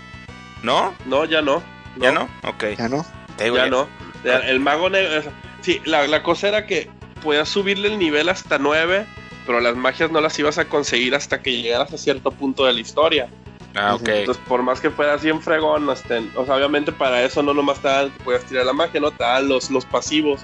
¿No? 0.63 0.95
No, 1.07 1.25
ya 1.25 1.41
no. 1.41 1.63
no. 1.97 2.03
¿Ya 2.03 2.13
no? 2.13 2.29
Ok. 2.45 2.65
Ya 2.77 2.89
no. 2.89 3.07
ya 3.39 3.67
no. 3.67 3.89
El 4.25 4.61
mago 4.61 4.91
negro. 4.91 5.31
Sí, 5.63 5.81
la, 5.85 6.07
la 6.07 6.23
cosa 6.23 6.49
era 6.49 6.67
que 6.67 6.91
podías 7.23 7.49
subirle 7.49 7.89
el 7.89 7.99
nivel 7.99 8.29
hasta 8.29 8.59
9 8.59 9.07
pero 9.47 9.61
las 9.61 9.77
magias 9.77 10.11
no 10.11 10.21
las 10.21 10.39
ibas 10.39 10.59
a 10.59 10.67
conseguir 10.67 11.15
hasta 11.15 11.43
que 11.43 11.61
llegaras 11.61 11.93
a 11.93 11.99
cierto 11.99 12.31
punto 12.31 12.67
de 12.67 12.73
la 12.73 12.81
historia. 12.81 13.29
Ah, 13.75 13.95
ok. 13.95 14.09
Entonces, 14.09 14.43
por 14.47 14.63
más 14.63 14.81
que 14.81 14.91
fueras 14.91 15.23
bien 15.23 15.41
fregón, 15.41 15.89
este, 15.91 16.19
o 16.37 16.45
sea, 16.45 16.57
obviamente 16.57 16.93
para 16.93 17.23
eso 17.23 17.43
no 17.43 17.55
nomás 17.55 17.81
te 17.81 17.89
dan 17.89 18.11
que 18.11 18.25
podías 18.25 18.45
tirar 18.45 18.67
la 18.67 18.73
magia, 18.73 19.01
no 19.01 19.11
te 19.11 19.23
dan 19.23 19.49
los, 19.49 19.71
los 19.71 19.85
pasivos, 19.87 20.43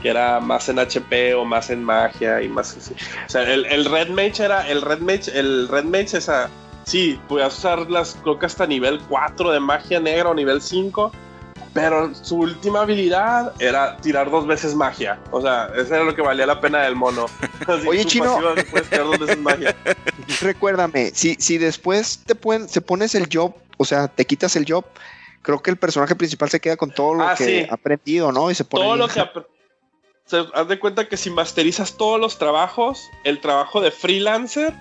que 0.00 0.08
era 0.08 0.40
más 0.40 0.68
en 0.68 0.78
HP 0.78 1.34
o 1.34 1.44
más 1.44 1.70
en 1.70 1.82
magia 1.82 2.40
y 2.40 2.48
más 2.48 2.76
así. 2.76 2.94
O 3.26 3.28
sea, 3.28 3.42
el, 3.42 3.64
el 3.66 3.84
Red 3.84 4.08
Mage 4.10 4.44
era, 4.44 4.68
el 4.68 4.82
Red 4.82 5.00
Mage, 5.00 5.38
el 5.38 5.68
Red 5.68 5.84
Mage 5.84 6.18
esa, 6.18 6.48
sí, 6.84 7.20
podías 7.28 7.58
usar 7.58 7.90
las, 7.90 8.16
creo 8.22 8.38
que 8.38 8.46
hasta 8.46 8.66
nivel 8.66 9.00
4 9.08 9.50
de 9.50 9.60
magia 9.60 9.98
negra 9.98 10.30
o 10.30 10.34
nivel 10.34 10.62
5, 10.62 11.10
pero 11.74 12.14
su 12.14 12.38
última 12.38 12.82
habilidad 12.82 13.52
era 13.60 13.96
tirar 13.98 14.30
dos 14.30 14.46
veces 14.46 14.74
magia. 14.74 15.18
O 15.32 15.40
sea, 15.40 15.70
eso 15.76 15.94
era 15.94 16.04
lo 16.04 16.14
que 16.14 16.22
valía 16.22 16.46
la 16.46 16.60
pena 16.60 16.82
del 16.82 16.94
mono. 16.94 17.26
Así, 17.66 17.86
Oye, 17.86 18.04
chino. 18.04 18.36
Puedes 18.70 18.88
tirar 18.88 19.06
dos 19.06 19.18
veces 19.18 19.38
magia. 19.38 19.76
Recuérdame, 20.40 21.10
si, 21.12 21.34
si 21.36 21.58
después 21.58 22.20
te, 22.24 22.34
pueden, 22.36 22.68
se 22.68 22.80
pones 22.80 23.14
el 23.16 23.28
job, 23.32 23.54
o 23.76 23.84
sea, 23.84 24.06
te 24.06 24.24
quitas 24.24 24.54
el 24.54 24.64
job, 24.68 24.84
creo 25.42 25.60
que 25.60 25.70
el 25.70 25.76
personaje 25.76 26.14
principal 26.14 26.50
se 26.50 26.60
queda 26.60 26.76
con 26.76 26.90
todo 26.90 27.14
lo 27.14 27.24
ah, 27.24 27.34
que 27.36 27.44
sí. 27.44 27.66
ha 27.68 27.74
aprendido, 27.74 28.30
¿no? 28.30 28.50
Y 28.50 28.54
se 28.54 28.64
pone. 28.64 28.84
Todo 28.84 28.96
lo 28.96 29.08
que 29.08 29.20
se, 30.28 30.44
haz 30.52 30.68
de 30.68 30.78
cuenta 30.78 31.08
que 31.08 31.16
si 31.16 31.30
masterizas 31.30 31.94
todos 31.94 32.20
los 32.20 32.38
trabajos, 32.38 33.10
el 33.24 33.40
trabajo 33.40 33.80
de 33.80 33.90
freelancer 33.90 34.74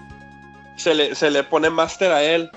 se 0.75 0.93
le, 0.93 1.15
se 1.15 1.31
le 1.31 1.43
pone 1.43 1.69
máster 1.69 2.11
a 2.11 2.21
él. 2.21 2.51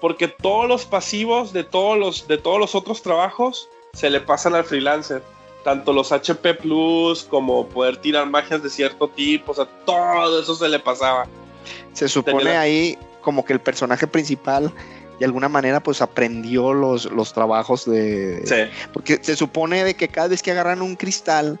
Porque 0.00 0.28
todos 0.28 0.68
los 0.68 0.84
pasivos 0.84 1.54
de 1.54 1.64
todos 1.64 1.98
los, 1.98 2.28
de 2.28 2.36
todos 2.36 2.60
los 2.60 2.74
otros 2.74 3.00
trabajos 3.00 3.70
se 3.94 4.10
le 4.10 4.20
pasan 4.20 4.54
al 4.54 4.64
freelancer. 4.64 5.22
Tanto 5.64 5.94
los 5.94 6.12
HP 6.12 6.54
Plus 6.56 7.24
como 7.24 7.66
poder 7.66 7.96
tirar 7.96 8.26
magias 8.28 8.62
de 8.62 8.68
cierto 8.68 9.08
tipo, 9.08 9.52
o 9.52 9.54
sea, 9.54 9.66
todo 9.86 10.42
eso 10.42 10.54
se 10.54 10.68
le 10.68 10.78
pasaba. 10.78 11.26
Se 11.94 12.06
supone 12.06 12.44
Tenía... 12.44 12.60
ahí 12.60 12.98
como 13.22 13.46
que 13.46 13.54
el 13.54 13.60
personaje 13.60 14.06
principal 14.06 14.70
de 15.18 15.24
alguna 15.24 15.48
manera 15.48 15.80
pues 15.80 16.02
aprendió 16.02 16.74
los, 16.74 17.06
los 17.06 17.32
trabajos 17.32 17.86
de... 17.86 18.42
Sí. 18.44 18.88
Porque 18.92 19.20
se 19.22 19.36
supone 19.36 19.84
de 19.84 19.94
que 19.94 20.08
cada 20.08 20.28
vez 20.28 20.42
que 20.42 20.50
agarran 20.50 20.82
un 20.82 20.96
cristal 20.96 21.58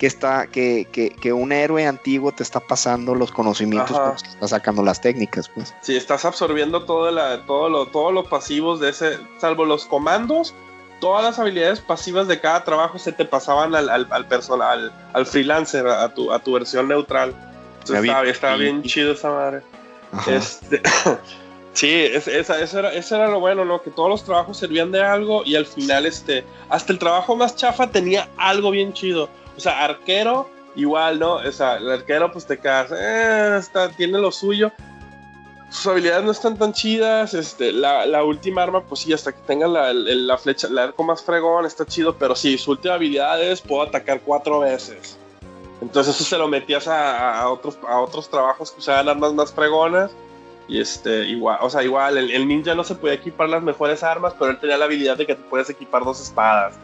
que 0.00 0.06
está 0.06 0.46
que, 0.46 0.88
que, 0.90 1.10
que 1.10 1.32
un 1.32 1.52
héroe 1.52 1.86
antiguo 1.86 2.32
te 2.32 2.42
está 2.42 2.58
pasando 2.58 3.14
los 3.14 3.30
conocimientos 3.30 3.96
pues, 3.96 4.22
está 4.22 4.48
sacando 4.48 4.82
las 4.82 5.02
técnicas 5.02 5.50
pues 5.50 5.74
sí 5.82 5.94
estás 5.94 6.24
absorbiendo 6.24 6.84
todo 6.84 7.10
la, 7.10 7.44
todo 7.44 7.68
lo 7.68 7.84
todos 7.84 8.12
los 8.14 8.26
pasivos 8.26 8.80
de 8.80 8.88
ese 8.88 9.18
salvo 9.38 9.66
los 9.66 9.84
comandos 9.84 10.54
todas 11.00 11.24
las 11.24 11.38
habilidades 11.38 11.80
pasivas 11.80 12.28
de 12.28 12.40
cada 12.40 12.64
trabajo 12.64 12.98
se 12.98 13.12
te 13.12 13.24
pasaban 13.24 13.74
al, 13.74 13.88
al, 13.88 14.06
al 14.10 14.26
personal, 14.26 14.78
al, 14.78 14.92
al, 15.14 15.26
freelancer, 15.26 15.86
a 15.86 16.14
tu, 16.14 16.30
a 16.30 16.38
tu 16.38 16.52
versión 16.52 16.88
neutral. 16.88 17.34
Entonces 17.80 18.04
estaba, 18.04 18.28
estaba, 18.28 18.56
bien 18.56 18.82
chido 18.82 19.12
esa 19.12 19.30
madre. 19.30 19.62
Este, 20.28 20.82
sí, 21.72 21.90
es, 21.90 22.28
esa, 22.28 22.60
eso, 22.60 22.80
era, 22.80 22.92
eso 22.92 23.16
era 23.16 23.28
lo 23.28 23.40
bueno, 23.40 23.64
¿no? 23.64 23.80
Que 23.80 23.90
todos 23.90 24.10
los 24.10 24.24
trabajos 24.24 24.58
servían 24.58 24.92
de 24.92 25.02
algo 25.02 25.42
y 25.44 25.56
al 25.56 25.66
final, 25.66 26.04
este, 26.04 26.44
hasta 26.68 26.92
el 26.92 26.98
trabajo 26.98 27.34
más 27.34 27.56
chafa 27.56 27.90
tenía 27.90 28.28
algo 28.36 28.70
bien 28.70 28.92
chido. 28.92 29.30
O 29.56 29.60
sea, 29.60 29.84
arquero, 29.84 30.48
igual, 30.76 31.18
¿no? 31.18 31.34
O 31.34 31.52
sea, 31.52 31.76
el 31.76 31.90
arquero, 31.90 32.32
pues 32.32 32.46
te 32.46 32.58
quedas, 32.58 32.90
eh, 32.92 33.56
está, 33.58 33.88
tiene 33.90 34.18
lo 34.18 34.30
suyo, 34.32 34.72
sus 35.70 35.86
habilidades 35.86 36.24
no 36.24 36.32
están 36.32 36.58
tan 36.58 36.72
chidas. 36.72 37.32
Este, 37.32 37.72
la, 37.72 38.04
la 38.04 38.24
última 38.24 38.62
arma, 38.62 38.82
pues 38.82 39.02
sí, 39.02 39.12
hasta 39.12 39.32
que 39.32 39.40
tenga 39.46 39.68
la, 39.68 39.92
la 39.92 40.36
flecha, 40.36 40.66
el 40.66 40.76
arco 40.76 41.02
más 41.04 41.22
fregón, 41.22 41.64
está 41.64 41.86
chido. 41.86 42.16
Pero 42.16 42.34
sí, 42.34 42.58
su 42.58 42.72
última 42.72 42.94
habilidad 42.94 43.40
es 43.40 43.60
puedo 43.60 43.82
atacar 43.82 44.20
cuatro 44.20 44.60
veces. 44.60 45.16
Entonces 45.80 46.14
eso 46.14 46.24
se 46.24 46.36
lo 46.36 46.48
metías 46.48 46.88
a, 46.88 47.40
a 47.40 47.48
otros, 47.48 47.78
a 47.88 48.00
otros 48.00 48.28
trabajos 48.28 48.72
que 48.72 48.80
usaban 48.80 49.08
armas 49.08 49.32
más 49.32 49.52
fregonas. 49.52 50.10
Y 50.68 50.80
este, 50.80 51.24
igual, 51.24 51.58
o 51.62 51.70
sea, 51.70 51.82
igual, 51.82 52.16
el, 52.16 52.30
el, 52.30 52.46
ninja 52.46 52.74
no 52.74 52.84
se 52.84 52.94
podía 52.94 53.14
equipar 53.14 53.48
las 53.48 53.62
mejores 53.62 54.04
armas, 54.04 54.34
pero 54.38 54.52
él 54.52 54.60
tenía 54.60 54.76
la 54.76 54.84
habilidad 54.84 55.16
de 55.16 55.26
que 55.26 55.34
te 55.34 55.42
puedes 55.42 55.68
equipar 55.70 56.04
dos 56.04 56.20
espadas. 56.20 56.74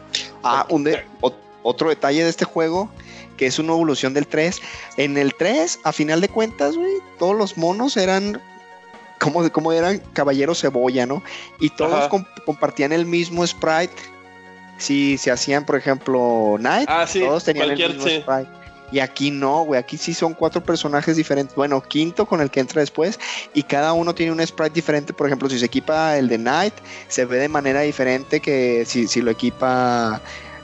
Ah, 0.43 0.65
un 0.69 0.83
de, 0.83 1.05
o, 1.21 1.31
otro 1.67 1.89
detalle 1.89 2.23
de 2.23 2.29
este 2.29 2.45
juego 2.45 2.89
que 3.37 3.45
es 3.45 3.59
una 3.59 3.73
evolución 3.73 4.13
del 4.13 4.27
3. 4.27 4.59
En 4.97 5.17
el 5.17 5.33
3, 5.35 5.79
a 5.83 5.93
final 5.93 6.19
de 6.19 6.27
cuentas, 6.27 6.75
güey, 6.75 6.95
todos 7.17 7.35
los 7.35 7.57
monos 7.57 7.95
eran 7.95 8.41
como, 9.19 9.49
como 9.51 9.71
eran 9.71 9.99
caballeros 10.13 10.59
cebolla, 10.61 11.05
¿no? 11.05 11.23
Y 11.59 11.69
todos 11.69 12.07
comp 12.09 12.27
compartían 12.45 12.91
el 12.91 13.05
mismo 13.05 13.45
sprite. 13.45 13.93
Si 14.77 15.17
se 15.17 15.31
hacían, 15.31 15.65
por 15.65 15.75
ejemplo, 15.75 16.55
Knight, 16.57 16.89
ah, 16.89 17.07
sí, 17.07 17.21
todos 17.21 17.43
tenían 17.43 17.71
el 17.71 17.77
mismo 17.77 18.03
sí. 18.03 18.21
sprite. 18.21 18.49
Y 18.89 18.99
aquí 18.99 19.31
no, 19.31 19.63
güey. 19.63 19.79
Aquí 19.79 19.97
sí 19.97 20.13
son 20.13 20.33
cuatro 20.33 20.63
personajes 20.63 21.17
diferentes. 21.17 21.55
Bueno, 21.55 21.81
quinto 21.81 22.25
con 22.25 22.39
el 22.39 22.49
que 22.49 22.61
entra 22.61 22.79
después. 22.79 23.19
Y 23.53 23.63
cada 23.63 23.91
uno 23.91 24.15
tiene 24.15 24.31
un 24.31 24.45
sprite 24.45 24.75
diferente. 24.75 25.13
Por 25.13 25.27
ejemplo, 25.27 25.49
si 25.49 25.59
se 25.59 25.65
equipa 25.65 26.17
el 26.17 26.29
de 26.29 26.37
Knight, 26.37 26.73
se 27.09 27.25
ve 27.25 27.37
de 27.37 27.49
manera 27.49 27.81
diferente 27.81 28.39
que 28.39 28.85
si, 28.85 29.07
si 29.07 29.21
lo 29.21 29.31
equipa 29.31 30.21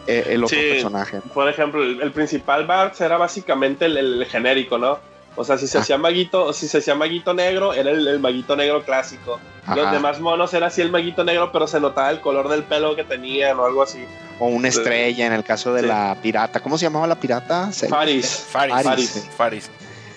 eh, 0.07 0.23
el 0.29 0.43
otro 0.43 0.57
sí, 0.57 0.63
personaje. 0.71 1.21
Por 1.33 1.49
ejemplo, 1.49 1.81
el, 1.83 2.01
el 2.01 2.11
principal 2.11 2.65
Bart 2.65 2.99
era 2.99 3.17
básicamente 3.17 3.85
el, 3.85 3.97
el, 3.97 4.25
genérico, 4.25 4.77
¿no? 4.77 4.99
O 5.35 5.43
sea, 5.43 5.57
si 5.57 5.67
se 5.67 5.77
ah. 5.77 5.81
hacía 5.81 5.97
maguito, 5.97 6.53
si 6.53 6.67
se 6.67 6.77
hacía 6.77 6.95
maguito 6.95 7.33
negro, 7.33 7.73
era 7.73 7.91
el, 7.91 8.07
el 8.07 8.19
maguito 8.19 8.55
negro 8.55 8.83
clásico. 8.83 9.39
Ajá. 9.63 9.75
Los 9.75 9.91
demás 9.91 10.19
monos 10.19 10.53
era 10.53 10.67
así 10.67 10.81
el 10.81 10.91
maguito 10.91 11.23
negro, 11.23 11.51
pero 11.51 11.67
se 11.67 11.79
notaba 11.79 12.11
el 12.11 12.19
color 12.21 12.49
del 12.49 12.63
pelo 12.63 12.95
que 12.95 13.03
tenían 13.03 13.59
o 13.59 13.65
algo 13.65 13.81
así. 13.81 14.05
O 14.39 14.47
una 14.47 14.67
estrella 14.67 15.25
en 15.25 15.33
el 15.33 15.43
caso 15.43 15.73
de 15.73 15.81
sí. 15.81 15.87
la 15.87 16.17
pirata. 16.21 16.59
¿Cómo 16.59 16.77
se 16.77 16.85
llamaba 16.85 17.07
la 17.07 17.19
pirata? 17.19 17.71
Faris. 17.71 18.45
Faris. 18.49 18.83
Faris. 18.83 19.29
Faris. 19.35 19.69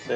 Sí. 0.07 0.13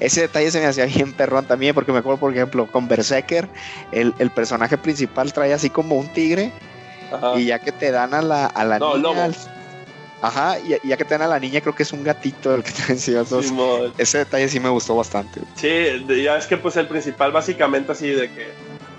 Ese 0.00 0.22
detalle 0.22 0.50
se 0.50 0.60
me 0.60 0.66
hacía 0.66 0.86
bien 0.86 1.12
perrón 1.12 1.44
también, 1.44 1.74
porque 1.74 1.92
me 1.92 1.98
acuerdo, 1.98 2.18
por 2.18 2.32
ejemplo, 2.32 2.66
con 2.72 2.88
Berserker, 2.88 3.46
el, 3.92 4.14
el 4.18 4.30
personaje 4.30 4.78
principal 4.78 5.32
trae 5.32 5.52
así 5.52 5.68
como 5.68 5.96
un 5.96 6.08
tigre, 6.08 6.52
Ajá. 7.12 7.38
y 7.38 7.46
ya 7.46 7.58
que 7.58 7.72
te 7.72 7.90
dan 7.90 8.14
a 8.14 8.22
la, 8.22 8.46
a 8.46 8.64
la 8.64 8.78
no, 8.78 8.96
niña, 8.96 9.24
al, 9.24 9.34
Ajá, 10.22 10.58
y, 10.58 10.76
ya 10.86 10.96
que 10.96 11.04
te 11.04 11.14
dan 11.14 11.22
a 11.22 11.28
la 11.28 11.38
niña, 11.38 11.60
creo 11.60 11.74
que 11.74 11.82
es 11.82 11.92
un 11.92 12.04
gatito 12.04 12.54
el 12.54 12.62
que 12.62 12.72
te 12.86 12.92
encima. 12.92 13.24
Sí, 13.24 13.54
ese 13.98 14.18
detalle 14.18 14.48
sí 14.48 14.60
me 14.60 14.68
gustó 14.68 14.96
bastante. 14.96 15.40
Sí, 15.54 16.04
ya 16.22 16.36
es 16.36 16.46
que 16.46 16.56
pues 16.56 16.76
el 16.76 16.86
principal 16.86 17.32
básicamente 17.32 17.92
así 17.92 18.08
de 18.08 18.30
que 18.30 18.48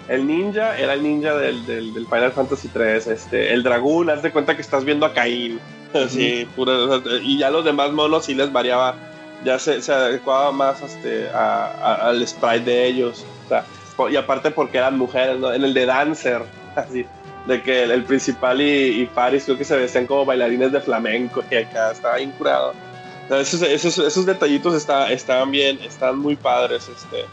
el 0.08 0.26
ninja 0.26 0.78
era 0.78 0.94
el 0.94 1.04
ninja 1.04 1.36
del, 1.36 1.66
del, 1.66 1.94
del 1.94 2.06
Final 2.08 2.32
Fantasy 2.32 2.68
3, 2.70 3.08
este, 3.08 3.54
el 3.54 3.64
dragón, 3.64 4.10
haz 4.10 4.24
de 4.24 4.32
cuenta 4.32 4.56
que 4.56 4.62
estás 4.62 4.84
viendo 4.84 5.06
a 5.06 5.14
Caín. 5.14 5.60
Así, 5.94 6.48
uh 6.58 6.62
-huh. 6.62 7.02
pura, 7.02 7.20
y 7.22 7.38
ya 7.38 7.50
los 7.50 7.66
demás 7.66 7.92
monos 7.92 8.26
sí 8.26 8.34
les 8.34 8.50
variaba, 8.50 8.96
ya 9.44 9.60
se, 9.60 9.82
se 9.82 9.92
adecuaba 9.92 10.54
más 10.54 10.82
este, 10.82 11.28
a, 11.30 11.66
a, 11.66 11.96
al 12.08 12.26
sprite 12.26 12.64
de 12.64 12.86
ellos. 12.86 13.26
O 13.46 13.50
sea, 13.50 13.66
y 14.10 14.16
aparte 14.16 14.52
porque 14.52 14.78
eran 14.78 14.98
mujeres, 14.98 15.38
¿no? 15.38 15.52
En 15.54 15.66
el 15.66 15.74
de 15.74 15.86
Dancer, 15.86 16.44
así 16.76 17.06
de 17.46 17.62
que 17.62 17.84
el, 17.84 17.92
el 17.92 18.04
principal 18.04 18.62
y, 18.62 19.02
y, 19.02 19.06
Paris 19.08 19.46
creo 19.46 19.58
que 19.58 19.64
se 19.66 19.76
vestían 19.76 20.06
como 20.06 20.26
bailarines 20.26 20.72
de 20.72 20.80
flamenco 20.82 21.44
y 21.50 21.56
acá 21.56 21.92
estaba 21.92 22.18
bien 22.18 22.32
curado. 22.32 22.74
Esos, 23.30 23.62
esos, 23.62 23.98
esos 23.98 24.26
detallitos 24.26 24.76
está, 24.76 25.12
estaban 25.12 25.52
bien, 25.52 25.80
estaban 25.82 26.20
muy 26.20 26.36
padres. 26.36 26.90
Este. 26.90 27.26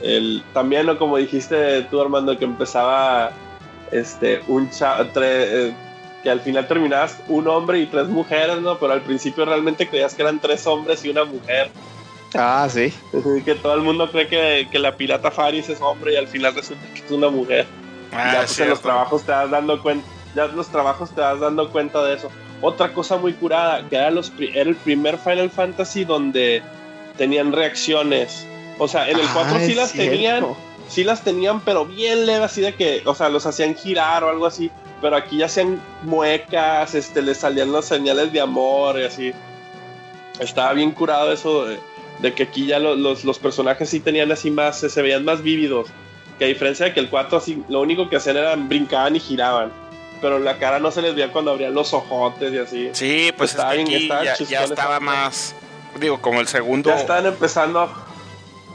El, 0.00 0.42
también, 0.52 0.86
¿no? 0.86 0.98
como 0.98 1.16
dijiste 1.16 1.82
tú, 1.90 2.00
Armando, 2.00 2.38
que 2.38 2.44
empezaba 2.44 3.32
este, 3.90 4.40
un 4.48 4.70
cha- 4.70 5.04
tre- 5.12 5.22
eh, 5.70 5.74
que 6.22 6.30
al 6.30 6.40
final 6.40 6.66
terminabas 6.68 7.18
un 7.28 7.48
hombre 7.48 7.80
y 7.80 7.86
tres 7.86 8.06
mujeres, 8.06 8.60
¿no? 8.60 8.78
Pero 8.78 8.92
al 8.92 9.02
principio 9.02 9.44
realmente 9.44 9.88
creías 9.88 10.14
que 10.14 10.22
eran 10.22 10.38
tres 10.40 10.66
hombres 10.66 11.04
y 11.04 11.10
una 11.10 11.24
mujer. 11.24 11.68
Ah, 12.34 12.68
sí. 12.70 12.92
que 13.44 13.54
todo 13.56 13.74
el 13.74 13.82
mundo 13.82 14.10
cree 14.10 14.28
que, 14.28 14.68
que 14.70 14.78
la 14.78 14.96
pirata 14.96 15.30
Faris 15.30 15.68
es 15.68 15.80
hombre 15.80 16.14
y 16.14 16.16
al 16.16 16.28
final 16.28 16.54
resulta 16.54 16.82
que 16.94 17.04
es 17.04 17.10
una 17.10 17.28
mujer. 17.28 17.66
Ah, 18.12 18.32
ya 18.34 18.42
es 18.42 18.46
pues 18.48 18.60
en 18.60 18.68
los 18.70 18.80
trabajos 18.80 19.22
te 19.22 19.32
das 19.32 19.50
dando 19.50 19.82
cuenta, 19.82 20.06
ya 20.34 20.44
en 20.44 20.56
los 20.56 20.68
trabajos 20.68 21.10
te 21.14 21.20
das 21.20 21.40
dando 21.40 21.70
cuenta 21.70 22.02
de 22.04 22.14
eso. 22.14 22.30
Otra 22.60 22.92
cosa 22.92 23.16
muy 23.16 23.32
curada, 23.32 23.88
que 23.88 23.96
era, 23.96 24.10
los, 24.10 24.32
era 24.38 24.68
el 24.70 24.76
primer 24.76 25.18
Final 25.18 25.50
Fantasy 25.50 26.04
donde 26.04 26.62
tenían 27.16 27.52
reacciones. 27.52 28.46
O 28.78 28.86
sea, 28.88 29.08
en 29.08 29.18
el 29.18 29.26
4 29.34 29.56
Ah, 29.56 29.60
sí 29.60 29.72
es 29.72 29.76
las 29.76 29.90
cierto. 29.90 30.10
tenían, 30.12 30.46
sí 30.88 31.04
las 31.04 31.22
tenían, 31.22 31.60
pero 31.60 31.84
bien 31.86 32.24
leve, 32.26 32.44
así 32.44 32.60
de 32.60 32.74
que, 32.74 33.02
o 33.04 33.14
sea, 33.14 33.28
los 33.28 33.46
hacían 33.46 33.74
girar 33.74 34.22
o 34.24 34.30
algo 34.30 34.46
así. 34.46 34.70
Pero 35.00 35.16
aquí 35.16 35.38
ya 35.38 35.46
hacían 35.46 35.80
muecas, 36.02 36.94
este, 36.94 37.22
les 37.22 37.38
salían 37.38 37.72
las 37.72 37.86
señales 37.86 38.32
de 38.32 38.40
amor 38.40 38.98
y 39.00 39.04
así. 39.04 39.32
Estaba 40.38 40.72
bien 40.72 40.92
curado 40.92 41.32
eso 41.32 41.66
de, 41.66 41.78
de 42.20 42.32
que 42.32 42.44
aquí 42.44 42.66
ya 42.66 42.78
lo- 42.78 42.94
los, 42.94 43.24
los 43.24 43.38
personajes 43.38 43.88
sí 43.90 44.00
tenían 44.00 44.30
así 44.32 44.50
más, 44.50 44.78
se 44.78 45.02
veían 45.02 45.24
más 45.24 45.42
vívidos. 45.42 45.88
Que 46.42 46.46
a 46.46 46.48
diferencia 46.48 46.86
de 46.86 46.92
que 46.92 46.98
el 46.98 47.08
4 47.08 47.38
así, 47.38 47.62
lo 47.68 47.80
único 47.82 48.08
que 48.08 48.16
hacían 48.16 48.36
era 48.36 48.56
brincaban 48.56 49.14
y 49.14 49.20
giraban. 49.20 49.70
Pero 50.20 50.40
la 50.40 50.58
cara 50.58 50.80
no 50.80 50.90
se 50.90 51.00
les 51.00 51.14
veía 51.14 51.30
cuando 51.30 51.52
abrían 51.52 51.72
los 51.72 51.94
ojotes 51.94 52.52
y 52.52 52.58
así. 52.58 52.90
Sí, 52.94 53.30
pues 53.36 53.52
Estaba 53.52 53.76
es 53.76 53.88
que 53.88 53.94
aquí 53.94 54.08
ya, 54.08 54.34
ya 54.44 54.64
estaba 54.64 54.98
más. 54.98 55.54
Digo, 56.00 56.20
como 56.20 56.40
el 56.40 56.48
segundo. 56.48 56.90
Ya 56.90 56.96
estaban 56.96 57.26
empezando. 57.26 57.88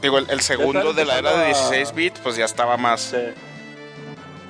Digo, 0.02 0.18
el, 0.18 0.30
el 0.30 0.40
segundo 0.40 0.94
de 0.94 1.04
la 1.04 1.18
era 1.18 1.32
de 1.32 1.48
empezando 1.48 1.68
a- 1.68 1.72
16 1.78 1.94
bits, 1.94 2.20
pues 2.22 2.38
ya 2.38 2.46
estaba 2.46 2.78
más, 2.78 3.02
Sí. 3.02 3.18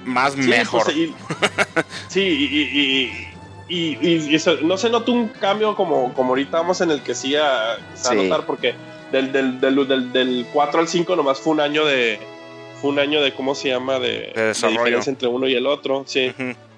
más 0.05 0.34
Sí, 0.34 0.39
mejor. 0.41 0.84
pues, 0.84 0.95
y- 0.95 1.15
sí, 2.09 3.32
y, 3.68 3.76
y- 3.76 4.36
eso, 4.36 4.57
no 4.61 4.78
se 4.78 4.91
nota 4.91 5.11
un 5.11 5.30
cambio 5.30 5.76
como, 5.76 6.13
como 6.13 6.30
ahorita 6.30 6.57
vamos 6.59 6.82
en 6.82 6.91
el 6.91 7.01
que 7.01 7.15
sí 7.15 7.36
a, 7.36 7.74
a 7.74 7.78
Sí. 7.95 8.13
notar, 8.15 8.45
porque 8.45 8.76
del, 9.11 9.32
del, 9.32 9.59
del, 9.59 9.88
del, 9.88 10.13
del 10.13 10.45
4 10.53 10.82
al 10.82 10.88
5 10.88 11.15
nomás 11.15 11.39
fue 11.39 11.53
un 11.53 11.61
año 11.61 11.84
de. 11.84 12.37
Fue 12.82 12.92
un 12.92 13.00
año 13.00 13.22
de, 13.22 13.34
¿cómo 13.34 13.56
se 13.56 13.70
llama? 13.70 14.00
De, 14.00 14.32
De 14.36 14.44
desarrollo. 14.48 14.80
diferencia 14.80 15.10
entre 15.12 15.28
uno 15.28 15.48
y 15.48 15.56
el 15.56 15.66
otro, 15.68 16.04
sí. 16.06 16.32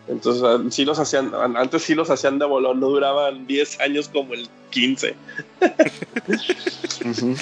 Entonces, 0.07 0.41
ah, 0.43 0.59
sí 0.71 0.85
los 0.85 0.97
hacían, 0.97 1.33
an- 1.35 1.55
antes 1.57 1.83
sí 1.83 1.93
los 1.93 2.09
hacían 2.09 2.39
de 2.39 2.45
bolón, 2.45 2.79
no 2.79 2.87
duraban 2.87 3.45
10 3.45 3.79
años 3.79 4.09
como 4.09 4.33
el 4.33 4.47
15. 4.71 5.15
Ujú. 7.05 7.35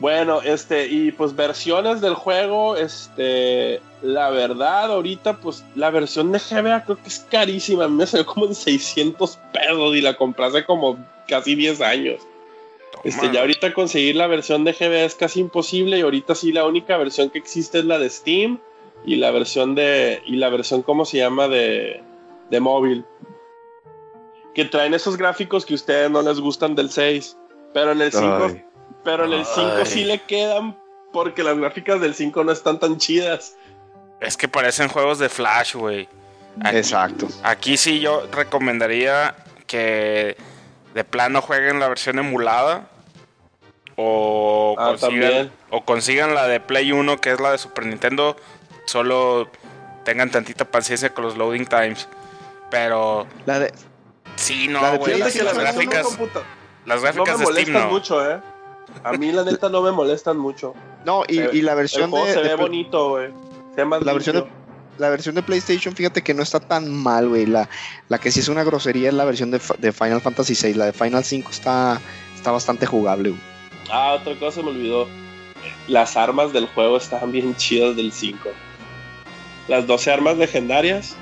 Bueno, 0.00 0.42
este, 0.42 0.86
y 0.88 1.12
pues 1.12 1.34
versiones 1.34 2.00
del 2.00 2.14
juego, 2.14 2.76
este, 2.76 3.80
la 4.02 4.28
verdad, 4.30 4.86
ahorita, 4.92 5.38
pues 5.38 5.64
la 5.76 5.90
versión 5.90 6.30
de 6.32 6.40
GBA 6.40 6.84
creo 6.84 6.96
que 7.00 7.08
es 7.08 7.26
carísima. 7.30 7.88
Me 7.88 8.06
salió 8.06 8.26
como 8.26 8.46
en 8.46 8.54
600 8.54 9.38
pesos 9.52 9.96
y 9.96 10.00
la 10.00 10.14
compré 10.16 10.46
hace 10.46 10.64
como 10.64 10.98
casi 11.28 11.54
10 11.54 11.80
años. 11.80 12.20
Este, 13.04 13.30
ya 13.30 13.40
ahorita 13.40 13.74
conseguir 13.74 14.16
la 14.16 14.26
versión 14.26 14.64
de 14.64 14.72
GBA 14.72 15.04
es 15.04 15.14
casi 15.14 15.40
imposible 15.40 15.98
y 15.98 16.00
ahorita 16.00 16.34
sí 16.34 16.52
la 16.52 16.64
única 16.64 16.96
versión 16.96 17.28
que 17.28 17.38
existe 17.38 17.80
es 17.80 17.84
la 17.84 17.98
de 17.98 18.08
Steam 18.08 18.60
y 19.04 19.16
la 19.16 19.30
versión 19.30 19.74
de, 19.74 20.22
y 20.24 20.36
la 20.36 20.48
versión, 20.48 20.82
¿cómo 20.82 21.04
se 21.04 21.18
llama? 21.18 21.46
De, 21.48 22.02
de 22.50 22.60
móvil. 22.60 23.04
Que 24.54 24.64
traen 24.64 24.94
esos 24.94 25.18
gráficos 25.18 25.66
que 25.66 25.74
a 25.74 25.76
ustedes 25.76 26.10
no 26.10 26.22
les 26.22 26.40
gustan 26.40 26.74
del 26.74 26.90
6. 26.90 27.36
Pero 27.74 27.92
en 27.92 28.00
el 28.00 28.12
5 28.12 28.38
Ay. 28.48 28.64
pero 29.04 29.24
en 29.26 29.32
el 29.34 29.44
5 29.44 29.70
Ay. 29.78 29.86
sí 29.86 30.04
le 30.04 30.20
quedan 30.20 30.78
porque 31.12 31.42
las 31.42 31.58
gráficas 31.58 32.00
del 32.00 32.14
5 32.14 32.42
no 32.44 32.52
están 32.52 32.78
tan 32.78 32.96
chidas. 32.96 33.56
Es 34.20 34.36
que 34.36 34.48
parecen 34.48 34.88
juegos 34.88 35.18
de 35.18 35.28
Flash, 35.28 35.74
güey. 35.74 36.08
Exacto. 36.72 37.28
Aquí 37.42 37.76
sí 37.76 38.00
yo 38.00 38.26
recomendaría 38.32 39.34
que 39.66 40.36
de 40.94 41.04
plano 41.04 41.42
jueguen 41.42 41.80
la 41.80 41.88
versión 41.88 42.18
emulada. 42.18 42.88
O, 43.96 44.74
Ah, 44.78 44.88
consigan, 44.90 45.10
también. 45.20 45.52
o 45.70 45.84
consigan 45.84 46.34
la 46.34 46.46
de 46.48 46.60
Play 46.60 46.92
1, 46.92 47.20
que 47.20 47.32
es 47.32 47.40
la 47.40 47.52
de 47.52 47.58
Super 47.58 47.86
Nintendo. 47.86 48.36
Solo 48.86 49.48
tengan 50.04 50.30
tantita 50.30 50.64
paciencia 50.64 51.14
con 51.14 51.24
los 51.24 51.36
loading 51.36 51.66
times. 51.66 52.08
Pero 52.70 53.26
La 53.46 53.60
de, 53.60 53.72
sí, 54.36 54.68
no, 54.68 54.80
güey. 54.98 55.18
Las, 55.18 55.34
las 55.36 55.56
gráficas, 55.58 56.04
las 56.86 56.96
no 56.96 57.00
gráficas 57.02 57.38
me 57.38 57.44
de 57.46 57.52
Steam 57.62 57.72
molestan 57.72 57.72
no. 57.74 57.88
mucho, 57.90 58.30
eh. 58.30 58.40
A 59.02 59.12
mí 59.12 59.32
la 59.32 59.44
neta 59.44 59.68
no 59.68 59.80
me 59.82 59.90
molestan 59.92 60.36
mucho. 60.36 60.74
no, 61.04 61.22
y, 61.28 61.38
Eh, 61.38 61.50
y 61.54 61.62
la 61.62 61.72
El 61.72 61.78
versión 61.78 62.10
juego 62.10 62.26
de, 62.26 62.32
se 62.34 62.40
de 62.40 62.48
ve 62.48 62.54
Play- 62.56 62.66
bonito, 62.66 63.08
güey. 63.10 63.28
Se 63.74 63.76
ve 63.76 63.84
más 63.84 64.02
La 64.02 64.12
versión 64.12 64.36
de- 64.36 64.46
la 64.98 65.08
versión 65.08 65.34
de 65.34 65.42
PlayStation, 65.42 65.92
fíjate 65.94 66.22
que 66.22 66.34
no 66.34 66.42
está 66.42 66.60
tan 66.60 66.88
mal, 66.92 67.28
güey. 67.28 67.46
La, 67.46 67.68
la 68.08 68.18
que 68.18 68.30
sí 68.30 68.40
es 68.40 68.48
una 68.48 68.62
grosería 68.62 69.08
es 69.08 69.14
la 69.14 69.24
versión 69.24 69.50
de, 69.50 69.60
de 69.78 69.92
Final 69.92 70.20
Fantasy 70.20 70.54
VI. 70.60 70.74
La 70.74 70.84
de 70.86 70.92
Final 70.92 71.24
5 71.24 71.50
está, 71.50 72.00
está 72.36 72.50
bastante 72.52 72.86
jugable, 72.86 73.30
güey. 73.30 73.40
Ah, 73.96 74.14
otra 74.14 74.34
cosa 74.34 74.60
me 74.62 74.70
olvidó. 74.70 75.08
Las 75.86 76.16
armas 76.16 76.52
del 76.52 76.66
juego 76.66 76.96
estaban 76.96 77.30
bien 77.30 77.54
chidas 77.56 77.94
del 77.94 78.10
5. 78.10 78.48
Las 79.68 79.86
12 79.86 80.10
armas 80.10 80.36
legendarias. 80.36 81.14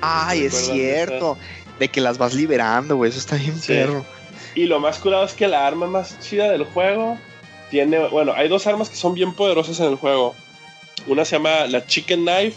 Ay, 0.00 0.44
es 0.44 0.52
¿Recuerdan 0.54 0.74
cierto. 0.76 1.38
De 1.78 1.88
que 1.88 2.00
las 2.00 2.16
vas 2.16 2.32
liberando, 2.32 2.96
güey. 2.96 3.10
Eso 3.10 3.18
está 3.18 3.36
bien 3.36 3.58
Sí. 3.60 3.68
perro. 3.68 4.06
Y 4.54 4.64
lo 4.64 4.80
más 4.80 4.98
curado 4.98 5.24
es 5.24 5.34
que 5.34 5.46
la 5.48 5.66
arma 5.66 5.86
más 5.86 6.18
chida 6.20 6.50
del 6.50 6.64
juego 6.64 7.18
tiene. 7.70 8.08
Bueno, 8.08 8.32
hay 8.34 8.48
dos 8.48 8.66
armas 8.66 8.88
que 8.88 8.96
son 8.96 9.12
bien 9.12 9.34
poderosas 9.34 9.78
en 9.80 9.86
el 9.86 9.96
juego. 9.96 10.34
Una 11.06 11.26
se 11.26 11.36
llama 11.36 11.66
la 11.66 11.84
Chicken 11.86 12.22
Knife 12.22 12.56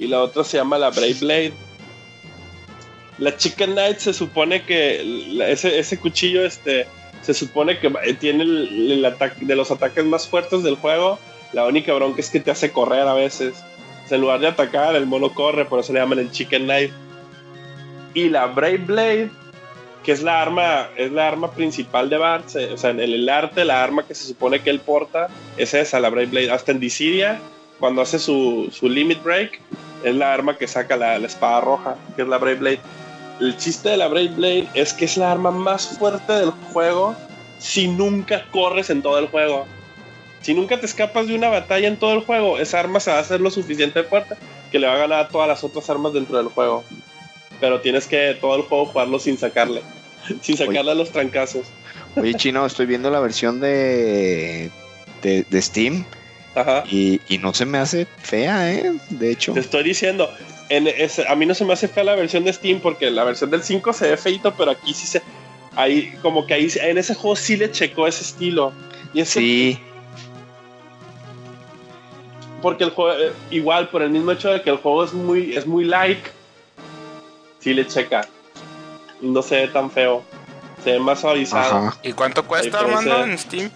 y 0.00 0.08
la 0.08 0.20
otra 0.20 0.42
se 0.42 0.56
llama 0.56 0.78
la 0.78 0.90
Brave 0.90 1.14
Blade. 1.20 1.52
La 3.18 3.36
Chicken 3.36 3.72
Knife 3.72 4.00
se 4.00 4.12
supone 4.14 4.62
que 4.64 5.00
ese, 5.48 5.78
ese 5.78 5.98
cuchillo 5.98 6.44
este, 6.44 6.86
se 7.22 7.34
supone 7.34 7.78
que 7.78 7.88
eh, 8.04 8.14
tiene 8.14 8.44
el, 8.44 9.04
ataque 9.04 9.44
de 9.44 9.56
los 9.56 9.70
ataques 9.70 10.04
más 10.04 10.26
fuertes 10.26 10.62
del 10.62 10.76
juego. 10.76 11.18
La 11.52 11.66
única 11.66 11.92
bronca 11.94 12.20
es 12.20 12.30
que 12.30 12.40
te 12.40 12.50
hace 12.50 12.72
correr 12.72 13.06
a 13.06 13.14
veces. 13.14 13.54
O 14.04 14.08
sea, 14.08 14.16
en 14.16 14.22
lugar 14.22 14.40
de 14.40 14.48
atacar, 14.48 14.96
el 14.96 15.06
mono 15.06 15.32
corre, 15.34 15.64
por 15.64 15.80
eso 15.80 15.92
le 15.92 16.00
llaman 16.00 16.18
el 16.18 16.30
Chicken 16.30 16.64
Knife. 16.64 16.92
Y 18.14 18.28
la 18.28 18.46
Brave 18.46 18.78
Blade 18.78 19.30
que 20.08 20.12
es 20.12 20.22
la 20.22 20.40
arma, 20.40 20.88
es 20.96 21.12
la 21.12 21.28
arma 21.28 21.50
principal 21.50 22.08
de 22.08 22.16
Bart, 22.16 22.48
se- 22.48 22.72
o 22.72 22.78
sea, 22.78 22.90
en 22.90 23.00
el 23.00 23.28
arte, 23.28 23.62
la 23.64 23.82
arma 23.82 24.06
que 24.06 24.14
se 24.14 24.24
supone 24.24 24.60
que 24.60 24.70
él 24.70 24.80
porta, 24.80 25.28
es 25.58 25.74
esa, 25.74 26.00
la 26.00 26.08
Brave 26.08 26.28
Blade. 26.28 26.50
Hasta 26.50 26.72
en 26.72 26.80
Dissidia, 26.80 27.38
cuando 27.78 28.00
hace 28.00 28.18
su, 28.18 28.70
su 28.72 28.88
Limit 28.88 29.22
Break, 29.22 29.60
es 30.04 30.14
la 30.14 30.32
arma 30.32 30.56
que 30.56 30.66
saca 30.66 30.96
la 30.96 31.16
espada 31.16 31.60
roja, 31.60 31.96
que 32.16 32.22
es 32.22 32.28
la 32.28 32.38
Brave 32.38 32.56
Blade. 32.56 32.80
El 33.40 33.56
chiste 33.56 33.90
de 33.90 33.96
la 33.96 34.08
Brave 34.08 34.28
Blade 34.28 34.68
es 34.74 34.92
que 34.92 35.04
es 35.04 35.16
la 35.16 35.30
arma 35.30 35.50
más 35.50 35.96
fuerte 35.98 36.32
del 36.32 36.50
juego 36.50 37.14
si 37.58 37.88
nunca 37.88 38.44
corres 38.50 38.90
en 38.90 39.02
todo 39.02 39.18
el 39.18 39.28
juego. 39.28 39.66
Si 40.40 40.54
nunca 40.54 40.80
te 40.80 40.86
escapas 40.86 41.26
de 41.26 41.34
una 41.34 41.48
batalla 41.48 41.88
en 41.88 41.96
todo 41.96 42.14
el 42.14 42.20
juego, 42.20 42.58
esa 42.58 42.80
arma 42.80 43.00
se 43.00 43.10
va 43.10 43.18
a 43.18 43.20
hacer 43.20 43.40
lo 43.40 43.50
suficiente 43.50 44.02
fuerte 44.04 44.34
que 44.70 44.78
le 44.78 44.86
va 44.86 44.94
a 44.94 44.98
ganar 44.98 45.20
a 45.20 45.28
todas 45.28 45.48
las 45.48 45.64
otras 45.64 45.88
armas 45.90 46.12
dentro 46.12 46.36
del 46.38 46.48
juego. 46.48 46.84
Pero 47.60 47.80
tienes 47.80 48.06
que 48.06 48.36
todo 48.40 48.56
el 48.56 48.62
juego 48.62 48.86
jugarlo 48.86 49.18
sin 49.18 49.38
sacarle. 49.38 49.82
Sin 50.42 50.56
sacarle 50.56 50.90
a 50.90 50.94
los 50.94 51.10
trancazos. 51.10 51.68
Oye, 52.16 52.34
chino, 52.36 52.66
estoy 52.66 52.86
viendo 52.86 53.10
la 53.10 53.20
versión 53.20 53.60
de, 53.60 54.70
de, 55.22 55.46
de 55.48 55.62
Steam 55.62 56.04
Ajá. 56.54 56.84
y, 56.90 57.20
y 57.28 57.38
no 57.38 57.54
se 57.54 57.64
me 57.64 57.78
hace 57.78 58.06
fea, 58.20 58.72
¿eh? 58.72 58.92
De 59.10 59.30
hecho. 59.30 59.54
Te 59.54 59.60
estoy 59.60 59.84
diciendo, 59.84 60.30
en 60.68 60.86
ese- 60.88 61.26
a 61.28 61.34
mí 61.34 61.46
no 61.46 61.54
se 61.54 61.64
me 61.64 61.72
hace 61.72 61.88
fea 61.88 62.04
la 62.04 62.14
versión 62.14 62.44
de 62.44 62.52
Steam 62.52 62.80
porque 62.80 63.10
la 63.10 63.24
versión 63.24 63.50
del 63.50 63.62
5 63.62 63.92
se 63.92 64.10
ve 64.10 64.16
feito, 64.16 64.52
pero 64.54 64.70
aquí 64.70 64.92
sí 64.94 65.06
se. 65.06 65.22
Ahí, 65.76 66.12
como 66.22 66.46
que 66.46 66.54
ahí 66.54 66.68
en 66.82 66.98
ese 66.98 67.14
juego 67.14 67.36
sí 67.36 67.56
le 67.56 67.70
checó 67.70 68.06
ese 68.06 68.22
estilo. 68.22 68.72
Y 69.14 69.24
Sí, 69.24 69.78
porque 72.60 72.84
el 72.84 72.90
juego, 72.90 73.12
eh, 73.18 73.32
igual, 73.50 73.88
por 73.88 74.02
el 74.02 74.10
mismo 74.10 74.32
hecho 74.32 74.50
de 74.50 74.62
que 74.62 74.70
el 74.70 74.76
juego 74.78 75.04
es 75.04 75.12
muy, 75.12 75.56
es 75.56 75.66
muy 75.66 75.84
like, 75.84 76.28
sí 77.60 77.72
le 77.74 77.86
checa. 77.86 78.26
No 79.20 79.42
se 79.42 79.56
ve 79.56 79.68
tan 79.68 79.90
feo. 79.90 80.22
Se 80.84 80.92
ve 80.92 80.98
más 81.00 81.20
suavizado. 81.20 81.88
ajá. 81.88 81.98
¿Y 82.02 82.12
cuánto 82.12 82.44
cuesta, 82.44 82.80
Armando, 82.80 83.24
en 83.24 83.38
Steam? 83.38 83.70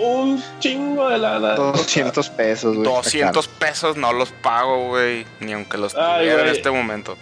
Un 0.00 0.42
chingo 0.60 1.08
de 1.10 1.18
lana. 1.18 1.54
200 1.56 2.30
pesos, 2.30 2.74
güey. 2.76 2.86
está 2.86 2.96
200 3.02 3.48
pesos 3.48 3.96
no 3.96 4.12
los 4.12 4.30
pago, 4.30 4.88
güey. 4.88 5.26
Ni 5.40 5.52
aunque 5.52 5.76
los 5.76 5.94
Ay, 5.94 6.20
tuviera 6.20 6.42
en 6.42 6.48
este 6.48 6.70
momento. 6.70 7.16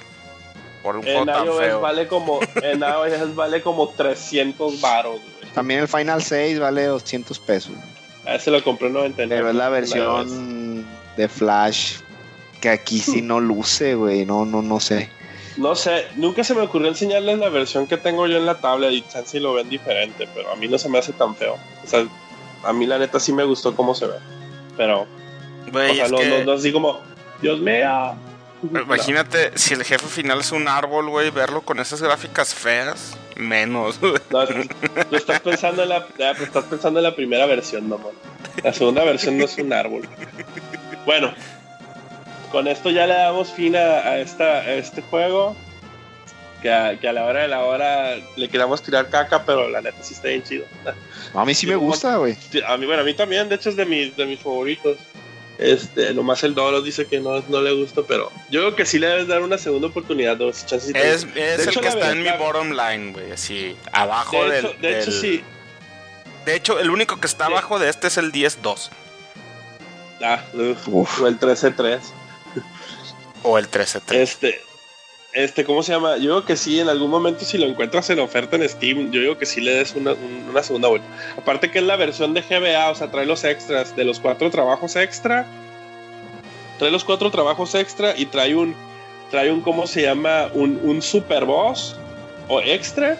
Por 0.82 0.96
un 0.96 1.02
juego 1.02 1.20
En 1.20 1.26
tan 1.26 1.44
feo. 1.44 1.80
vale 1.80 2.06
como, 2.06 2.38
en 2.62 2.80
iOS 2.80 3.34
vale 3.34 3.62
como 3.62 3.88
300 3.88 4.80
baros, 4.80 5.20
güey. 5.20 5.52
También 5.52 5.80
el 5.80 5.88
Final 5.88 6.22
6 6.22 6.60
vale 6.60 6.84
200 6.84 7.38
pesos. 7.40 7.72
A 8.24 8.36
ese 8.36 8.50
lo 8.52 8.62
compré 8.62 8.86
en 8.86 8.92
99. 8.92 9.34
Pero 9.34 9.50
es 9.50 9.56
la 9.56 9.68
versión 9.70 10.86
de 11.16 11.28
Flash 11.28 11.96
que 12.60 12.68
aquí 12.68 13.00
sí 13.00 13.22
no 13.22 13.40
luce, 13.40 13.96
güey. 13.96 14.24
No, 14.24 14.44
no, 14.44 14.62
no 14.62 14.78
sé. 14.78 15.10
No 15.56 15.74
sé, 15.74 16.06
nunca 16.14 16.44
se 16.44 16.54
me 16.54 16.60
ocurrió 16.60 16.86
enseñarles 16.86 17.38
la 17.40 17.48
versión 17.48 17.88
que 17.88 17.96
tengo 17.96 18.28
yo 18.28 18.36
en 18.36 18.46
la 18.46 18.54
tablet 18.58 18.92
y 18.92 19.02
chance 19.02 19.32
si 19.32 19.40
lo 19.40 19.54
ven 19.54 19.68
diferente, 19.68 20.28
pero 20.32 20.52
a 20.52 20.54
mí 20.54 20.68
no 20.68 20.78
se 20.78 20.88
me 20.88 20.98
hace 20.98 21.12
tan 21.12 21.34
feo. 21.34 21.58
O 21.84 21.86
sea, 21.88 22.06
a 22.64 22.72
mí 22.72 22.86
la 22.86 22.98
neta 22.98 23.18
sí 23.20 23.32
me 23.32 23.44
gustó 23.44 23.74
cómo 23.74 23.94
se 23.94 24.06
ve. 24.06 24.16
pero 24.76 25.06
Güey, 25.72 25.90
o 25.90 25.94
sea, 25.94 26.08
no, 26.08 26.16
que- 26.18 26.28
no, 26.28 26.44
no 26.44 26.52
así 26.52 26.72
como, 26.72 27.00
Dios 27.42 27.60
mío. 27.60 28.14
Imagínate 28.62 29.56
si 29.56 29.74
el 29.74 29.84
jefe 29.84 30.06
final 30.06 30.40
es 30.40 30.50
un 30.50 30.66
árbol, 30.66 31.08
güey, 31.10 31.30
verlo 31.30 31.60
con 31.60 31.78
esas 31.78 32.02
gráficas 32.02 32.54
feas, 32.54 33.16
menos. 33.36 34.00
No, 34.30 34.46
tú, 34.46 35.14
estás 35.16 35.40
pensando 35.40 35.82
en 35.84 35.90
la, 35.90 36.06
estás 36.40 36.64
pensando 36.64 36.98
en 36.98 37.04
la 37.04 37.14
primera 37.14 37.46
versión, 37.46 37.88
mamón. 37.88 38.14
La 38.64 38.72
segunda 38.72 39.04
versión 39.04 39.38
no 39.38 39.44
es 39.44 39.56
un 39.58 39.72
árbol. 39.72 40.08
Bueno, 41.06 41.32
con 42.50 42.66
esto 42.66 42.90
ya 42.90 43.06
le 43.06 43.14
damos 43.14 43.52
fin 43.52 43.76
a, 43.76 43.80
a 43.80 44.18
esta, 44.18 44.44
a 44.44 44.72
este 44.74 45.02
juego. 45.02 45.54
Que 46.62 46.72
a, 46.72 46.98
que 46.98 47.08
a 47.08 47.12
la 47.12 47.24
hora 47.24 47.42
de 47.42 47.48
la 47.48 47.60
hora 47.64 48.16
le 48.36 48.48
queramos 48.48 48.82
tirar 48.82 49.08
caca, 49.10 49.44
pero 49.44 49.68
la 49.68 49.80
neta 49.80 50.02
sí 50.02 50.14
está 50.14 50.28
bien 50.28 50.42
chido. 50.42 50.64
A 51.34 51.44
mí 51.44 51.54
sí 51.54 51.66
me 51.68 51.76
gusta, 51.76 52.16
güey. 52.16 52.36
A 52.66 52.76
mí, 52.76 52.84
bueno, 52.86 53.02
a 53.02 53.04
mí 53.04 53.14
también, 53.14 53.48
de 53.48 53.54
hecho 53.54 53.68
es 53.70 53.76
de 53.76 53.86
mis, 53.86 54.16
de 54.16 54.26
mis 54.26 54.40
favoritos. 54.40 54.96
Este, 55.58 56.14
nomás 56.14 56.42
el 56.44 56.54
Doros 56.54 56.84
dice 56.84 57.06
que 57.06 57.18
no, 57.20 57.42
no 57.48 57.60
le 57.60 57.72
gusta, 57.72 58.02
pero 58.06 58.30
yo 58.50 58.60
creo 58.60 58.76
que 58.76 58.86
sí 58.86 58.98
le 58.98 59.08
debes 59.08 59.26
dar 59.28 59.42
una 59.42 59.58
segunda 59.58 59.88
oportunidad, 59.88 60.36
dos 60.36 60.64
chances. 60.66 60.94
Es, 60.94 61.24
es 61.24 61.34
De 61.34 61.54
el 61.54 61.68
hecho, 61.68 61.80
que 61.80 61.88
está 61.88 62.12
en 62.12 62.22
mi 62.22 62.30
bottom 62.38 62.70
line, 62.70 63.12
güey, 63.12 63.32
así, 63.32 63.76
abajo 63.92 64.44
de 64.44 64.50
del, 64.50 64.64
hecho, 64.66 64.74
de 64.80 65.00
hecho 65.00 65.10
sí. 65.12 65.44
De 66.44 66.54
hecho, 66.54 66.78
el 66.78 66.90
único 66.90 67.20
que 67.20 67.26
está 67.26 67.46
Sí. 67.46 67.52
abajo 67.52 67.78
de 67.80 67.88
este 67.88 68.06
es 68.06 68.16
el 68.18 68.30
10-2 68.32 68.90
Ah, 70.22 70.42
uf, 70.54 70.88
Uf. 70.88 71.20
o 71.22 71.26
el 71.26 71.38
13-3. 71.38 71.98
o 73.42 73.58
el 73.58 73.68
13-3. 73.70 74.14
Este, 74.14 74.60
este, 75.44 75.64
¿cómo 75.64 75.82
se 75.82 75.92
llama? 75.92 76.16
Yo 76.16 76.30
creo 76.30 76.44
que 76.44 76.56
sí, 76.56 76.80
en 76.80 76.88
algún 76.88 77.10
momento 77.10 77.44
si 77.44 77.58
lo 77.58 77.66
encuentras 77.66 78.08
en 78.10 78.18
oferta 78.20 78.56
en 78.56 78.68
Steam, 78.68 79.10
yo 79.10 79.20
digo 79.20 79.38
que 79.38 79.46
sí 79.46 79.60
le 79.60 79.72
des 79.74 79.94
una, 79.94 80.12
un- 80.12 80.46
una 80.50 80.62
segunda 80.62 80.88
vuelta. 80.88 81.06
Aparte 81.36 81.70
que 81.70 81.78
es 81.78 81.84
la 81.84 81.96
versión 81.96 82.34
de 82.34 82.42
GBA, 82.42 82.90
o 82.90 82.94
sea, 82.94 83.10
trae 83.10 83.26
los 83.26 83.44
extras 83.44 83.94
de 83.96 84.04
los 84.04 84.20
cuatro 84.20 84.50
trabajos 84.50 84.96
extra. 84.96 85.46
Trae 86.78 86.90
los 86.90 87.04
cuatro 87.04 87.30
trabajos 87.30 87.74
extra 87.74 88.16
y 88.16 88.26
trae 88.26 88.54
un, 88.54 88.74
trae 89.30 89.50
un, 89.52 89.60
¿cómo 89.60 89.86
se 89.86 90.02
llama? 90.02 90.48
Un, 90.54 90.78
un 90.82 91.02
super 91.02 91.44
boss 91.44 91.96
o 92.48 92.60
extra. 92.60 93.16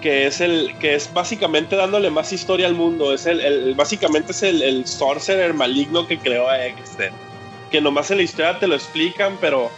Que 0.00 0.26
es 0.28 0.40
el, 0.40 0.74
que 0.78 0.94
es 0.94 1.12
básicamente 1.12 1.74
dándole 1.74 2.08
más 2.10 2.32
historia 2.32 2.66
al 2.66 2.74
mundo. 2.74 3.12
Es 3.12 3.26
el, 3.26 3.40
el- 3.40 3.74
básicamente 3.74 4.32
es 4.32 4.42
el, 4.42 4.62
el 4.62 4.86
sorcerer 4.86 5.54
maligno 5.54 6.06
que 6.06 6.18
creó 6.18 6.48
a 6.48 6.64
Exter. 6.66 7.10
Que 7.70 7.80
nomás 7.80 8.10
en 8.10 8.18
la 8.18 8.22
historia 8.22 8.58
te 8.58 8.68
lo 8.68 8.74
explican, 8.76 9.36
pero 9.40 9.70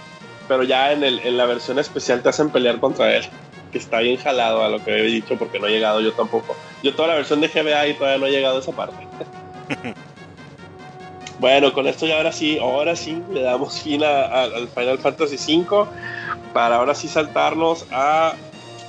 pero 0.51 0.64
ya 0.64 0.90
en, 0.90 1.05
el, 1.05 1.20
en 1.20 1.36
la 1.36 1.47
versión 1.47 1.78
especial 1.78 2.22
te 2.22 2.28
hacen 2.28 2.51
pelear 2.51 2.81
contra 2.81 3.14
él. 3.16 3.24
Que 3.70 3.78
está 3.78 4.01
bien 4.01 4.16
jalado 4.16 4.64
a 4.64 4.68
lo 4.68 4.85
que 4.85 4.90
había 4.90 5.05
dicho 5.05 5.36
porque 5.39 5.60
no 5.60 5.68
he 5.68 5.70
llegado 5.70 6.01
yo 6.01 6.12
tampoco. 6.12 6.56
Yo 6.82 6.93
toda 6.93 7.06
la 7.06 7.14
versión 7.14 7.40
de 7.40 7.47
GBA 7.47 7.86
y 7.86 7.94
todavía 7.94 8.18
no 8.18 8.27
he 8.27 8.32
llegado 8.32 8.56
a 8.56 8.59
esa 8.60 8.72
parte. 8.72 8.97
bueno, 11.39 11.72
con 11.72 11.86
esto 11.86 12.05
ya 12.05 12.16
ahora 12.16 12.32
sí, 12.32 12.59
ahora 12.59 12.97
sí 12.97 13.22
le 13.32 13.43
damos 13.43 13.81
fin 13.81 14.02
a- 14.02 14.24
a- 14.24 14.43
al 14.43 14.66
Final 14.68 14.98
Fantasy 14.98 15.36
V 15.36 15.86
para 16.52 16.77
ahora 16.77 16.97
sí 16.97 17.06
saltarnos 17.06 17.86
a 17.93 18.35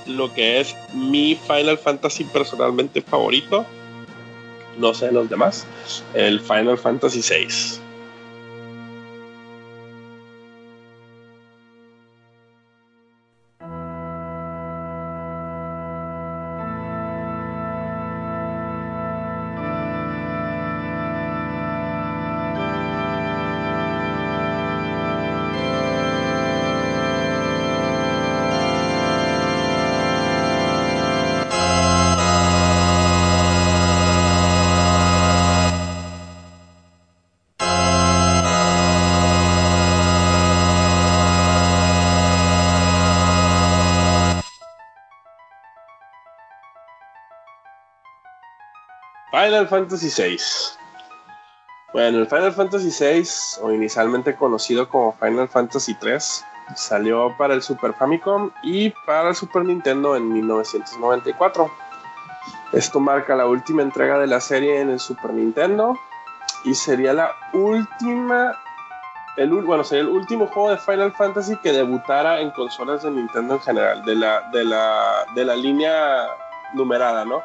lo 0.06 0.34
que 0.34 0.58
es 0.58 0.74
mi 0.92 1.36
Final 1.46 1.78
Fantasy 1.78 2.24
personalmente 2.24 3.00
favorito. 3.02 3.64
No 4.78 4.92
sé 4.94 5.12
los 5.12 5.30
demás. 5.30 5.64
El 6.12 6.40
Final 6.40 6.76
Fantasy 6.76 7.20
VI. 7.20 7.80
Final 49.42 49.66
Fantasy 49.66 50.08
VI. 50.08 50.38
Bueno, 51.92 52.18
el 52.18 52.28
Final 52.28 52.52
Fantasy 52.52 52.90
VI, 52.96 53.28
o 53.62 53.72
inicialmente 53.72 54.36
conocido 54.36 54.88
como 54.88 55.14
Final 55.14 55.48
Fantasy 55.48 55.96
III, 56.00 56.18
salió 56.76 57.36
para 57.36 57.54
el 57.54 57.60
Super 57.60 57.92
Famicom 57.92 58.52
y 58.62 58.90
para 59.04 59.30
el 59.30 59.34
Super 59.34 59.64
Nintendo 59.64 60.14
en 60.14 60.32
1994. 60.32 61.68
Esto 62.72 63.00
marca 63.00 63.34
la 63.34 63.46
última 63.46 63.82
entrega 63.82 64.16
de 64.20 64.28
la 64.28 64.40
serie 64.40 64.80
en 64.80 64.90
el 64.90 65.00
Super 65.00 65.32
Nintendo 65.32 65.98
y 66.64 66.76
sería 66.76 67.12
la 67.12 67.34
última, 67.52 68.56
el, 69.38 69.50
bueno, 69.50 69.82
sería 69.82 70.02
el 70.02 70.10
último 70.10 70.46
juego 70.46 70.70
de 70.70 70.78
Final 70.78 71.12
Fantasy 71.14 71.56
que 71.56 71.72
debutara 71.72 72.40
en 72.40 72.52
consolas 72.52 73.02
de 73.02 73.10
Nintendo 73.10 73.54
en 73.54 73.60
general, 73.60 74.04
de 74.04 74.14
la, 74.14 74.48
de 74.52 74.64
la, 74.64 75.24
de 75.34 75.44
la 75.44 75.56
línea 75.56 76.28
numerada, 76.74 77.24
¿no? 77.24 77.42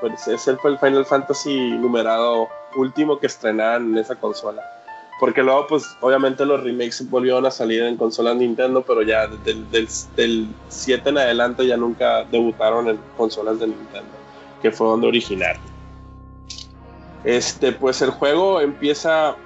Pues 0.00 0.26
ese 0.28 0.56
fue 0.56 0.72
el 0.72 0.78
Final 0.78 1.04
Fantasy 1.04 1.72
numerado 1.72 2.48
último 2.76 3.18
que 3.18 3.26
estrenaron 3.26 3.92
en 3.92 3.98
esa 3.98 4.16
consola. 4.16 4.62
Porque 5.18 5.42
luego, 5.42 5.66
pues, 5.66 5.84
obviamente 6.00 6.46
los 6.46 6.62
remakes 6.62 7.08
volvieron 7.10 7.44
a 7.44 7.50
salir 7.50 7.82
en 7.82 7.96
consolas 7.96 8.36
Nintendo, 8.36 8.82
pero 8.82 9.02
ya 9.02 9.26
del, 9.26 9.70
del, 9.70 9.88
del 10.16 10.48
7 10.68 11.10
en 11.10 11.18
adelante 11.18 11.66
ya 11.66 11.76
nunca 11.76 12.24
debutaron 12.24 12.88
en 12.88 12.98
consolas 13.18 13.60
de 13.60 13.66
Nintendo, 13.66 14.08
que 14.62 14.70
fue 14.70 14.86
donde 14.86 15.08
originaron. 15.08 15.60
Este, 17.24 17.72
pues 17.72 18.00
el 18.00 18.10
juego 18.10 18.62
empieza 18.62 19.36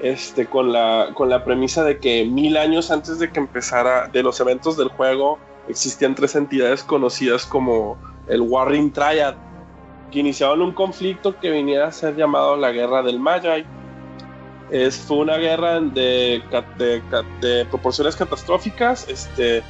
este, 0.00 0.46
con, 0.46 0.72
la, 0.72 1.10
con 1.14 1.30
la 1.30 1.42
premisa 1.42 1.84
de 1.84 1.98
que 1.98 2.26
mil 2.26 2.58
años 2.58 2.90
antes 2.90 3.18
de 3.18 3.30
que 3.30 3.40
empezara, 3.40 4.08
de 4.08 4.22
los 4.22 4.38
eventos 4.40 4.76
del 4.76 4.88
juego, 4.88 5.38
existían 5.68 6.14
tres 6.14 6.34
entidades 6.34 6.82
conocidas 6.82 7.46
como 7.46 7.96
el 8.26 8.42
Warring 8.42 8.92
Triad, 8.92 9.34
que 10.10 10.20
iniciaron 10.20 10.62
un 10.62 10.72
conflicto 10.72 11.38
que 11.38 11.50
viniera 11.50 11.88
a 11.88 11.92
ser 11.92 12.16
llamado 12.16 12.56
la 12.56 12.72
Guerra 12.72 13.02
del 13.02 13.18
Magi. 13.18 13.64
Es, 14.70 14.96
fue 14.98 15.18
una 15.18 15.36
guerra 15.38 15.80
de, 15.80 16.42
de 17.40 17.64
proporciones 17.66 18.16
catastróficas, 18.16 19.08
este, 19.08 19.62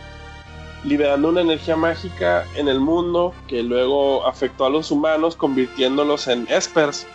liberando 0.84 1.28
una 1.28 1.40
energía 1.40 1.76
mágica 1.76 2.44
en 2.56 2.68
el 2.68 2.80
mundo 2.80 3.32
que 3.46 3.62
luego 3.62 4.26
afectó 4.26 4.64
a 4.66 4.70
los 4.70 4.90
humanos, 4.90 5.36
convirtiéndolos 5.36 6.28
en 6.28 6.46
espers, 6.48 7.06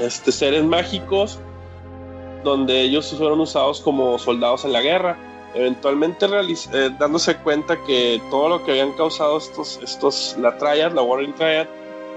este, 0.00 0.32
seres 0.32 0.64
mágicos, 0.64 1.38
donde 2.44 2.80
ellos 2.82 3.14
fueron 3.16 3.40
usados 3.40 3.80
como 3.80 4.18
soldados 4.18 4.64
en 4.64 4.72
la 4.72 4.80
guerra. 4.80 5.16
Eventualmente 5.54 6.26
eh, 6.26 6.90
dándose 6.98 7.36
cuenta 7.36 7.76
que 7.86 8.20
todo 8.30 8.50
lo 8.50 8.64
que 8.64 8.72
habían 8.72 8.92
causado 8.92 9.38
estos, 9.38 9.80
estos 9.82 10.36
la 10.38 10.56
Triad, 10.58 10.92
la 10.92 11.02
Warring 11.02 11.34
Triad, 11.34 11.66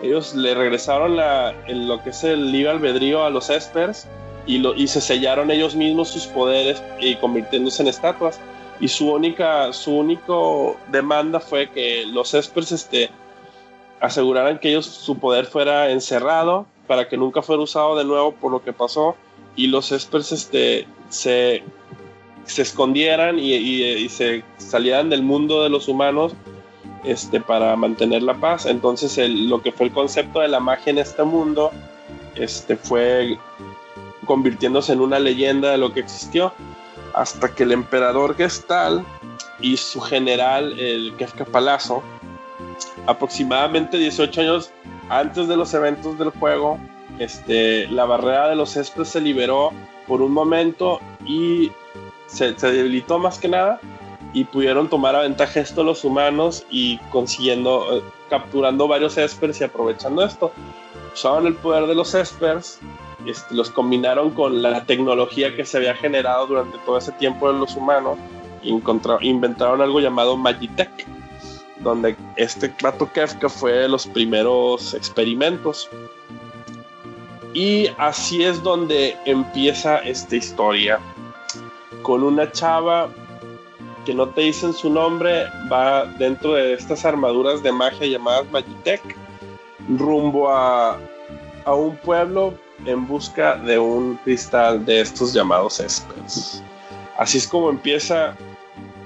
ellos 0.04 0.34
le 0.36 0.54
regresaron 0.56 1.16
la, 1.16 1.54
lo 1.68 2.04
que 2.04 2.10
es 2.12 2.24
el 2.24 2.52
libre 2.52 2.72
albedrío 2.72 3.24
a 3.24 3.30
los 3.30 3.50
espers 3.50 4.08
y, 4.46 4.58
lo, 4.58 4.74
y 4.74 4.88
se 4.88 5.02
sellaron 5.02 5.52
ellos 5.52 5.76
mismos 5.76 6.10
sus 6.10 6.26
poderes 6.28 6.82
y 7.00 7.16
convirtiéndose 7.16 7.82
en 7.84 7.88
estatuas. 7.90 8.40
Y 8.80 8.88
su 8.88 9.12
única, 9.12 9.72
su 9.74 9.96
único 9.96 10.78
demanda 10.92 11.40
fue 11.40 11.70
que 11.70 12.06
los 12.08 12.34
espers 12.34 12.72
este, 12.72 13.12
aseguraran 14.00 14.58
que 14.60 14.70
ellos 14.70 14.86
su 14.88 15.18
poder 15.20 15.46
fuera 15.46 15.92
encerrado 15.92 16.66
para 16.88 17.08
que 17.08 17.18
nunca 17.18 17.42
fuera 17.44 17.62
usado 17.62 17.96
de 17.96 18.04
nuevo 18.04 18.32
por 18.34 18.52
lo 18.52 18.64
que 18.64 18.74
pasó 18.74 19.16
y 19.56 19.68
los 19.68 19.92
espers 19.92 20.32
este, 20.32 20.88
se, 21.10 21.62
se 22.46 22.62
escondieran 22.64 23.38
y, 23.38 23.54
y- 23.54 23.84
y 23.84 24.10
se 24.10 24.44
salieran 24.58 25.10
del 25.10 25.22
mundo 25.22 25.62
de 25.64 25.70
los 25.70 25.88
humanos 25.88 26.34
este, 27.04 27.42
para 27.42 27.76
mantener 27.76 28.24
la 28.24 28.36
paz. 28.36 28.66
Entonces 28.66 29.18
lo 29.30 29.62
que 29.62 29.72
fue 29.72 29.88
el 29.88 29.94
concepto 29.94 30.40
de 30.40 30.48
la 30.48 30.60
magia 30.60 30.92
en 30.92 30.98
este 31.00 31.24
mundo 31.24 31.72
este, 32.36 32.76
fue 32.76 33.38
convirtiéndose 34.26 34.94
en 34.94 35.02
una 35.02 35.20
leyenda 35.20 35.72
de 35.72 35.78
lo 35.78 35.94
que 35.94 36.00
existió 36.00 36.54
hasta 37.14 37.54
que 37.54 37.64
el 37.64 37.72
emperador 37.72 38.36
Gestal 38.36 39.04
y 39.60 39.78
su 39.78 40.00
general, 40.00 40.80
el 40.80 41.14
Kefka 41.18 41.46
Palazzo, 41.46 42.02
aproximadamente 43.06 43.98
18 43.98 44.42
años 44.42 44.72
antes 45.10 45.48
de 45.48 45.58
los 45.58 45.74
eventos 45.74 46.18
del 46.18 46.30
juego, 46.30 46.80
este, 47.20 47.88
la 47.90 48.06
barrera 48.06 48.48
de 48.50 48.56
los 48.56 48.78
espes 48.78 49.10
se 49.10 49.20
liberó 49.20 49.72
por 50.08 50.22
un 50.22 50.32
momento 50.32 51.00
y 51.26 51.72
se 52.28 52.54
debilitó 52.54 53.20
más 53.20 53.38
que 53.38 53.50
nada 53.50 53.80
y 54.34 54.46
pudieron 54.46 54.90
tomar 54.90 55.16
a 55.16 55.22
ventaja 55.22 55.60
esto 55.60 55.84
los 55.84 56.04
humanos 56.04 56.66
y 56.70 56.98
consiguiendo, 57.12 57.98
eh, 57.98 58.02
capturando 58.30 58.88
varios 58.88 59.18
espers 59.18 59.60
y 59.62 59.64
aprovechando 59.64 60.24
esto. 60.24 60.52
Usaban 61.14 61.46
el 61.46 61.56
poder 61.56 61.88
de 61.88 61.96
los 61.96 62.14
espers 62.14 62.80
este, 63.26 63.54
los 63.54 63.70
combinaron 63.70 64.32
con 64.32 64.62
la 64.62 64.84
tecnología 64.86 65.56
que 65.56 65.66
se 65.66 65.78
había 65.78 65.96
generado 65.96 66.48
durante 66.48 66.78
todo 66.80 66.98
ese 66.98 67.12
tiempo 67.14 67.52
de 67.52 67.60
los 67.60 67.76
humanos 67.76 68.18
y 68.64 68.70
inventaron 69.22 69.82
algo 69.82 70.00
llamado 70.00 70.38
Magitech, 70.38 71.06
donde 71.80 72.16
este 72.36 72.70
Pato 72.70 73.12
Kefka 73.12 73.50
fue 73.50 73.74
de 73.74 73.90
los 73.90 74.08
primeros 74.08 74.94
experimentos. 74.94 75.90
Y 77.54 77.88
así 77.98 78.44
es 78.44 78.64
donde 78.64 79.18
empieza 79.26 79.98
esta 80.00 80.36
historia, 80.36 81.00
con 82.02 82.24
una 82.24 82.52
chava 82.52 83.10
que 84.06 84.14
no 84.14 84.28
te 84.30 84.42
dicen 84.42 84.74
su 84.74 84.90
nombre, 84.90 85.46
va 85.72 86.06
dentro 86.06 86.54
de 86.54 86.74
estas 86.74 87.06
armaduras 87.06 87.62
de 87.64 87.72
magia 87.72 88.08
llamadas 88.08 88.50
Magitech, 88.52 89.02
rumbo 89.98 90.50
a, 90.50 90.98
a 91.66 91.74
un 91.74 91.96
pueblo 91.98 92.54
en 92.86 93.08
busca 93.08 93.56
de 93.56 93.78
un 93.78 94.16
cristal 94.24 94.86
de 94.86 95.02
estos 95.02 95.34
llamados 95.34 95.80
Espers. 95.80 96.64
Así 97.18 97.38
es 97.38 97.48
como 97.48 97.70
empieza 97.70 98.36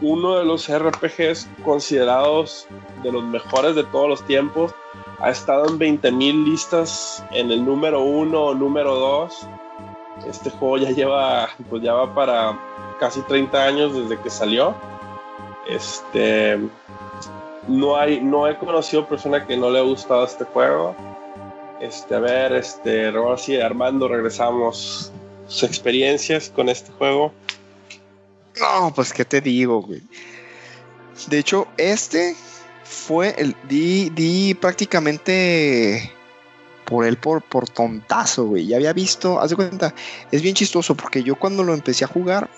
uno 0.01 0.37
de 0.37 0.45
los 0.45 0.67
RPGs 0.69 1.47
considerados 1.63 2.67
de 3.03 3.11
los 3.11 3.23
mejores 3.23 3.75
de 3.75 3.83
todos 3.85 4.09
los 4.09 4.25
tiempos. 4.25 4.73
Ha 5.19 5.29
estado 5.29 5.67
en 5.67 5.79
20.000 5.79 6.45
listas 6.45 7.25
en 7.31 7.51
el 7.51 7.65
número 7.65 8.01
1 8.03 8.41
o 8.41 8.53
número 8.53 8.95
2. 8.95 9.47
Este 10.27 10.49
juego 10.49 10.77
ya 10.77 10.91
lleva, 10.91 11.49
pues 11.69 11.81
ya 11.81 11.93
va 11.93 12.13
para 12.13 12.57
casi 12.99 13.21
30 13.21 13.63
años 13.63 13.95
desde 13.95 14.21
que 14.21 14.29
salió. 14.29 14.75
Este, 15.67 16.59
no 17.67 17.95
hay, 17.95 18.21
no 18.21 18.47
he 18.47 18.57
conocido 18.57 19.07
persona 19.07 19.45
que 19.45 19.57
no 19.57 19.69
le 19.69 19.79
ha 19.79 19.83
gustado 19.83 20.25
este 20.25 20.45
juego. 20.45 20.95
Este, 21.81 22.15
a 22.15 22.19
ver, 22.19 22.53
este, 22.53 23.07
ahora 23.07 23.37
sí, 23.37 23.59
Armando, 23.59 24.07
regresamos 24.07 25.11
sus 25.47 25.63
experiencias 25.63 26.49
con 26.49 26.69
este 26.69 26.91
juego. 26.93 27.33
No, 28.59 28.93
pues 28.95 29.11
qué 29.11 29.25
te 29.25 29.41
digo, 29.41 29.81
güey. 29.81 30.01
De 31.27 31.39
hecho, 31.39 31.67
este 31.77 32.35
fue 32.83 33.35
el 33.37 33.55
di, 33.67 34.09
di 34.11 34.53
prácticamente 34.53 36.11
por 36.85 37.05
él 37.05 37.17
por, 37.17 37.41
por 37.41 37.67
tontazo, 37.67 38.45
güey. 38.45 38.67
Ya 38.67 38.77
había 38.77 38.93
visto, 38.93 39.39
haz 39.39 39.49
de 39.49 39.55
cuenta, 39.55 39.93
es 40.31 40.41
bien 40.41 40.55
chistoso 40.55 40.95
porque 40.95 41.23
yo 41.23 41.35
cuando 41.35 41.63
lo 41.63 41.73
empecé 41.73 42.05
a 42.05 42.07
jugar 42.07 42.49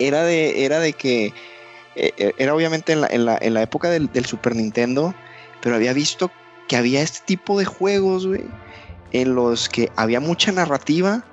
era 0.00 0.24
de, 0.24 0.64
era 0.64 0.80
de 0.80 0.92
que 0.92 1.32
eh, 1.96 2.12
eh, 2.16 2.32
era 2.38 2.54
obviamente 2.54 2.92
en 2.92 3.02
la, 3.02 3.06
en 3.08 3.24
la, 3.24 3.38
en 3.40 3.54
la 3.54 3.62
época 3.62 3.90
del, 3.90 4.10
del, 4.12 4.24
Super 4.24 4.56
Nintendo, 4.56 5.14
pero 5.60 5.76
había 5.76 5.92
visto 5.92 6.30
que 6.68 6.76
había 6.76 7.02
este 7.02 7.20
tipo 7.26 7.58
de 7.58 7.64
juegos, 7.64 8.26
güey, 8.26 8.44
en 9.12 9.34
los 9.34 9.68
que 9.68 9.90
había 9.96 10.20
mucha 10.20 10.52
narrativa 10.52 11.24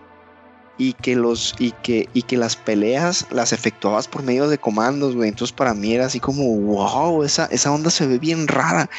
y 0.78 0.94
que 0.94 1.16
los 1.16 1.56
y 1.60 1.72
que 1.72 2.10
y 2.14 2.24
que 2.24 2.38
las 2.38 2.56
peleas 2.56 3.28
las 3.32 3.54
efectuabas 3.54 4.08
por 4.08 4.24
medio 4.24 4.48
de 4.50 4.58
comandos, 4.58 5.16
güey. 5.16 5.30
Entonces 5.30 5.56
para 5.56 5.74
mí 5.74 5.94
era 5.94 6.06
así 6.06 6.20
como, 6.20 6.44
wow, 6.58 7.24
esa, 7.24 7.46
esa 7.46 7.72
onda 7.72 7.90
se 7.90 8.08
ve 8.08 8.20
bien 8.20 8.48
rara. 8.48 8.90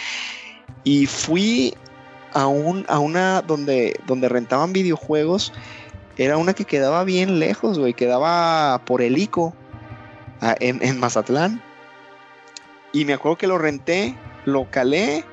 Y 0.85 1.07
fui 1.07 1.75
a 2.33 2.47
un 2.47 2.85
a 2.89 2.99
una 2.99 3.43
donde 3.43 3.99
donde 4.07 4.29
rentaban 4.29 4.73
videojuegos, 4.73 5.53
era 6.17 6.37
una 6.37 6.55
que 6.55 6.65
quedaba 6.65 7.05
bien 7.05 7.39
lejos, 7.41 7.79
güey, 7.79 7.95
quedaba 7.95 8.81
por 8.85 9.03
el 9.03 9.19
ICO 9.19 9.55
en, 10.41 10.83
en 10.83 10.99
Mazatlán. 10.99 11.63
Y 12.93 13.05
me 13.05 13.15
acuerdo 13.15 13.39
que 13.39 13.47
lo 13.47 13.59
renté, 13.59 14.15
lo 14.45 14.71
calé 14.71 15.25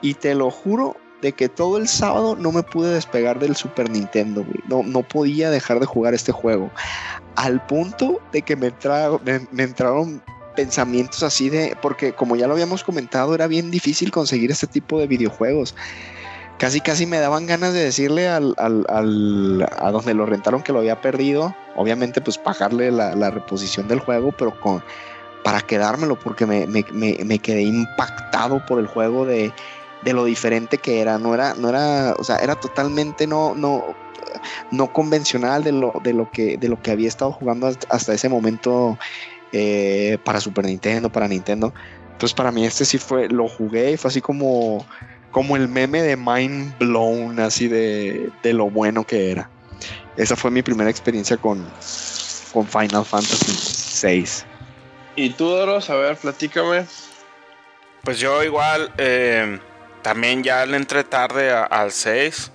y 0.00 0.14
te 0.14 0.34
lo 0.34 0.50
juro 0.50 0.96
de 1.22 1.32
que 1.32 1.48
todo 1.48 1.78
el 1.78 1.88
sábado 1.88 2.36
no 2.36 2.50
me 2.50 2.64
pude 2.64 2.92
despegar 2.92 3.38
del 3.38 3.54
Super 3.54 3.88
Nintendo. 3.88 4.44
No, 4.68 4.82
no 4.82 5.02
podía 5.02 5.50
dejar 5.50 5.78
de 5.78 5.86
jugar 5.86 6.14
este 6.14 6.32
juego. 6.32 6.70
Al 7.36 7.64
punto 7.64 8.20
de 8.32 8.42
que 8.42 8.56
me, 8.56 8.72
me, 9.52 9.62
entraron 9.62 10.20
pensamientos 10.56 11.22
así 11.22 11.48
de. 11.48 11.76
Porque, 11.80 12.12
como 12.12 12.34
ya 12.34 12.48
lo 12.48 12.54
habíamos 12.54 12.82
comentado, 12.82 13.34
era 13.34 13.46
bien 13.46 13.70
difícil 13.70 14.10
conseguir 14.10 14.50
este 14.50 14.66
tipo 14.66 14.98
de 14.98 15.06
videojuegos. 15.06 15.76
Casi, 16.62 16.80
casi 16.80 17.06
me 17.06 17.18
daban 17.18 17.46
ganas 17.46 17.74
de 17.74 17.82
decirle 17.82 18.28
al, 18.28 18.54
al, 18.56 18.86
al 18.88 19.68
a 19.78 19.90
donde 19.90 20.14
lo 20.14 20.26
rentaron 20.26 20.62
que 20.62 20.72
lo 20.72 20.78
había 20.78 21.00
perdido. 21.00 21.56
Obviamente, 21.74 22.20
pues 22.20 22.38
pagarle 22.38 22.92
la, 22.92 23.16
la 23.16 23.32
reposición 23.32 23.88
del 23.88 23.98
juego, 23.98 24.30
pero 24.30 24.58
con 24.60 24.80
para 25.42 25.60
quedármelo, 25.60 26.16
porque 26.16 26.46
me, 26.46 26.68
me, 26.68 26.84
me 26.92 27.38
quedé 27.40 27.62
impactado 27.62 28.64
por 28.64 28.78
el 28.78 28.86
juego 28.86 29.26
de 29.26 29.52
de 30.02 30.12
lo 30.12 30.24
diferente 30.24 30.78
que 30.78 31.00
era, 31.00 31.18
no 31.18 31.34
era, 31.34 31.54
no 31.54 31.68
era, 31.68 32.14
o 32.18 32.24
sea, 32.24 32.36
era 32.36 32.56
totalmente 32.56 33.26
no, 33.26 33.54
no, 33.54 33.84
no 34.70 34.92
convencional 34.92 35.64
de 35.64 35.72
lo, 35.72 35.92
de 36.02 36.12
lo 36.12 36.30
que, 36.30 36.56
de 36.58 36.68
lo 36.68 36.80
que 36.80 36.90
había 36.90 37.08
estado 37.08 37.32
jugando 37.32 37.72
hasta 37.88 38.14
ese 38.14 38.28
momento 38.28 38.98
eh, 39.52 40.18
para 40.24 40.40
Super 40.40 40.64
Nintendo, 40.64 41.10
para 41.10 41.28
Nintendo. 41.28 41.72
Entonces 42.12 42.34
para 42.34 42.52
mí 42.52 42.64
este 42.64 42.84
sí 42.84 42.98
fue, 42.98 43.28
lo 43.28 43.48
jugué 43.48 43.92
y 43.92 43.96
fue 43.96 44.10
así 44.10 44.20
como, 44.20 44.84
como 45.32 45.56
el 45.56 45.66
meme 45.66 46.02
de 46.02 46.16
mind 46.16 46.78
blown, 46.78 47.40
así 47.40 47.66
de, 47.66 48.30
de 48.42 48.52
lo 48.52 48.70
bueno 48.70 49.04
que 49.04 49.32
era. 49.32 49.50
Esa 50.16 50.36
fue 50.36 50.50
mi 50.50 50.62
primera 50.62 50.90
experiencia 50.90 51.38
con, 51.38 51.66
con 52.52 52.66
Final 52.66 53.04
Fantasy 53.04 54.06
VI. 54.06 54.24
¿Y 55.16 55.30
tú, 55.30 55.48
Doros? 55.48 55.88
A 55.90 55.94
ver, 55.96 56.16
platícame. 56.16 56.84
Pues 58.02 58.18
yo 58.18 58.42
igual, 58.42 58.92
eh, 58.98 59.58
también 60.02 60.42
ya 60.42 60.66
le 60.66 60.76
entré 60.76 61.02
tarde 61.04 61.50
al 61.50 61.92
6. 61.92 62.50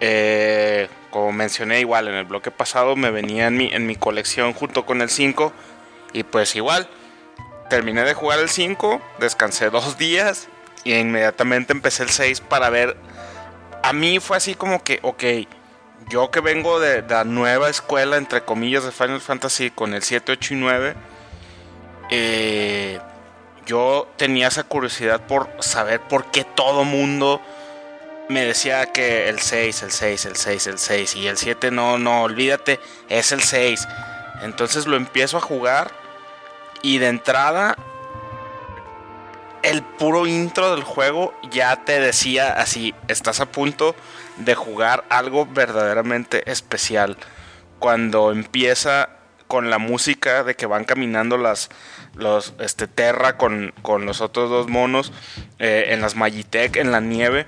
Eh, 0.00 0.88
como 1.10 1.32
mencioné 1.32 1.80
igual 1.80 2.08
en 2.08 2.14
el 2.14 2.24
bloque 2.24 2.50
pasado, 2.50 2.94
me 2.94 3.10
venía 3.10 3.46
en 3.46 3.56
mi, 3.56 3.72
en 3.72 3.86
mi 3.86 3.96
colección 3.96 4.52
junto 4.52 4.84
con 4.84 5.00
el 5.00 5.08
5. 5.08 5.52
Y 6.12 6.24
pues 6.24 6.54
igual, 6.56 6.88
terminé 7.70 8.02
de 8.02 8.12
jugar 8.12 8.38
el 8.38 8.50
5, 8.50 9.00
descansé 9.18 9.70
dos 9.70 9.96
días 9.98 10.48
y 10.84 10.94
inmediatamente 10.94 11.72
empecé 11.72 12.04
el 12.04 12.10
6 12.10 12.40
para 12.40 12.70
ver. 12.70 12.96
A 13.82 13.92
mí 13.92 14.20
fue 14.20 14.36
así 14.36 14.54
como 14.54 14.84
que, 14.84 15.00
ok, 15.02 15.24
yo 16.08 16.30
que 16.30 16.40
vengo 16.40 16.80
de, 16.80 17.02
de 17.02 17.14
la 17.14 17.24
nueva 17.24 17.68
escuela, 17.68 18.16
entre 18.16 18.44
comillas, 18.44 18.84
de 18.84 18.92
Final 18.92 19.20
Fantasy 19.20 19.70
con 19.70 19.94
el 19.94 20.02
7, 20.02 20.32
8 20.32 20.54
y 20.54 20.56
9, 20.56 20.94
eh 22.10 23.00
yo 23.66 24.08
tenía 24.16 24.48
esa 24.48 24.64
curiosidad 24.64 25.20
por 25.26 25.48
saber 25.60 26.00
por 26.00 26.30
qué 26.30 26.44
todo 26.44 26.84
mundo 26.84 27.40
me 28.28 28.44
decía 28.44 28.86
que 28.86 29.28
el 29.28 29.38
6, 29.38 29.82
el 29.82 29.90
6, 29.90 30.24
el 30.26 30.36
6, 30.36 30.66
el 30.66 30.78
6 30.78 31.16
y 31.16 31.26
el 31.26 31.36
7 31.36 31.70
no, 31.70 31.98
no, 31.98 32.22
olvídate, 32.22 32.80
es 33.08 33.32
el 33.32 33.42
6. 33.42 33.86
Entonces 34.42 34.86
lo 34.86 34.96
empiezo 34.96 35.38
a 35.38 35.40
jugar 35.40 35.90
y 36.82 36.98
de 36.98 37.08
entrada 37.08 37.76
el 39.64 39.82
puro 39.82 40.26
intro 40.26 40.74
del 40.74 40.84
juego 40.84 41.34
ya 41.50 41.84
te 41.84 41.98
decía 41.98 42.52
así, 42.52 42.94
estás 43.08 43.40
a 43.40 43.46
punto 43.46 43.96
de 44.36 44.54
jugar 44.54 45.04
algo 45.08 45.46
verdaderamente 45.46 46.50
especial. 46.50 47.16
Cuando 47.78 48.30
empieza 48.30 49.08
con 49.48 49.70
la 49.70 49.78
música 49.78 50.44
de 50.44 50.54
que 50.54 50.66
van 50.66 50.84
caminando 50.84 51.36
las 51.36 51.70
los 52.14 52.54
este 52.60 52.86
Terra 52.86 53.36
con, 53.36 53.72
los 54.04 54.20
otros 54.20 54.48
dos 54.48 54.68
monos 54.68 55.12
eh, 55.58 55.86
en 55.88 56.00
las 56.00 56.16
Magitech 56.16 56.76
en 56.76 56.92
la 56.92 57.00
nieve 57.00 57.46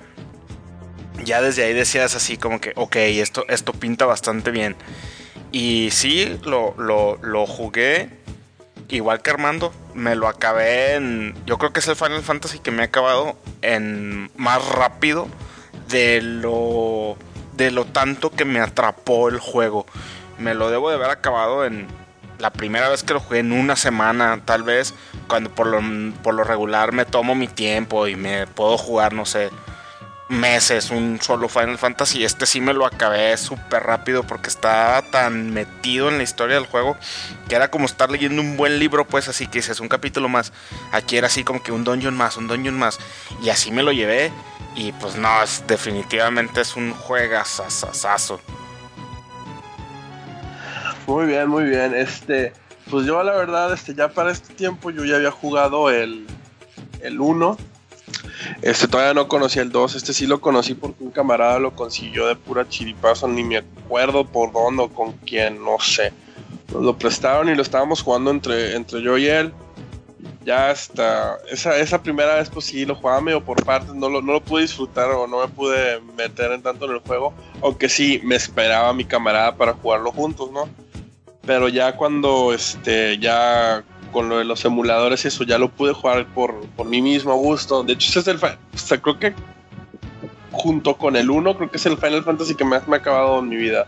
ya 1.23 1.41
desde 1.41 1.63
ahí 1.63 1.73
decías 1.73 2.15
así 2.15 2.37
como 2.37 2.61
que 2.61 2.73
ok 2.75 2.97
esto 2.97 3.45
esto 3.47 3.73
pinta 3.73 4.05
bastante 4.05 4.51
bien 4.51 4.75
y 5.51 5.89
sí 5.91 6.39
lo, 6.43 6.75
lo, 6.77 7.45
jugué 7.47 8.09
igual 8.95 9.21
que 9.21 9.29
Armando 9.29 9.73
me 9.93 10.15
lo 10.15 10.27
acabé 10.27 10.95
en 10.95 11.35
yo 11.45 11.57
creo 11.57 11.73
que 11.73 11.79
es 11.79 11.87
el 11.87 11.95
Final 11.95 12.23
Fantasy 12.23 12.59
que 12.59 12.71
me 12.71 12.83
ha 12.83 12.85
acabado 12.85 13.37
en 13.61 14.31
más 14.37 14.65
rápido 14.69 15.27
de 15.89 16.21
lo 16.21 17.17
de 17.53 17.71
lo 17.71 17.85
tanto 17.85 18.29
que 18.29 18.45
me 18.45 18.59
atrapó 18.59 19.29
el 19.29 19.39
juego. 19.39 19.85
Me 20.37 20.53
lo 20.53 20.69
debo 20.69 20.89
de 20.89 20.95
haber 20.95 21.09
acabado 21.09 21.65
en 21.65 21.87
la 22.37 22.51
primera 22.51 22.87
vez 22.87 23.03
que 23.03 23.13
lo 23.13 23.19
jugué 23.19 23.39
en 23.39 23.51
una 23.51 23.75
semana, 23.75 24.41
tal 24.45 24.61
vez, 24.61 24.93
cuando 25.27 25.49
por 25.49 25.65
lo, 25.65 25.79
por 26.21 26.35
lo 26.35 26.43
regular 26.43 26.91
me 26.91 27.05
tomo 27.05 27.33
mi 27.33 27.47
tiempo 27.47 28.07
y 28.07 28.15
me 28.15 28.45
puedo 28.45 28.77
jugar, 28.77 29.13
no 29.13 29.25
sé, 29.25 29.49
meses 30.29 30.91
un 30.91 31.19
solo 31.21 31.49
Final 31.49 31.77
Fantasy. 31.77 32.23
Este 32.23 32.45
sí 32.45 32.61
me 32.61 32.73
lo 32.73 32.85
acabé 32.85 33.35
súper 33.37 33.83
rápido 33.83 34.23
porque 34.23 34.49
estaba 34.49 35.01
tan 35.03 35.51
metido 35.51 36.09
en 36.09 36.17
la 36.17 36.23
historia 36.23 36.55
del 36.55 36.65
juego 36.65 36.97
que 37.47 37.55
era 37.55 37.69
como 37.71 37.85
estar 37.85 38.11
leyendo 38.11 38.41
un 38.41 38.57
buen 38.57 38.79
libro, 38.79 39.07
pues 39.07 39.27
así 39.27 39.47
que 39.47 39.59
dices 39.59 39.79
un 39.79 39.87
capítulo 39.87 40.29
más. 40.29 40.51
Aquí 40.91 41.17
era 41.17 41.27
así 41.27 41.43
como 41.43 41.63
que 41.63 41.71
un 41.71 41.83
dungeon 41.83 42.15
más, 42.15 42.37
un 42.37 42.47
dungeon 42.47 42.77
más. 42.77 42.99
Y 43.41 43.49
así 43.49 43.71
me 43.71 43.83
lo 43.83 43.91
llevé. 43.91 44.31
Y 44.75 44.91
pues 44.93 45.15
no, 45.15 45.41
es, 45.41 45.63
definitivamente 45.67 46.61
es 46.61 46.75
un 46.75 46.93
juegazazazazo. 46.93 48.39
Muy 51.07 51.25
bien, 51.25 51.47
muy 51.47 51.63
bien. 51.63 51.95
Este, 51.95 52.53
pues 52.91 53.05
yo 53.05 53.23
la 53.23 53.33
verdad, 53.33 53.73
este, 53.73 53.95
ya 53.95 54.09
para 54.09 54.31
este 54.31 54.53
tiempo 54.53 54.91
yo 54.91 55.05
ya 55.05 55.15
había 55.15 55.31
jugado 55.31 55.89
el, 55.89 56.27
el 57.01 57.19
1. 57.19 57.57
Este 58.61 58.87
todavía 58.87 59.13
no 59.13 59.27
conocía 59.27 59.61
el 59.61 59.71
2, 59.71 59.95
este 59.95 60.13
sí 60.13 60.27
lo 60.27 60.41
conocí 60.41 60.73
porque 60.73 61.03
un 61.03 61.11
camarada 61.11 61.59
lo 61.59 61.75
consiguió 61.75 62.27
de 62.27 62.35
pura 62.35 62.67
chiripazo, 62.67 63.27
ni 63.27 63.43
me 63.43 63.57
acuerdo 63.57 64.25
por 64.25 64.51
dónde 64.51 64.83
o 64.83 64.89
con 64.89 65.13
quién, 65.13 65.63
no 65.63 65.77
sé. 65.79 66.13
Nos 66.73 66.83
lo 66.83 66.97
prestaron 66.97 67.49
y 67.49 67.55
lo 67.55 67.61
estábamos 67.61 68.01
jugando 68.01 68.31
entre, 68.31 68.75
entre 68.75 69.01
yo 69.01 69.17
y 69.17 69.27
él. 69.27 69.53
Ya 70.43 70.69
hasta 70.69 71.37
esa, 71.51 71.77
esa 71.77 72.01
primera 72.01 72.35
vez 72.35 72.49
pues 72.49 72.65
sí 72.65 72.85
lo 72.85 72.95
jugaba 72.95 73.19
medio 73.19 73.43
por 73.43 73.63
partes, 73.65 73.93
no 73.93 74.09
lo, 74.09 74.21
no 74.21 74.33
lo 74.33 74.41
pude 74.41 74.61
disfrutar 74.61 75.11
o 75.11 75.27
no 75.27 75.41
me 75.41 75.47
pude 75.49 75.99
meter 76.17 76.53
en 76.53 76.61
tanto 76.61 76.85
en 76.85 76.91
el 76.91 76.99
juego, 76.99 77.33
aunque 77.61 77.89
sí 77.89 78.21
me 78.23 78.35
esperaba 78.35 78.93
mi 78.93 79.03
camarada 79.03 79.55
para 79.55 79.73
jugarlo 79.73 80.11
juntos, 80.11 80.49
¿no? 80.51 80.69
Pero 81.45 81.67
ya 81.67 81.95
cuando 81.95 82.53
este 82.53 83.17
ya 83.17 83.83
con 84.07 84.29
lo 84.29 84.37
de 84.37 84.45
los 84.45 84.63
emuladores 84.65 85.25
eso 85.25 85.43
ya 85.43 85.57
lo 85.57 85.69
pude 85.69 85.93
jugar 85.93 86.25
por, 86.27 86.65
por 86.75 86.87
mí 86.87 87.01
mismo 87.01 87.31
a 87.31 87.35
gusto. 87.35 87.83
De 87.83 87.93
hecho, 87.93 88.09
ese 88.09 88.19
es 88.19 88.27
el 88.27 88.37
o 88.37 88.77
sea, 88.77 89.01
creo 89.01 89.19
que 89.19 89.33
junto 90.51 90.97
con 90.97 91.15
el 91.15 91.29
1, 91.29 91.57
creo 91.57 91.71
que 91.71 91.77
es 91.77 91.85
el 91.85 91.97
Final 91.97 92.23
Fantasy 92.23 92.55
que 92.55 92.65
más 92.65 92.87
me 92.87 92.97
ha 92.97 92.99
acabado 92.99 93.39
en 93.39 93.49
mi 93.49 93.55
vida. 93.57 93.87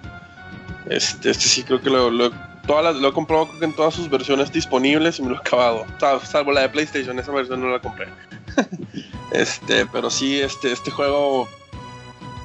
Este, 0.90 1.32
este 1.32 1.46
sí 1.46 1.64
creo 1.64 1.82
que 1.82 1.90
lo, 1.90 2.10
lo, 2.10 2.32
todas 2.66 2.84
las, 2.84 2.96
lo 2.96 3.10
he 3.10 3.14
comprado 3.14 3.48
creo 3.48 3.60
que 3.60 3.66
en 3.66 3.74
todas 3.74 3.96
sus 3.96 4.10
versiones 4.10 4.52
disponibles 4.52 5.20
y 5.20 5.24
me 5.24 5.30
lo 5.30 5.36
he 5.36 5.40
acabado. 5.40 5.86
Salvo 6.24 6.52
la 6.52 6.62
de 6.62 6.70
PlayStation, 6.70 7.18
esa 7.18 7.32
versión 7.32 7.62
no 7.62 7.70
la 7.70 7.80
compré. 7.80 8.08
este, 9.32 9.86
pero 9.88 10.10
sí, 10.10 10.40
este, 10.40 10.72
este 10.72 10.92
juego 10.92 11.48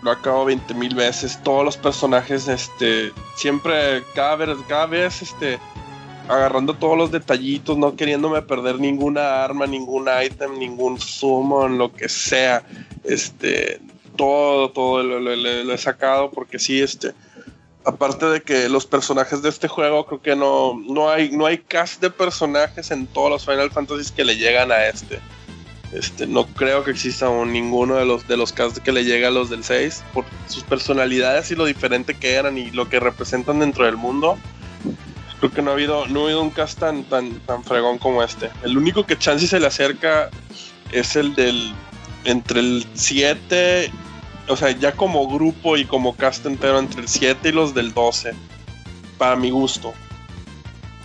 lo 0.02 0.10
acabo 0.10 0.44
20 0.44 0.74
mil 0.74 0.94
veces. 0.94 1.38
Todos 1.42 1.64
los 1.64 1.76
personajes, 1.76 2.48
este, 2.48 3.12
siempre, 3.36 4.02
cada 4.14 4.36
vez, 4.36 4.56
cada 4.68 4.86
vez, 4.86 5.22
este, 5.22 5.58
agarrando 6.28 6.74
todos 6.74 6.96
los 6.96 7.10
detallitos, 7.10 7.76
no 7.76 7.96
queriéndome 7.96 8.42
perder 8.42 8.78
ninguna 8.78 9.44
arma, 9.44 9.66
ningún 9.66 10.08
item, 10.24 10.58
ningún 10.58 11.00
summon, 11.00 11.78
lo 11.78 11.92
que 11.92 12.08
sea. 12.08 12.62
Este, 13.04 13.80
todo, 14.16 14.70
todo 14.70 15.02
lo, 15.02 15.20
lo, 15.20 15.36
lo, 15.36 15.72
he 15.72 15.78
sacado 15.78 16.30
porque 16.30 16.58
sí, 16.58 16.80
este, 16.80 17.12
aparte 17.84 18.26
de 18.26 18.42
que 18.42 18.68
los 18.68 18.86
personajes 18.86 19.42
de 19.42 19.48
este 19.48 19.68
juego, 19.68 20.06
creo 20.06 20.22
que 20.22 20.36
no, 20.36 20.80
no 20.88 21.10
hay, 21.10 21.30
no 21.30 21.46
hay 21.46 21.58
cast 21.58 22.00
de 22.00 22.10
personajes 22.10 22.90
en 22.90 23.06
todos 23.06 23.30
los 23.30 23.44
Final 23.44 23.70
Fantasy 23.70 24.12
que 24.14 24.24
le 24.24 24.36
llegan 24.36 24.72
a 24.72 24.86
este. 24.86 25.20
Este, 25.92 26.26
no 26.26 26.46
creo 26.46 26.82
que 26.82 26.90
exista 26.90 27.30
ninguno 27.44 27.94
de 27.94 28.04
los 28.04 28.26
de 28.26 28.36
los 28.36 28.52
cast 28.52 28.78
que 28.78 28.90
le 28.90 29.04
llega 29.04 29.28
a 29.28 29.30
los 29.30 29.48
del 29.48 29.62
6 29.62 30.02
por 30.12 30.24
sus 30.48 30.64
personalidades 30.64 31.52
y 31.52 31.54
lo 31.54 31.66
diferente 31.66 32.14
que 32.14 32.32
eran 32.32 32.58
y 32.58 32.72
lo 32.72 32.88
que 32.88 32.98
representan 32.98 33.60
dentro 33.60 33.84
del 33.84 33.96
mundo 33.96 34.36
creo 35.44 35.54
que 35.54 35.62
no 35.62 35.70
ha 35.70 35.74
habido, 35.74 36.06
no 36.06 36.20
ha 36.20 36.24
habido 36.24 36.42
un 36.42 36.50
cast 36.50 36.78
tan, 36.78 37.04
tan, 37.04 37.38
tan 37.40 37.62
fregón 37.64 37.98
como 37.98 38.22
este. 38.22 38.50
El 38.62 38.78
único 38.78 39.04
que 39.04 39.18
Chansey 39.18 39.46
se 39.46 39.60
le 39.60 39.66
acerca 39.66 40.30
es 40.90 41.16
el 41.16 41.34
del 41.34 41.74
entre 42.24 42.60
el 42.60 42.86
7, 42.94 43.90
o 44.48 44.56
sea, 44.56 44.70
ya 44.70 44.92
como 44.92 45.28
grupo 45.28 45.76
y 45.76 45.84
como 45.84 46.16
cast 46.16 46.46
entero, 46.46 46.78
entre 46.78 47.02
el 47.02 47.08
7 47.08 47.50
y 47.50 47.52
los 47.52 47.74
del 47.74 47.92
12, 47.92 48.32
para 49.18 49.36
mi 49.36 49.50
gusto. 49.50 49.92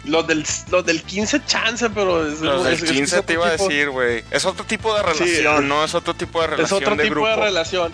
Los 0.06 0.26
del, 0.26 0.46
los 0.72 0.86
del 0.86 1.04
15 1.04 1.46
chance, 1.46 1.90
pero 1.90 2.26
es, 2.26 2.40
los 2.40 2.64
del 2.64 2.82
15 2.82 3.20
es 3.20 3.26
te 3.26 3.34
iba 3.34 3.52
tipo, 3.52 3.64
a 3.64 3.68
decir, 3.68 3.90
güey. 3.90 4.24
Es 4.32 4.46
otro 4.46 4.66
tipo 4.66 4.96
de 4.96 5.04
relación, 5.04 5.64
sí, 5.64 5.68
¿no? 5.68 5.84
Es 5.84 5.94
otro 5.94 6.14
tipo 6.14 6.40
de 6.40 6.48
relación. 6.48 6.66
Es 6.66 6.72
otro 6.72 6.96
de 6.96 7.04
tipo 7.04 7.16
grupo. 7.16 7.28
de 7.28 7.36
relación. 7.36 7.92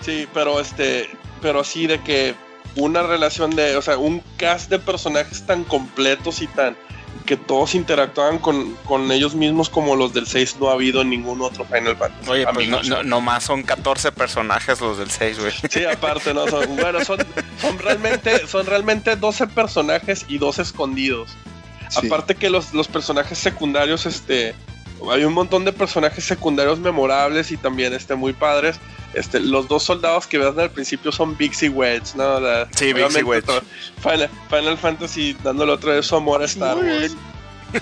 Sí, 0.00 0.26
pero 0.32 0.58
este, 0.58 1.10
pero 1.42 1.60
así 1.60 1.86
de 1.86 2.00
que 2.00 2.34
una 2.76 3.02
relación 3.02 3.54
de, 3.54 3.76
o 3.76 3.82
sea, 3.82 3.98
un 3.98 4.22
cast 4.36 4.70
de 4.70 4.78
personajes 4.78 5.46
tan 5.46 5.64
completos 5.64 6.42
y 6.42 6.46
tan 6.48 6.76
que 7.26 7.36
todos 7.36 7.74
interactuaban 7.74 8.38
con, 8.38 8.74
con 8.84 9.10
ellos 9.10 9.34
mismos 9.34 9.70
como 9.70 9.96
los 9.96 10.12
del 10.12 10.26
6 10.26 10.56
no 10.60 10.68
ha 10.68 10.74
habido 10.74 11.00
en 11.00 11.10
ningún 11.10 11.40
otro 11.40 11.64
Final 11.64 11.96
Fantasy. 11.96 12.30
Oye, 12.30 12.46
pues 12.52 12.68
no, 12.68 12.82
no, 12.82 13.02
nomás 13.02 13.44
son 13.44 13.62
14 13.62 14.12
personajes 14.12 14.80
los 14.80 14.98
del 14.98 15.10
6, 15.10 15.40
güey. 15.40 15.52
Sí, 15.70 15.84
aparte, 15.84 16.34
no 16.34 16.46
son, 16.48 16.76
bueno, 16.76 17.02
son, 17.04 17.18
son 17.60 17.78
realmente 17.78 18.46
son 18.46 18.66
realmente 18.66 19.16
12 19.16 19.46
personajes 19.48 20.26
y 20.28 20.38
dos 20.38 20.58
escondidos. 20.58 21.30
Sí. 21.88 22.06
Aparte 22.06 22.34
que 22.34 22.50
los, 22.50 22.74
los 22.74 22.88
personajes 22.88 23.38
secundarios 23.38 24.04
este 24.04 24.54
hay 25.10 25.24
un 25.24 25.32
montón 25.32 25.64
de 25.64 25.72
personajes 25.72 26.24
secundarios 26.24 26.78
memorables 26.78 27.50
y 27.50 27.56
también 27.56 27.92
este, 27.92 28.14
muy 28.14 28.32
padres. 28.32 28.76
Este, 29.14 29.38
los 29.38 29.68
dos 29.68 29.84
soldados 29.84 30.26
que 30.26 30.38
ves 30.38 30.56
al 30.58 30.70
principio 30.70 31.12
son 31.12 31.36
Bixie 31.36 31.68
Wedge, 31.68 32.14
¿no? 32.16 32.40
La, 32.40 32.68
sí, 32.74 32.92
Bixie 32.92 33.22
Wedge. 33.22 33.46
Final, 34.00 34.30
Final, 34.50 34.78
Fantasy 34.78 35.36
dándole 35.42 35.72
otra 35.72 35.94
vez 35.94 36.06
su 36.06 36.16
amor 36.16 36.42
a 36.42 36.46
Star 36.46 36.76
Wars. 36.76 37.16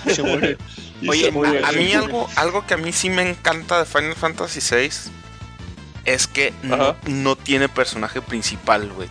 Se 0.07 0.21
muere. 0.23 0.57
Oye, 1.07 1.27
a, 1.27 1.67
a, 1.67 1.71
mí 1.73 1.91
algo, 1.93 2.29
algo 2.35 2.65
que 2.65 2.75
a 2.75 2.77
mí 2.77 2.93
sí 2.93 3.09
me 3.09 3.29
encanta 3.29 3.79
de 3.79 3.85
Final 3.85 4.15
Fantasy 4.15 4.59
VI 4.61 4.89
es 6.05 6.27
que 6.27 6.53
no, 6.63 6.95
no, 7.07 7.35
tiene 7.35 7.67
personaje 7.67 8.21
principal, 8.21 8.89
güey. 8.89 9.09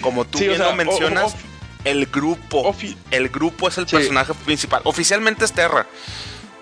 Como 0.00 0.24
tú 0.24 0.38
sí, 0.38 0.44
bien 0.44 0.60
o 0.60 0.64
sea, 0.64 0.70
lo 0.70 0.76
mencionas, 0.76 1.36
el 1.84 2.06
grupo, 2.06 2.74
el 3.10 3.28
grupo 3.28 3.68
es 3.68 3.78
el 3.78 3.86
sí. 3.86 3.96
personaje 3.96 4.32
principal. 4.44 4.80
Oficialmente 4.84 5.44
es 5.44 5.52
Terra 5.52 5.86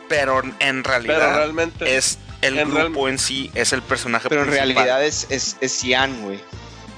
pero 0.09 0.43
en 0.60 0.85
realidad 0.85 1.18
pero 1.18 1.36
realmente, 1.36 1.97
es 1.97 2.18
el 2.43 2.59
en 2.59 2.70
grupo 2.70 3.05
real... 3.05 3.12
en 3.12 3.18
sí, 3.18 3.51
es 3.55 3.72
el 3.72 3.82
personaje 3.82 4.28
pero 4.28 4.43
principal. 4.43 4.70
en 4.70 4.76
realidad 4.76 5.05
es, 5.05 5.26
es, 5.31 5.56
es 5.60 5.72
Cian, 5.72 6.20
güey. 6.22 6.40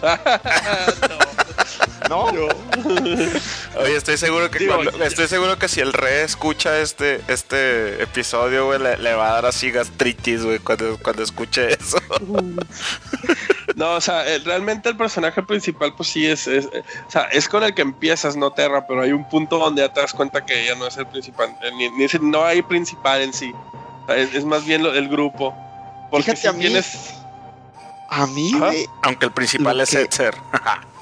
no. 2.08 2.32
no. 2.32 2.46
Oye, 3.80 3.96
estoy 3.96 4.16
seguro 4.16 4.50
que 4.50 4.58
Digo, 4.58 4.74
cuando, 4.74 5.04
estoy 5.04 5.28
seguro 5.28 5.58
que 5.58 5.68
si 5.68 5.80
el 5.80 5.92
rey 5.92 6.24
escucha 6.24 6.80
este 6.80 7.20
este 7.28 8.02
episodio, 8.02 8.66
güey, 8.66 8.80
le, 8.80 8.96
le, 8.98 9.14
va 9.14 9.30
a 9.30 9.34
dar 9.34 9.46
así 9.46 9.70
gastritis, 9.70 10.42
güey, 10.42 10.58
cuando, 10.58 10.98
cuando 10.98 11.22
escuche 11.22 11.72
eso. 11.72 11.98
No, 13.76 13.96
o 13.96 14.00
sea, 14.00 14.24
realmente 14.42 14.88
el 14.88 14.96
personaje 14.96 15.42
principal, 15.42 15.94
pues 15.94 16.08
sí, 16.08 16.26
es, 16.26 16.46
es, 16.46 16.64
o 16.64 17.10
sea, 17.10 17.24
es 17.24 17.46
con 17.46 17.62
el 17.62 17.74
que 17.74 17.82
empiezas, 17.82 18.34
no 18.34 18.50
Terra, 18.50 18.86
pero 18.86 19.02
hay 19.02 19.12
un 19.12 19.28
punto 19.28 19.58
donde 19.58 19.82
ya 19.82 19.92
te 19.92 20.00
das 20.00 20.14
cuenta 20.14 20.46
que 20.46 20.62
ella 20.62 20.74
no 20.76 20.86
es 20.86 20.96
el 20.96 21.06
principal, 21.06 21.54
ni, 21.76 21.90
ni 21.90 22.06
no 22.22 22.42
hay 22.42 22.62
principal 22.62 23.20
en 23.20 23.34
sí, 23.34 23.52
o 23.52 24.06
sea, 24.06 24.16
es, 24.16 24.34
es, 24.34 24.46
más 24.46 24.64
bien 24.64 24.82
lo, 24.82 24.94
el 24.94 25.10
grupo. 25.10 25.54
Porque 26.10 26.34
Fíjate 26.34 26.40
si 26.40 26.46
a 26.46 26.52
mí, 26.52 26.60
tienes... 26.60 27.10
a 28.08 28.26
mí, 28.28 28.52
güey, 28.58 28.86
aunque 29.02 29.26
el 29.26 29.32
principal 29.32 29.78
es 29.78 29.92
Etzer. 29.92 30.34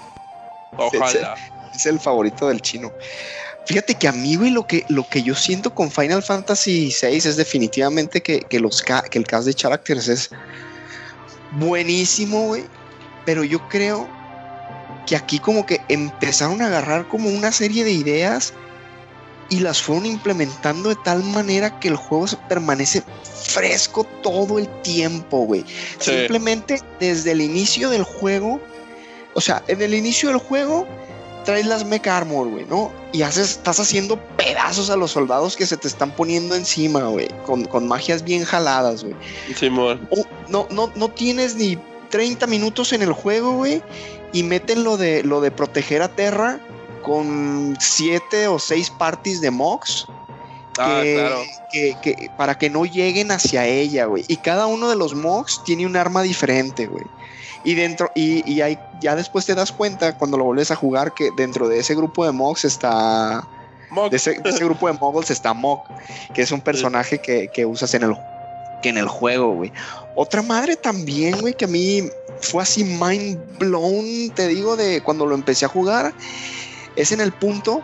Ojalá. 0.76 1.36
Es 1.72 1.86
el 1.86 2.00
favorito 2.00 2.48
del 2.48 2.60
chino. 2.60 2.90
Fíjate 3.66 3.94
que 3.94 4.08
a 4.08 4.12
mí, 4.12 4.34
güey, 4.34 4.50
lo 4.50 4.66
que, 4.66 4.84
lo 4.88 5.08
que 5.08 5.22
yo 5.22 5.36
siento 5.36 5.72
con 5.72 5.92
Final 5.92 6.24
Fantasy 6.24 6.92
VI 7.00 7.18
es 7.18 7.36
definitivamente 7.36 8.20
que, 8.20 8.40
que, 8.40 8.58
los 8.58 8.82
que 8.82 9.18
el 9.18 9.26
cast 9.28 9.46
de 9.46 9.54
characters 9.54 10.08
es 10.08 10.30
buenísimo, 11.58 12.46
güey. 12.46 12.64
Pero 13.24 13.44
yo 13.44 13.68
creo 13.68 14.08
que 15.06 15.16
aquí 15.16 15.38
como 15.38 15.66
que 15.66 15.80
empezaron 15.88 16.62
a 16.62 16.66
agarrar 16.66 17.08
como 17.08 17.28
una 17.28 17.52
serie 17.52 17.84
de 17.84 17.92
ideas 17.92 18.54
y 19.50 19.60
las 19.60 19.82
fueron 19.82 20.06
implementando 20.06 20.88
de 20.88 20.96
tal 21.04 21.22
manera 21.22 21.78
que 21.78 21.88
el 21.88 21.96
juego 21.96 22.26
se 22.26 22.36
permanece 22.48 23.02
fresco 23.22 24.04
todo 24.22 24.58
el 24.58 24.68
tiempo, 24.82 25.44
güey. 25.44 25.64
Sí. 25.98 26.10
Simplemente 26.12 26.80
desde 26.98 27.32
el 27.32 27.40
inicio 27.40 27.90
del 27.90 28.02
juego, 28.04 28.60
o 29.34 29.40
sea, 29.40 29.62
en 29.68 29.82
el 29.82 29.94
inicio 29.94 30.30
del 30.30 30.38
juego 30.38 30.86
traes 31.44 31.66
las 31.66 31.84
Mecha 31.84 32.16
Armor, 32.16 32.48
güey, 32.48 32.64
¿no? 32.64 32.92
Y 33.12 33.22
haces, 33.22 33.52
estás 33.52 33.78
haciendo 33.78 34.18
pedazos 34.36 34.90
a 34.90 34.96
los 34.96 35.12
soldados 35.12 35.56
que 35.56 35.66
se 35.66 35.76
te 35.76 35.86
están 35.86 36.10
poniendo 36.10 36.54
encima, 36.54 37.04
güey, 37.04 37.28
con, 37.46 37.64
con, 37.64 37.86
magias 37.86 38.24
bien 38.24 38.44
jaladas, 38.44 39.04
güey. 39.04 39.14
Sí, 39.54 39.70
no, 39.70 40.66
no, 40.70 40.90
no, 40.94 41.08
tienes 41.10 41.54
ni 41.54 41.78
30 42.10 42.46
minutos 42.46 42.92
en 42.92 43.02
el 43.02 43.12
juego, 43.12 43.52
güey, 43.52 43.82
y 44.32 44.42
meten 44.42 44.84
lo 44.84 44.96
de, 44.96 45.22
lo 45.22 45.40
de 45.40 45.50
proteger 45.50 46.02
a 46.02 46.08
Terra 46.08 46.60
con 47.02 47.76
7 47.78 48.48
o 48.48 48.58
6 48.58 48.90
parties 48.98 49.40
de 49.40 49.50
mocks. 49.50 50.06
Ah, 50.76 51.02
que, 51.04 51.14
claro. 51.14 51.36
que, 51.70 51.96
que, 52.02 52.30
para 52.36 52.58
que 52.58 52.68
no 52.68 52.84
lleguen 52.84 53.30
hacia 53.30 53.64
ella, 53.64 54.06
güey. 54.06 54.24
Y 54.26 54.38
cada 54.38 54.66
uno 54.66 54.90
de 54.90 54.96
los 54.96 55.14
mocks 55.14 55.62
tiene 55.64 55.86
un 55.86 55.96
arma 55.96 56.22
diferente, 56.22 56.86
güey. 56.88 57.04
Y 57.64 57.74
dentro, 57.74 58.10
y, 58.14 58.48
y 58.50 58.60
hay, 58.60 58.78
ya 59.00 59.16
después 59.16 59.46
te 59.46 59.54
das 59.54 59.72
cuenta 59.72 60.16
cuando 60.18 60.36
lo 60.36 60.44
vuelves 60.44 60.70
a 60.70 60.76
jugar 60.76 61.14
que 61.14 61.30
dentro 61.36 61.68
de 61.68 61.78
ese 61.78 61.94
grupo 61.94 62.24
de 62.24 62.32
Mogs 62.32 62.64
está. 62.64 63.46
De, 64.10 64.16
ese, 64.16 64.40
de, 64.40 64.50
ese, 64.50 64.64
grupo 64.64 64.88
de 64.88 64.98
Moggles 64.98 65.30
está 65.30 65.54
Mog, 65.54 65.84
que 66.34 66.42
es 66.42 66.50
un 66.50 66.60
personaje 66.60 67.20
que, 67.20 67.48
que 67.54 67.64
usas 67.64 67.94
en 67.94 68.02
el, 68.02 68.16
que 68.82 68.88
en 68.88 68.98
el 68.98 69.06
juego, 69.06 69.54
güey. 69.54 69.72
Otra 70.16 70.42
madre 70.42 70.74
también, 70.74 71.40
güey, 71.40 71.54
que 71.54 71.66
a 71.66 71.68
mí 71.68 72.02
fue 72.40 72.62
así 72.62 72.82
mind 72.82 73.38
blown, 73.58 74.30
te 74.34 74.48
digo, 74.48 74.76
de 74.76 75.00
cuando 75.00 75.26
lo 75.26 75.34
empecé 75.34 75.64
a 75.64 75.68
jugar, 75.68 76.12
es 76.96 77.12
en 77.12 77.20
el 77.20 77.32
punto 77.32 77.82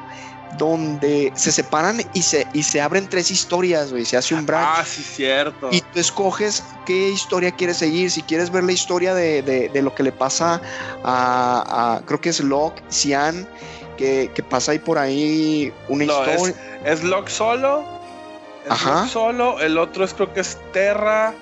donde 0.58 1.32
se 1.34 1.52
separan 1.52 2.02
y 2.12 2.22
se, 2.22 2.46
y 2.52 2.62
se 2.62 2.80
abren 2.80 3.08
tres 3.08 3.30
historias, 3.30 3.90
güey. 3.90 4.04
Se 4.04 4.16
hace 4.16 4.34
un 4.34 4.46
branch. 4.46 4.78
Ah, 4.78 4.84
sí, 4.84 5.02
cierto. 5.02 5.68
Y 5.70 5.80
tú 5.80 5.98
escoges 6.00 6.62
qué 6.86 7.10
historia 7.10 7.50
quieres 7.52 7.78
seguir. 7.78 8.10
Si 8.10 8.22
quieres 8.22 8.50
ver 8.50 8.64
la 8.64 8.72
historia 8.72 9.14
de, 9.14 9.42
de, 9.42 9.68
de 9.68 9.82
lo 9.82 9.94
que 9.94 10.02
le 10.02 10.12
pasa 10.12 10.60
a, 11.04 11.96
a, 11.96 12.06
creo 12.06 12.20
que 12.20 12.30
es 12.30 12.40
Locke, 12.40 12.82
Cian, 12.90 13.48
que, 13.96 14.30
que, 14.34 14.42
pasa 14.42 14.72
ahí 14.72 14.78
por 14.78 14.98
ahí 14.98 15.72
una 15.88 16.04
no, 16.04 16.20
historia. 16.20 16.54
Es, 16.84 17.00
es 17.00 17.04
Locke 17.04 17.30
solo. 17.30 17.84
Es 18.66 18.72
Ajá. 18.72 18.94
Locke 18.94 19.08
solo. 19.08 19.60
El 19.60 19.78
otro 19.78 20.04
es 20.04 20.14
creo 20.14 20.32
que 20.32 20.40
es 20.40 20.58
Terra. 20.72 21.34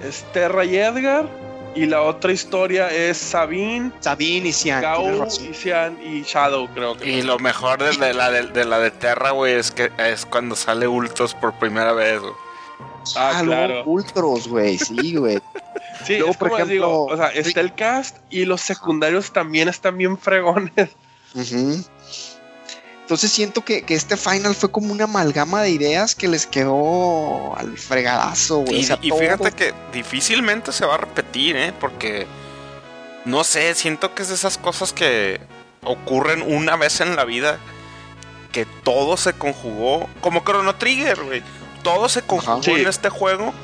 es 0.00 0.24
Terra 0.32 0.64
y 0.64 0.76
Edgar. 0.76 1.28
Y 1.74 1.86
la 1.86 2.02
otra 2.02 2.32
historia 2.32 2.88
es 2.88 3.16
Sabine, 3.18 3.92
Sabine 4.00 4.48
y 4.48 4.68
Gau, 4.80 5.20
razón. 5.20 5.46
y 5.50 5.54
Cian 5.54 5.98
y 6.04 6.22
Shadow, 6.22 6.68
creo 6.74 6.96
que. 6.96 7.08
Y 7.08 7.22
lo 7.22 7.38
mejor 7.38 7.78
de, 7.82 7.96
de 7.96 8.14
la 8.14 8.30
de, 8.30 8.46
de 8.48 8.64
la 8.64 8.78
de 8.80 8.90
Terra, 8.90 9.30
güey, 9.30 9.54
es 9.54 9.70
que 9.70 9.90
es 9.98 10.26
cuando 10.26 10.56
sale 10.56 10.88
Ultros 10.88 11.34
por 11.34 11.52
primera 11.54 11.92
vez, 11.92 12.20
güey. 12.20 12.32
Ah, 13.16 13.32
Ah, 13.36 13.42
claro. 13.44 13.84
Ultros, 13.84 14.48
güey. 14.48 14.78
Sí, 14.78 15.14
güey. 15.16 15.38
Sí, 16.04 16.14
Luego, 16.16 16.30
es 16.30 16.36
por 16.36 16.48
como 16.50 16.58
les 16.60 16.68
digo, 16.68 16.86
ejemplo, 17.08 17.14
o 17.14 17.16
sea, 17.16 17.40
está 17.40 17.60
el 17.60 17.74
cast 17.74 18.16
y 18.30 18.44
los 18.44 18.60
secundarios 18.60 19.32
también 19.32 19.68
están 19.68 19.98
bien 19.98 20.16
fregones. 20.16 20.90
Ujú. 21.34 21.84
Entonces 23.08 23.32
siento 23.32 23.64
que, 23.64 23.80
que 23.84 23.94
este 23.94 24.18
final 24.18 24.54
fue 24.54 24.70
como 24.70 24.92
una 24.92 25.04
amalgama 25.04 25.62
de 25.62 25.70
ideas 25.70 26.14
que 26.14 26.28
les 26.28 26.46
quedó 26.46 27.56
al 27.56 27.78
fregadazo, 27.78 28.58
güey. 28.58 28.80
Y, 28.80 28.84
O 28.84 28.86
sea, 28.86 28.98
y 29.00 29.08
todo- 29.08 29.18
fíjate 29.18 29.52
que 29.52 29.72
difícilmente 29.94 30.72
se 30.72 30.84
va 30.84 30.96
a 30.96 30.98
repetir, 30.98 31.56
¿eh? 31.56 31.72
Porque, 31.80 32.26
no 33.24 33.44
sé, 33.44 33.74
siento 33.74 34.14
que 34.14 34.20
es 34.20 34.28
de 34.28 34.34
esas 34.34 34.58
cosas 34.58 34.92
que 34.92 35.40
ocurren 35.82 36.42
una 36.42 36.76
vez 36.76 37.00
en 37.00 37.16
la 37.16 37.24
vida, 37.24 37.58
que 38.52 38.66
todo 38.84 39.16
se 39.16 39.32
conjugó, 39.32 40.06
como 40.20 40.44
Chrono 40.44 40.74
Trigger, 40.74 41.22
güey. 41.24 41.42
Todo 41.82 42.10
se 42.10 42.20
conjugó 42.20 42.62
Sí. 42.62 42.72
en 42.72 42.86
este 42.88 43.08
juego 43.08 43.54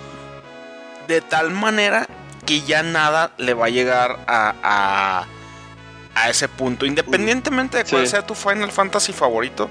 de 1.06 1.20
tal 1.20 1.50
manera 1.50 2.08
que 2.46 2.62
ya 2.62 2.82
nada 2.82 3.32
le 3.36 3.52
va 3.52 3.66
a 3.66 3.68
llegar 3.68 4.20
a, 4.26 4.54
a, 4.62 5.26
a 6.14 6.30
ese 6.30 6.48
punto. 6.48 6.86
Independientemente 6.86 7.78
de 7.78 7.84
cuál 7.84 8.04
Sí. 8.06 8.10
sea 8.12 8.26
tu 8.26 8.34
Final 8.34 8.70
Fantasy 8.72 9.12
favorito. 9.12 9.68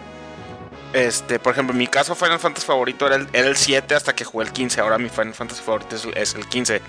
Este, 0.94 1.40
por 1.40 1.54
ejemplo, 1.54 1.72
en 1.72 1.80
mi 1.80 1.88
caso 1.88 2.14
Final 2.16 2.40
Fantasy 2.40 2.68
favorito 2.68 3.08
era 3.08 3.16
el, 3.16 3.28
era 3.34 3.48
el 3.48 3.58
7 3.58 3.96
hasta 3.96 4.14
que 4.14 4.26
jugué 4.26 4.46
el 4.46 4.52
15. 4.52 4.80
Ahora 4.82 4.98
mi 4.98 5.10
Final 5.10 5.34
Fantasy 5.34 5.62
favorito 5.64 5.96
es, 5.96 6.06
es 6.16 6.36
el 6.36 6.48
15. 6.48 6.82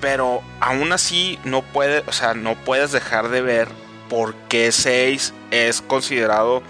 Pero 0.00 0.42
aún 0.60 0.92
así 0.92 1.38
no 1.44 1.62
puede, 1.62 2.04
o 2.06 2.12
sea, 2.12 2.34
no 2.34 2.54
puedes 2.54 2.92
dejar 2.92 3.30
de 3.30 3.42
ver 3.42 3.68
por 4.08 4.34
qué 4.48 4.70
6 4.70 5.34
es 5.50 5.82
considerado 5.82 6.62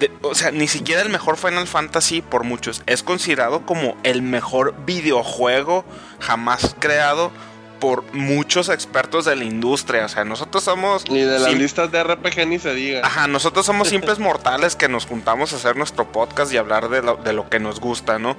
de- 0.00 0.10
o 0.22 0.34
sea, 0.34 0.50
ni 0.52 0.68
siquiera 0.68 1.02
el 1.02 1.08
mejor 1.08 1.36
Final 1.36 1.66
Fantasy 1.66 2.22
por 2.22 2.44
muchos. 2.44 2.82
Es 2.86 3.02
considerado 3.02 3.64
como 3.66 3.96
el 4.04 4.22
mejor 4.22 4.74
videojuego 4.84 5.84
jamás 6.20 6.74
creado 6.78 7.32
por 7.80 8.02
muchos 8.14 8.68
expertos 8.68 9.24
de 9.24 9.36
la 9.36 9.44
industria. 9.44 10.04
O 10.04 10.08
sea, 10.08 10.24
nosotros 10.24 10.64
somos 10.64 11.04
Y 11.08 11.20
de 11.20 11.38
las 11.38 11.54
listas 11.54 11.90
de 11.92 12.02
RPG 12.04 12.46
ni 12.46 12.58
se 12.58 12.74
diga. 12.74 13.00
Ajá, 13.04 13.26
nosotros 13.28 13.64
somos 13.66 13.88
simples 13.90 14.18
mortales 14.18 14.76
que 14.76 14.88
nos 14.88 15.06
juntamos 15.06 15.52
a 15.52 15.56
hacer 15.56 15.76
nuestro 15.76 16.10
podcast 16.10 16.52
y 16.52 16.56
hablar 16.56 16.88
de 16.88 17.02
lo, 17.02 17.16
de 17.16 17.32
lo 17.32 17.48
que 17.48 17.60
nos 17.60 17.80
gusta, 17.80 18.18
¿no? 18.18 18.36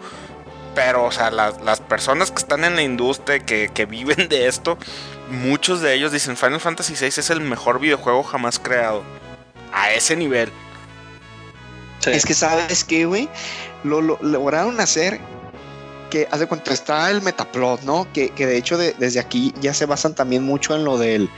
Pero, 0.75 1.05
o 1.05 1.11
sea, 1.11 1.31
las, 1.31 1.61
las 1.61 1.81
personas 1.81 2.31
que 2.31 2.37
están 2.37 2.63
en 2.63 2.75
la 2.75 2.83
industria, 2.83 3.39
que, 3.39 3.69
que 3.73 3.85
viven 3.85 4.29
de 4.29 4.47
esto, 4.47 4.77
muchos 5.29 5.81
de 5.81 5.93
ellos 5.95 6.11
dicen 6.11 6.37
Final 6.37 6.59
Fantasy 6.59 6.93
VI 6.99 7.07
es 7.07 7.29
el 7.29 7.41
mejor 7.41 7.79
videojuego 7.79 8.23
jamás 8.23 8.59
creado. 8.59 9.03
A 9.73 9.91
ese 9.91 10.15
nivel. 10.15 10.51
Sí. 11.99 12.11
Es 12.11 12.25
que, 12.25 12.33
¿sabes 12.33 12.83
qué, 12.83 13.05
güey? 13.05 13.29
Lo, 13.83 14.01
lo- 14.01 14.19
lograron 14.21 14.79
hacer 14.79 15.19
que, 16.09 16.27
hace 16.31 16.47
cuenta, 16.47 16.73
está 16.73 17.09
el 17.11 17.21
metaplot, 17.21 17.81
¿no? 17.83 18.07
Que, 18.13 18.29
que 18.29 18.45
de 18.45 18.57
hecho 18.57 18.77
de- 18.77 18.93
desde 18.99 19.19
aquí 19.19 19.53
ya 19.61 19.73
se 19.73 19.85
basan 19.85 20.15
también 20.15 20.43
mucho 20.43 20.75
en 20.75 20.83
lo 20.83 20.97
del, 20.97 21.29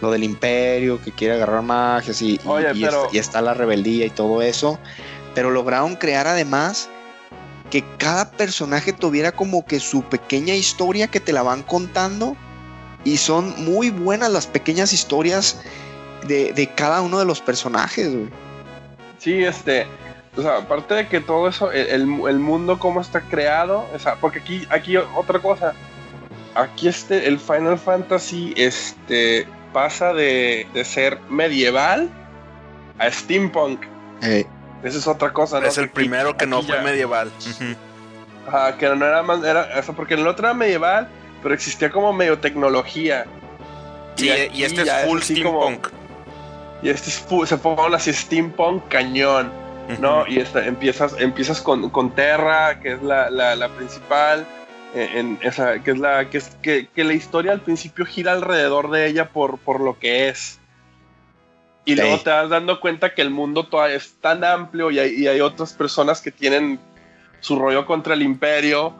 lo 0.00 0.10
del 0.10 0.24
imperio, 0.24 1.00
que 1.02 1.12
quiere 1.12 1.34
agarrar 1.34 1.62
magias 1.62 2.22
y, 2.22 2.34
y- 2.34 2.40
Oye, 2.46 2.68
y 2.74 2.82
pero- 2.84 3.04
está, 3.04 3.16
y 3.16 3.18
está 3.18 3.42
la 3.42 3.54
rebeldía 3.54 4.06
y 4.06 4.10
todo 4.10 4.42
eso. 4.42 4.78
Pero 5.34 5.50
lograron 5.50 5.96
crear 5.96 6.26
además 6.26 6.88
que 7.70 7.84
cada 7.98 8.30
personaje 8.32 8.92
tuviera 8.92 9.30
como 9.32 9.64
que 9.64 9.78
su 9.78 10.02
pequeña 10.02 10.54
historia 10.54 11.06
que 11.08 11.20
te 11.20 11.32
la 11.32 11.42
van 11.42 11.62
contando. 11.62 12.36
Y 13.04 13.16
son 13.16 13.54
muy 13.64 13.88
buenas 13.90 14.30
las 14.30 14.46
pequeñas 14.46 14.92
historias 14.92 15.56
de, 16.26 16.52
de 16.52 16.66
cada 16.74 17.00
uno 17.00 17.18
de 17.18 17.24
los 17.24 17.40
personajes, 17.40 18.12
güey. 18.12 18.28
Sí, 19.18 19.42
este, 19.44 19.86
o 20.36 20.42
sea, 20.42 20.58
aparte 20.58 20.94
de 20.94 21.08
que 21.08 21.20
todo 21.20 21.48
eso, 21.48 21.72
el, 21.72 21.88
el- 22.26 22.38
mundo 22.38 22.78
cómo 22.78 23.00
está 23.00 23.20
creado, 23.22 23.86
o 23.94 23.98
sea, 23.98 24.16
porque 24.16 24.38
aquí, 24.38 24.66
aquí 24.70 24.96
otra 24.96 25.38
cosa, 25.40 25.74
aquí 26.54 26.88
este, 26.88 27.26
el 27.28 27.38
Final 27.38 27.78
Fantasy, 27.78 28.54
este, 28.56 29.46
pasa 29.72 30.12
de, 30.12 30.66
de 30.74 30.84
ser 30.84 31.18
medieval 31.28 32.08
a 32.98 33.10
steampunk. 33.10 33.82
Eh, 34.22 34.46
Esa 34.82 34.98
es 34.98 35.06
otra 35.06 35.32
cosa, 35.32 35.60
¿no? 35.60 35.66
es 35.66 35.78
el 35.78 35.88
primero 35.90 36.36
que 36.36 36.46
no 36.46 36.62
fue 36.62 36.76
ya- 36.76 36.82
medieval. 36.82 37.30
Ajá, 38.46 38.76
que 38.78 38.88
no 38.88 39.04
era 39.04 39.22
más, 39.22 39.42
era, 39.44 39.68
o 39.78 39.82
sea, 39.82 39.94
porque 39.94 40.14
el 40.14 40.26
otro 40.26 40.46
era 40.46 40.54
medieval, 40.54 41.08
pero 41.42 41.54
existía 41.54 41.90
como 41.90 42.12
medio 42.12 42.38
tecnología. 42.38 43.26
Sí, 44.16 44.26
y, 44.26 44.30
aquí 44.30 44.64
este 44.64 44.82
es 44.82 44.92
full 45.06 45.18
así 45.20 45.42
como- 45.42 45.62
steampunk. 45.62 45.88
Y 46.82 46.88
este 46.88 47.10
es 47.10 47.48
se 47.48 47.56
pone 47.58 47.94
así 47.96 48.12
steampunk 48.12 48.88
cañón. 48.88 49.52
¿no? 50.00 50.26
Y 50.26 50.38
esta- 50.38 50.64
empiezas, 50.66 51.14
empiezas 51.18 51.60
con, 51.60 51.90
con 51.90 52.14
Terra, 52.14 52.80
que 52.80 52.92
es 52.92 53.02
la, 53.02 53.30
la- 53.30 53.56
la 53.56 53.68
principal, 53.70 54.46
eh, 54.94 55.10
en 55.14 55.38
esa, 55.42 55.82
que 55.82 55.92
es 55.92 55.98
la 55.98 56.28
que, 56.30 56.38
es, 56.38 56.48
que, 56.62 56.88
que 56.94 57.04
la 57.04 57.12
historia 57.14 57.52
al 57.52 57.60
principio 57.60 58.04
gira 58.06 58.32
alrededor 58.32 58.90
de 58.90 59.06
ella 59.06 59.28
por, 59.30 59.58
por 59.58 59.80
lo 59.80 59.98
que 59.98 60.28
es. 60.28 60.58
Y 61.84 61.94
Sí. 61.94 62.00
luego 62.00 62.18
te 62.20 62.30
vas 62.30 62.48
dando 62.50 62.78
cuenta 62.80 63.14
que 63.14 63.22
el 63.22 63.30
mundo 63.30 63.64
todavía 63.66 63.96
es 63.96 64.14
tan 64.20 64.44
amplio 64.44 64.90
y 64.90 64.98
hay, 64.98 65.14
y 65.14 65.26
hay 65.28 65.40
otras 65.40 65.72
personas 65.72 66.20
que 66.20 66.30
tienen 66.30 66.78
su 67.40 67.58
rollo 67.58 67.86
contra 67.86 68.14
el 68.14 68.22
imperio. 68.22 68.96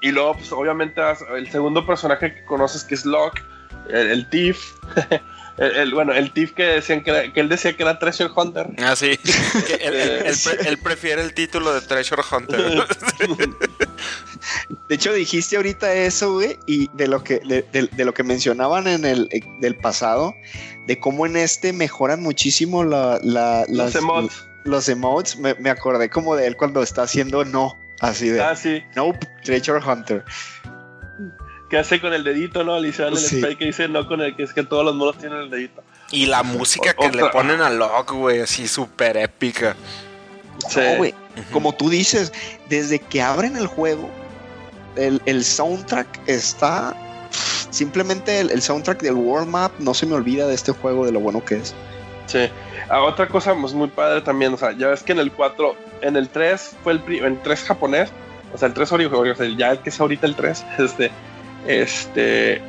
Y 0.00 0.10
luego, 0.12 0.34
pues, 0.34 0.50
obviamente, 0.52 1.00
el 1.36 1.48
segundo 1.50 1.86
personaje 1.86 2.34
que 2.34 2.44
conoces 2.44 2.84
que 2.84 2.94
es 2.96 3.04
Locke, 3.04 3.42
el, 3.88 4.10
el 4.10 4.28
Thief. 4.30 4.58
el, 5.58 5.76
el- 5.76 5.94
bueno, 5.94 6.12
el 6.12 6.32
Thief 6.32 6.52
que, 6.52 6.62
decían 6.64 7.02
que, 7.02 7.10
era- 7.10 7.32
que 7.32 7.40
él 7.40 7.48
decía 7.48 7.76
que 7.76 7.82
era 7.82 7.98
Treasure 7.98 8.30
Hunter. 8.34 8.66
Ah, 8.78 8.94
sí. 8.96 9.18
Que 9.66 9.74
él, 9.74 9.94
él- 9.94 10.22
él 10.26 10.34
pre- 10.44 10.68
él 10.68 10.78
prefiere 10.78 11.22
el 11.22 11.34
título 11.34 11.72
de 11.74 11.80
Treasure 11.82 12.22
Hunter. 12.30 12.60
De 14.88 14.94
hecho, 14.94 15.12
dijiste 15.12 15.56
ahorita 15.56 15.92
eso, 15.92 16.32
güey, 16.34 16.58
y 16.66 16.88
de 16.94 17.06
lo 17.08 17.22
que, 17.22 17.40
de, 17.40 17.62
de- 17.72 17.88
de 17.88 18.04
lo 18.04 18.14
que 18.14 18.22
mencionaban 18.22 18.86
en 18.86 19.04
el 19.04 19.28
eh, 19.32 19.40
del 19.60 19.76
pasado, 19.76 20.34
de 20.86 20.98
cómo 20.98 21.26
en 21.26 21.36
este 21.36 21.72
mejoran 21.72 22.22
muchísimo 22.22 22.84
la, 22.84 23.18
la- 23.22 23.64
Los 23.68 23.76
las- 23.76 23.94
emotes. 23.96 24.44
los 24.64 24.88
emotes. 24.88 25.36
Me, 25.38 25.54
me 25.54 25.70
acordé 25.70 26.08
como 26.08 26.36
de 26.36 26.46
él 26.46 26.56
cuando 26.56 26.82
está 26.82 27.02
haciendo 27.02 27.44
no, 27.44 27.76
así 28.00 28.28
de 28.30 28.40
Ah, 28.40 28.56
sí. 28.56 28.82
Nope, 28.96 29.26
Treasure 29.44 29.80
Hunter. 29.84 30.24
Que 31.68 31.78
hace 31.78 32.00
con 32.00 32.12
el 32.14 32.24
dedito, 32.24 32.64
¿no? 32.64 32.76
El 32.76 32.92
Sí. 32.92 33.38
spray 33.38 33.56
que 33.56 33.66
dice 33.66 33.88
no 33.88 34.06
con 34.06 34.20
el 34.22 34.34
que 34.36 34.42
es 34.42 34.52
que 34.52 34.62
todos 34.62 34.84
los 34.84 34.94
monos 34.94 35.18
tienen 35.18 35.38
el 35.40 35.50
dedito. 35.50 35.82
y 36.10 36.24
la 36.26 36.42
música 36.42 36.94
que 36.94 37.06
Otra- 37.08 37.22
le 37.24 37.28
ponen 37.30 37.60
a 37.60 37.68
Locke, 37.68 38.12
güey, 38.14 38.40
así 38.40 38.66
súper 38.66 39.16
épica. 39.18 39.76
Sí. 40.68 40.80
No, 40.80 40.96
güey, 40.96 41.14
como 41.52 41.74
tú 41.74 41.90
dices, 41.90 42.32
desde 42.70 42.98
que 42.98 43.20
abren 43.22 43.56
el 43.56 43.66
juego, 43.66 44.08
el, 44.96 45.20
el 45.26 45.44
soundtrack 45.44 46.20
está. 46.26 46.94
Simplemente 47.70 48.40
el, 48.40 48.50
el 48.50 48.62
soundtrack 48.62 49.02
del 49.02 49.14
World 49.14 49.48
Map 49.48 49.72
no 49.78 49.92
se 49.94 50.06
me 50.06 50.14
olvida 50.14 50.46
de 50.46 50.54
este 50.54 50.72
juego, 50.72 51.04
de 51.04 51.12
lo 51.12 51.20
bueno 51.20 51.44
que 51.44 51.56
es. 51.56 51.74
Sí. 52.26 52.48
Ah, 52.88 53.02
otra 53.02 53.28
cosa 53.28 53.54
pues, 53.54 53.74
muy 53.74 53.88
padre 53.88 54.22
también, 54.22 54.54
o 54.54 54.56
sea, 54.56 54.72
ya 54.72 54.88
ves 54.88 55.02
que 55.02 55.12
en 55.12 55.18
el 55.18 55.30
4, 55.30 55.76
en 56.00 56.16
el 56.16 56.28
3 56.28 56.76
fue 56.82 56.94
el 56.94 57.02
en 57.06 57.24
el 57.24 57.42
3 57.42 57.62
japonés, 57.64 58.08
o 58.54 58.58
sea, 58.58 58.68
el 58.68 58.74
3 58.74 58.90
original, 58.92 59.30
o 59.30 59.34
sea, 59.34 59.46
ya 59.56 59.72
el 59.72 59.78
que 59.80 59.90
es 59.90 60.00
ahorita 60.00 60.26
el 60.26 60.34
3, 60.34 60.64
este, 60.78 61.10
este, 61.66 62.60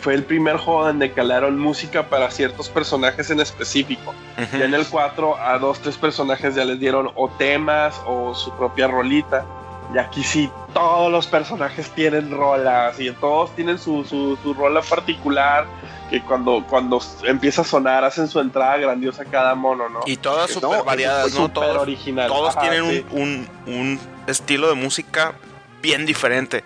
fue 0.00 0.14
el 0.14 0.22
primer 0.24 0.56
juego 0.56 0.86
donde 0.86 1.12
calaron 1.12 1.58
música 1.58 2.04
para 2.08 2.30
ciertos 2.30 2.68
personajes 2.68 3.30
en 3.30 3.40
específico. 3.40 4.14
Ya 4.52 4.64
en 4.64 4.74
el 4.74 4.86
4 4.86 5.36
a 5.38 5.58
dos, 5.58 5.80
tres 5.80 5.96
personajes 5.96 6.54
ya 6.54 6.64
les 6.64 6.78
dieron 6.80 7.10
o 7.14 7.28
temas 7.28 8.00
o 8.06 8.34
su 8.34 8.52
propia 8.56 8.86
rolita. 8.86 9.44
Y 9.92 9.98
aquí 9.98 10.22
sí, 10.22 10.48
todos 10.72 11.10
los 11.10 11.26
personajes 11.26 11.90
tienen 11.90 12.30
rolas 12.30 12.98
y 13.00 13.10
todos 13.10 13.54
tienen 13.56 13.76
su, 13.76 14.04
su, 14.04 14.38
su 14.40 14.54
rola 14.54 14.82
particular 14.82 15.66
que 16.08 16.20
cuando, 16.22 16.64
cuando 16.68 17.00
empieza 17.24 17.62
a 17.62 17.64
sonar 17.64 18.04
hacen 18.04 18.28
su 18.28 18.38
entrada 18.38 18.76
grandiosa 18.76 19.24
cada 19.24 19.54
mono, 19.56 19.88
¿no? 19.88 20.00
Y 20.06 20.16
todas 20.16 20.54
No, 20.56 20.60
súper 20.60 20.84
variadas, 20.84 21.34
¿no? 21.34 21.48
Todos, 21.48 21.76
original. 21.78 22.28
todos 22.28 22.56
Ajá, 22.56 22.68
tienen 22.70 22.88
sí. 22.88 23.06
un, 23.10 23.48
un- 23.66 23.74
un 23.74 24.00
estilo 24.28 24.68
de 24.68 24.74
música 24.74 25.34
bien 25.82 26.06
diferente. 26.06 26.62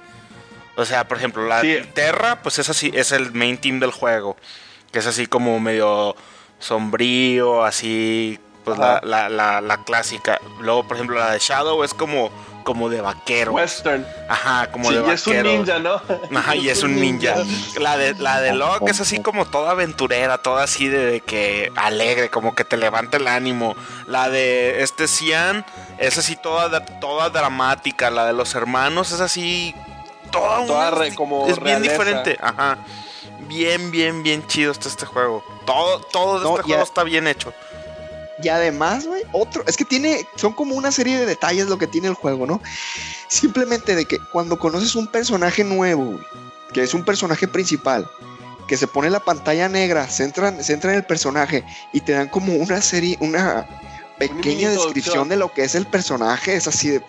O 0.77 0.85
sea, 0.85 1.07
por 1.07 1.19
ejemplo, 1.19 1.47
la 1.47 1.61
Sí. 1.61 1.79
Terra, 1.95 2.43
pues 2.43 2.59
es 2.59 2.69
así, 2.69 2.91
es 2.95 3.13
el 3.13 3.33
main 3.33 3.59
team 3.59 3.81
del 3.81 3.91
juego. 3.91 4.37
Que 4.93 4.99
es 5.01 5.07
así 5.07 5.27
como 5.27 5.59
medio 5.61 6.17
sombrío, 6.59 7.65
así, 7.65 8.39
pues 8.65 8.79
la, 8.79 9.01
la, 9.05 9.29
la, 9.29 9.61
la 9.61 9.85
clásica. 9.85 10.41
Luego, 10.61 10.87
por 10.87 10.97
ejemplo, 10.97 11.19
la 11.19 11.33
de 11.33 11.39
Shadow 11.39 11.85
es 11.85 11.95
como, 11.95 12.31
como 12.65 12.89
de 12.89 13.01
vaquero. 13.01 13.53
Western. 13.53 14.07
Ajá, 14.29 14.71
como 14.71 14.89
Sí, 14.89 14.97
de 14.97 15.07
y 15.07 15.11
es 15.11 15.27
un 15.27 15.43
ninja, 15.43 15.79
¿no? 15.79 16.01
Ajá, 16.35 16.57
y 16.57 16.69
es 16.71 16.83
un 16.83 16.99
ninja. 17.01 17.35
La 17.79 17.97
de, 17.97 18.15
la 18.15 18.41
de 18.41 18.55
Locke 18.55 18.89
es 18.91 19.01
así 19.01 19.21
como 19.21 19.47
toda 19.47 19.73
aventurera, 19.73 20.39
toda 20.39 20.65
así 20.65 20.89
de, 20.89 21.05
de 21.07 21.21
que 21.21 21.71
alegre, 21.77 22.31
como 22.31 22.55
que 22.55 22.65
te 22.65 22.77
levanta 22.77 23.17
el 23.19 23.29
ánimo. 23.29 23.77
La 24.07 24.31
de 24.31 24.83
este 24.83 25.07
Cian 25.09 25.65
es 25.99 26.19
así 26.19 26.37
toda, 26.37 26.85
toda 27.01 27.31
dramática. 27.31 28.11
La 28.11 28.27
de 28.27 28.33
los 28.33 28.55
hermanos 28.55 29.13
es 29.13 29.21
así 29.21 29.75
toda, 30.39 30.67
Toda 30.67 30.89
una- 30.89 30.99
re- 30.99 31.15
como 31.15 31.47
es 31.49 31.59
bien 31.61 31.83
diferente. 31.83 32.39
Ajá. 32.41 32.79
Bien, 33.49 33.91
bien, 33.91 34.23
bien 34.23 34.47
chido 34.47 34.73
está 34.73 34.89
este 34.89 35.07
juego. 35.07 35.45
Todo, 35.67 36.01
todo 36.01 36.39
de 36.39 36.45
No, 36.45 36.51
este 36.57 36.63
ya- 36.69 36.75
juego 36.77 36.83
está 36.83 37.03
bien 37.05 37.27
hecho. 37.27 37.53
Y 38.43 38.49
además, 38.49 39.07
güey, 39.07 39.23
otro, 39.33 39.63
es 39.67 39.77
que 39.77 39.85
tiene, 39.85 40.27
son 40.37 40.53
como 40.53 40.75
una 40.75 40.91
serie 40.91 41.19
de 41.19 41.27
detalles 41.27 41.67
lo 41.69 41.79
que 41.79 41.87
tiene 41.87 42.09
el 42.09 42.15
juego, 42.15 42.47
¿no? 42.47 42.61
Simplemente 43.29 43.95
de 43.95 44.07
que 44.07 44.19
cuando 44.33 44.59
conoces 44.59 44.95
un 44.97 45.07
personaje 45.07 45.63
nuevo, 45.65 46.05
güey, 46.05 46.19
que 46.73 46.83
es 46.83 46.95
un 46.95 47.05
personaje 47.05 47.47
principal, 47.47 48.11
que 48.67 48.77
se 48.77 48.87
pone 48.89 49.09
la 49.11 49.21
pantalla 49.21 49.69
negra, 49.69 50.09
se 50.09 50.25
entra, 50.25 50.63
se 50.63 50.73
entra 50.73 50.91
en 50.93 50.99
el 50.99 51.05
personaje 51.05 51.65
y 51.93 52.01
te 52.01 52.13
dan 52.13 52.29
como 52.29 52.55
una 52.55 52.81
serie, 52.83 53.17
una 53.21 53.67
pequeña 54.19 54.71
descripción 54.71 55.29
de 55.29 55.37
lo 55.37 55.53
que 55.53 55.63
es 55.65 55.75
el 55.75 55.87
personaje, 55.87 56.57
es 56.57 56.67
así 56.67 56.89
de, 56.91 57.03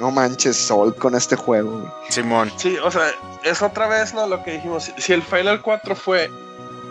no 0.00 0.10
manches, 0.10 0.56
Sol 0.56 0.94
con 0.94 1.14
este 1.14 1.36
juego, 1.36 1.70
güey. 1.80 1.92
Simón. 2.08 2.52
Sí, 2.56 2.76
o 2.78 2.90
sea, 2.90 3.10
es 3.42 3.62
otra 3.62 3.86
vez 3.88 4.12
¿no? 4.14 4.26
lo 4.26 4.42
que 4.42 4.52
dijimos. 4.52 4.90
Si 4.96 5.12
el 5.12 5.22
Final 5.22 5.60
4 5.62 5.94
fue 5.94 6.30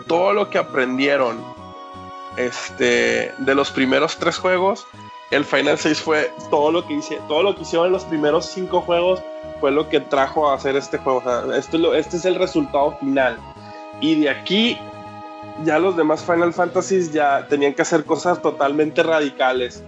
todo 0.06 0.32
lo 0.32 0.48
que 0.50 0.58
aprendieron 0.58 1.38
este, 2.36 3.32
de 3.38 3.54
los 3.54 3.70
primeros 3.70 4.16
tres 4.16 4.38
juegos, 4.38 4.86
el 5.30 5.44
Final 5.44 5.78
6 5.78 6.00
fue 6.00 6.32
todo 6.50 6.70
lo 6.72 6.86
que 6.86 6.94
hice, 6.94 7.18
todo 7.28 7.42
lo 7.42 7.54
que 7.54 7.62
hicieron 7.62 7.86
en 7.88 7.92
los 7.92 8.04
primeros 8.04 8.46
cinco 8.46 8.80
juegos 8.80 9.20
fue 9.60 9.70
lo 9.70 9.88
que 9.88 10.00
trajo 10.00 10.48
a 10.50 10.54
hacer 10.54 10.76
este 10.76 10.98
juego. 10.98 11.18
O 11.18 11.22
sea, 11.22 11.56
esto 11.58 11.76
es 11.76 11.82
lo- 11.82 11.94
este 11.94 12.16
es 12.16 12.24
el 12.24 12.34
resultado 12.36 12.96
final. 12.98 13.38
Y 14.00 14.20
de 14.20 14.30
aquí 14.30 14.78
ya 15.64 15.78
los 15.78 15.96
demás 15.96 16.22
Final 16.24 16.52
Fantasies 16.52 17.12
ya 17.12 17.46
tenían 17.48 17.74
que 17.74 17.82
hacer 17.82 18.04
cosas 18.04 18.42
totalmente 18.42 19.02
radicales. 19.02 19.82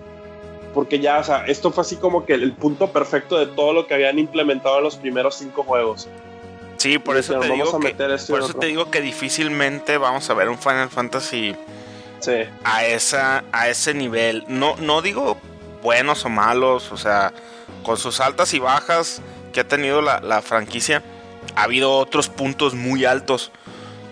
Porque 0.76 0.98
ya, 1.00 1.20
o 1.20 1.24
sea, 1.24 1.46
esto 1.46 1.70
fue 1.72 1.80
así 1.80 1.96
como 1.96 2.26
que 2.26 2.34
el, 2.34 2.42
el 2.42 2.52
punto 2.52 2.92
perfecto 2.92 3.38
de 3.38 3.46
todo 3.46 3.72
lo 3.72 3.86
que 3.86 3.94
habían 3.94 4.18
implementado 4.18 4.76
en 4.76 4.84
los 4.84 4.96
primeros 4.96 5.34
cinco 5.36 5.62
juegos. 5.62 6.06
Sí, 6.76 6.98
por 6.98 7.16
Y 7.16 7.20
eso, 7.20 7.32
te 7.40 7.48
"Vamos 7.48 7.56
digo, 7.72 7.76
a 7.78 7.80
que, 7.80 7.88
y 7.88 7.94
por 7.94 8.10
eso 8.12 8.34
otro". 8.34 8.58
te 8.60 8.66
digo 8.66 8.90
que 8.90 9.00
difícilmente 9.00 9.96
vamos 9.96 10.28
a 10.28 10.34
ver 10.34 10.50
un 10.50 10.58
Final 10.58 10.90
Fantasy 10.90 11.56
Sí. 12.20 12.32
a, 12.62 12.84
esa, 12.84 13.42
a 13.52 13.70
ese 13.70 13.94
nivel. 13.94 14.44
No, 14.48 14.76
no 14.76 15.00
digo 15.00 15.38
buenos 15.82 16.26
o 16.26 16.28
malos, 16.28 16.92
o 16.92 16.98
sea, 16.98 17.32
con 17.82 17.96
sus 17.96 18.20
altas 18.20 18.52
y 18.52 18.58
bajas 18.58 19.22
que 19.54 19.60
ha 19.60 19.64
tenido 19.66 20.02
la, 20.02 20.20
la 20.20 20.42
franquicia, 20.42 21.02
ha 21.54 21.62
habido 21.62 21.96
otros 21.96 22.28
puntos 22.28 22.74
muy 22.74 23.06
altos 23.06 23.50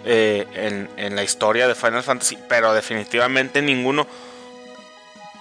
eh, 0.06 0.46
en, 0.54 0.88
en 0.96 1.14
la 1.14 1.24
historia 1.24 1.68
de 1.68 1.74
Final 1.74 2.02
Fantasy, 2.02 2.38
pero 2.48 2.72
definitivamente 2.72 3.60
ninguno. 3.60 4.06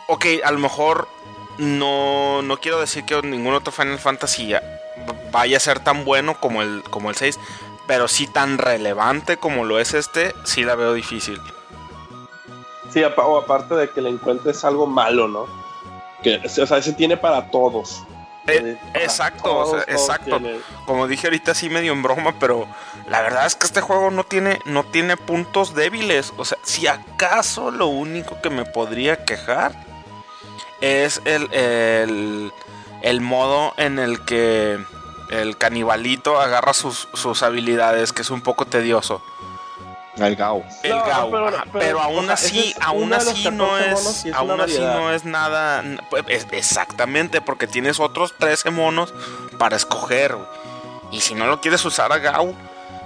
Ok, 0.07 0.25
a 0.43 0.51
lo 0.51 0.59
mejor 0.59 1.07
no, 1.57 2.41
no 2.41 2.57
quiero 2.57 2.79
decir 2.79 3.05
que 3.05 3.21
ningún 3.21 3.53
otro 3.53 3.71
Final 3.71 3.99
Fantasy 3.99 4.47
ya 4.47 4.61
vaya 5.31 5.57
a 5.57 5.59
ser 5.59 5.79
tan 5.79 6.05
bueno 6.05 6.39
como 6.39 6.61
el, 6.61 6.83
como 6.89 7.09
el 7.09 7.15
6, 7.15 7.39
pero 7.87 8.07
sí 8.07 8.27
tan 8.27 8.57
relevante 8.57 9.37
como 9.37 9.65
lo 9.65 9.79
es 9.79 9.93
este, 9.93 10.33
sí 10.43 10.63
la 10.63 10.75
veo 10.75 10.93
difícil. 10.93 11.41
Sí, 12.91 13.03
o 13.03 13.37
aparte 13.37 13.75
de 13.75 13.89
que 13.89 14.01
le 14.01 14.09
encuentres 14.09 14.63
algo 14.63 14.85
malo, 14.85 15.27
¿no? 15.27 15.47
Que, 16.21 16.39
o 16.45 16.67
sea, 16.67 16.77
ese 16.77 16.93
tiene 16.93 17.17
para 17.17 17.49
todos. 17.49 18.03
Eh, 18.45 18.77
Sí, 18.77 18.89
para 18.91 19.05
exacto, 19.05 19.57
o 19.57 19.65
sea, 19.65 19.85
todos 19.85 19.87
exacto. 19.87 20.37
tiene. 20.37 20.59
Como 20.85 21.07
dije 21.07 21.27
ahorita 21.27 21.51
así 21.51 21.69
medio 21.69 21.93
en 21.93 22.03
broma, 22.03 22.35
pero 22.39 22.67
la 23.09 23.21
verdad 23.21 23.45
es 23.45 23.55
que 23.55 23.65
este 23.65 23.81
juego 23.81 24.11
no 24.11 24.25
tiene, 24.25 24.59
no 24.65 24.83
tiene 24.83 25.17
puntos 25.17 25.73
débiles. 25.73 26.33
O 26.37 26.45
sea, 26.45 26.57
si 26.61 26.87
acaso 26.87 27.71
lo 27.71 27.87
único 27.87 28.41
que 28.41 28.49
me 28.49 28.65
podría 28.65 29.25
quejar 29.25 29.73
es 30.81 31.21
el, 31.25 31.51
el, 31.53 32.51
el 33.01 33.21
modo 33.21 33.73
en 33.77 33.99
el 33.99 34.23
que 34.25 34.79
el 35.29 35.57
canibalito 35.57 36.39
agarra 36.39 36.73
sus, 36.73 37.07
sus 37.13 37.41
habilidades, 37.43 38.13
que 38.13 38.21
es 38.21 38.29
un 38.29 38.41
poco 38.41 38.65
tedioso. 38.65 39.21
El 40.17 40.35
Gao. 40.35 40.63
El 40.83 40.91
No, 40.91 41.05
Gao, 41.05 41.31
pero- 41.71 41.99
aún 41.99 42.29
así, 42.29 42.69
es 42.69 42.75
aún 42.81 43.11
así 43.13 43.49
no 43.49 43.67
14 43.69 44.29
es, 44.29 44.35
aún 44.35 44.51
así 44.51 44.73
variedad. 44.77 44.95
no 44.99 45.11
es 45.11 45.25
nada, 45.25 45.83
pues, 46.11 46.23
es- 46.27 46.47
exactamente, 46.51 47.41
porque 47.41 47.65
tienes 47.65 47.99
otros 47.99 48.35
13 48.37 48.69
monos 48.69 49.11
para 49.57 49.75
escoger, 49.75 50.37
y 51.09 51.21
si 51.21 51.33
no 51.33 51.47
lo 51.47 51.61
quieres 51.61 51.83
usar 51.83 52.11
a 52.11 52.19
Gao, 52.19 52.53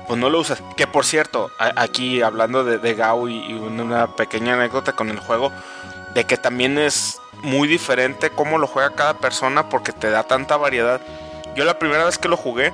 pues 0.05 0.19
no 0.19 0.29
lo 0.29 0.39
usas. 0.39 0.61
Que 0.75 0.85
por 0.85 1.05
cierto, 1.05 1.49
a- 1.59 1.81
aquí 1.81 2.21
hablando 2.21 2.65
de, 2.65 2.77
de 2.77 2.93
Gao 2.93 3.29
y, 3.29 3.37
y 3.37 3.53
una 3.53 4.15
pequeña 4.17 4.55
anécdota 4.55 4.91
con 4.91 5.09
el 5.09 5.19
juego, 5.19 5.53
de 6.13 6.25
que 6.25 6.35
también 6.35 6.77
es 6.77 7.21
muy 7.43 7.67
diferente 7.67 8.29
cómo 8.29 8.57
lo 8.57 8.67
juega 8.67 8.95
cada 8.95 9.15
persona 9.15 9.69
porque 9.69 9.91
te 9.93 10.09
da 10.09 10.23
tanta 10.23 10.57
variedad. 10.57 11.01
Yo 11.55 11.65
la 11.65 11.79
primera 11.79 12.05
vez 12.05 12.17
que 12.17 12.27
lo 12.27 12.37
jugué, 12.37 12.73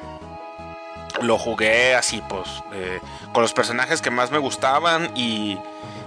lo 1.22 1.38
jugué 1.38 1.96
así, 1.96 2.22
pues, 2.28 2.48
eh, 2.74 3.00
con 3.34 3.42
los 3.42 3.54
personajes 3.54 4.02
que 4.02 4.10
más 4.10 4.32
me 4.32 4.40
gustaban 4.40 5.12
y, 5.16 5.58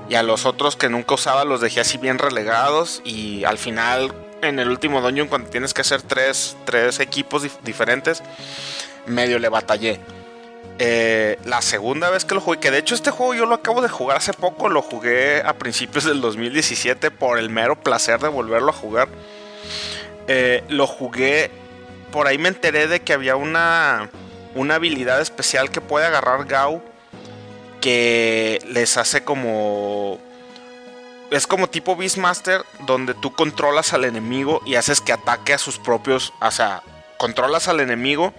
y 0.09 0.15
a 0.15 0.23
los 0.23 0.47
otros 0.47 0.77
que 0.77 0.89
nunca 0.89 1.15
usaba 1.15 1.45
los 1.45 1.61
dejé 1.61 1.81
así 1.81 1.97
bien 1.99 2.19
relegados 2.19 3.03
y 3.05 3.45
al 3.45 3.59
final, 3.59 4.13
en 4.43 4.59
el 4.59 4.69
último 4.69 5.01
dungeon, 5.01 5.29
cuando 5.29 5.49
tienes 5.49 5.73
que 5.75 5.83
hacer 5.83 6.03
tres, 6.03 6.57
tres 6.65 7.01
equipos 7.01 7.45
dif- 7.45 7.61
diferentes, 7.63 8.23
medio 9.07 9.39
le 9.39 9.49
batallé. 9.49 10.01
Eh, 10.79 11.39
la 11.45 11.63
segunda 11.63 12.11
vez 12.11 12.27
que 12.27 12.35
lo 12.35 12.41
jugué, 12.41 12.59
que 12.59 12.71
de 12.71 12.79
hecho 12.79 12.95
este 12.95 13.11
juego 13.11 13.35
yo 13.35 13.47
lo 13.47 13.55
acabo 13.55 13.81
de 13.81 13.89
jugar 13.89 14.19
hace 14.19 14.35
poco, 14.35 14.69
lo 14.69 14.83
jugué 14.83 15.41
a 15.43 15.55
principios 15.55 16.05
del 16.05 16.21
2017 16.21 17.11
por 17.11 17.39
el 17.39 17.49
mero 17.49 17.81
placer 17.81 18.21
de 18.21 18.29
volverlo 18.29 18.71
a 18.71 18.75
jugar. 18.75 19.09
Eh, 20.29 20.65
lo 20.69 20.87
jugué, 20.87 21.51
por 22.13 22.27
ahí 22.27 22.37
me 22.37 22.49
enteré 22.49 22.89
de 22.89 23.01
que 23.01 23.15
había 23.15 23.37
una, 23.37 24.11
una 24.55 24.75
habilidad 24.75 25.21
especial 25.21 25.71
que 25.71 25.81
puede 25.81 26.07
agarrar 26.07 26.45
Gao 26.45 26.83
que 27.81 28.61
les 28.67 28.97
hace 28.97 29.25
como... 29.25 30.19
Es 31.31 31.47
como 31.47 31.69
tipo 31.69 31.97
Beastmaster 31.97 32.65
donde 32.87 33.15
tú 33.15 33.33
controlas 33.33 33.93
al 33.93 34.05
enemigo 34.05 34.61
y 34.65 34.77
haces 34.77 35.01
que 35.01 35.13
ataque 35.13 35.55
a 35.55 35.59
sus 35.59 35.79
propios... 35.79 36.33
O 36.41 36.51
sea, 36.51 36.83
controlas 37.17 37.69
al 37.69 37.81
enemigo 37.81 38.35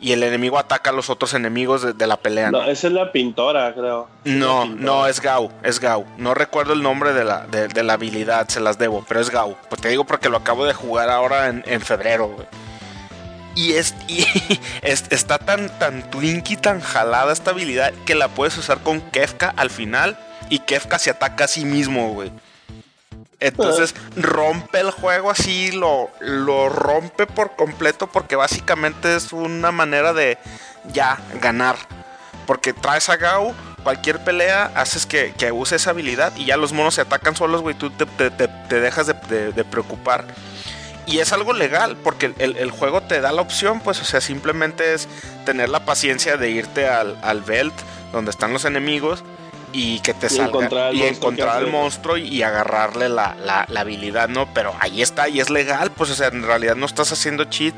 y 0.00 0.12
el 0.12 0.22
enemigo 0.22 0.58
ataca 0.58 0.90
a 0.90 0.92
los 0.92 1.08
otros 1.10 1.32
enemigos 1.34 1.82
de, 1.82 1.92
de 1.92 2.06
la 2.06 2.16
pelea. 2.16 2.50
No, 2.50 2.62
esa 2.64 2.86
es 2.88 2.92
la 2.92 3.12
pintora, 3.12 3.72
creo. 3.74 4.08
No, 4.24 4.62
pintora. 4.62 4.82
no, 4.84 5.06
es 5.06 5.20
Gau, 5.20 5.50
es 5.62 5.80
Gau. 5.80 6.04
No 6.18 6.34
recuerdo 6.34 6.72
el 6.74 6.82
nombre 6.82 7.12
de 7.12 7.24
la, 7.24 7.46
de, 7.46 7.68
de 7.68 7.82
la 7.82 7.94
habilidad, 7.94 8.48
se 8.48 8.60
las 8.60 8.78
debo, 8.78 9.04
pero 9.08 9.20
es 9.20 9.30
Gau. 9.30 9.56
Pues 9.68 9.80
te 9.80 9.88
digo 9.88 10.04
porque 10.04 10.28
lo 10.28 10.36
acabo 10.36 10.64
de 10.66 10.74
jugar 10.74 11.08
ahora 11.10 11.48
en, 11.48 11.64
en 11.66 11.80
febrero, 11.80 12.28
güey. 12.28 12.46
Y, 13.54 13.72
es, 13.72 13.94
y 14.08 14.26
es- 14.82 15.04
está 15.10 15.38
tan, 15.38 15.70
tan 15.78 16.10
twinky, 16.10 16.56
tan 16.56 16.80
jalada 16.80 17.32
esta 17.32 17.52
habilidad 17.52 17.92
que 18.04 18.14
la 18.14 18.28
puedes 18.28 18.56
usar 18.58 18.78
con 18.80 19.00
Kefka 19.00 19.54
al 19.56 19.70
final 19.70 20.18
y 20.50 20.58
Kefka 20.60 20.98
se 20.98 21.10
ataca 21.10 21.44
a 21.44 21.48
sí 21.48 21.64
mismo, 21.64 22.12
güey. 22.12 22.30
Entonces 23.40 23.94
rompe 24.16 24.80
el 24.80 24.90
juego 24.90 25.30
así, 25.30 25.70
lo, 25.72 26.10
lo 26.20 26.68
rompe 26.68 27.26
por 27.26 27.54
completo 27.56 28.06
porque 28.06 28.34
básicamente 28.36 29.14
es 29.16 29.32
una 29.32 29.72
manera 29.72 30.12
de 30.12 30.38
ya 30.92 31.18
ganar. 31.40 31.76
Porque 32.46 32.72
traes 32.72 33.08
a 33.08 33.16
Gau, 33.16 33.52
cualquier 33.82 34.22
pelea, 34.22 34.70
haces 34.76 35.04
que, 35.04 35.34
que 35.36 35.50
use 35.52 35.76
esa 35.76 35.90
habilidad 35.90 36.32
y 36.36 36.46
ya 36.46 36.56
los 36.56 36.72
monos 36.72 36.94
se 36.94 37.00
atacan 37.00 37.34
solos, 37.36 37.60
güey, 37.60 37.74
tú 37.74 37.90
te, 37.90 38.06
te- 38.06 38.30
te- 38.30 38.80
dejas 38.80 39.08
de, 39.08 39.14
de- 39.28 39.52
de 39.52 39.64
preocupar. 39.64 40.24
Y 41.06 41.18
es 41.18 41.32
algo 41.32 41.52
legal, 41.52 41.96
porque 42.02 42.32
el, 42.38 42.56
el 42.56 42.70
juego 42.70 43.00
te 43.02 43.20
da 43.20 43.32
la 43.32 43.42
opción, 43.42 43.80
pues, 43.80 44.00
o 44.00 44.04
sea, 44.04 44.20
simplemente 44.20 44.94
es 44.94 45.08
tener 45.44 45.68
la 45.68 45.84
paciencia 45.84 46.36
de 46.36 46.50
irte 46.50 46.88
al, 46.88 47.18
al 47.22 47.42
belt, 47.42 47.74
donde 48.12 48.30
están 48.30 48.52
los 48.52 48.64
enemigos, 48.64 49.22
y 49.72 50.00
que 50.00 50.14
te 50.14 50.26
Y 50.26 50.30
salga 50.30 50.46
encontrar 50.48 50.94
y 50.94 51.02
encontrar 51.02 51.58
que 51.58 51.64
al 51.66 51.70
monstruo 51.70 52.16
y 52.16 52.42
agarrarle 52.42 53.08
la, 53.08 53.34
la- 53.44 53.66
la 53.68 53.80
habilidad, 53.80 54.28
¿no? 54.28 54.52
Pero 54.54 54.74
ahí 54.80 55.02
está 55.02 55.28
y 55.28 55.40
es 55.40 55.50
legal, 55.50 55.90
pues, 55.90 56.10
o 56.10 56.14
sea, 56.14 56.28
en 56.28 56.42
realidad 56.42 56.76
no 56.76 56.86
estás 56.86 57.12
haciendo 57.12 57.44
cheat 57.44 57.74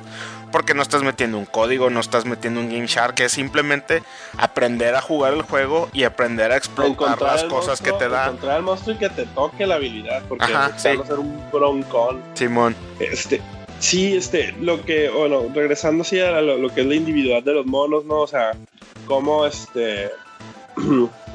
porque 0.53 0.73
no 0.73 0.81
estás 0.81 1.03
metiendo 1.03 1.37
un 1.37 1.45
código, 1.45 1.91
no 1.91 2.01
estás 2.01 2.25
metiendo 2.25 2.61
un 2.61 2.69
Game 2.71 2.87
Shark, 2.87 3.21
es 3.21 3.33
simplemente 3.33 4.03
aprender 4.39 4.95
a 4.95 5.03
jugar 5.03 5.35
el 5.35 5.43
juego 5.43 5.91
y 5.93 6.05
aprender 6.05 6.53
a 6.53 6.57
explotar 6.57 7.21
las 7.21 7.45
cosas 7.45 7.83
que 7.83 7.93
te 7.93 8.09
dan. 8.09 8.29
Encontrar 8.29 8.57
al 8.57 8.63
monstruo 8.63 8.95
y 8.95 8.99
que 8.99 9.11
te 9.11 9.27
toque 9.27 9.67
la 9.67 9.75
habilidad, 9.75 10.23
porque 10.27 10.45
Ajá, 10.47 10.73
sí. 10.79 10.89
hacer 10.89 11.19
un 11.19 11.43
broncón. 11.53 12.23
Simón. 12.33 12.75
Este, 12.99 13.43
sí, 13.79 14.17
este, 14.17 14.53
lo 14.61 14.81
que, 14.87 15.11
bueno, 15.11 15.43
regresando 15.55 16.01
así 16.03 16.19
a 16.19 16.41
lo, 16.41 16.57
lo 16.57 16.73
que 16.75 16.81
es 16.81 16.87
la 16.87 16.95
individualidad 16.95 17.45
de 17.45 17.53
los 17.53 17.67
monos, 17.67 18.07
¿no? 18.07 18.21
O 18.21 18.27
sea, 18.27 18.53
cómo 19.07 19.45
este, 19.45 20.11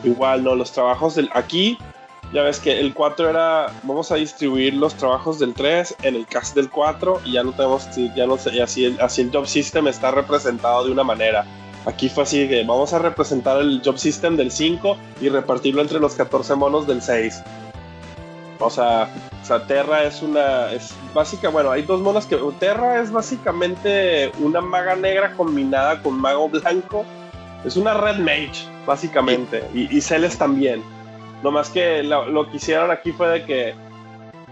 igual, 0.04 0.44
¿no? 0.44 0.56
Los 0.56 0.72
trabajos 0.72 1.16
del, 1.16 1.30
aquí, 1.34 1.78
ya 2.34 2.42
ves 2.42 2.60
que 2.60 2.80
el 2.80 2.94
4 2.94 3.30
era, 3.30 3.68
vamos 3.84 4.12
a 4.12 4.16
distribuir 4.16 4.74
los 4.74 4.96
trabajos 4.96 5.40
del 5.40 5.54
3 5.54 5.98
en 6.04 6.16
el 6.16 6.26
cast 6.26 6.56
del 6.56 6.70
4 6.70 7.22
y 7.26 7.34
ya 7.34 7.44
no 7.44 7.52
tenemos, 7.52 7.88
ya 8.16 8.26
no 8.26 8.36
así 8.36 8.86
el, 8.86 9.00
así 9.00 9.22
el 9.22 9.32
job 9.32 9.46
system 9.46 9.88
está 9.88 10.12
representado 10.12 10.86
de 10.86 10.92
una 10.92 11.04
manera. 11.04 11.46
Aquí 11.86 12.10
fue 12.10 12.24
así 12.24 12.48
que 12.48 12.64
vamos 12.64 12.94
a 12.94 13.00
representar 13.00 13.60
el 13.60 13.82
job 13.84 13.98
system 13.98 14.38
del 14.38 14.52
5 14.52 14.98
y 15.22 15.30
repartirlo 15.30 15.82
entre 15.82 16.00
los 16.00 16.16
14 16.16 16.56
monos 16.56 16.88
del 16.88 17.02
6. 17.02 17.44
O 18.60 18.70
sea, 18.70 19.10
o 19.50 19.62
Terra 19.62 20.04
es 20.04 20.22
una. 20.22 20.72
Es 20.72 20.94
básica. 21.14 21.50
Bueno, 21.50 21.72
hay 21.72 21.82
dos 21.82 22.00
monas 22.00 22.26
que. 22.26 22.38
Terra 22.60 23.02
es 23.02 23.12
básicamente 23.12 24.32
una 24.40 24.62
maga 24.62 24.96
negra 24.96 25.34
combinada 25.34 26.02
con 26.02 26.20
mago 26.20 26.48
blanco. 26.48 27.06
Es 27.66 27.78
una 27.78 27.94
red 27.94 28.18
mage, 28.18 28.68
básicamente. 28.86 29.64
Y, 29.74 29.96
y 29.96 30.02
Celes 30.02 30.38
también. 30.38 30.84
No 31.44 31.52
más 31.52 31.70
que 31.70 32.04
lo, 32.04 32.50
que 32.50 32.58
hicieron 32.58 32.90
aquí 32.90 33.12
fue 33.12 33.28
de 33.28 33.46
que 33.46 33.76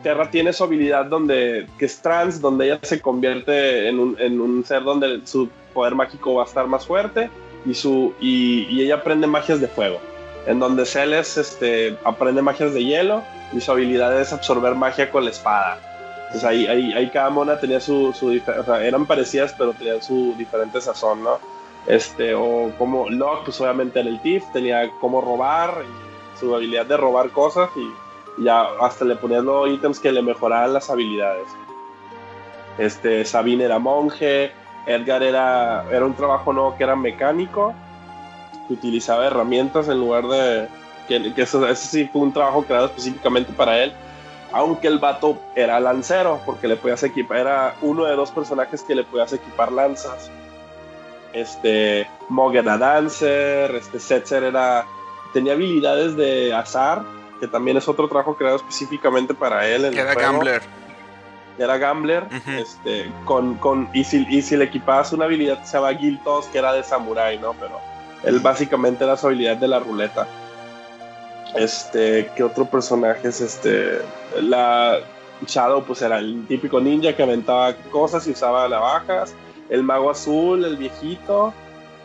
Terra 0.04 0.30
tiene 0.30 0.52
su 0.52 0.64
habilidad 0.66 1.06
donde, 1.06 1.68
que 1.78 1.86
es 1.86 2.02
trans, 2.02 2.42
donde 2.42 2.66
ella 2.66 2.80
se 2.82 3.02
convierte 3.02 3.88
en 3.88 4.00
un, 4.00 4.16
en 4.20 4.42
un 4.42 4.66
ser 4.66 4.84
donde 4.84 5.22
su 5.26 5.50
poder 5.74 5.96
mágico 5.96 6.36
va 6.36 6.44
a 6.44 6.46
estar 6.46 6.68
más 6.68 6.86
fuerte 6.86 7.30
y, 7.66 7.74
su, 7.74 8.14
y, 8.20 8.82
ella 8.82 8.96
aprende 8.96 9.26
magias 9.26 9.62
de 9.62 9.68
fuego. 9.68 10.00
En 10.48 10.60
donde 10.60 10.86
Celes 10.86 11.38
este, 11.38 11.96
aprende 12.04 12.42
magias 12.42 12.74
de 12.74 12.84
hielo 12.84 13.22
y 13.54 13.62
su 13.62 13.72
habilidad 13.72 14.20
es 14.20 14.34
absorber 14.34 14.76
magia 14.76 15.10
con 15.12 15.24
la 15.24 15.30
espada. 15.30 15.80
Entonces 16.26 16.44
ahí, 16.44 16.66
ahí, 16.66 17.10
cada 17.12 17.30
mona 17.30 17.60
tenía 17.60 17.80
su, 17.80 18.14
su 18.14 18.32
eran 18.32 19.06
parecidas 19.06 19.54
pero 19.58 19.74
tenían 19.74 20.02
su 20.02 20.34
diferente 20.38 20.80
sazón, 20.82 21.24
¿no? 21.24 21.40
Este, 21.88 22.36
o 22.36 22.72
como 22.78 23.10
Locke, 23.10 23.46
pues 23.46 23.62
obviamente 23.62 24.00
era 24.00 24.10
el 24.10 24.22
Thief, 24.22 24.44
tenía 24.54 24.92
cómo 25.00 25.20
robar, 25.22 25.84
su 26.40 26.56
habilidad 26.56 26.86
de 26.86 26.98
robar 26.98 27.30
cosas 27.30 27.70
y 27.76 28.44
ya 28.44 28.64
hasta 28.82 29.06
le 29.06 29.16
ponían 29.16 29.46
los 29.46 29.70
ítems 29.70 30.00
que 30.00 30.12
le 30.12 30.22
mejoraban 30.22 30.74
las 30.74 30.90
habilidades. 30.90 31.48
Este, 32.78 33.26
Sabine 33.26 33.66
era 33.66 33.80
monje, 33.80 34.52
Edgar 34.86 35.22
era, 35.22 35.86
era 35.92 36.06
un 36.06 36.16
trabajo 36.16 36.54
nuevo 36.54 36.76
que 36.78 36.84
era 36.84 36.96
mecánico, 36.96 37.74
que 38.68 38.74
utilizaba 38.74 39.28
herramientas 39.28 39.88
en 39.88 40.00
lugar 40.00 40.28
de... 40.28 40.68
que, 41.08 41.34
que 41.34 41.46
sí 41.46 42.10
fue 42.12 42.22
un 42.22 42.34
trabajo 42.34 42.64
creado 42.64 42.88
específicamente 42.88 43.52
para 43.54 43.84
él, 43.84 43.94
aunque 44.52 44.88
el 44.88 45.00
vato 45.00 45.38
era 45.56 45.80
lancero, 45.80 46.40
porque 46.46 46.68
le 46.68 46.76
podías 46.76 47.04
equipar, 47.04 47.38
era 47.38 47.76
uno 47.82 48.06
de 48.06 48.16
dos 48.16 48.32
personajes 48.32 48.82
que 48.84 48.96
le 48.96 49.04
podías 49.04 49.34
equipar 49.34 49.72
lanzas. 49.72 50.32
Este, 51.34 52.08
Mog 52.30 52.56
era 52.56 52.78
dancer, 52.78 53.74
este, 53.76 54.00
Setzer 54.00 54.44
era, 54.44 54.86
tenía 55.34 55.54
habilidades 55.54 56.16
de 56.16 56.54
azar, 56.54 57.04
que 57.40 57.48
también 57.48 57.78
es 57.78 57.88
otro 57.88 58.08
trabajo 58.08 58.36
creado 58.36 58.58
específicamente 58.58 59.34
para 59.34 59.68
él. 59.68 59.86
en 59.86 59.94
el 59.94 60.00
era. 60.00 60.14
Gambler. 60.14 60.62
Era 61.58 61.78
Gambler, 61.78 62.24
este, 62.58 63.12
con, 63.26 63.56
con, 63.56 63.90
y, 63.94 64.04
si, 64.04 64.26
y 64.30 64.42
si 64.42 64.56
le 64.58 64.66
equipabas 64.66 65.12
una 65.14 65.26
habilidad 65.26 65.60
que 65.60 65.68
se 65.68 65.78
llama 65.78 65.94
Giltos, 65.94 66.46
que 66.48 66.58
era 66.58 66.74
de 66.74 66.84
Samurai, 66.84 67.38
¿no? 67.38 67.54
Pero 67.54 67.80
él 68.24 68.40
básicamente 68.40 69.04
era 69.04 69.18
su 69.18 69.28
habilidad 69.28 69.58
de 69.58 69.68
la 69.68 69.80
ruleta. 69.80 70.28
Este, 71.56 72.32
¿qué 72.36 72.44
otro 72.44 72.66
personaje 72.66 73.28
es 73.28 73.42
este? 73.42 74.00
La 74.40 75.00
Shadow, 75.46 75.84
pues 75.84 76.02
era 76.02 76.20
el 76.20 76.46
típico 76.48 76.80
ninja 76.80 77.14
que 77.16 77.24
aventaba 77.24 77.74
cosas 77.92 78.26
y 78.28 78.32
usaba 78.32 78.68
navajas. 78.68 79.34
El 79.72 79.82
mago 79.84 80.12
azul, 80.12 80.64
el 80.64 80.78
viejito. 80.78 81.52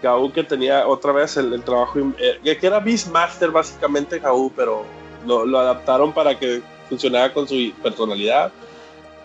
Gau 0.03 0.31
que 0.33 0.43
tenía 0.45 0.87
otra 0.87 1.13
vez 1.13 1.37
el, 1.37 1.53
el 1.53 1.63
trabajo, 1.63 1.99
eh, 2.19 2.39
que 2.59 2.67
era 2.67 2.79
Beastmaster 2.81 3.51
básicamente 3.51 4.19
Gau, 4.19 4.51
pero 4.55 4.85
lo, 5.27 5.45
lo 5.45 5.59
adaptaron 5.59 6.13
para 6.13 6.39
que 6.39 6.63
funcionara 6.89 7.33
con 7.35 7.47
su 7.49 7.73
personalidad. 7.83 8.53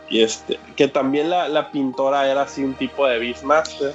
Y 0.09 0.22
este, 0.23 0.59
que 0.76 0.88
también 0.89 1.30
la, 1.30 1.47
la 1.47 1.72
pintora 1.72 2.30
era 2.30 2.41
así 2.43 2.63
un 2.63 2.73
tipo 2.73 3.05
de 3.07 3.19
Beastmaster. 3.19 3.93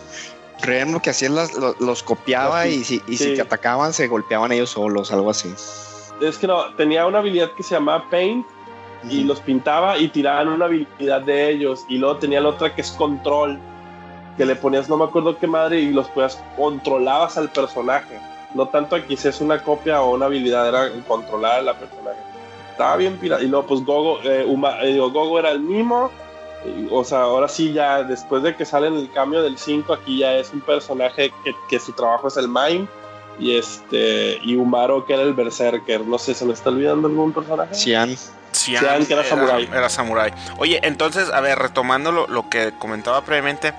Rem 0.63 0.93
lo 0.93 1.01
que 1.03 1.11
hacía 1.11 1.29
es 1.29 1.35
las- 1.35 1.55
lo- 1.55 1.75
los, 1.81 2.03
copiaba 2.03 2.65
Los 2.65 2.75
y, 2.75 2.85
si, 2.85 3.03
y 3.09 3.17
sí. 3.19 3.25
si 3.25 3.35
te 3.35 3.43
atacaban 3.43 3.93
se 3.93 4.07
golpeaban 4.09 4.53
ellos 4.53 4.71
solos, 4.71 5.13
algo 5.13 5.29
así. 5.31 5.53
Es 6.23 6.39
que 6.39 6.47
no, 6.47 6.75
tenía 6.77 7.07
una 7.07 7.19
habilidad 7.19 7.51
que 7.57 7.63
se 7.63 7.75
llamaba 7.75 8.09
Paint 8.11 8.47
y 9.11 9.25
los 9.25 9.41
pintaba 9.41 9.99
y 9.99 10.09
tiraban 10.09 10.49
una 10.49 10.65
habilidad 10.65 11.21
de 11.23 11.51
ellos. 11.51 11.85
Y 11.89 11.99
luego 11.99 12.17
tenía 12.17 12.41
la 12.41 12.49
otra 12.51 12.75
que 12.75 12.81
es 12.81 12.91
Control, 12.93 13.59
que 14.37 14.45
le 14.45 14.57
ponías 14.57 14.89
no 14.89 14.97
me 14.97 15.05
acuerdo 15.05 15.39
qué 15.39 15.47
madre 15.47 15.81
y 15.81 15.91
los 15.93 16.09
podías, 16.09 16.39
controlabas 16.57 17.37
al 17.39 17.49
personaje. 17.51 18.19
No 18.55 18.69
tanto 18.69 18.97
aquí 18.97 19.17
si 19.17 19.29
es 19.29 19.41
una 19.41 19.63
copia 19.63 20.01
o 20.03 20.15
una 20.15 20.27
habilidad, 20.27 20.69
era 20.69 20.91
controlar 21.07 21.61
a 21.61 21.63
la 21.63 21.75
personaje. 21.75 22.19
Estaba 22.73 22.97
bien 22.97 23.17
pirata. 23.17 23.43
Y 23.43 23.49
luego 23.49 23.67
pues 23.67 23.85
Gogo, 23.85 24.21
eh, 24.23 24.45
Uma- 24.47 24.83
eh, 24.83 24.93
digo, 24.93 25.11
Gogo 25.11 25.39
era 25.39 25.51
el 25.51 25.61
mimo. 25.61 26.11
Y, 26.65 26.89
O 26.91 27.05
sea, 27.05 27.23
ahora 27.23 27.49
sí 27.49 27.73
ya, 27.73 28.03
después 28.03 28.43
de 28.43 28.55
que 28.57 28.65
sale 28.65 28.89
en 28.89 28.95
el 28.97 29.11
cambio 29.13 29.43
del 29.43 29.59
5, 29.59 29.93
aquí 29.93 30.19
ya 30.19 30.35
es 30.35 30.53
un 30.53 30.61
personaje 30.61 31.33
que, 31.45 31.55
que 31.69 31.79
su 31.79 31.93
trabajo 31.93 32.29
es 32.29 32.37
el 32.37 32.49
mime. 32.49 32.87
Y 33.39 33.57
este, 33.59 34.39
y 34.43 34.57
Umaro 34.57 35.05
que 35.05 35.13
era 35.15 35.23
el 35.23 35.35
berserker. 35.35 36.01
No 36.07 36.19
sé, 36.19 36.33
¿se 36.35 36.45
me 36.47 36.53
está 36.55 36.71
olvidando 36.71 37.09
algún 37.09 37.33
personaje? 37.33 37.75
Cian. 37.75 38.17
Cian 38.53 38.83
Cian, 38.83 39.05
que 39.07 39.13
era 39.13 39.25
samurái. 39.25 39.69
Era 39.71 39.89
samurái. 39.91 40.33
Oye, 40.57 40.81
entonces, 40.83 41.31
a 41.31 41.41
ver, 41.41 41.59
retomando 41.59 42.11
lo, 42.13 42.27
lo 42.27 42.49
que 42.49 42.73
comentaba 42.79 43.21
previamente, 43.23 43.75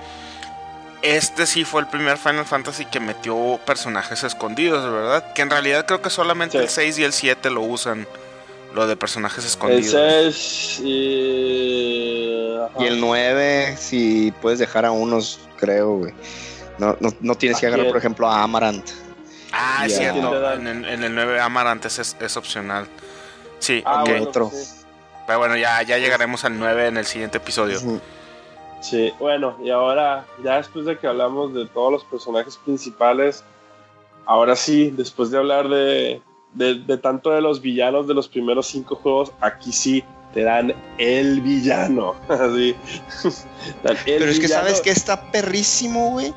este 1.02 1.46
sí 1.46 1.64
fue 1.64 1.80
el 1.82 1.86
primer 1.86 2.16
Final 2.18 2.44
Fantasy 2.44 2.84
que 2.86 3.00
metió 3.00 3.58
personajes 3.64 4.24
escondidos, 4.24 4.90
¿verdad? 4.90 5.32
Que 5.34 5.42
en 5.42 5.50
realidad 5.50 5.86
creo 5.86 6.02
que 6.02 6.10
solamente 6.10 6.58
Sí. 6.58 6.64
el 6.64 6.68
6 6.68 6.98
y 6.98 7.04
el 7.04 7.12
7 7.12 7.50
lo 7.50 7.60
usan, 7.62 8.06
lo 8.74 8.86
de 8.86 8.96
personajes 8.96 9.44
El 9.44 9.50
escondidos. 9.50 9.90
6 10.34 10.80
y... 10.82 12.56
ajá. 12.58 12.84
Y 12.84 12.86
el 12.86 13.00
9, 13.00 13.76
si 13.78 14.32
puedes 14.42 14.58
dejar 14.58 14.84
a 14.84 14.90
unos, 14.90 15.40
creo, 15.58 15.98
güey. 15.98 16.12
No, 16.78 16.96
no, 17.00 17.12
no 17.20 17.34
tienes 17.34 17.58
que 17.58 17.66
¿A 17.66 17.68
agarrar, 17.70 17.88
por 17.88 17.96
ejemplo, 17.96 18.28
a 18.28 18.42
Amarant. 18.42 18.88
Ah, 19.52 19.84
es 19.86 19.96
cierto. 19.96 20.52
En, 20.52 20.66
el- 20.66 20.84
en 20.84 21.04
el 21.04 21.14
9 21.14 21.40
Amarantes 21.40 21.98
es, 21.98 22.16
es 22.20 22.36
opcional. 22.36 22.86
Sí, 23.58 23.82
Ah, 23.84 24.02
ok. 24.02 24.08
bueno, 24.10 24.24
Otro. 24.24 24.50
sí. 24.54 24.64
Pero 25.26 25.40
bueno, 25.40 25.56
ya, 25.56 25.82
ya 25.82 25.98
llegaremos 25.98 26.44
al 26.44 26.58
9 26.58 26.86
en 26.88 26.96
el 26.98 27.06
siguiente 27.06 27.38
episodio. 27.38 27.78
Ujú. 27.78 28.00
Sí, 28.80 29.12
bueno, 29.18 29.56
y 29.62 29.70
ahora, 29.70 30.26
ya 30.42 30.56
después 30.56 30.86
de 30.86 30.98
que 30.98 31.06
hablamos 31.06 31.52
de 31.52 31.66
todos 31.66 31.92
los 31.92 32.04
personajes 32.04 32.56
principales, 32.56 33.44
ahora 34.24 34.54
sí, 34.54 34.90
después 34.90 35.30
de 35.30 35.38
hablar 35.38 35.68
de, 35.68 36.22
de, 36.54 36.74
de 36.74 36.98
tanto 36.98 37.30
de 37.30 37.40
los 37.40 37.60
villanos 37.60 38.06
de 38.06 38.14
los 38.14 38.28
primeros 38.28 38.66
cinco 38.68 38.94
juegos, 38.94 39.32
aquí 39.40 39.72
sí 39.72 40.04
te 40.34 40.42
dan 40.42 40.74
el 40.98 41.40
villano. 41.40 42.14
Así. 42.28 42.74
Pero 44.04 44.26
es 44.26 44.40
que 44.40 44.48
sabes 44.48 44.80
que 44.80 44.90
está 44.90 45.30
perrísimo, 45.30 46.10
güey. 46.10 46.34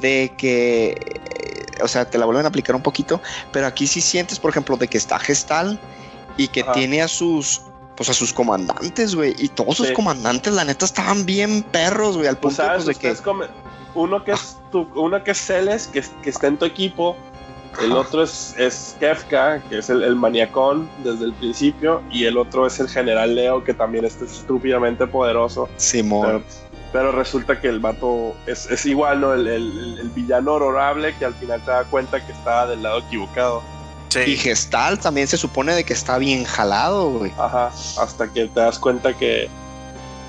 De 0.00 0.32
que, 0.38 0.90
eh, 0.90 1.82
o 1.82 1.88
sea, 1.88 2.08
te 2.08 2.18
la 2.18 2.24
vuelven 2.24 2.46
a 2.46 2.48
aplicar 2.48 2.74
un 2.74 2.82
poquito. 2.82 3.20
Pero 3.52 3.66
aquí 3.66 3.86
sí 3.86 4.00
sientes, 4.00 4.38
por 4.38 4.50
ejemplo, 4.50 4.76
de 4.76 4.88
que 4.88 4.98
está 4.98 5.18
Gestal 5.18 5.78
y 6.36 6.48
que 6.48 6.62
Ajá. 6.62 6.72
tiene 6.72 7.02
a 7.02 7.08
sus, 7.08 7.62
pues 8.00 8.08
a 8.08 8.14
sus 8.14 8.32
comandantes, 8.32 9.14
güey. 9.14 9.34
Y 9.38 9.48
todos 9.48 9.76
sus 9.76 9.90
comandantes, 9.90 10.54
la 10.54 10.64
neta, 10.64 10.86
estaban 10.86 11.26
bien 11.26 11.62
perros, 11.64 12.16
güey. 12.16 12.28
Al 12.28 12.38
Pues 12.38 12.54
punto 12.56 12.66
sabes, 12.66 12.84
pues, 12.86 12.98
de 12.98 13.14
que. 13.14 13.22
come- 13.22 13.44
uno 13.94 14.24
que 14.24 14.32
es 14.32 14.56
tu, 14.72 14.88
uno 14.94 15.22
que 15.22 15.32
es 15.32 15.38
Celes, 15.38 15.86
que, 15.86 16.02
que 16.22 16.30
está 16.30 16.46
en 16.46 16.56
tu 16.56 16.64
equipo, 16.64 17.14
el 17.82 17.92
otro 17.92 18.22
es, 18.22 18.54
es 18.56 18.96
Kefka, 19.00 19.60
que 19.68 19.80
es 19.80 19.90
el, 19.90 20.02
el 20.02 20.16
maniacón 20.16 20.88
desde 21.04 21.26
el 21.26 21.34
principio, 21.34 22.00
y 22.10 22.24
el 22.24 22.38
otro 22.38 22.66
es 22.66 22.80
el 22.80 22.88
general 22.88 23.34
Leo, 23.34 23.62
que 23.64 23.74
también 23.74 24.06
está 24.06 24.24
estúpidamente 24.24 25.06
poderoso. 25.06 25.68
Simón. 25.76 26.24
Pero, 26.26 26.42
pero 26.94 27.12
resulta 27.12 27.60
que 27.60 27.68
el 27.68 27.80
vato 27.80 28.34
es, 28.46 28.64
es 28.70 28.86
igual, 28.86 29.20
¿no? 29.20 29.34
El, 29.34 29.46
el- 29.46 29.98
el 30.00 30.08
villano 30.08 30.54
honorable 30.54 31.14
que 31.18 31.26
al 31.26 31.34
final 31.34 31.62
te 31.66 31.70
da 31.70 31.84
cuenta 31.84 32.24
que 32.24 32.32
estaba 32.32 32.66
del 32.66 32.82
lado 32.82 33.00
equivocado. 33.00 33.62
Y 34.10 34.22
Sí. 34.24 34.36
Gestal 34.36 34.98
también 34.98 35.28
se 35.28 35.36
supone 35.36 35.72
de 35.74 35.84
que 35.84 35.92
está 35.92 36.18
bien 36.18 36.44
jalado, 36.44 37.10
güey. 37.10 37.32
Ajá, 37.38 37.68
hasta 37.98 38.32
que 38.32 38.46
te 38.46 38.60
das 38.60 38.78
cuenta 38.78 39.16
que, 39.16 39.48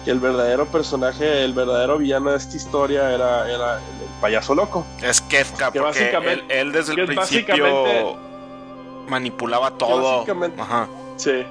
que 0.06 0.12
el 0.12 0.20
verdadero 0.20 0.68
personaje, 0.68 1.44
el 1.44 1.54
verdadero 1.54 1.98
villano 1.98 2.30
de 2.32 2.38
esta 2.38 2.56
historia 2.56 3.12
era, 3.12 3.50
era 3.52 3.78
el, 3.78 3.82
el 4.04 4.10
payaso 4.22 4.54
loco. 4.54 4.86
Es 5.02 5.20
Kefka, 5.22 5.72
Que 5.72 5.80
porque 5.80 6.00
básicamente- 6.00 6.46
él, 6.60 6.68
él 6.68 6.72
desde 6.74 6.94
que 6.96 7.02
el 7.02 7.08
principio 7.08 8.18
manipulaba 9.08 9.72
todo. 9.72 10.18
básicamente- 10.18 10.62
Ajá. 10.62 10.88
Sí. 11.18 11.44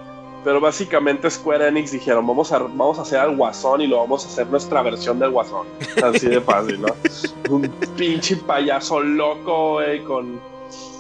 Pero 0.42 0.58
básicamente 0.60 1.28
Square 1.30 1.68
Enix 1.68 1.90
dijeron, 1.92 2.26
vamos 2.26 2.50
a, 2.52 2.58
vamos 2.60 2.98
a 2.98 3.02
hacer 3.02 3.18
al 3.18 3.36
Guasón 3.36 3.82
y 3.82 3.86
lo 3.86 3.98
vamos 3.98 4.24
a 4.24 4.28
hacer 4.28 4.46
nuestra 4.46 4.80
versión 4.82 5.18
del 5.18 5.30
Guasón. 5.30 5.66
Así 6.02 6.28
de 6.28 6.40
fácil, 6.40 6.80
¿no? 6.80 6.88
Un 7.50 7.68
pinche 7.96 8.36
payaso 8.36 9.00
loco, 9.00 9.72
güey, 9.74 10.02
con... 10.04 10.40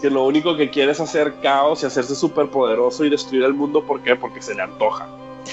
Que 0.00 0.10
lo 0.10 0.24
único 0.24 0.56
que 0.56 0.70
quiere 0.70 0.92
es 0.92 1.00
hacer 1.00 1.34
caos 1.42 1.82
y 1.82 1.86
hacerse 1.86 2.14
súper 2.14 2.48
poderoso 2.48 3.04
y 3.04 3.10
destruir 3.10 3.44
el 3.44 3.54
mundo. 3.54 3.84
¿Por 3.84 4.02
qué? 4.02 4.16
Porque 4.16 4.40
se 4.40 4.54
le 4.54 4.62
antoja. 4.62 5.06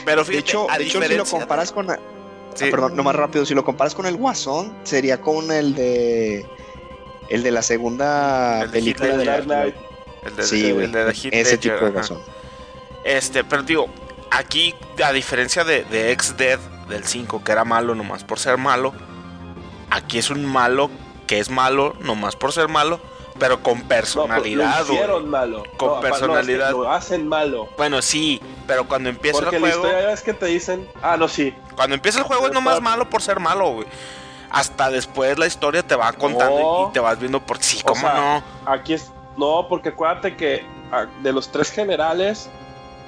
Pero 0.05 0.21
De 0.21 0.25
fíjate, 0.25 0.39
hecho, 0.49 0.71
a 0.71 0.77
de 0.77 0.85
hecho 0.85 1.01
si 1.01 1.15
lo 1.15 1.25
comparas 1.25 1.71
con. 1.71 1.89
ah, 1.91 1.99
Sí. 2.55 2.71
perdón, 2.71 2.95
nomás 2.95 3.15
rápido, 3.15 3.45
si 3.45 3.53
lo 3.53 3.63
comparas 3.63 3.93
con 3.93 4.05
el 4.07 4.15
Guasón, 4.15 4.73
sería 4.83 5.21
con 5.21 5.51
el 5.51 5.75
de. 5.75 6.45
El 7.29 7.43
de 7.43 7.51
la 7.51 7.61
segunda 7.61 8.61
El 8.63 8.71
de 8.71 8.79
película 8.79 9.09
Heath 9.09 9.17
de 9.17 9.25
Dark 9.25 9.45
la. 9.47 9.55
Knight. 9.63 9.75
el 10.25 10.35
de, 10.37 10.43
Sí, 10.43 10.69
el 10.69 10.91
de 10.91 11.09
Ese 11.11 11.29
Ledger, 11.29 11.59
tipo 11.59 11.85
de. 11.85 11.91
Guasón. 11.91 12.19
Este, 13.03 13.43
pero 13.43 13.63
digo, 13.63 13.87
aquí, 14.31 14.73
a 15.03 15.11
diferencia 15.11 15.63
de, 15.63 15.83
de 15.85 16.11
Ex-Dead 16.11 16.59
del 16.89 17.03
5, 17.03 17.43
que 17.43 17.51
era 17.51 17.63
malo 17.65 17.95
nomás 17.95 18.23
por 18.23 18.39
ser 18.39 18.57
malo, 18.57 18.93
aquí 19.91 20.17
es 20.17 20.29
un 20.29 20.45
malo 20.45 20.89
que 21.27 21.39
es 21.39 21.49
malo 21.49 21.95
nomás 21.99 22.35
por 22.35 22.53
ser 22.53 22.69
malo, 22.69 22.99
pero 23.39 23.61
con 23.61 23.79
No, 23.79 23.85
personalidad, 23.87 24.77
pues, 24.77 24.87
lo 24.89 24.93
hicieron 24.95 25.29
malo. 25.29 25.63
Con 25.77 25.89
No, 25.89 25.95
aparte, 25.97 26.09
no, 26.09 26.15
es 26.15 26.21
que 26.21 26.27
personalidad. 26.27 26.71
lo 26.71 26.91
hacen 26.91 27.27
malo. 27.27 27.69
Bueno, 27.77 28.01
sí, 28.01 28.41
pero 28.65 28.87
cuando 28.87 29.09
empieza 29.09 29.39
Porque 29.39 29.55
el 29.57 29.61
la 29.61 29.67
juego, 29.69 29.85
historia 29.85 30.11
es 30.11 30.21
que 30.21 30.33
te 30.33 30.45
dicen, 30.47 30.87
ah, 31.01 31.17
no, 31.17 31.27
sí. 31.27 31.53
cuando 31.75 31.95
empieza 31.95 32.19
el 32.19 32.25
juego 32.25 32.47
es 32.47 32.53
nomás 32.53 32.75
está- 32.77 32.83
malo 32.89 33.09
por 33.09 33.21
ser 33.21 33.39
malo, 33.39 33.69
güey. 33.73 33.87
Hasta 34.49 34.89
después 34.89 35.37
la 35.37 35.45
historia 35.45 35.83
te 35.83 35.95
va 35.95 36.11
contando 36.13 36.59
No. 36.83 36.89
y 36.89 36.93
te 36.93 36.99
vas 36.99 37.19
viendo 37.19 37.39
por 37.45 37.57
sí, 37.61 37.79
O 37.83 37.87
cómo 37.89 38.01
sea, 38.01 38.13
no. 38.13 38.43
Aquí 38.71 38.93
es. 38.93 39.11
No, 39.35 39.67
porque 39.69 39.89
acuérdate 39.89 40.35
que 40.35 40.65
ah, 40.91 41.05
de 41.21 41.33
los 41.33 41.49
tres 41.51 41.69
generales, 41.69 42.49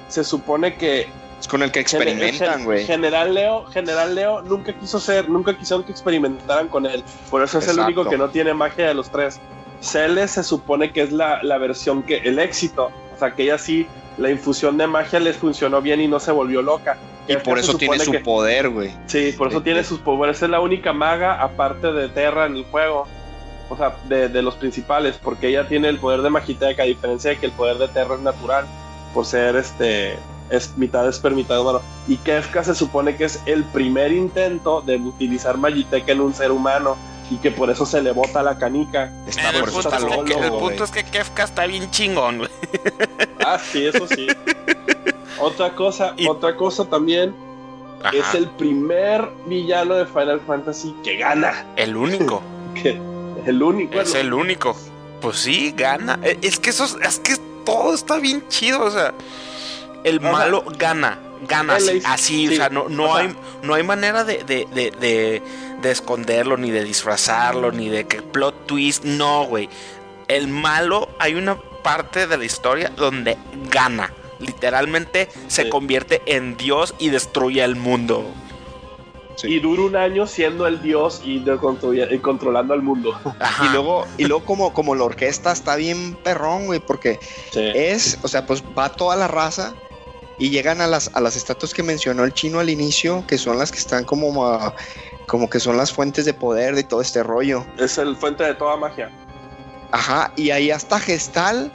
se 0.08 0.22
supone 0.22 0.76
que. 0.76 1.08
Es 1.40 1.48
con 1.48 1.62
el 1.62 1.72
que 1.72 1.80
experimentan, 1.80 2.64
güey. 2.64 2.84
General 2.84 3.32
Leo, 3.32 3.64
General 3.68 4.14
Leo 4.14 4.42
nunca 4.42 4.74
quiso 4.78 5.00
ser, 5.00 5.30
nunca 5.30 5.56
quisieron 5.56 5.82
que 5.84 5.92
experimentaran 5.92 6.68
con 6.68 6.84
él. 6.84 7.02
Por 7.30 7.42
eso 7.42 7.58
es 7.58 7.68
el 7.68 7.80
único 7.80 8.04
que 8.04 8.18
no 8.18 8.28
tiene 8.28 8.52
magia 8.52 8.88
de 8.88 8.92
los 8.94 9.10
tres. 9.10 9.40
Celes 9.80 10.32
se 10.32 10.42
supone 10.42 10.92
que 10.92 11.02
es 11.02 11.12
la, 11.12 11.42
la 11.42 11.58
versión 11.58 12.02
que. 12.02 12.18
el 12.18 12.38
éxito. 12.38 12.90
O 13.14 13.18
sea 13.18 13.34
que 13.34 13.44
ella 13.44 13.58
sí, 13.58 13.86
la 14.18 14.30
infusión 14.30 14.76
de 14.78 14.86
magia 14.86 15.20
les 15.20 15.36
funcionó 15.36 15.80
bien 15.82 16.00
y 16.00 16.08
no 16.08 16.20
se 16.20 16.32
volvió 16.32 16.62
loca. 16.62 16.96
Y 17.28 17.36
por 17.36 17.58
eso 17.58 17.76
tiene 17.76 17.98
su 18.00 18.10
que- 18.12 18.20
poder, 18.20 18.70
güey. 18.70 18.92
Sí, 19.06 19.32
por 19.38 19.48
eso 19.48 19.62
tiene 19.62 19.84
sus 19.84 20.00
poderes. 20.00 20.42
Es 20.42 20.48
la 20.50 20.60
única 20.60 20.92
maga, 20.92 21.40
aparte 21.40 21.92
de 21.92 22.08
Terra 22.08 22.46
en 22.46 22.56
el 22.56 22.64
juego. 22.64 23.06
O 23.68 23.76
sea, 23.76 23.94
de, 24.08 24.28
de 24.28 24.42
los 24.42 24.56
principales, 24.56 25.16
porque 25.22 25.46
ella 25.48 25.68
tiene 25.68 25.88
el 25.88 25.98
poder 25.98 26.22
de 26.22 26.30
Magitech, 26.30 26.80
a 26.80 26.82
diferencia 26.84 27.30
de 27.30 27.38
que 27.38 27.46
el 27.46 27.52
poder 27.52 27.78
de 27.78 27.86
Terra 27.88 28.16
es 28.16 28.20
natural, 28.20 28.64
por 29.14 29.24
ser 29.24 29.54
este. 29.56 30.18
Es 30.50 30.76
mitad 30.76 31.08
esper, 31.08 31.30
mitad 31.32 31.60
humano. 31.60 31.80
Y 32.08 32.16
Kefka 32.16 32.64
se 32.64 32.74
supone 32.74 33.14
que 33.16 33.24
es 33.24 33.40
el 33.46 33.62
primer 33.62 34.10
intento 34.10 34.80
de 34.80 34.96
utilizar 34.96 35.56
Magitech 35.56 36.08
en 36.08 36.20
un 36.20 36.34
ser 36.34 36.50
humano. 36.50 36.96
Y 37.30 37.36
que 37.36 37.50
por 37.52 37.70
eso 37.70 37.86
se 37.86 38.02
le 38.02 38.10
bota 38.12 38.42
la 38.42 38.58
canica. 38.58 39.10
Está, 39.26 39.50
el 39.50 39.60
por 39.60 39.68
eso 39.68 39.82
punto, 39.82 39.88
está 39.96 39.96
es 39.98 40.04
que, 40.24 40.32
loco, 40.34 40.44
el 40.44 40.52
punto 40.60 40.84
es 40.84 40.90
que 40.90 41.04
Kefka 41.04 41.44
está 41.44 41.66
bien 41.66 41.90
chingón, 41.90 42.38
güey. 42.38 42.50
Ah, 43.46 43.58
sí, 43.58 43.86
eso 43.86 44.06
sí. 44.06 44.26
otra 45.38 45.74
cosa, 45.74 46.14
Y- 46.16 46.26
otra 46.28 46.56
cosa 46.56 46.84
también. 46.84 47.34
Ajá, 48.02 48.16
Es 48.16 48.34
el 48.34 48.48
primer 48.50 49.28
villano 49.46 49.94
de 49.94 50.06
Final 50.06 50.40
Fantasy 50.46 50.94
que 51.04 51.16
gana. 51.16 51.66
el 51.76 51.96
único. 51.96 52.42
Que 52.74 53.00
el 53.46 53.62
único. 53.62 54.00
Es 54.00 54.14
el 54.14 54.32
único. 54.32 54.76
Pues 55.20 55.38
sí, 55.38 55.72
gana. 55.76 56.18
Eh, 56.22 56.38
Es 56.42 56.58
que 56.58 56.70
eso 56.70 56.84
es, 57.02 57.18
que 57.20 57.36
todo 57.64 57.94
está 57.94 58.18
bien 58.18 58.44
chido. 58.48 58.82
O 58.84 58.90
sea, 58.90 59.12
el 60.04 60.18
O 60.18 60.20
sea, 60.22 60.32
malo 60.32 60.64
gana. 60.78 61.18
Gana 61.48 61.76
así, 61.76 61.90
es- 61.96 62.06
así, 62.06 62.46
sí, 62.48 62.54
o 62.54 62.56
sea, 62.56 62.68
no, 62.68 62.88
no 62.88 63.04
o 63.04 63.16
sea- 63.16 63.24
hay, 63.26 63.34
no 63.62 63.74
hay 63.74 63.82
manera 63.82 64.24
de, 64.24 64.44
de, 64.44 64.66
de, 64.74 64.90
de- 64.92 65.42
de 65.82 65.90
esconderlo, 65.90 66.56
ni 66.56 66.70
de 66.70 66.84
disfrazarlo, 66.84 67.72
ni 67.72 67.88
de 67.88 68.06
que 68.06 68.22
plot 68.22 68.66
twist. 68.66 69.04
No, 69.04 69.44
güey. 69.46 69.68
El 70.28 70.48
malo, 70.48 71.08
hay 71.18 71.34
una 71.34 71.56
parte 71.82 72.26
de 72.26 72.36
la 72.38 72.44
historia 72.44 72.90
donde 72.96 73.36
gana. 73.70 74.12
Literalmente 74.38 75.28
se 75.48 75.64
Sí. 75.64 75.68
convierte 75.68 76.22
en 76.26 76.56
Dios 76.56 76.94
y 76.98 77.08
destruye 77.10 77.62
el 77.64 77.76
mundo. 77.76 78.24
Sí. 79.36 79.48
Y 79.48 79.60
dura 79.60 79.82
un 79.82 79.96
año 79.96 80.26
siendo 80.26 80.66
el 80.66 80.82
dios 80.82 81.22
y, 81.24 81.38
de 81.38 81.56
control- 81.56 82.12
y 82.12 82.18
controlando 82.18 82.74
al 82.74 82.82
mundo. 82.82 83.18
Ajá. 83.40 83.64
Y 83.66 83.68
luego, 83.70 84.06
y 84.18 84.24
luego 84.24 84.44
como, 84.44 84.72
como 84.74 84.94
la 84.94 85.04
orquesta 85.04 85.50
está 85.52 85.76
bien 85.76 86.14
perrón, 86.22 86.66
güey, 86.66 86.78
porque 86.80 87.18
es, 87.54 88.18
o 88.22 88.28
sea, 88.28 88.44
pues 88.46 88.62
va 88.78 88.90
toda 88.92 89.16
la 89.16 89.28
raza 89.28 89.74
y 90.38 90.50
llegan 90.50 90.80
a 90.82 90.86
las, 90.86 91.10
a 91.14 91.20
las 91.20 91.36
estatuas 91.36 91.72
que 91.72 91.82
mencionó 91.82 92.24
el 92.24 92.34
chino 92.34 92.60
al 92.60 92.68
inicio, 92.70 93.24
que 93.26 93.38
son 93.38 93.58
las 93.58 93.72
que 93.72 93.78
están 93.78 94.04
como, 94.04 94.74
como 95.30 95.48
que 95.48 95.60
son 95.60 95.76
las 95.76 95.92
fuentes 95.92 96.24
de 96.24 96.34
poder 96.34 96.74
de 96.74 96.82
todo 96.82 97.00
este 97.00 97.22
rollo. 97.22 97.64
Es 97.78 97.98
el 97.98 98.16
fuente 98.16 98.42
de 98.42 98.52
toda 98.52 98.76
magia. 98.76 99.12
Ajá, 99.92 100.32
y 100.34 100.50
ahí 100.50 100.72
hasta 100.72 100.98
Gestal 100.98 101.70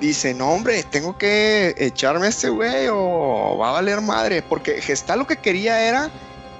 dice, 0.00 0.32
no 0.32 0.50
hombre, 0.50 0.82
tengo 0.84 1.18
que 1.18 1.74
echarme 1.76 2.24
a 2.24 2.28
este 2.30 2.48
güey 2.48 2.88
o 2.90 3.58
va 3.60 3.68
a 3.68 3.72
valer 3.72 4.00
madre, 4.00 4.40
porque 4.40 4.80
Gestal 4.80 5.18
lo 5.18 5.26
que 5.26 5.36
quería 5.36 5.86
era 5.86 6.10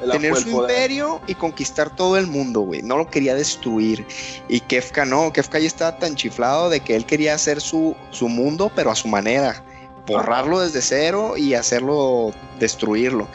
El, 0.02 0.10
tener 0.10 0.36
su 0.36 0.50
imperio 0.50 1.22
y 1.26 1.34
conquistar 1.34 1.88
todo 1.88 2.18
el 2.18 2.26
mundo, 2.26 2.60
güey. 2.60 2.82
No 2.82 2.98
lo 2.98 3.08
quería 3.08 3.34
destruir. 3.34 4.06
Y 4.46 4.60
Kefka 4.60 5.06
no, 5.06 5.32
Kefka 5.32 5.58
ya 5.58 5.68
estaba 5.68 5.96
tan 5.96 6.16
chiflado 6.16 6.68
de 6.68 6.80
que 6.80 6.96
él 6.96 7.06
quería 7.06 7.32
hacer 7.32 7.62
su, 7.62 7.96
su 8.10 8.28
mundo, 8.28 8.70
pero 8.74 8.90
a 8.90 8.94
su 8.94 9.08
manera. 9.08 9.64
Borrarlo 10.06 10.60
desde 10.60 10.82
cero 10.82 11.38
y 11.38 11.54
hacerlo, 11.54 12.32
destruirlo. 12.58 13.26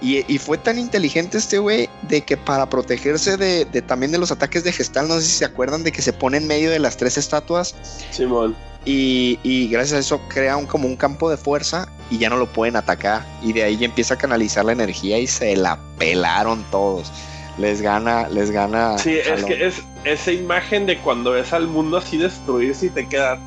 Y, 0.00 0.24
y 0.32 0.38
fue 0.38 0.58
tan 0.58 0.78
inteligente 0.78 1.38
este 1.38 1.58
güey 1.58 1.88
de 2.02 2.20
que 2.22 2.36
para 2.36 2.68
protegerse 2.68 3.36
de, 3.36 3.64
de 3.64 3.82
también 3.82 4.12
de 4.12 4.18
los 4.18 4.30
ataques 4.30 4.62
de 4.62 4.72
Gestal, 4.72 5.08
no 5.08 5.14
sé 5.14 5.22
si 5.22 5.32
se 5.32 5.44
acuerdan 5.44 5.82
de 5.84 5.92
que 5.92 6.02
se 6.02 6.12
pone 6.12 6.36
en 6.36 6.46
medio 6.46 6.70
de 6.70 6.78
las 6.78 6.96
tres 6.98 7.16
estatuas 7.16 7.74
Simón. 8.10 8.54
y, 8.84 9.38
y 9.42 9.68
gracias 9.68 9.96
a 9.96 9.98
eso 10.00 10.20
crea 10.28 10.56
un, 10.56 10.66
como 10.66 10.86
un 10.86 10.96
campo 10.96 11.30
de 11.30 11.36
fuerza 11.38 11.88
y 12.10 12.18
ya 12.18 12.28
no 12.28 12.36
lo 12.36 12.46
pueden 12.46 12.76
atacar. 12.76 13.24
Y 13.42 13.52
de 13.54 13.64
ahí 13.64 13.78
ya 13.78 13.86
empieza 13.86 14.14
a 14.14 14.18
canalizar 14.18 14.64
la 14.66 14.72
energía 14.72 15.18
y 15.18 15.26
se 15.26 15.56
la 15.56 15.78
pelaron 15.98 16.62
todos. 16.70 17.10
Les 17.58 17.80
gana, 17.80 18.28
les 18.28 18.50
gana. 18.50 18.98
Sí, 18.98 19.16
es 19.16 19.44
que 19.44 19.66
es 19.66 19.82
esa 20.04 20.30
imagen 20.30 20.84
de 20.84 20.98
cuando 20.98 21.30
ves 21.30 21.54
al 21.54 21.66
mundo 21.68 21.96
así 21.96 22.18
destruirse 22.18 22.86
y 22.86 22.90
te 22.90 23.08
quedas. 23.08 23.38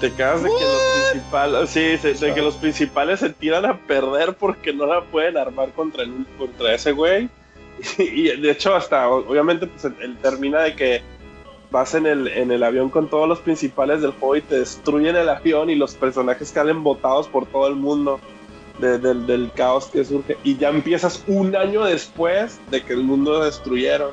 Te 0.00 0.12
quedas 0.12 0.42
de 0.42 0.48
que 0.48 0.54
los 0.64 0.82
principales. 1.10 1.70
Sí, 1.70 1.98
se- 1.98 2.14
de 2.26 2.34
que 2.34 2.40
los 2.42 2.54
principales 2.56 3.20
se 3.20 3.30
tiran 3.30 3.66
a 3.66 3.76
perder 3.78 4.34
porque 4.34 4.72
no 4.72 4.86
la 4.86 5.02
pueden 5.04 5.36
armar 5.36 5.70
contra, 5.72 6.02
el, 6.04 6.26
contra 6.38 6.74
ese 6.74 6.92
güey. 6.92 7.28
Y, 7.98 8.24
de 8.36 8.50
hecho, 8.50 8.74
hasta 8.74 9.08
obviamente, 9.08 9.66
pues 9.66 9.84
él, 9.84 10.16
termina 10.22 10.60
de 10.62 10.74
que 10.76 11.02
vas 11.70 11.94
en 11.94 12.06
el, 12.06 12.28
en 12.28 12.50
el 12.50 12.62
avión 12.62 12.90
con 12.90 13.08
todos 13.08 13.28
los 13.28 13.38
principales 13.40 14.02
del 14.02 14.10
juego 14.12 14.36
y 14.36 14.40
te 14.42 14.58
destruyen 14.58 15.16
el 15.16 15.28
avión 15.28 15.70
y 15.70 15.76
los 15.76 15.94
personajes 15.94 16.48
salen 16.48 16.82
botados 16.82 17.28
por 17.28 17.46
todo 17.46 17.68
el 17.68 17.76
mundo 17.76 18.20
de- 18.78 18.98
del, 18.98 19.26
del 19.26 19.50
caos 19.52 19.86
que 19.86 20.04
surge. 20.04 20.36
Y 20.44 20.56
ya 20.56 20.68
empiezas 20.70 21.22
un 21.26 21.54
año 21.56 21.84
después 21.84 22.58
de 22.70 22.82
que 22.82 22.92
el 22.94 23.02
mundo 23.04 23.32
lo 23.32 23.44
destruyeron. 23.44 24.12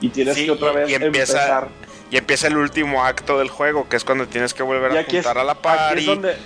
Y 0.00 0.08
tienes 0.10 0.36
Sí, 0.36 0.44
que 0.46 0.50
otra 0.52 0.72
y- 0.72 0.76
vez 0.76 0.90
y 0.90 0.94
empieza- 0.94 1.08
empezar. 1.40 1.68
Y 2.10 2.16
empieza 2.16 2.46
el 2.46 2.56
último 2.56 3.04
acto 3.04 3.38
del 3.38 3.50
juego, 3.50 3.88
que 3.88 3.96
es 3.96 4.04
cuando 4.04 4.26
tienes 4.26 4.54
que 4.54 4.62
volver 4.62 4.92
a 4.92 5.00
es, 5.00 5.06
juntar 5.06 5.38
a 5.38 5.44
la 5.44 5.52
aquí 5.52 5.62
par 5.62 5.98
es 5.98 6.06
donde. 6.06 6.36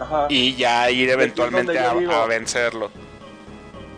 Ajá. 0.00 0.26
y 0.28 0.56
ya 0.56 0.90
ir 0.90 1.08
eventualmente 1.10 1.78
a, 1.78 2.26
vencerlo. 2.26 2.90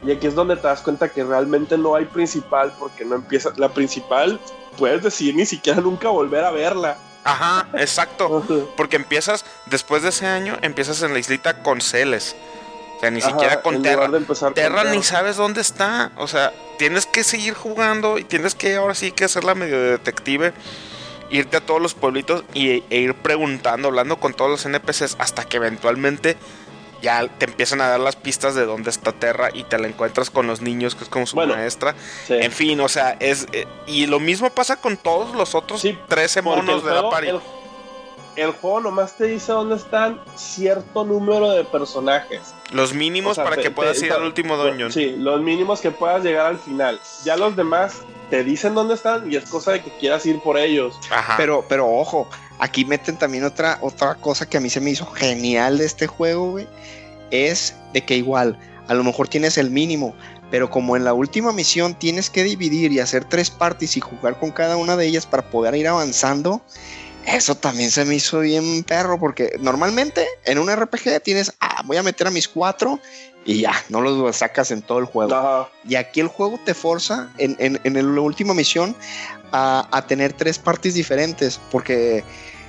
Y 0.05 0.13
aquí 0.13 0.27
es 0.27 0.35
donde 0.35 0.57
te 0.57 0.67
das 0.67 0.83
cuenta 0.83 1.09
que 1.09 1.25
realmente 1.25 1.79
no 1.79 1.95
hay 1.95 2.05
principal, 2.05 2.75
porque 2.79 3.05
no 3.05 3.17
empieza. 3.17 3.53
La 3.57 3.73
principal, 3.73 4.39
puedes 4.77 5.03
decidir 5.03 5.35
ni 5.35 5.47
siquiera 5.47 5.81
nunca 5.81 6.09
volver 6.09 6.45
a 6.45 6.51
verla. 6.51 6.99
Ajá, 7.25 7.67
exacto. 7.75 8.45
Porque 8.77 8.95
empiezas, 8.95 9.45
después 9.67 10.03
de 10.03 10.11
ese 10.11 10.27
año, 10.27 10.57
empiezas 10.63 11.03
en 11.03 11.13
la 11.13 11.19
islita 11.19 11.63
con 11.63 11.81
Celes. 11.81 12.37
O 12.97 13.01
sea, 13.01 13.11
ni 13.11 13.21
Ajá, 13.21 13.31
siquiera 13.31 13.63
con 13.63 13.83
Terra. 13.83 14.09
Terra 14.55 14.85
ni 14.85 15.03
sabes 15.03 15.37
dónde 15.37 15.61
está. 15.61 16.13
O 16.17 16.29
sea, 16.29 16.53
tienes 16.79 17.05
que 17.05 17.25
seguir 17.25 17.55
jugando 17.55 18.19
y 18.19 18.25
tienes 18.25 18.55
que 18.55 18.77
ahora 18.77 18.95
sí 18.95 19.11
que 19.11 19.25
hacerla 19.25 19.57
medio 19.57 19.79
de 19.79 19.91
detective. 19.91 20.53
Irte 21.31 21.57
a 21.57 21.61
todos 21.61 21.81
los 21.83 21.95
pueblitos 21.95 22.45
y, 22.55 22.83
e 22.91 22.99
ir 23.01 23.15
preguntando, 23.15 23.89
hablando 23.89 24.19
con 24.19 24.33
todos 24.35 24.51
los 24.51 24.65
NPCs 24.67 25.17
hasta 25.19 25.45
que 25.45 25.57
eventualmente 25.57 26.37
ya 27.03 27.29
te 27.29 27.45
empiezan 27.47 27.81
a 27.81 27.89
dar 27.89 28.01
las 28.01 28.17
pistas 28.17 28.55
de 28.55 28.65
dónde 28.65 28.91
está 28.91 29.13
Terra 29.13 29.51
y 29.53 29.65
te 29.65 29.79
la 29.79 29.87
encuentras 29.89 30.31
con 30.31 30.47
los 30.47 30.61
niños, 30.63 30.95
que 30.95 31.05
es 31.05 31.11
como 31.11 31.27
su 31.27 31.37
Bueno, 31.37 31.55
maestra. 31.55 31.95
Sí. 32.27 32.35
En 32.35 32.53
fin, 32.53 32.81
o 32.81 32.89
sea, 32.89 33.17
es. 33.21 33.47
eh, 33.53 33.67
y 33.87 34.07
lo 34.07 34.19
mismo 34.21 34.51
pasa 34.51 34.77
con 34.81 34.97
todos 34.97 35.35
los 35.37 35.55
otros 35.55 35.81
Sí, 35.81 35.99
13 36.09 36.43
Porque 36.43 36.63
monos 36.63 36.85
de 36.85 36.95
la 36.95 37.11
pari. 37.11 37.29
el, 37.29 37.41
el 38.37 38.51
juego 38.53 38.81
nomás 38.81 39.17
te 39.17 39.25
dice 39.25 39.53
dónde 39.53 39.77
están 39.77 40.21
cierto 40.37 41.05
número 41.05 41.51
de 41.51 41.65
personajes. 41.65 42.55
Los 42.73 42.93
mínimos 42.95 43.33
O 43.33 43.35
sea, 43.35 43.45
para 43.45 43.57
te- 43.57 43.63
que 43.63 43.71
puedas 43.71 43.99
te- 44.01 44.07
ir 44.07 44.13
al 44.13 44.23
último 44.23 44.57
dungeon. 44.57 44.91
Sí, 44.93 45.15
los 45.19 45.41
mínimos 45.43 45.81
que 45.81 45.91
puedas 45.91 46.23
llegar 46.23 46.47
al 46.47 46.59
final. 46.59 47.01
Ya 47.25 47.37
los 47.37 47.57
demás 47.57 48.03
te 48.31 48.45
dicen 48.45 48.75
dónde 48.75 48.95
están 48.95 49.31
y 49.31 49.37
es 49.37 49.45
cosa 49.45 49.73
de 49.73 49.83
que 49.83 49.91
quieras 49.99 50.27
ir 50.27 50.41
por 50.41 50.59
ellos. 50.59 50.99
Ajá. 51.11 51.35
Pero, 51.37 51.65
pero 51.69 51.89
ojo, 51.89 52.29
aquí 52.59 52.85
meten 52.85 53.17
también 53.17 53.45
otra, 53.45 53.79
otra 53.81 54.15
cosa 54.17 54.49
que 54.49 54.57
a 54.57 54.61
mí 54.61 54.71
se 54.71 54.81
me 54.81 54.91
hizo 54.91 55.07
genial 55.07 55.79
de 55.79 55.87
este 55.87 56.07
juego, 56.07 56.53
güey. 56.53 56.67
Es 57.31 57.75
de 57.93 58.05
que 58.05 58.17
igual, 58.17 58.59
a 58.89 58.95
lo 58.95 59.05
mejor 59.05 59.29
tienes 59.29 59.59
el 59.59 59.71
mínimo, 59.71 60.15
pero 60.51 60.71
como 60.71 60.97
en 60.97 61.05
la 61.05 61.13
última 61.13 61.53
misión 61.53 61.95
tienes 61.95 62.31
que 62.31 62.45
dividir 62.45 62.93
y 62.93 63.01
hacer 63.01 63.25
tres 63.25 63.51
partes 63.51 63.97
y 63.97 64.01
jugar 64.01 64.39
con 64.39 64.51
cada 64.51 64.77
una 64.77 64.97
de 64.97 65.07
ellas 65.07 65.27
para 65.27 65.51
poder 65.51 65.75
ir 65.75 65.89
avanzando, 65.89 66.63
eso 67.27 67.57
también 67.57 67.91
se 67.91 68.05
me 68.05 68.15
hizo 68.15 68.41
bien 68.41 68.85
perro, 68.85 69.19
porque 69.19 69.57
normalmente 69.59 70.27
en 70.45 70.59
un 70.59 70.75
RPG 70.75 71.21
tienes, 71.23 71.53
ah, 71.61 71.83
voy 71.85 71.97
a 71.97 72.03
meter 72.05 72.29
a 72.29 72.31
mis 72.31 72.47
cuatro 72.47 73.01
y 73.47 73.61
ya, 73.61 73.73
no 73.89 74.01
los 74.01 74.37
sacas 74.37 74.71
en 74.73 74.83
todo 74.83 74.99
el 74.99 75.05
juego. 75.05 75.35
Ajá. 75.35 75.71
Y 75.89 75.95
aquí 75.95 76.21
el 76.21 76.29
juego 76.29 76.59
te 76.65 76.75
forza 76.75 77.31
en, 77.39 77.57
en, 77.59 77.81
en 77.85 78.15
la 78.15 78.21
última 78.21 78.53
misión 78.53 78.95
a, 79.53 79.89
a 79.91 80.07
tener 80.07 80.33
tres 80.33 80.59
partes 80.59 80.95
diferentes, 80.95 81.61
porque 81.71 82.25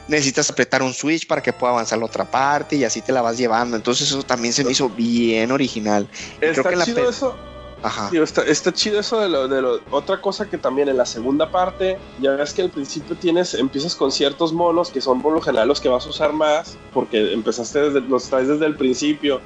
necesitas 0.07 0.49
apretar 0.49 0.81
un 0.83 0.93
switch 0.93 1.27
para 1.27 1.41
que 1.41 1.51
pueda 1.51 1.73
avanzar 1.73 1.99
la 1.99 2.05
otra 2.05 2.25
parte 2.25 2.75
y 2.75 2.83
así 2.83 3.01
te 3.01 3.11
la 3.11 3.21
vas 3.21 3.37
llevando. 3.37 3.75
Entonces 3.75 4.09
eso 4.09 4.23
también 4.23 4.53
se 4.53 4.63
me 4.63 4.71
hizo 4.71 4.87
bien 4.89 5.51
original. 5.51 6.07
Está 6.39 6.69
que 6.69 6.77
chido 6.83 7.09
eso. 7.09 7.35
Ajá. 7.83 8.09
Digo, 8.11 8.23
está, 8.23 8.41
está 8.43 8.73
chido 8.73 8.99
eso 8.99 9.19
de 9.19 9.29
lo, 9.29 9.47
de 9.47 9.61
lo. 9.61 9.79
Otra 9.91 10.19
cosa 10.19 10.49
que 10.49 10.57
también 10.57 10.89
en 10.89 10.97
la 10.97 11.05
segunda 11.05 11.51
parte, 11.51 11.97
ya 12.19 12.31
ves 12.31 12.53
que 12.53 12.63
al 12.63 12.71
principio 12.71 13.15
tienes, 13.15 13.53
empiezas 13.53 13.95
con 13.95 14.11
ciertos 14.11 14.51
monos 14.51 14.89
que 14.89 14.99
son 14.99 15.21
por 15.21 15.33
lo 15.33 15.41
general 15.41 15.67
los 15.67 15.79
que 15.79 15.87
vas 15.87 16.05
a 16.07 16.09
usar 16.09 16.33
más, 16.33 16.75
porque 16.91 17.33
empezaste 17.33 17.79
desde, 17.79 18.01
los 18.01 18.29
traes 18.29 18.47
desde 18.47 18.65
el 18.65 18.75
principio. 18.75 19.41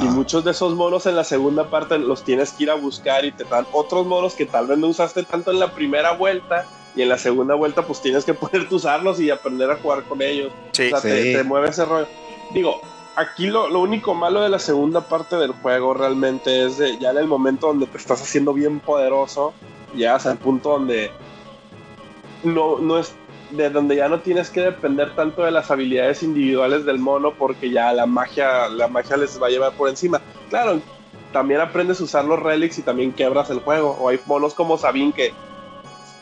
Y 0.00 0.06
Ajá. 0.06 0.10
muchos 0.14 0.44
de 0.44 0.50
esos 0.50 0.74
monos 0.74 1.06
en 1.06 1.14
la 1.16 1.24
segunda 1.24 1.70
parte 1.70 1.98
los 1.98 2.22
tienes 2.24 2.52
que 2.52 2.64
ir 2.64 2.70
a 2.70 2.74
buscar 2.74 3.24
y 3.24 3.32
te 3.32 3.44
dan 3.44 3.66
otros 3.72 4.06
monos 4.06 4.34
que 4.34 4.46
tal 4.46 4.66
vez 4.66 4.78
no 4.78 4.88
usaste 4.88 5.22
tanto 5.22 5.50
en 5.50 5.58
la 5.60 5.72
primera 5.72 6.12
vuelta. 6.12 6.66
Y 6.96 7.02
en 7.02 7.08
la 7.08 7.18
segunda 7.18 7.54
vuelta, 7.54 7.82
pues 7.82 8.00
tienes 8.00 8.24
que 8.24 8.34
poderte 8.34 8.74
usarlos 8.74 9.20
y 9.20 9.30
aprender 9.30 9.70
a 9.70 9.76
jugar 9.76 10.04
con 10.04 10.22
ellos. 10.22 10.52
Sí. 10.72 10.86
O 10.86 10.90
sea, 10.90 11.00
te, 11.00 11.22
Sí. 11.22 11.32
te 11.32 11.42
mueve 11.44 11.68
ese 11.70 11.84
rollo. 11.84 12.06
Digo, 12.52 12.80
aquí 13.16 13.46
lo, 13.48 13.68
lo 13.68 13.80
único 13.80 14.14
malo 14.14 14.40
de 14.40 14.48
la 14.48 14.58
segunda 14.58 15.00
parte 15.02 15.36
del 15.36 15.52
juego 15.52 15.94
realmente 15.94 16.64
es 16.66 16.78
de 16.78 16.98
ya 16.98 17.10
en 17.10 17.18
el 17.18 17.26
momento 17.26 17.66
donde 17.68 17.86
te 17.86 17.98
estás 17.98 18.20
haciendo 18.22 18.52
bien 18.52 18.80
poderoso, 18.80 19.54
llegas 19.94 20.26
al 20.26 20.38
punto 20.38 20.70
donde 20.70 21.10
no, 22.42 22.78
no 22.78 22.98
es 22.98 23.12
de 23.50 23.70
donde 23.70 23.96
ya 23.96 24.08
no 24.08 24.20
tienes 24.20 24.50
que 24.50 24.60
depender 24.60 25.14
tanto 25.14 25.42
de 25.42 25.50
las 25.50 25.70
habilidades 25.70 26.22
individuales 26.22 26.84
del 26.84 26.98
mono 26.98 27.32
porque 27.34 27.70
ya 27.70 27.92
la 27.92 28.06
magia 28.06 28.68
la 28.68 28.88
magia 28.88 29.16
les 29.16 29.40
va 29.40 29.46
a 29.48 29.50
llevar 29.50 29.72
por 29.72 29.88
encima. 29.88 30.20
Claro, 30.50 30.80
también 31.32 31.60
aprendes 31.60 32.00
a 32.00 32.04
usar 32.04 32.24
los 32.24 32.40
relics 32.40 32.78
y 32.78 32.82
también 32.82 33.12
quebras 33.12 33.50
el 33.50 33.60
juego. 33.60 33.96
O 34.00 34.08
hay 34.08 34.20
monos 34.26 34.54
como 34.54 34.78
Sabine 34.78 35.12
que 35.12 35.34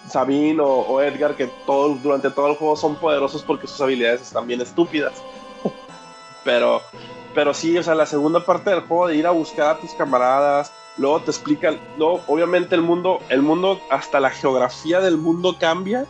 Sabine 0.09 0.61
o, 0.61 0.69
o 0.69 1.01
Edgar 1.01 1.37
que 1.37 1.49
todo, 1.67 1.95
durante 2.03 2.31
todo 2.31 2.49
el 2.49 2.57
juego 2.57 2.77
son 2.77 2.97
poderosos 2.97 3.43
porque 3.43 3.67
sus 3.67 3.81
habilidades 3.81 4.23
están 4.23 4.47
bien 4.47 4.61
estúpidas. 4.61 5.13
pero, 6.45 6.83
pero 7.35 7.55
sí, 7.55 7.77
o 7.79 7.83
sea, 7.83 7.95
la 7.95 8.07
segunda 8.07 8.45
parte 8.45 8.71
del 8.71 8.81
juego 8.81 9.09
de 9.09 9.17
ir 9.17 9.27
a 9.27 9.31
buscar 9.31 9.77
a 9.77 9.79
tus 9.79 9.93
camaradas, 9.95 10.73
luego 10.99 11.21
te 11.21 11.31
explican, 11.31 11.79
luego 11.99 12.23
obviamente 12.27 12.75
el 12.75 12.83
mundo, 12.83 13.21
el 13.29 13.43
mundo, 13.43 13.81
hasta 13.91 14.21
la 14.21 14.31
geografía 14.31 15.01
del 15.01 15.17
mundo 15.17 15.57
cambia 15.59 16.07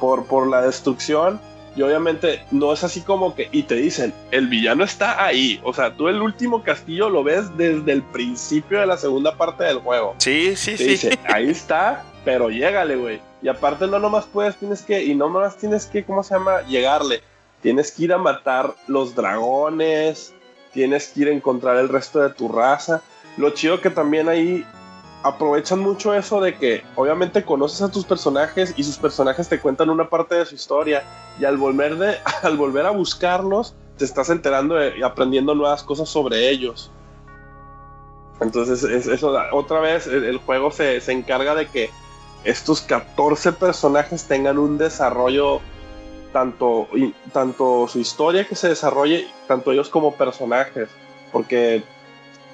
por, 0.00 0.26
por 0.26 0.48
la 0.48 0.62
destrucción. 0.62 1.40
Y 1.76 1.82
obviamente 1.82 2.44
no 2.50 2.72
es 2.72 2.82
así 2.82 3.02
como 3.02 3.36
que, 3.36 3.48
y 3.52 3.62
te 3.62 3.76
dicen, 3.76 4.12
el 4.32 4.48
villano 4.48 4.82
está 4.82 5.24
ahí. 5.24 5.60
O 5.62 5.72
sea, 5.72 5.94
tú 5.94 6.08
el 6.08 6.20
último 6.20 6.64
castillo 6.64 7.08
lo 7.08 7.22
ves 7.22 7.56
desde 7.56 7.92
el 7.92 8.02
principio 8.02 8.80
de 8.80 8.86
la 8.86 8.96
segunda 8.96 9.36
parte 9.36 9.62
del 9.62 9.78
juego. 9.78 10.16
Sí, 10.18 10.56
sí, 10.56 10.72
Te 10.72 10.78
sí. 10.78 10.84
dice, 10.84 11.18
ahí 11.32 11.48
está, 11.48 12.04
pero 12.24 12.50
llégale, 12.50 12.96
güey. 12.96 13.20
Y 13.42 13.48
aparte 13.48 13.86
no 13.86 14.00
nomás 14.00 14.26
puedes, 14.26 14.56
tienes 14.56 14.82
que, 14.82 15.04
y 15.04 15.14
no 15.14 15.28
nomás 15.28 15.56
tienes 15.56 15.86
que, 15.86 16.04
¿cómo 16.04 16.24
se 16.24 16.34
llama? 16.34 16.62
Llegarle. 16.62 17.22
Tienes 17.62 17.92
que 17.92 18.04
ir 18.04 18.12
a 18.12 18.18
matar 18.18 18.74
los 18.88 19.14
dragones, 19.14 20.34
tienes 20.72 21.08
que 21.08 21.20
ir 21.20 21.28
a 21.28 21.32
encontrar 21.32 21.76
el 21.76 21.88
resto 21.88 22.20
de 22.20 22.30
tu 22.30 22.48
raza. 22.48 23.02
Lo 23.38 23.50
chido 23.50 23.80
que 23.80 23.90
también 23.90 24.28
ahí 24.28 24.66
aprovechan 25.22 25.78
mucho 25.80 26.14
eso 26.14 26.40
de 26.40 26.56
que 26.56 26.84
obviamente 26.94 27.44
conoces 27.44 27.82
a 27.82 27.90
tus 27.90 28.04
personajes 28.04 28.74
y 28.76 28.84
sus 28.84 28.96
personajes 28.98 29.48
te 29.48 29.60
cuentan 29.60 29.90
una 29.90 30.08
parte 30.08 30.34
de 30.36 30.46
su 30.46 30.54
historia 30.54 31.02
y 31.40 31.44
al 31.44 31.56
volver, 31.56 31.96
de, 31.96 32.16
al 32.42 32.56
volver 32.56 32.86
a 32.86 32.90
buscarlos 32.90 33.74
te 33.96 34.04
estás 34.04 34.30
enterando 34.30 34.76
y 34.94 35.02
aprendiendo 35.02 35.54
nuevas 35.54 35.82
cosas 35.82 36.08
sobre 36.08 36.48
ellos. 36.50 36.90
Entonces, 38.40 38.84
es- 38.84 39.06
eso 39.08 39.36
otra 39.52 39.80
vez 39.80 40.06
el, 40.06 40.38
juego 40.38 40.70
se, 40.70 41.00
se 41.00 41.12
encarga 41.12 41.54
de 41.56 41.66
que 41.66 41.90
estos 42.44 42.80
14 42.82 43.52
personajes 43.52 44.24
tengan 44.24 44.58
un 44.58 44.78
desarrollo, 44.78 45.60
tanto, 46.32 46.86
tanto 47.32 47.88
su 47.88 47.98
historia 47.98 48.46
que 48.46 48.54
se 48.54 48.68
desarrolle, 48.68 49.26
tanto 49.48 49.72
ellos 49.72 49.88
como 49.88 50.14
personajes. 50.14 50.88
Porque 51.32 51.82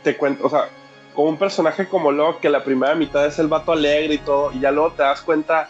te 0.04 0.16
cuento, 0.16 0.46
o 0.46 0.50
sea, 0.50 0.68
como 1.14 1.28
un 1.30 1.36
personaje 1.38 1.88
como 1.88 2.12
Locke, 2.12 2.40
que 2.42 2.48
la 2.50 2.62
primera 2.62 2.94
mitad 2.94 3.26
es 3.26 3.38
el 3.40 3.48
vato 3.48 3.72
alegre 3.72 4.14
y 4.14 4.18
todo, 4.18 4.52
y 4.52 4.60
ya 4.60 4.70
luego 4.70 4.92
te 4.92 5.02
das 5.02 5.20
cuenta 5.22 5.68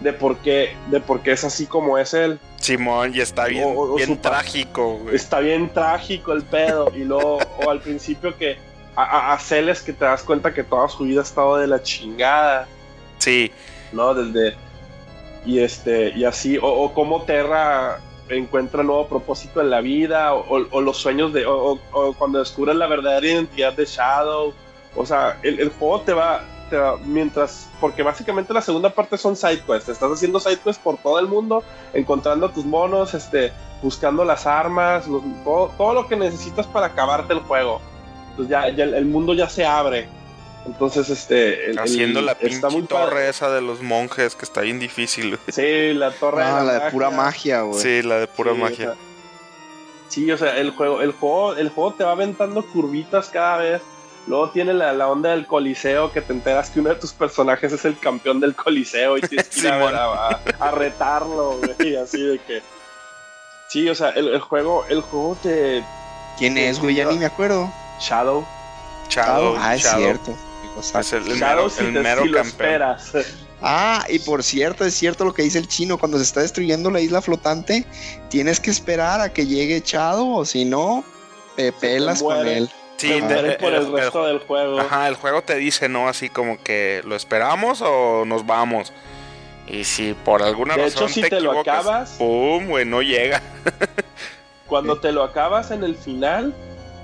de 0.00 0.12
por 0.12 0.36
qué, 0.38 0.74
de 0.90 1.00
por 1.00 1.20
qué 1.20 1.32
es 1.32 1.44
así 1.44 1.66
como 1.66 1.98
es 1.98 2.14
él. 2.14 2.38
Simón, 2.60 3.12
y 3.14 3.20
está 3.20 3.46
bien, 3.46 3.64
O- 3.76 3.92
o 3.92 3.94
bien 3.96 4.20
trágico, 4.20 4.98
güey. 4.98 5.14
Está 5.16 5.40
bien 5.40 5.72
trágico 5.72 6.32
el 6.32 6.42
pedo. 6.42 6.90
Y 6.94 7.04
luego, 7.04 7.38
o 7.64 7.70
al 7.70 7.80
principio 7.80 8.36
que 8.36 8.56
a, 8.96 9.02
a, 9.02 9.32
a 9.34 9.38
Celes 9.38 9.80
que 9.82 9.92
te 9.92 10.04
das 10.04 10.22
cuenta 10.22 10.52
que 10.52 10.62
toda 10.64 10.88
su 10.88 11.04
vida 11.04 11.20
ha 11.20 11.24
estado 11.24 11.56
de 11.58 11.66
la 11.66 11.82
chingada, 11.82 12.66
Sí, 13.18 13.52
¿no? 13.92 14.14
Desde. 14.14 14.56
Y 15.46 15.60
este, 15.60 16.10
y 16.10 16.24
así, 16.24 16.58
o, 16.58 16.66
o 16.66 16.92
cómo 16.94 17.22
Terra 17.22 17.98
encuentra 18.28 18.82
nuevo 18.82 19.06
propósito 19.06 19.60
en 19.60 19.70
la 19.70 19.80
vida, 19.80 20.34
o, 20.34 20.80
los 20.80 20.96
sueños 20.96 21.32
de. 21.32 21.44
O, 21.46 21.78
cuando 22.18 22.38
descubres 22.38 22.76
la 22.76 22.86
verdadera 22.86 23.26
identidad 23.26 23.72
de 23.72 23.84
Shadow. 23.84 24.52
O 24.94 25.06
sea, 25.06 25.38
el, 25.42 25.70
juego 25.70 26.00
te 26.02 26.12
va, 26.12 26.44
te 26.70 26.76
va. 26.76 26.96
Mientras. 26.98 27.70
Porque 27.80 28.02
básicamente 28.02 28.52
la 28.52 28.62
segunda 28.62 28.90
parte 28.90 29.16
son 29.18 29.36
side 29.36 29.62
quests. 29.66 29.88
Estás 29.88 30.12
haciendo 30.12 30.40
side 30.40 30.58
quests 30.58 30.82
por 30.82 30.98
todo 30.98 31.18
el 31.18 31.26
mundo, 31.26 31.62
encontrando 31.92 32.46
a 32.46 32.52
tus 32.52 32.64
monos, 32.64 33.14
este, 33.14 33.52
buscando 33.82 34.24
las 34.24 34.46
armas, 34.46 35.06
todo, 35.44 35.72
todo 35.76 35.94
lo 35.94 36.08
que 36.08 36.16
necesitas 36.16 36.66
para 36.66 36.86
acabarte 36.86 37.32
el 37.32 37.40
juego. 37.40 37.80
Entonces 38.30 38.50
ya, 38.50 38.66
el 38.66 39.04
mundo 39.06 39.34
ya 39.34 39.48
se 39.48 39.64
abre. 39.66 40.08
Entonces, 40.66 41.08
este. 41.10 41.64
el- 41.66 41.70
el- 41.72 41.78
haciendo 41.80 42.20
la 42.22 42.32
está 42.32 42.46
pinche 42.46 42.68
muy 42.68 42.82
torre 42.82 43.28
esa 43.28 43.50
de 43.50 43.60
los 43.60 43.82
monjes 43.82 44.36
que 44.36 44.44
está 44.44 44.60
bien 44.60 44.78
difícil, 44.78 45.36
güey. 45.36 45.40
Sí, 45.48 45.92
la 45.94 46.12
torre 46.12 46.44
No, 46.44 46.58
de 46.60 46.64
la 46.66 46.84
de 46.84 46.90
pura 46.92 47.10
magia, 47.10 47.62
güey. 47.62 47.80
Sí, 47.80 48.02
la 48.02 48.18
de 48.18 48.26
pura 48.28 48.52
Sí, 48.52 48.58
magia. 48.58 48.90
o 48.90 48.94
sea, 48.94 49.02
sí, 50.08 50.30
o 50.30 50.38
sea, 50.38 50.56
el 50.56 50.70
juego, 50.70 51.00
el 51.02 51.12
juego, 51.12 51.54
el 51.56 51.68
juego 51.70 51.94
te 51.94 52.04
va 52.04 52.12
aventando 52.12 52.64
curvitas 52.64 53.28
cada 53.28 53.56
vez. 53.58 53.82
Luego 54.28 54.50
tiene 54.50 54.72
la, 54.72 54.92
la 54.92 55.08
onda 55.08 55.30
del 55.30 55.48
coliseo 55.48 56.12
que 56.12 56.20
te 56.20 56.32
enteras 56.32 56.70
que 56.70 56.78
uno 56.78 56.90
de 56.90 56.94
tus 56.94 57.12
personajes 57.12 57.72
es 57.72 57.84
el 57.84 57.98
campeón 57.98 58.38
del 58.38 58.54
coliseo 58.54 59.18
y 59.18 59.22
tienes 59.22 59.48
que 59.48 59.60
ir 59.60 59.66
a, 59.68 59.76
ver- 59.84 59.96
a- 59.96 60.28
a- 60.28 60.40
a 60.60 60.70
retarlo, 60.70 61.58
güey, 61.76 61.96
así 61.96 62.22
de 62.22 62.38
que. 62.38 62.62
Sí, 63.68 63.88
o 63.88 63.94
sea, 63.96 64.10
el, 64.10 64.28
el 64.28 64.40
juego, 64.40 64.84
el 64.88 65.00
juego 65.00 65.36
te. 65.42 65.82
¿Quién 66.38 66.56
es, 66.56 66.78
güey? 66.78 66.94
Ya 66.94 67.06
ni 67.06 67.18
me 67.18 67.26
acuerdo. 67.26 67.68
Shadow. 67.98 68.46
Shadow, 69.08 69.56
ah, 69.58 69.74
es 69.74 69.82
Shadow. 69.82 70.00
cierto. 70.02 70.36
O 70.76 70.82
sea, 70.82 71.00
Es 71.00 71.12
el, 71.12 71.24
mero, 71.36 71.68
si, 71.68 71.84
el 71.84 71.92
te, 71.92 72.00
mero 72.00 72.22
si 72.22 72.28
lo 72.28 72.38
campeón. 72.38 72.46
esperas. 72.48 73.12
Ah, 73.64 74.04
y 74.08 74.18
por 74.18 74.42
cierto, 74.42 74.84
es 74.84 74.92
cierto 74.92 75.24
lo 75.24 75.32
que 75.32 75.42
dice 75.42 75.56
el 75.60 75.68
chino, 75.68 75.96
cuando 75.96 76.18
se 76.18 76.24
está 76.24 76.40
destruyendo 76.40 76.90
la 76.90 76.98
isla 77.00 77.22
flotante, 77.22 77.84
tienes 78.28 78.58
que 78.58 78.72
esperar 78.72 79.20
a 79.20 79.32
que 79.32 79.46
llegue 79.46 79.80
Chado, 79.80 80.26
o 80.26 80.44
si 80.44 80.64
no, 80.64 81.04
te 81.54 81.70
pelas 81.70 82.20
con 82.24 82.44
él. 82.44 82.68
Sí, 82.96 83.06
Te 83.10 83.14
te- 83.14 83.20
mueres 83.22 83.56
por 83.58 83.72
el, 83.72 83.82
el- 83.86 83.92
resto 83.92 84.26
del 84.26 84.40
juego. 84.40 84.80
Ajá, 84.80 85.06
el 85.06 85.14
juego 85.14 85.42
te 85.42 85.54
dice, 85.54 85.88
¿no? 85.88 86.08
Así 86.08 86.28
como 86.28 86.60
que 86.60 87.02
lo 87.04 87.14
esperamos 87.14 87.82
o 87.82 88.24
nos 88.24 88.44
vamos. 88.46 88.92
Y 89.68 89.84
si 89.84 90.12
por 90.24 90.42
alguna 90.42 90.74
De 90.74 90.82
razón 90.82 91.04
hecho, 91.04 91.14
si 91.14 91.20
te, 91.22 91.30
te 91.30 91.40
lo 91.40 91.50
equivocas, 91.52 91.86
acabas- 91.86 92.10
pum, 92.18 92.66
güey, 92.66 92.84
no 92.84 93.00
llega. 93.00 93.40
Cuando 94.66 94.98
te 94.98 95.12
lo 95.12 95.22
acabas 95.22 95.70
en 95.70 95.84
el 95.84 95.94
final, 95.94 96.52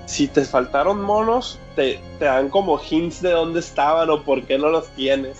si 0.09 0.27
te 0.27 0.43
faltaron 0.43 1.03
monos, 1.03 1.59
te, 1.75 1.99
te 2.17 2.25
dan 2.25 2.49
como 2.49 2.81
hints 2.89 3.21
de 3.21 3.29
dónde 3.29 3.59
estaban 3.59 4.09
o 4.09 4.23
por 4.23 4.41
qué 4.43 4.57
no 4.57 4.69
los 4.69 4.87
tienes. 4.95 5.37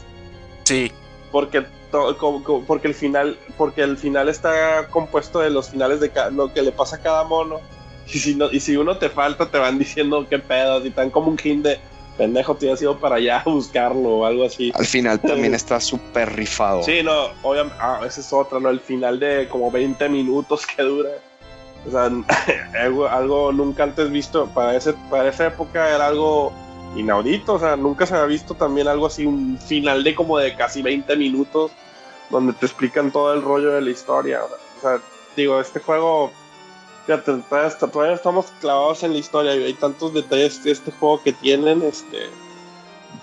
Sí, 0.66 0.92
Porque, 1.32 1.66
to- 1.92 2.16
co- 2.20 2.44
co- 2.44 2.64
porque 2.68 2.88
el 2.88 2.94
final 2.94 3.36
porque 3.58 3.82
el 3.82 3.98
final 3.98 4.30
está 4.30 4.88
compuesto 4.90 5.40
de 5.40 5.50
los 5.50 5.70
finales 5.70 6.00
de 6.00 6.12
lo 6.34 6.54
que 6.54 6.62
le 6.62 6.72
pasa 6.72 6.98
a 6.98 7.00
cada 7.00 7.24
mono. 7.24 7.60
Y 8.14 8.20
si, 8.20 8.36
no, 8.36 8.52
y 8.52 8.60
si 8.60 8.78
uno 8.78 8.98
te 8.98 9.10
falta, 9.10 9.50
te 9.50 9.58
van 9.58 9.80
diciendo 9.86 10.24
qué 10.30 10.38
pedo. 10.38 10.86
Y 10.86 10.92
te 10.92 11.02
dan 11.02 11.10
como 11.10 11.30
un 11.32 11.38
hint 11.44 11.66
de 11.66 11.80
pendejo, 12.16 12.54
te 12.56 12.72
has 12.72 12.80
ido 12.82 13.00
para 13.00 13.16
allá 13.16 13.40
a 13.40 13.50
buscarlo 13.50 14.10
o 14.18 14.26
algo 14.26 14.46
así. 14.46 14.72
Al 14.76 14.86
final 14.86 15.20
también 15.20 15.56
está 15.62 15.80
súper 15.80 16.36
rifado. 16.36 16.84
Sí, 16.84 17.02
no, 17.02 17.30
obviamente, 17.42 17.78
ah, 17.82 18.02
esa 18.06 18.22
es 18.22 18.32
otra, 18.32 18.60
¿no? 18.60 18.70
El 18.70 18.80
final 18.82 19.20
de 19.20 19.48
como 19.50 19.72
20 19.72 20.08
minutos 20.10 20.66
que 20.68 20.84
dura. 20.84 21.10
O 21.88 21.92
sea, 21.92 22.10
algo, 23.10 23.52
nunca 23.52 23.84
antes 23.84 24.10
visto, 24.12 24.48
para, 24.48 24.76
ese, 24.76 24.94
para 25.10 25.30
esa 25.30 25.48
época 25.48 25.94
era 25.94 26.08
algo 26.08 26.52
inaudito, 26.96 27.54
o 27.54 27.60
sea, 27.60 27.76
nunca 27.76 28.06
se 28.06 28.16
había 28.16 28.28
visto 28.28 28.56
también 28.56 28.88
algo 28.88 29.06
así, 29.06 29.26
un 29.26 29.58
final 29.60 30.04
de 30.04 30.16
como 30.16 30.38
de 30.38 30.56
casi 30.56 30.82
20 30.82 31.16
minutos, 31.16 31.72
donde 32.30 32.54
te 32.54 32.66
explican 32.66 33.12
todo 33.12 33.34
el 33.34 33.42
rollo 33.42 33.72
de 33.72 33.82
la 33.82 33.90
historia. 33.90 34.42
O 34.44 34.82
sea, 34.82 35.00
digo, 35.36 35.60
este 35.60 35.80
juego, 35.80 36.32
fíjate, 37.06 37.34
todavía 37.80 38.14
estamos 38.14 38.48
clavados 38.60 39.04
en 39.04 39.14
la 39.14 39.20
historia 39.20 39.56
y 39.56 39.64
hay 39.64 39.74
tantos 39.74 40.14
detalles 40.14 40.64
de 40.64 40.72
este 40.72 40.92
juego 40.92 41.22
que 41.24 41.34
tienen, 41.34 41.82
este 41.84 42.30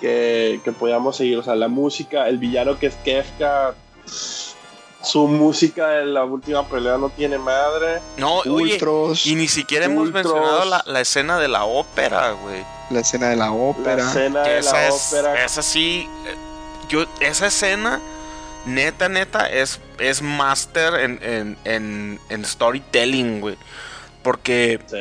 que, 0.00 0.60
que 0.64 0.72
podíamos 0.72 1.16
seguir. 1.16 1.38
O 1.38 1.42
sea, 1.42 1.54
la 1.54 1.68
música, 1.68 2.28
el 2.28 2.38
villano 2.38 2.78
que 2.78 2.86
es 2.86 2.96
Kefka, 2.96 3.74
su 5.06 5.26
música 5.28 5.88
de 5.88 6.06
la 6.06 6.24
última 6.24 6.66
pelea 6.68 6.98
no 6.98 7.08
tiene 7.10 7.38
madre. 7.38 8.00
no, 8.18 8.38
oye, 8.38 8.50
Ultros, 8.74 9.26
y 9.26 9.34
ni 9.36 9.48
siquiera 9.48 9.86
hemos 9.86 10.10
mencionado 10.12 10.64
la, 10.64 10.82
la 10.86 11.00
escena 11.00 11.38
de 11.38 11.48
la 11.48 11.64
ópera, 11.64 12.32
güey. 12.32 12.64
la 12.90 13.00
escena 13.00 13.28
de 13.28 13.36
la 13.36 13.46
La 13.46 13.52
ópera. 13.52 14.08
escena 14.08 14.42
Que 14.42 14.50
de 14.50 14.58
esa 14.58 14.72
la 14.72 14.88
es, 14.88 15.12
ópera. 15.12 15.44
esa 15.44 15.62
sí, 15.62 16.08
eh, 16.26 16.34
yo, 16.88 17.04
esa 17.20 17.46
escena, 17.46 18.00
neta, 18.66 19.08
neta, 19.08 19.48
es, 19.48 19.80
es 19.98 20.22
master 20.22 20.94
en, 20.94 21.18
en, 21.22 21.58
en, 21.64 22.20
en 22.28 22.44
storytelling, 22.44 23.40
güey. 23.40 23.56
Porque 24.22 24.80
Sí. 24.86 24.98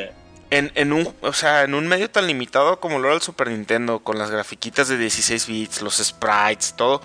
en, 0.50 0.70
en, 0.76 0.92
un, 0.92 1.12
o 1.20 1.32
sea, 1.32 1.62
en 1.64 1.74
un 1.74 1.88
medio 1.88 2.08
tan 2.10 2.26
limitado 2.28 2.78
como 2.78 2.98
lo 3.00 3.08
era 3.08 3.16
el 3.16 3.22
Super 3.22 3.48
Nintendo, 3.48 3.98
con 4.00 4.18
las 4.18 4.30
grafiquitas 4.30 4.86
de 4.88 4.96
16 4.98 5.46
bits, 5.48 5.82
los 5.82 5.96
sprites, 5.96 6.74
todo, 6.76 7.00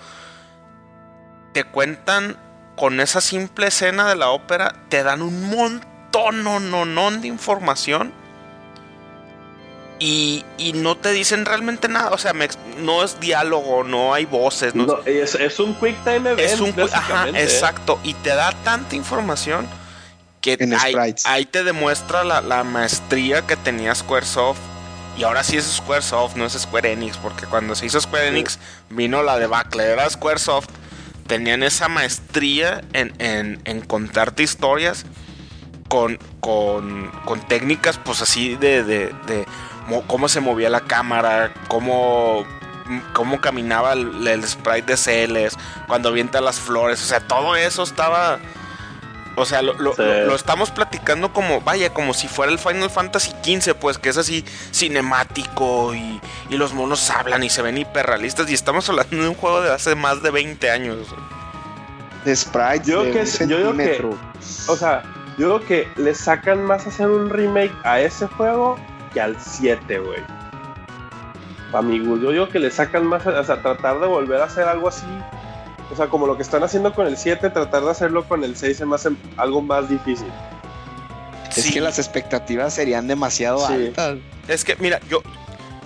te 1.52 1.64
cuentan 1.64 2.36
con 2.82 2.98
esa 2.98 3.20
simple 3.20 3.68
escena 3.68 4.08
de 4.08 4.16
la 4.16 4.30
ópera, 4.30 4.74
te 4.88 5.04
dan 5.04 5.22
un 5.22 5.50
montón, 5.50 6.42
no, 6.42 7.10
de 7.12 7.28
información. 7.28 8.12
Y, 10.00 10.44
y, 10.58 10.72
no 10.72 10.96
te 10.96 11.12
dicen 11.12 11.44
realmente 11.44 11.86
nada, 11.86 12.10
o 12.10 12.18
sea, 12.18 12.32
me, 12.32 12.48
no 12.78 13.04
es 13.04 13.20
diálogo, 13.20 13.84
no 13.84 14.12
hay 14.12 14.24
voces. 14.24 14.74
No, 14.74 14.86
no 14.86 14.98
es, 15.04 15.36
es, 15.36 15.60
un 15.60 15.76
quick 15.76 15.96
time 16.02 16.28
event. 16.28 16.40
Es 16.40 16.58
un, 16.58 16.74
ajá, 16.92 17.28
exacto, 17.28 18.00
y 18.02 18.14
te 18.14 18.30
da 18.30 18.50
tanta 18.64 18.96
información 18.96 19.68
que 20.40 20.58
ahí, 20.76 21.14
ahí, 21.24 21.46
te 21.46 21.62
demuestra 21.62 22.24
la, 22.24 22.40
la, 22.40 22.64
maestría 22.64 23.42
que 23.42 23.54
tenía 23.54 23.94
Squaresoft. 23.94 24.58
Y 25.16 25.22
ahora 25.22 25.44
sí 25.44 25.56
es 25.56 25.66
Squaresoft, 25.66 26.34
no 26.34 26.46
es 26.46 26.54
Square 26.54 26.90
Enix, 26.90 27.16
porque 27.16 27.46
cuando 27.46 27.76
se 27.76 27.86
hizo 27.86 28.00
Square 28.00 28.26
Enix 28.26 28.58
vino 28.90 29.22
la 29.22 29.38
debacle, 29.38 29.84
era 29.84 30.10
Squaresoft. 30.10 30.81
Tenían 31.26 31.62
esa 31.62 31.88
maestría 31.88 32.82
en, 32.92 33.12
en, 33.18 33.60
en 33.64 33.80
contarte 33.80 34.42
historias 34.42 35.06
con, 35.88 36.18
con, 36.40 37.10
con, 37.24 37.46
técnicas, 37.48 37.98
pues 37.98 38.22
así 38.22 38.56
de, 38.56 38.82
de, 38.82 39.14
de, 39.26 39.46
cómo 40.06 40.28
se 40.28 40.40
movía 40.40 40.70
la 40.70 40.80
cámara, 40.80 41.52
cómo, 41.68 42.46
cómo 43.12 43.40
caminaba 43.40 43.92
el, 43.92 44.42
sprite 44.46 44.92
de 44.92 44.96
Celes, 44.96 45.54
cuando 45.86 46.08
avienta 46.08 46.40
las 46.40 46.58
flores, 46.58 47.02
o 47.02 47.04
sea, 47.04 47.20
todo 47.20 47.56
eso 47.56 47.82
estaba 47.82 48.38
o 49.36 49.44
sea, 49.44 49.62
lo, 49.62 49.72
lo, 49.74 49.94
lo, 49.96 50.34
estamos 50.34 50.70
platicando 50.70 51.32
como, 51.32 51.60
vaya, 51.62 51.92
como 51.94 52.12
si 52.12 52.28
fuera 52.28 52.52
el 52.52 52.58
Final 52.58 52.90
Fantasy 52.90 53.32
XV, 53.42 53.74
pues, 53.74 53.98
que 53.98 54.10
es 54.10 54.18
así 54.18 54.44
cinemático 54.72 55.94
y, 55.94 56.20
y 56.50 56.56
los 56.56 56.74
monos 56.74 57.08
hablan 57.10 57.42
y 57.42 57.48
se 57.48 57.62
ven 57.62 57.78
hiperrealistas. 57.78 58.50
Y 58.50 58.54
estamos 58.54 58.88
hablando 58.90 59.16
de 59.16 59.28
un 59.28 59.34
juego 59.34 59.62
de 59.62 59.72
hace 59.72 59.94
más 59.94 60.22
de 60.22 60.30
20 60.30 60.70
años. 60.70 61.14
De 62.24 62.36
sprites, 62.36 62.86
yo 62.86 63.04
de 63.04 63.12
que, 63.12 63.20
un 63.20 63.48
yo 63.48 63.58
digo 63.58 63.76
que, 63.76 64.14
o 64.68 64.76
sea, 64.76 65.02
yo 65.38 65.58
creo 65.58 65.66
que 65.66 65.88
le 65.96 66.14
sacan 66.14 66.62
más 66.62 66.86
hacer 66.86 67.08
un 67.08 67.30
remake 67.30 67.74
a 67.84 68.00
ese 68.00 68.26
juego 68.26 68.78
que 69.14 69.20
al 69.20 69.36
7, 69.40 69.98
güey. 69.98 70.20
Amigo, 71.72 72.18
yo 72.18 72.30
digo 72.30 72.48
que 72.50 72.58
le 72.58 72.70
sacan 72.70 73.06
más, 73.06 73.26
o 73.26 73.44
sea, 73.44 73.62
tratar 73.62 73.98
de 73.98 74.06
volver 74.06 74.42
a 74.42 74.44
hacer 74.44 74.68
algo 74.68 74.88
así 74.88 75.06
o 75.92 75.96
sea, 75.96 76.08
como 76.08 76.26
lo 76.26 76.36
que 76.36 76.42
están 76.42 76.62
haciendo 76.62 76.94
con 76.94 77.06
el 77.06 77.16
7, 77.16 77.50
tratar 77.50 77.82
de 77.84 77.90
hacerlo 77.90 78.26
con 78.26 78.42
el 78.44 78.56
6 78.56 78.76
se 78.78 78.86
me 78.86 78.94
hace 78.94 79.10
algo 79.36 79.60
más 79.62 79.88
difícil. 79.88 80.28
Es 81.54 81.64
Sí. 81.64 81.72
que 81.74 81.80
las 81.82 81.98
expectativas 81.98 82.72
serían 82.74 83.06
demasiado 83.06 83.58
Sí. 83.66 83.72
altas. 83.74 84.18
Es 84.48 84.64
que, 84.64 84.74
mira, 84.76 85.00
yo, 85.08 85.22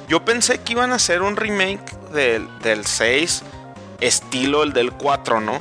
yo 0.09 0.25
pensé 0.25 0.59
que 0.59 0.73
iban 0.75 0.93
a 0.93 0.97
hacer 0.97 1.23
un 1.23 1.37
remake 1.37 1.93
del, 2.13 2.47
del 2.61 2.87
6, 2.87 3.43
estilo 4.01 4.63
el 4.63 4.73
del 4.73 4.93
4, 4.93 5.41
¿no? 5.41 5.59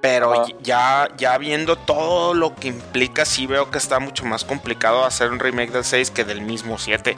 Pero 0.00 0.46
ya, 0.62 1.08
ya 1.18 1.36
viendo 1.38 1.74
todo 1.74 2.32
lo 2.32 2.54
que 2.54 2.68
implica, 2.68 3.24
sí 3.24 3.48
veo 3.48 3.72
que 3.72 3.78
está 3.78 3.98
mucho 3.98 4.24
más 4.24 4.44
complicado 4.44 5.04
hacer 5.04 5.32
un 5.32 5.40
remake 5.40 5.72
del 5.72 5.82
6 5.84 6.12
que 6.12 6.22
del 6.24 6.40
mismo 6.40 6.78
7. 6.78 7.16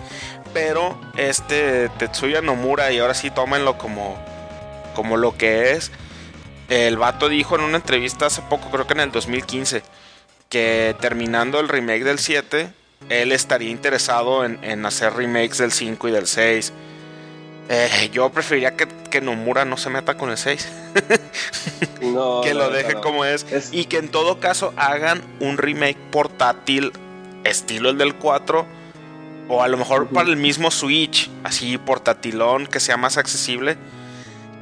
Pero 0.54 0.98
este 1.18 1.90
Tetsuya 1.98 2.40
Nomura, 2.40 2.90
y 2.90 2.98
ahora 2.98 3.12
sí 3.12 3.30
tómenlo 3.30 3.76
como, 3.76 4.16
como 4.94 5.18
lo 5.18 5.36
que 5.36 5.72
es. 5.72 5.92
El 6.70 6.96
vato 6.96 7.28
dijo 7.28 7.56
en 7.56 7.62
una 7.64 7.76
entrevista 7.76 8.26
hace 8.26 8.42
poco, 8.42 8.70
creo 8.70 8.86
que 8.86 8.94
en 8.94 9.00
el 9.00 9.10
2015, 9.12 9.82
que 10.48 10.96
terminando 11.00 11.60
el 11.60 11.68
remake 11.68 12.04
del 12.04 12.18
7, 12.18 12.72
él 13.08 13.32
estaría 13.32 13.70
interesado 13.70 14.44
en, 14.44 14.62
en 14.62 14.86
hacer 14.86 15.12
remakes 15.14 15.58
del 15.58 15.72
5 15.72 16.08
y 16.08 16.12
del 16.12 16.26
6. 16.26 16.72
Eh, 17.72 18.10
yo 18.12 18.30
preferiría 18.30 18.76
que, 18.76 18.86
que 19.10 19.20
Nomura 19.20 19.64
no 19.64 19.76
se 19.76 19.90
meta 19.90 20.16
con 20.16 20.30
el 20.30 20.38
6. 20.38 20.68
No, 22.00 22.40
que 22.44 22.54
no, 22.54 22.60
lo 22.60 22.70
deje 22.70 22.94
no. 22.94 23.00
como 23.02 23.24
es. 23.24 23.44
Es- 23.52 23.68
Y 23.72 23.84
que 23.84 23.98
en 23.98 24.08
todo 24.08 24.40
caso 24.40 24.72
hagan 24.76 25.22
un 25.40 25.58
remake 25.58 25.98
portátil 26.10 26.92
estilo 27.44 27.90
el 27.90 27.98
del 27.98 28.14
4. 28.14 28.66
O 29.48 29.62
a 29.62 29.68
lo 29.68 29.76
mejor 29.76 30.08
para 30.08 30.28
el 30.28 30.36
mismo 30.36 30.70
Switch, 30.70 31.28
así 31.44 31.76
portatilón, 31.78 32.66
que 32.66 32.78
sea 32.80 32.96
más 32.96 33.18
accesible. 33.18 33.76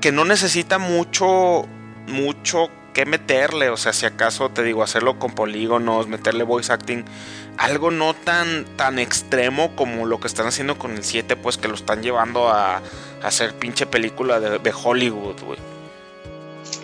Que 0.00 0.12
no 0.12 0.24
necesita 0.24 0.78
mucho, 0.78 1.66
mucho 2.08 2.68
que 2.92 3.06
meterle. 3.06 3.70
O 3.70 3.76
sea, 3.76 3.92
si 3.92 4.06
acaso 4.06 4.50
te 4.50 4.62
digo, 4.62 4.82
hacerlo 4.82 5.18
con 5.18 5.32
polígonos, 5.34 6.08
meterle 6.08 6.44
voice 6.44 6.72
acting. 6.72 7.04
Algo 7.56 7.90
no 7.90 8.14
tan, 8.14 8.64
tan 8.76 8.98
extremo 8.98 9.74
como 9.76 10.06
lo 10.06 10.20
que 10.20 10.26
están 10.26 10.46
haciendo 10.46 10.78
con 10.78 10.92
el 10.92 11.04
7, 11.04 11.36
pues 11.36 11.58
que 11.58 11.68
lo 11.68 11.74
están 11.74 12.02
llevando 12.02 12.48
a, 12.48 12.82
hacer 13.22 13.54
pinche 13.54 13.86
película 13.86 14.40
de, 14.40 14.58
de 14.58 14.72
Hollywood, 14.72 15.36
güey. 15.44 15.58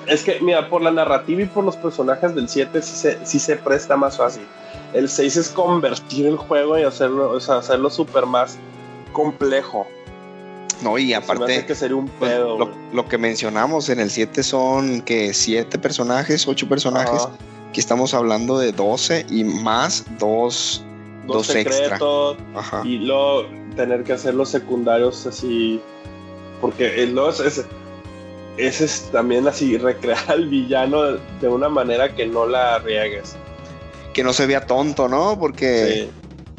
Es 0.06 0.22
que, 0.22 0.40
mira, 0.40 0.68
por 0.68 0.82
la 0.82 0.90
narrativa 0.90 1.42
y 1.42 1.46
por 1.46 1.64
los 1.64 1.76
personajes 1.76 2.34
del 2.34 2.48
7 2.48 2.82
sí 2.82 2.96
se, 2.96 3.26
sí 3.26 3.38
se 3.38 3.56
presta 3.56 3.96
más 3.96 4.16
fácil. 4.16 4.46
El 4.92 5.08
6 5.08 5.36
es 5.36 5.48
convertir 5.48 6.26
el 6.26 6.36
juego 6.36 6.78
y 6.78 6.82
hacerlo, 6.82 7.30
o 7.30 7.40
sea, 7.40 7.56
hacerlo 7.56 7.90
súper 7.90 8.26
más 8.26 8.58
complejo. 9.12 9.86
No, 10.82 10.98
y 10.98 11.14
aparte, 11.14 11.64
que 11.66 11.74
sería 11.74 11.96
un 11.96 12.08
pues, 12.08 12.32
pedo. 12.32 12.58
lo, 12.58 12.66
güey. 12.66 12.78
lo 12.92 13.08
que 13.08 13.16
mencionamos 13.16 13.88
en 13.88 14.00
el 14.00 14.10
7 14.10 14.42
son 14.42 15.00
que 15.02 15.32
7 15.32 15.78
personajes, 15.78 16.46
8 16.46 16.68
personajes. 16.68 17.22
Ajá. 17.22 17.30
Aquí 17.70 17.80
estamos 17.80 18.12
hablando 18.14 18.58
de 18.58 18.72
12 18.72 19.26
y 19.30 19.44
más 19.44 20.04
2 20.18 20.84
Dos 21.26 21.36
dos 21.48 21.56
extra. 21.56 21.72
secretos 21.72 22.36
Ajá. 22.54 22.82
y 22.84 22.98
luego 22.98 23.46
tener 23.76 24.04
que 24.04 24.12
hacer 24.12 24.34
los 24.34 24.50
secundarios 24.50 25.26
así. 25.26 25.80
Porque 26.60 27.06
2 27.06 27.40
es, 27.40 27.64
es, 28.58 28.80
es 28.80 29.08
también 29.10 29.48
así, 29.48 29.78
recrear 29.78 30.18
al 30.28 30.48
villano 30.48 31.02
de 31.40 31.48
una 31.48 31.68
manera 31.68 32.14
que 32.14 32.26
no 32.26 32.46
la 32.46 32.78
riegues. 32.80 33.36
Que 34.12 34.22
no 34.22 34.32
se 34.32 34.46
vea 34.46 34.66
tonto, 34.66 35.08
¿no? 35.08 35.38
Porque 35.38 36.10
Sí. 36.10 36.10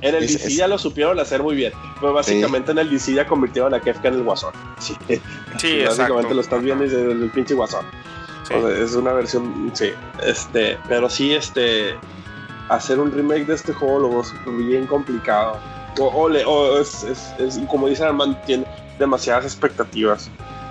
En 0.08 0.16
el 0.16 0.24
es- 0.24 0.34
DC 0.34 0.48
es- 0.48 0.56
ya 0.58 0.68
lo 0.68 0.78
supieron 0.78 1.20
hacer 1.20 1.42
muy 1.44 1.56
bien. 1.56 1.74
Pues 2.00 2.14
básicamente 2.14 2.72
en 2.72 2.78
el 2.80 2.90
DC 2.90 3.14
ya 3.14 3.26
convirtieron 3.26 3.74
a 3.74 3.80
Kefka 3.82 4.08
en 4.10 4.16
el 4.16 4.24
guasón. 4.24 4.54
Sí, 4.80 4.96
Sí, 5.10 5.18
básicamente 5.18 5.86
exacto. 5.86 6.34
lo 6.34 6.42
estás 6.42 6.62
viendo 6.64 6.84
y 6.86 6.90
dices, 6.90 7.04
el 7.12 7.30
pinche 7.32 7.54
guasón. 7.54 7.86
Sí. 8.48 8.54
O 8.54 8.68
sea, 8.68 8.78
es 8.84 8.94
una 8.96 9.14
versión, 9.14 9.72
sí. 9.74 9.92
Este, 10.24 10.78
pero 10.88 11.10
sí, 11.10 11.34
este, 11.34 11.96
hacer 12.70 13.00
un 13.00 13.12
remake 13.12 13.46
de 13.46 13.56
este 13.56 13.74
juego 13.74 14.00
lo 14.00 14.10
veo 14.10 14.24
bien 14.68 14.86
complicado. 14.88 15.58
O, 16.00 16.06
o 16.08 16.30
le- 16.30 16.46
o 16.46 16.78
es, 16.80 17.04
es- 17.04 17.34
es- 17.40 17.60
como 17.70 17.88
dice 17.88 18.04
Armand, 18.04 18.36
tiene 18.46 18.66
demasiadas 19.00 19.46
expectativas. 19.46 20.30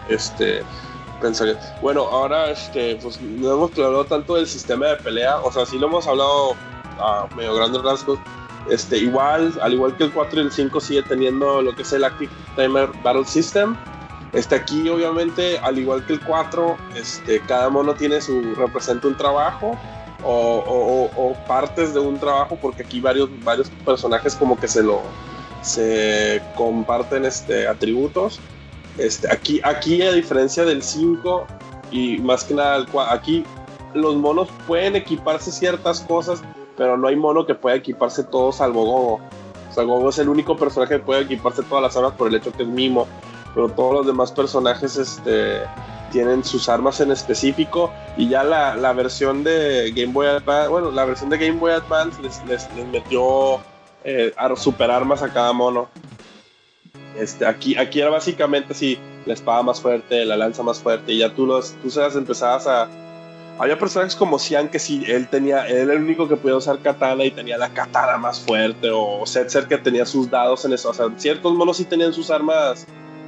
Este, 0.08 0.62
pensaría. 1.20 1.58
Bueno, 1.80 2.02
ahora, 2.02 2.50
este, 2.50 2.96
pues 2.96 3.20
no 3.20 3.52
hemos 3.54 3.70
hablado 3.72 4.04
tanto 4.04 4.34
del 4.36 4.46
sistema 4.46 4.86
de 4.88 4.96
pelea. 4.96 5.38
O 5.38 5.50
sea, 5.50 5.64
sí 5.64 5.78
lo 5.78 5.86
hemos 5.86 6.06
hablado 6.06 6.54
a 7.00 7.26
medio 7.36 7.54
grandes 7.54 7.82
rasgos. 7.82 8.18
Este, 8.70 8.96
igual, 8.98 9.52
al 9.60 9.74
igual 9.74 9.94
que 9.96 10.04
el 10.04 10.12
4 10.12 10.40
y 10.40 10.44
el 10.44 10.52
5 10.52 10.80
sigue 10.80 11.02
teniendo 11.02 11.60
lo 11.60 11.74
que 11.74 11.82
es 11.82 11.92
el 11.92 12.04
Active 12.04 12.32
Timer 12.56 12.88
Battle 13.02 13.24
System. 13.26 13.76
Este 14.32 14.54
aquí, 14.56 14.88
obviamente, 14.88 15.58
al 15.58 15.78
igual 15.78 16.04
que 16.06 16.14
el 16.14 16.20
4, 16.20 16.76
este, 16.96 17.40
cada 17.40 17.68
mono 17.68 17.94
tiene 17.94 18.20
su. 18.20 18.54
representa 18.54 19.06
un 19.06 19.16
trabajo 19.16 19.78
o, 20.24 20.30
o- 20.66 21.10
o- 21.30 21.34
partes 21.46 21.92
de 21.94 22.00
un 22.00 22.18
trabajo, 22.18 22.56
porque 22.60 22.82
aquí 22.82 23.00
varios, 23.00 23.28
varios 23.44 23.68
personajes 23.84 24.34
como 24.34 24.58
que 24.58 24.66
se 24.66 24.82
lo. 24.82 25.02
se 25.62 26.42
comparten 26.56 27.24
este, 27.24 27.66
atributos. 27.68 28.40
Este, 28.98 29.30
aquí, 29.32 29.60
aquí, 29.64 30.02
a 30.02 30.12
diferencia 30.12 30.64
del 30.64 30.82
5, 30.82 31.46
y 31.90 32.18
más 32.18 32.44
que 32.44 32.54
nada 32.54 32.76
el 32.76 32.86
4, 32.86 33.12
aquí 33.14 33.44
los 33.94 34.16
monos 34.16 34.48
pueden 34.66 34.96
equiparse 34.96 35.52
ciertas 35.52 36.00
cosas, 36.00 36.42
pero 36.76 36.96
no 36.96 37.08
hay 37.08 37.16
mono 37.16 37.46
que 37.46 37.54
pueda 37.54 37.76
equiparse 37.76 38.24
todo 38.24 38.52
salvo 38.52 38.84
Gogo. 38.84 39.20
O 39.70 39.74
sea, 39.74 39.84
Gogo 39.84 40.10
es 40.10 40.18
el 40.18 40.28
único 40.28 40.56
personaje 40.56 40.96
que 40.98 41.04
puede 41.04 41.22
equiparse 41.22 41.62
todas 41.62 41.82
las 41.82 41.96
armas 41.96 42.12
por 42.12 42.28
el 42.28 42.34
hecho 42.36 42.52
que 42.52 42.62
es 42.62 42.68
mimo 42.68 43.06
pero 43.54 43.68
todos 43.68 43.92
los 43.94 44.06
demás 44.06 44.32
personajes 44.32 44.96
este, 44.96 45.60
tienen 46.10 46.42
sus 46.44 46.68
armas 46.68 47.00
en 47.00 47.12
específico 47.12 47.88
y 48.16 48.28
ya 48.28 48.42
la, 48.42 48.74
la 48.74 48.92
versión 48.92 49.44
de 49.44 49.92
Game 49.94 50.12
Boy 50.12 50.26
Advance, 50.26 50.68
bueno, 50.68 50.90
la 50.90 51.04
versión 51.04 51.30
de 51.30 51.38
Game 51.38 51.60
Boy 51.60 51.70
Advance 51.70 52.20
les, 52.20 52.44
les- 52.46 52.68
metió 52.90 53.60
eh, 54.02 54.34
super 54.56 54.90
armas 54.90 55.22
a 55.22 55.32
cada 55.32 55.52
mono. 55.52 55.88
Este, 57.16 57.46
aquí, 57.46 57.76
aquí 57.78 58.00
era 58.00 58.10
básicamente 58.10 58.72
así, 58.72 58.98
la 59.24 59.34
espada 59.34 59.62
más 59.62 59.80
fuerte, 59.80 60.24
la 60.24 60.36
lanza 60.36 60.64
más 60.64 60.80
fuerte, 60.80 61.12
y 61.12 61.18
ya 61.18 61.32
tú, 61.32 61.46
los, 61.46 61.74
tú 61.80 61.90
se 61.90 62.00
las 62.00 62.16
empezabas 62.16 62.66
a... 62.66 62.88
Había 63.58 63.78
personajes 63.78 64.16
como 64.16 64.38
Xian 64.38 64.68
que 64.68 64.78
sí, 64.78 65.04
él 65.06 65.28
tenía, 65.28 65.66
él 65.68 65.76
era 65.76 65.92
el 65.92 66.02
único 66.02 66.28
que 66.28 66.36
podía 66.36 66.56
usar 66.56 66.80
katana 66.80 67.24
y 67.24 67.30
tenía 67.30 67.56
la 67.56 67.68
katana 67.68 68.18
más 68.18 68.40
fuerte, 68.40 68.90
o 68.92 69.24
Setzer 69.24 69.68
que 69.68 69.78
tenía 69.78 70.04
sus 70.04 70.28
dados 70.28 70.64
en 70.64 70.72
eso, 70.72 70.90
o 70.90 70.94
sea, 70.94 71.06
ciertos 71.16 71.54
monos 71.54 71.76
sí 71.76 71.84
tenían 71.84 72.12
sus 72.12 72.30
armas 72.30 72.86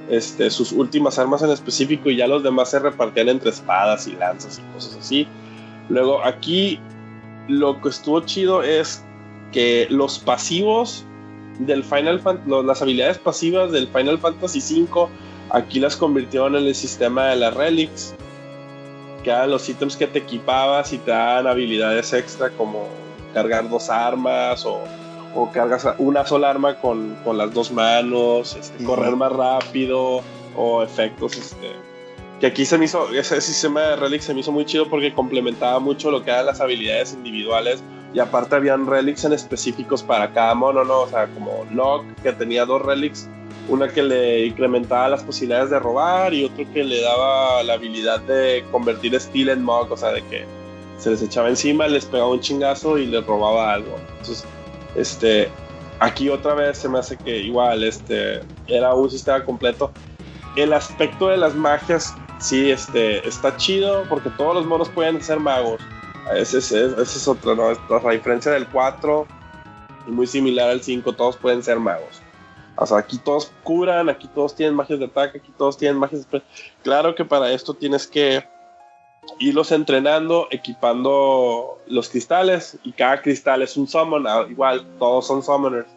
este, 0.09 0.51
sus 0.51 0.73
últimas 0.73 1.19
armas 1.19 1.43
en 1.43 1.51
específico 1.51 2.11
y 2.11 2.17
ya 2.17 2.29
los 2.29 2.43
demás 2.43 2.71
se 2.71 2.79
repartían 2.79 3.29
entre 3.29 3.51
espadas 3.51 4.07
y 4.07 4.13
lanzas 4.13 4.59
y 4.59 4.73
cosas 4.73 4.97
así. 5.01 5.27
Luego 5.89 6.25
aquí 6.25 6.79
lo 7.49 7.81
que 7.81 7.89
estuvo 7.89 8.21
chido 8.21 8.63
es 8.63 9.05
que 9.53 9.87
los 9.91 10.19
pasivos 10.19 11.05
del 11.59 11.83
Final 11.83 12.21
Fantasy, 12.21 12.51
las 12.65 12.83
habilidades 12.83 13.19
pasivas 13.19 13.73
del 13.73 13.89
Final 13.89 14.19
Fantasy 14.19 14.85
V, 14.85 15.09
aquí 15.51 15.81
las 15.81 15.97
convirtieron 15.97 16.55
en 16.57 16.65
el 16.65 16.75
sistema 16.75 17.29
de 17.29 17.37
las 17.37 17.55
relics, 17.55 18.15
que 19.27 19.33
eran 19.33 19.51
los 19.51 19.69
ítems 19.69 19.97
que 19.97 20.07
te 20.07 20.21
equipabas 20.21 20.93
y 20.93 20.99
te 20.99 21.11
dan 21.11 21.49
habilidades 21.49 22.13
extra 22.13 22.51
como 22.51 22.87
cargar 23.35 23.69
dos 23.69 23.91
armas 23.91 24.65
o, 24.65 24.79
o 25.35 25.51
cargas 25.51 25.85
una 25.99 26.25
sola 26.25 26.51
arma 26.51 26.77
con, 26.77 27.17
con 27.25 27.37
las 27.37 27.53
dos 27.53 27.73
manos, 27.73 28.55
este, 28.55 28.85
correr 28.85 29.17
más 29.17 29.33
rápido 29.33 30.23
o 30.55 30.81
efectos 30.85 31.37
este, 31.37 31.73
que 32.39 32.47
aquí 32.47 32.65
se 32.65 32.79
me 32.79 32.85
hizo, 32.85 33.13
ese 33.13 33.41
sistema 33.41 33.81
de 33.81 33.97
relics 33.97 34.27
se 34.27 34.33
me 34.33 34.41
hizo 34.41 34.53
muy 34.53 34.65
chido 34.65 34.89
porque 34.89 35.13
complementaba 35.13 35.81
mucho 35.81 36.13
lo 36.13 36.23
que 36.23 36.31
eran 36.31 36.47
las 36.47 36.61
habilidades 36.61 37.13
individuales 37.13 37.83
y 38.15 38.21
aparte 38.21 38.55
habían 38.55 38.87
relics 38.87 39.25
en 39.25 39.33
específicos 39.33 40.05
para 40.05 40.33
cada 40.33 40.55
mono, 40.55 40.85
¿no? 40.85 41.01
O 41.01 41.09
sea, 41.09 41.27
como 41.27 41.67
Locke, 41.73 42.15
que 42.23 42.33
tenía 42.33 42.65
dos 42.65 42.81
relics, 42.81 43.29
una 43.69 43.89
que 43.89 44.03
le 44.03 44.47
incrementaba 44.47 45.09
las 45.09 45.23
posibilidades 45.23 45.71
de 45.71 45.79
robar 45.79 46.33
y 46.33 46.45
otro 46.45 46.65
que 46.73 46.85
le 46.85 47.01
daba 47.01 47.63
la 47.63 47.75
habilidad 47.75 48.21
de 48.21 48.65
convertir 48.71 49.19
Steel 49.19 49.49
en 49.49 49.63
Mog, 49.63 49.91
o 49.91 49.97
sea, 49.97 50.13
de 50.13 50.23
que 50.25 50.45
se 50.99 51.11
les 51.11 51.23
echaba 51.23 51.49
encima, 51.49 51.87
les 51.87 52.05
pegaba 52.05 52.31
un 52.31 52.41
chingazo 52.41 52.99
y 52.99 53.07
les 53.07 53.25
robaba 53.27 53.73
algo. 53.73 53.97
Entonces, 54.19 54.45
este, 54.95 55.49
aquí 56.01 56.29
otra 56.29 56.55
vez 56.55 56.79
se 56.79 56.89
me 56.89 56.99
hace 56.99 57.17
que 57.17 57.39
igual, 57.39 57.85
este, 57.85 58.41
era 58.67 58.95
un 58.95 59.11
sistema 59.11 59.45
completo. 59.45 59.93
El 60.57 60.73
aspecto 60.73 61.29
de 61.29 61.37
las 61.37 61.55
magias, 61.55 62.15
sí, 62.39 62.71
este, 62.71 63.27
está 63.27 63.57
chido 63.57 64.05
porque 64.09 64.31
todos 64.31 64.55
los 64.55 64.67
monos 64.67 64.89
pueden 64.89 65.23
ser 65.23 65.39
magos. 65.39 65.81
Ese 66.35 66.59
es, 66.59 66.73
ese 66.73 67.03
es 67.03 67.29
otro, 67.29 67.55
¿no? 67.55 67.71
La 68.01 68.11
diferencia 68.11 68.53
del 68.53 68.67
4 68.69 69.27
y 70.09 70.11
muy 70.11 70.27
similar 70.27 70.71
al 70.71 70.83
5, 70.83 71.13
todos 71.13 71.37
pueden 71.37 71.63
ser 71.63 71.79
magos. 71.79 72.23
O 72.77 72.87
sea, 72.87 72.99
aquí 72.99 73.19
todos 73.19 73.51
curan, 73.63 74.09
aquí 74.09 74.29
todos 74.29 74.55
tienen 74.55 74.75
magias 74.75 74.99
de 74.99 75.07
ataque, 75.07 75.39
aquí 75.39 75.53
todos 75.57 75.77
tienen 75.77 75.99
magias 75.99 76.31
de... 76.31 76.43
Claro 76.83 77.15
que 77.15 77.25
para 77.25 77.51
esto 77.51 77.75
tienes 77.75 78.07
que 78.07 78.45
irlos 79.39 79.73
entrenando, 79.73 80.47
equipando 80.51 81.79
los 81.87 82.09
cristales, 82.09 82.79
y 82.85 82.93
cada 82.93 83.23
cristal 83.23 83.63
es 83.63 83.77
un 83.77 83.89
summon, 83.89 84.27
ah, 84.27 84.47
igual, 84.49 84.87
todos 84.99 85.27
son 85.27 85.43
summoners. 85.43 85.89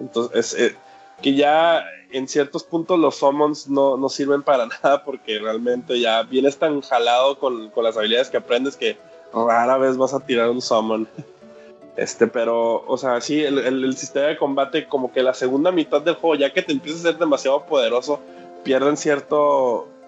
Entonces, 0.00 0.54
eh, 0.54 0.76
que 1.22 1.34
ya 1.34 1.84
en 2.10 2.26
ciertos 2.26 2.64
puntos 2.64 2.98
los 2.98 3.16
summons 3.16 3.68
no, 3.68 3.96
no, 3.96 4.08
sirven 4.08 4.42
para 4.42 4.66
nada 4.82 5.04
porque 5.04 5.38
realmente 5.38 6.00
ya 6.00 6.22
vienes 6.22 6.58
tan 6.58 6.80
jalado 6.80 7.38
con, 7.38 7.70
con 7.70 7.84
las 7.84 7.96
habilidades 7.96 8.30
que 8.30 8.38
aprendes 8.38 8.76
que 8.76 8.96
rara 9.32 9.76
vez 9.76 9.96
vas 9.96 10.14
a 10.14 10.20
tirar 10.20 10.50
un 10.50 10.62
summon. 10.62 11.08
Este, 11.98 12.28
pero, 12.28 12.84
o 12.86 12.96
sea, 12.96 13.20
sí, 13.20 13.42
el, 13.42 13.58
el, 13.58 13.96
sistema 13.96 14.26
de 14.26 14.36
combate, 14.36 14.86
como 14.86 15.12
que 15.12 15.20
la 15.20 15.34
segunda 15.34 15.72
mitad 15.72 16.00
del 16.00 16.14
juego, 16.14 16.36
ya 16.36 16.52
que 16.52 16.62
te 16.62 16.70
empieza 16.70 17.00
a 17.00 17.02
ser 17.02 17.18
demasiado 17.18 17.66
poderoso, 17.66 18.20
pierden 18.62 18.96
cierta 18.96 19.34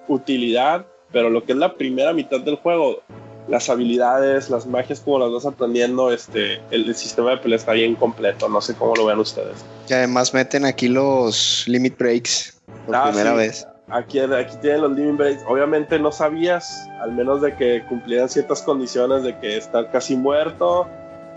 utilidad, 0.06 0.86
pero 1.10 1.30
lo 1.30 1.44
que 1.44 1.50
es 1.50 1.58
la 1.58 1.74
primera 1.74 2.12
mitad 2.12 2.38
del 2.38 2.54
juego, 2.54 3.02
las 3.48 3.68
habilidades, 3.68 4.50
las 4.50 4.66
magias, 4.66 5.00
como 5.00 5.18
las 5.18 5.32
vas 5.32 5.46
aprendiendo, 5.46 6.12
este, 6.12 6.60
el, 6.70 6.86
el, 6.86 6.94
sistema 6.94 7.32
de 7.32 7.38
pelea 7.38 7.58
está 7.58 7.72
bien 7.72 7.96
completo, 7.96 8.48
no 8.48 8.60
sé 8.60 8.76
cómo 8.76 8.94
lo 8.94 9.06
vean 9.06 9.18
ustedes. 9.18 9.56
Y 9.88 9.92
además 9.92 10.32
meten 10.32 10.66
aquí 10.66 10.86
los 10.86 11.64
limit 11.66 11.98
breaks 11.98 12.56
por 12.86 12.94
ah, 12.94 13.10
primera 13.10 13.32
sí. 13.32 13.36
vez. 13.36 13.66
Aquí, 13.88 14.20
aquí 14.20 14.56
tienen 14.62 14.82
los 14.82 14.92
limit 14.92 15.16
breaks. 15.16 15.42
Obviamente 15.48 15.98
no 15.98 16.12
sabías, 16.12 16.88
al 17.00 17.10
menos 17.10 17.40
de 17.40 17.56
que 17.56 17.82
cumplieran 17.88 18.28
ciertas 18.28 18.62
condiciones 18.62 19.24
de 19.24 19.36
que 19.40 19.56
estar 19.56 19.90
casi 19.90 20.14
muerto 20.14 20.86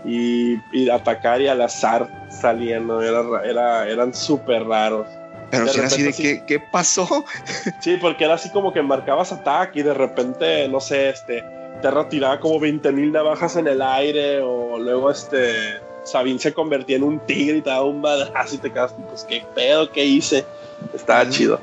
y, 0.04 0.60
y 0.72 0.90
atacar 0.90 1.40
y 1.40 1.48
al 1.48 1.62
azar 1.62 2.08
saliendo. 2.30 3.02
Era, 3.02 3.44
era, 3.44 3.88
eran 3.88 4.14
súper 4.14 4.64
raros. 4.64 5.06
Pero 5.50 5.68
si 5.68 5.78
era 5.78 5.86
así 5.86 6.02
de 6.02 6.12
¿qué, 6.12 6.44
¿qué 6.46 6.60
pasó? 6.60 7.24
sí, 7.80 7.96
porque 8.00 8.24
era 8.24 8.34
así 8.34 8.50
como 8.50 8.72
que 8.72 8.82
marcabas 8.82 9.32
ataque 9.32 9.80
y 9.80 9.82
de 9.82 9.94
repente, 9.94 10.68
no 10.68 10.80
sé, 10.80 11.10
este, 11.10 11.44
te 11.80 11.90
retiraba 11.90 12.40
como 12.40 12.58
20 12.58 12.90
mil 12.92 13.12
navajas 13.12 13.56
en 13.56 13.68
el 13.68 13.82
aire 13.82 14.40
o 14.40 14.78
luego 14.78 15.10
este... 15.10 15.80
Sabine 16.04 16.38
se 16.38 16.52
convertía 16.52 16.96
en 16.96 17.02
un 17.02 17.18
tigre 17.20 17.56
y 17.56 17.62
te 17.62 17.70
daba 17.70 17.84
un 17.84 18.02
madrazo 18.02 18.56
y 18.56 18.58
te 18.58 18.70
quedas, 18.70 18.94
pues 19.08 19.24
qué 19.24 19.42
pedo, 19.54 19.90
qué 19.90 20.04
hice. 20.04 20.44
Estaba 20.92 21.24
mm. 21.24 21.30
chido. 21.30 21.60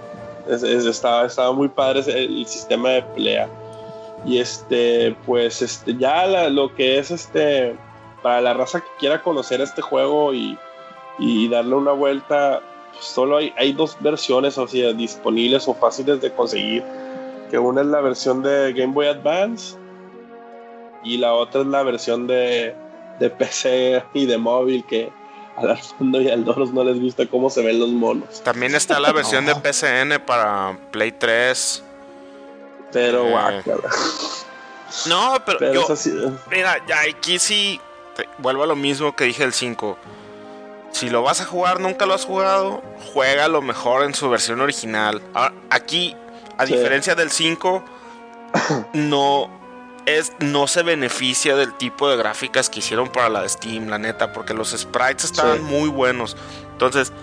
Es, 0.49 0.63
es, 0.63 0.85
estaba, 0.85 1.27
estaba 1.27 1.53
muy 1.53 1.67
padre 1.67 2.01
el, 2.07 2.39
el, 2.39 2.47
sistema 2.47 2.89
de 2.89 3.03
pelea. 3.03 3.47
Y 4.25 4.39
este, 4.39 5.15
pues 5.25 5.61
este, 5.61 5.95
ya 5.95 6.25
la, 6.25 6.49
lo 6.49 6.73
que 6.73 6.97
es 6.97 7.11
este, 7.11 7.75
para 8.21 8.41
la 8.41 8.53
raza 8.53 8.81
que 8.81 8.89
quiera 8.99 9.21
conocer 9.21 9.61
este 9.61 9.81
juego 9.81 10.33
y, 10.33 10.57
y 11.19 11.47
darle 11.49 11.75
una 11.75 11.91
vuelta, 11.91 12.61
pues 12.93 13.05
solo 13.05 13.37
hay, 13.37 13.53
hay, 13.57 13.73
dos 13.73 13.97
versiones, 13.99 14.57
o 14.57 14.67
sea, 14.67 14.93
disponibles 14.93 15.67
o 15.67 15.73
fáciles 15.73 16.21
de 16.21 16.31
conseguir. 16.31 16.83
Que 17.49 17.57
una 17.57 17.81
es 17.81 17.87
la 17.87 18.01
versión 18.01 18.41
de 18.43 18.73
Game 18.73 18.93
Boy 18.93 19.07
Advance 19.07 19.77
y 21.03 21.17
la 21.17 21.33
otra 21.33 21.61
es 21.61 21.67
la 21.67 21.83
versión 21.83 22.27
de, 22.27 22.75
de 23.19 23.29
PC 23.29 24.03
y 24.13 24.25
de 24.25 24.37
móvil 24.37 24.85
que 24.85 25.11
al 25.57 25.77
fondo 25.77 26.21
y 26.21 26.29
al 26.29 26.45
Doros 26.45 26.71
no 26.71 26.83
les 26.83 26.99
gusta 26.99 27.25
cómo 27.27 27.49
se 27.49 27.61
ven 27.63 27.79
los 27.79 27.89
monos. 27.89 28.41
También 28.41 28.73
está 28.75 28.99
la 28.99 29.11
versión 29.13 29.45
de 29.45 29.55
PCN 29.55 30.25
para 30.25 30.77
Play 30.91 31.11
3. 31.11 31.83
Pero 32.91 33.25
eh, 33.25 33.31
guácala. 33.31 33.89
No, 35.07 35.35
pero, 35.45 35.59
pero 35.59 35.73
yo, 35.73 36.31
mira, 36.49 36.77
ya 36.85 37.01
aquí 37.01 37.39
sí 37.39 37.79
vuelvo 38.37 38.63
a 38.63 38.67
lo 38.67 38.75
mismo 38.75 39.15
que 39.15 39.25
dije 39.25 39.43
del 39.43 39.53
5. 39.53 39.97
Si 40.91 41.09
lo 41.09 41.23
vas 41.23 41.41
a 41.41 41.45
jugar, 41.45 41.79
nunca 41.79 42.05
lo 42.05 42.13
has 42.13 42.25
jugado, 42.25 42.83
juega 43.13 43.47
lo 43.47 43.61
mejor 43.61 44.03
en 44.03 44.13
su 44.13 44.29
versión 44.29 44.61
original. 44.61 45.21
Ahora, 45.33 45.53
aquí, 45.69 46.15
a 46.57 46.65
sí. 46.65 46.73
diferencia 46.73 47.15
del 47.15 47.31
5, 47.31 47.83
no 48.93 49.49
es 50.05 50.33
no 50.39 50.67
se 50.67 50.83
beneficia 50.83 51.55
del 51.55 51.73
tipo 51.77 52.09
de 52.09 52.17
gráficas 52.17 52.69
que 52.69 52.79
hicieron 52.79 53.09
para 53.09 53.29
la 53.29 53.41
de 53.43 53.49
Steam, 53.49 53.87
la 53.87 53.99
neta, 53.99 54.33
porque 54.33 54.53
los 54.53 54.71
sprites 54.71 55.25
estaban 55.25 55.57
sí. 55.57 55.63
muy 55.63 55.89
buenos. 55.89 56.35
Entonces, 56.71 57.13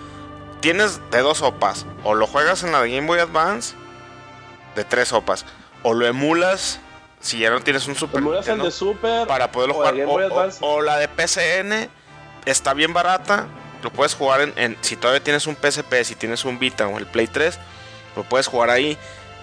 tienes 0.61 0.99
de 1.11 1.19
dos 1.19 1.39
sopas, 1.39 1.85
o 2.03 2.15
lo 2.15 2.27
juegas 2.27 2.63
en 2.63 2.71
la 2.71 2.81
de 2.81 2.91
Game 2.95 3.07
Boy 3.07 3.19
Advance 3.19 3.75
de 4.75 4.83
tres 4.83 5.09
sopas, 5.09 5.45
o 5.83 5.93
lo 5.93 6.05
emulas 6.05 6.79
si 7.19 7.39
ya 7.39 7.49
no 7.49 7.59
tienes 7.59 7.87
un 7.87 7.95
Super 7.95 8.21
Nintendo, 8.21 8.65
de 8.65 8.71
Super 8.71 9.27
para 9.27 9.51
poderlo 9.51 9.75
jugar 9.75 9.93
o, 10.01 10.11
o, 10.11 10.75
o, 10.75 10.81
la 10.81 10.97
de 10.97 11.07
PCN 11.07 11.89
está 12.45 12.73
bien 12.73 12.93
barata 12.93 13.47
lo 13.83 13.91
puedes 13.91 14.15
jugar 14.15 14.41
en, 14.41 14.53
en, 14.55 14.77
si 14.81 14.95
todavía 14.95 15.23
tienes 15.23 15.47
un 15.47 15.55
PSP 15.55 16.03
si 16.03 16.15
tienes 16.15 16.45
un 16.45 16.59
Vita 16.59 16.87
o 16.87 16.97
el 16.97 17.05
Play 17.05 17.27
3 17.27 17.59
lo 18.15 18.23
puedes 18.23 18.47
jugar 18.47 18.69
ahí. 18.69 18.97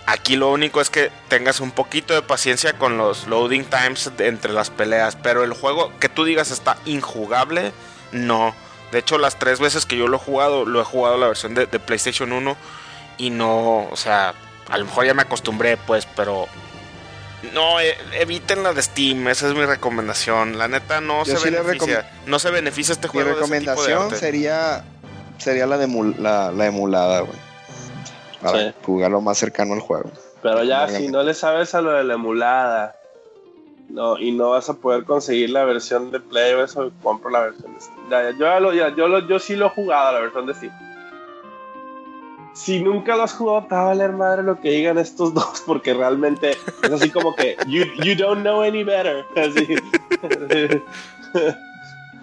Aquí 0.07 0.37
lo 0.37 0.53
único 0.53 0.81
es 0.81 0.91
que 0.91 1.11
tengas 1.29 1.61
un 1.61 1.73
poquito 1.73 2.15
de 2.15 2.23
paciencia 2.23 2.75
con 2.79 2.97
los 2.97 3.27
loading 3.27 3.65
times 3.65 4.13
de, 4.17 4.29
entre 4.29 4.53
las 4.53 4.71
peleas 4.71 5.17
pero 5.17 5.43
el 5.43 5.53
juego 5.53 5.93
que 5.99 6.09
tú 6.09 6.25
digas 6.25 6.51
está 6.51 6.77
injugable 6.85 7.73
no. 8.13 8.55
De 8.93 9.01
hecho 9.01 9.19
las 9.19 9.37
tres 9.37 9.59
veces 9.59 9.85
que 9.85 9.97
yo 9.97 10.07
lo 10.07 10.17
he 10.17 10.21
jugado 10.21 10.65
lo 10.65 10.81
he 10.81 10.85
jugado 10.85 11.17
la 11.17 11.27
versión 11.27 11.55
de, 11.55 11.67
de 11.67 11.81
PlayStation 11.81 12.33
1 12.33 12.57
y 13.19 13.31
no 13.31 13.89
o 13.91 13.97
sea 13.97 14.35
a 14.71 14.79
lo 14.79 14.85
mejor 14.85 15.07
ya 15.07 15.15
me 15.15 15.23
acostumbré 15.23 15.77
pues 15.77 16.07
pero 16.15 16.47
no, 17.53 17.81
eh, 17.81 17.97
eviten 18.15 18.63
la 18.63 18.73
de 18.73 18.83
Steam, 18.83 19.29
esa 19.29 19.49
es 19.49 19.55
mi 19.55 19.65
recomendación. 19.65 20.59
La 20.59 20.69
neta 20.69 21.01
no 21.01 21.25
Yo 21.25 21.37
se 21.37 21.49
sí 21.49 21.51
beneficia. 21.51 22.11
No 22.27 22.39
se 22.39 22.51
beneficia 22.51 22.93
este 22.93 23.09
juego. 23.09 23.31
Mi 23.31 23.35
recomendación 23.35 24.11
de 24.11 24.17
sería 24.17 24.85
sería 25.39 25.67
la, 25.67 25.79
de 25.79 25.89
la, 26.19 26.51
la 26.53 26.67
emulada, 26.67 27.21
güey. 27.21 27.39
Para 28.41 28.69
sí. 28.69 28.75
jugarlo 28.83 29.21
más 29.21 29.39
cercano 29.39 29.75
al 29.75 29.81
juego. 29.81 30.11
Pero 30.43 30.63
ya, 30.65 30.89
si 30.89 31.09
no 31.09 31.23
le 31.23 31.35
sabes 31.35 31.75
a 31.75 31.81
lo 31.81 31.93
de 31.93 32.05
la 32.05 32.15
emulada 32.15 32.95
no, 33.89 34.19
y 34.19 34.33
no 34.33 34.51
vas 34.51 34.69
a 34.69 34.75
poder 34.75 35.05
conseguir 35.05 35.51
la 35.51 35.65
versión 35.65 36.11
de 36.11 36.21
Play 36.21 36.55
o 36.55 36.65
eso, 36.65 36.91
compro 37.03 37.31
la 37.31 37.41
versión 37.41 37.75
de 37.75 37.81
Steam. 37.81 38.11
Ya, 38.11 38.31
ya, 38.31 38.61
yo, 38.61 38.73
ya, 38.73 38.95
yo, 38.95 39.09
lo, 39.09 39.27
yo 39.27 39.39
sí 39.39 39.57
lo 39.57 39.67
he 39.67 39.71
jugado, 39.71 40.13
la 40.13 40.21
versión 40.21 40.47
de 40.47 40.55
Steam 40.55 40.86
si 42.57 42.81
nunca 42.81 43.17
lo 43.17 43.25
has 43.25 43.35
jugado, 43.35 43.67
te 43.69 43.75
va 43.75 43.83
a 43.83 43.85
valer 43.85 44.13
madre 44.13 44.43
lo 44.43 44.59
que 44.59 44.71
digan 44.71 44.97
estos 44.97 45.35
dos, 45.35 45.63
porque 45.67 45.93
realmente 45.93 46.57
es 46.83 46.91
así 46.91 47.11
como 47.11 47.35
que 47.35 47.57
you, 47.67 47.85
you 48.03 48.17
don't 48.17 48.41
know 48.41 48.63
any 48.63 48.83
better. 48.83 49.25
Así. 49.37 49.77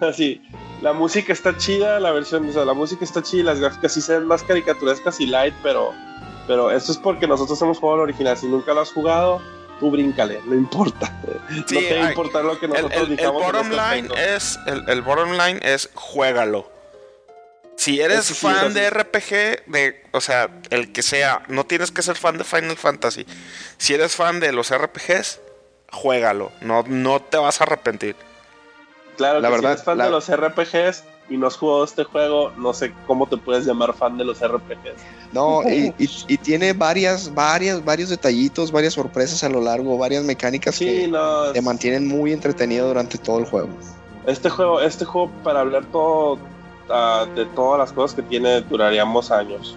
así. 0.00 0.42
La 0.82 0.92
música 0.92 1.32
está 1.32 1.56
chida, 1.56 2.00
la 2.00 2.10
versión, 2.10 2.48
o 2.48 2.52
sea, 2.52 2.64
la 2.64 2.74
música 2.74 3.04
está 3.04 3.22
chida, 3.22 3.44
las 3.44 3.60
gráficas 3.60 3.92
sí 3.92 4.00
se 4.00 4.18
ven 4.18 4.26
más 4.26 4.42
caricaturescas 4.42 5.20
y 5.20 5.26
light, 5.26 5.54
pero, 5.62 5.92
pero 6.48 6.70
eso 6.70 6.90
es 6.90 6.98
porque 6.98 7.28
nosotros 7.28 7.62
hemos 7.62 7.78
jugado 7.78 8.02
el 8.02 8.10
original. 8.10 8.36
Si 8.36 8.46
nunca 8.48 8.74
lo 8.74 8.80
has 8.80 8.92
jugado, 8.92 9.40
tú 9.78 9.90
bríncale, 9.92 10.40
no 10.46 10.56
importa. 10.56 11.06
Sí, 11.66 11.76
no 11.76 11.80
te 11.80 11.98
va 11.98 12.06
a 12.06 12.08
importar 12.08 12.44
lo 12.44 12.58
que 12.58 12.66
nosotros 12.68 12.92
el, 12.92 13.12
el, 13.12 13.16
digamos. 13.16 13.42
El 13.42 13.52
bottom, 13.52 13.70
line 13.70 14.08
es, 14.16 14.58
el, 14.66 14.88
el 14.88 15.00
bottom 15.00 15.30
line 15.30 15.60
es 15.62 15.88
juégalo 15.94 16.73
si 17.76 18.00
eres 18.00 18.30
es 18.30 18.38
fan 18.38 18.72
de 18.72 18.88
RPG, 18.90 19.66
de, 19.70 20.02
o 20.12 20.20
sea, 20.20 20.48
el 20.70 20.92
que 20.92 21.02
sea, 21.02 21.42
no 21.48 21.64
tienes 21.66 21.90
que 21.90 22.02
ser 22.02 22.16
fan 22.16 22.38
de 22.38 22.44
Final 22.44 22.76
Fantasy. 22.76 23.26
Si 23.78 23.94
eres 23.94 24.14
fan 24.16 24.40
de 24.40 24.52
los 24.52 24.70
RPGs, 24.72 25.40
juégalo, 25.92 26.52
no, 26.60 26.84
no 26.86 27.20
te 27.20 27.36
vas 27.36 27.60
a 27.60 27.64
arrepentir. 27.64 28.16
Claro, 29.16 29.40
la 29.40 29.48
verdad, 29.48 29.70
si 29.70 29.72
eres 29.74 29.84
fan 29.84 29.98
la... 29.98 30.04
de 30.06 30.10
los 30.10 30.28
RPGs, 30.30 31.04
y 31.30 31.38
no 31.38 31.46
has 31.46 31.56
jugado 31.56 31.84
este 31.84 32.04
juego, 32.04 32.50
no 32.58 32.74
sé 32.74 32.92
cómo 33.06 33.26
te 33.26 33.38
puedes 33.38 33.64
llamar 33.64 33.94
fan 33.94 34.18
de 34.18 34.24
los 34.24 34.40
RPGs. 34.40 35.00
No, 35.32 35.62
y, 35.68 35.92
y- 35.98 36.10
y 36.28 36.36
tiene 36.36 36.74
varias, 36.74 37.32
varias, 37.34 37.82
varios 37.84 38.10
detallitos, 38.10 38.70
varias 38.70 38.92
sorpresas 38.94 39.42
a 39.42 39.48
lo 39.48 39.60
largo, 39.62 39.96
varias 39.96 40.22
mecánicas 40.22 40.74
Sí, 40.76 40.84
que 40.84 41.08
no. 41.08 41.50
te 41.52 41.62
mantienen 41.62 42.06
muy 42.06 42.32
entretenido 42.32 42.88
durante 42.88 43.16
todo 43.18 43.38
el 43.38 43.46
juego. 43.46 43.68
Este 44.26 44.50
juego, 44.50 44.80
este 44.82 45.04
juego 45.06 45.30
para 45.42 45.60
hablar 45.60 45.84
todo 45.86 46.38
de 47.34 47.46
todas 47.54 47.78
las 47.78 47.92
cosas 47.92 48.14
que 48.14 48.22
tiene 48.22 48.60
duraríamos 48.62 49.30
años. 49.30 49.76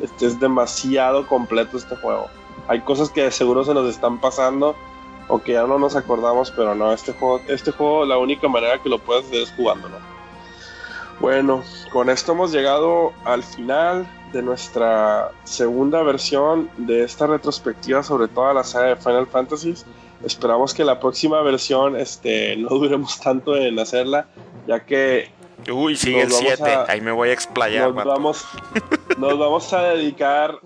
Este 0.00 0.26
es 0.26 0.38
demasiado 0.38 1.26
completo 1.26 1.76
este 1.76 1.96
juego. 1.96 2.28
Hay 2.68 2.80
cosas 2.80 3.10
que 3.10 3.22
de 3.22 3.30
seguro 3.30 3.64
se 3.64 3.74
nos 3.74 3.88
están 3.88 4.20
pasando 4.20 4.74
o 5.28 5.40
que 5.40 5.52
ya 5.52 5.66
no 5.66 5.78
nos 5.78 5.96
acordamos, 5.96 6.50
pero 6.50 6.74
no, 6.74 6.92
este 6.92 7.12
juego, 7.12 7.40
este 7.48 7.72
juego 7.72 8.04
la 8.04 8.18
única 8.18 8.48
manera 8.48 8.80
que 8.82 8.88
lo 8.88 8.98
puedes 8.98 9.26
hacer 9.26 9.42
es 9.42 9.52
jugándolo. 9.56 9.96
Bueno, 11.20 11.62
con 11.92 12.10
esto 12.10 12.32
hemos 12.32 12.52
llegado 12.52 13.12
al 13.24 13.42
final 13.42 14.06
de 14.32 14.42
nuestra 14.42 15.30
segunda 15.44 16.02
versión 16.02 16.68
de 16.76 17.04
esta 17.04 17.26
retrospectiva 17.26 18.02
sobre 18.02 18.28
toda 18.28 18.52
la 18.52 18.64
saga 18.64 18.88
de 18.88 18.96
Final 18.96 19.26
Fantasy. 19.26 19.74
Esperamos 20.24 20.74
que 20.74 20.84
la 20.84 21.00
próxima 21.00 21.40
versión 21.42 21.96
este, 21.96 22.56
no 22.56 22.68
duremos 22.68 23.18
tanto 23.20 23.56
en 23.56 23.78
hacerla, 23.78 24.26
ya 24.66 24.84
que 24.84 25.30
Uy, 25.72 25.96
sigue 25.96 26.22
el 26.22 26.28
Nos 26.28 26.38
vamos 26.38 26.54
7. 26.56 26.72
a- 26.74 26.84
Ahí 26.88 27.00
me 27.00 27.10
voy 27.12 27.30
a 27.30 27.32
explayar, 27.32 27.92
nos 27.92 28.04
vamos, 28.04 28.44
nos 29.18 29.38
vamos 29.38 29.72
a 29.72 29.82
dedicar 29.82 30.58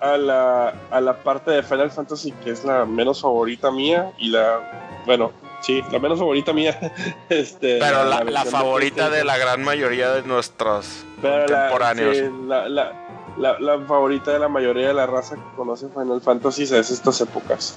a 0.00 0.16
la, 0.16 0.74
a 0.90 1.00
la 1.00 1.22
parte 1.22 1.50
de 1.50 1.62
Final 1.62 1.90
Fantasy 1.90 2.32
que 2.32 2.50
es 2.50 2.64
la 2.64 2.84
menos 2.84 3.22
favorita 3.22 3.70
mía 3.70 4.12
y 4.18 4.28
la, 4.28 5.02
bueno, 5.06 5.32
sí, 5.60 5.82
la 5.90 5.98
menos 5.98 6.18
favorita 6.18 6.52
mía. 6.52 6.78
Este, 7.28 7.78
Pero 7.78 8.04
la, 8.04 8.22
la 8.24 8.44
favorita 8.44 9.08
de 9.10 9.24
la 9.24 9.38
gran 9.38 9.62
mayoría 9.64 10.10
de 10.12 10.22
nuestros 10.22 11.04
Pero 11.22 11.46
contemporáneos. 11.46 12.16
sí, 12.16 12.24
la, 12.46 12.68
la- 12.68 12.92
la- 13.38 13.58
la 13.58 13.78
favorita 13.80 14.30
de 14.32 14.38
la 14.38 14.48
mayoría 14.48 14.86
de 14.88 14.94
la 14.94 15.06
raza 15.06 15.34
que 15.34 15.56
conoce 15.56 15.88
Final 15.88 16.20
Fantasy 16.20 16.62
es 16.62 16.72
estas 16.72 17.20
épocas. 17.20 17.76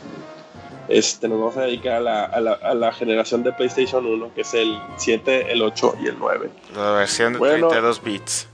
Este, 0.90 1.28
nos 1.28 1.40
vamos 1.40 1.58
a 1.58 1.62
dedicar 1.64 1.96
a 1.96 2.00
la, 2.00 2.24
a 2.24 2.40
la- 2.40 2.54
a 2.62 2.74
la 2.74 2.94
generación 2.94 3.44
de 3.44 3.52
PlayStation 3.52 4.06
1, 4.06 4.34
que 4.34 4.42
es 4.42 4.54
el 4.54 4.80
7, 4.98 5.52
el 5.52 5.62
8 5.62 5.96
y 6.02 6.08
el 6.08 6.18
9. 6.18 6.50
La 6.76 6.92
versión 6.92 7.34
de 7.34 7.40
Bueno. 7.40 7.68
32 7.68 8.02
bits. 8.04 8.48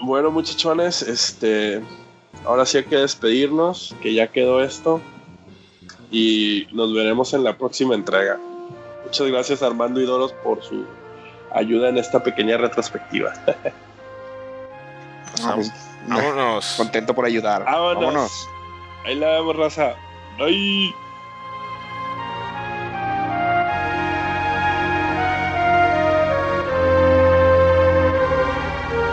Bueno, 0.00 0.30
muchachones, 0.30 1.02
este, 1.02 1.80
ahora 2.46 2.64
sí 2.66 2.78
hay 2.78 2.84
que 2.84 2.96
despedirnos, 2.96 3.94
que 4.02 4.14
ya 4.14 4.28
quedó 4.28 4.62
esto. 4.62 5.00
Y 6.10 6.66
nos 6.72 6.92
veremos 6.94 7.32
en 7.34 7.44
la 7.44 7.56
próxima 7.56 7.94
entrega. 7.94 8.38
Muchas 9.04 9.26
gracias 9.28 9.62
Armando 9.62 10.00
y 10.00 10.04
Doros 10.06 10.32
por 10.44 10.62
su 10.62 10.84
ayuda 11.54 11.88
en 11.90 11.98
esta 11.98 12.22
pequeña 12.22 12.56
retrospectiva. 12.56 13.32
Pues 15.54 15.70
Vámonos. 16.06 16.74
contento 16.76 17.14
por 17.14 17.24
ayudar. 17.24 17.64
Vámonos. 17.64 17.94
Vámonos. 18.04 18.48
Ahí 19.04 19.14
la 19.14 19.28
vemos, 19.32 19.56
raza. 19.56 19.94
Ay. 20.38 20.92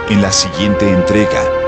En 0.10 0.24
la 0.24 0.32
siguiente 0.32 0.90
entrega 0.90 1.59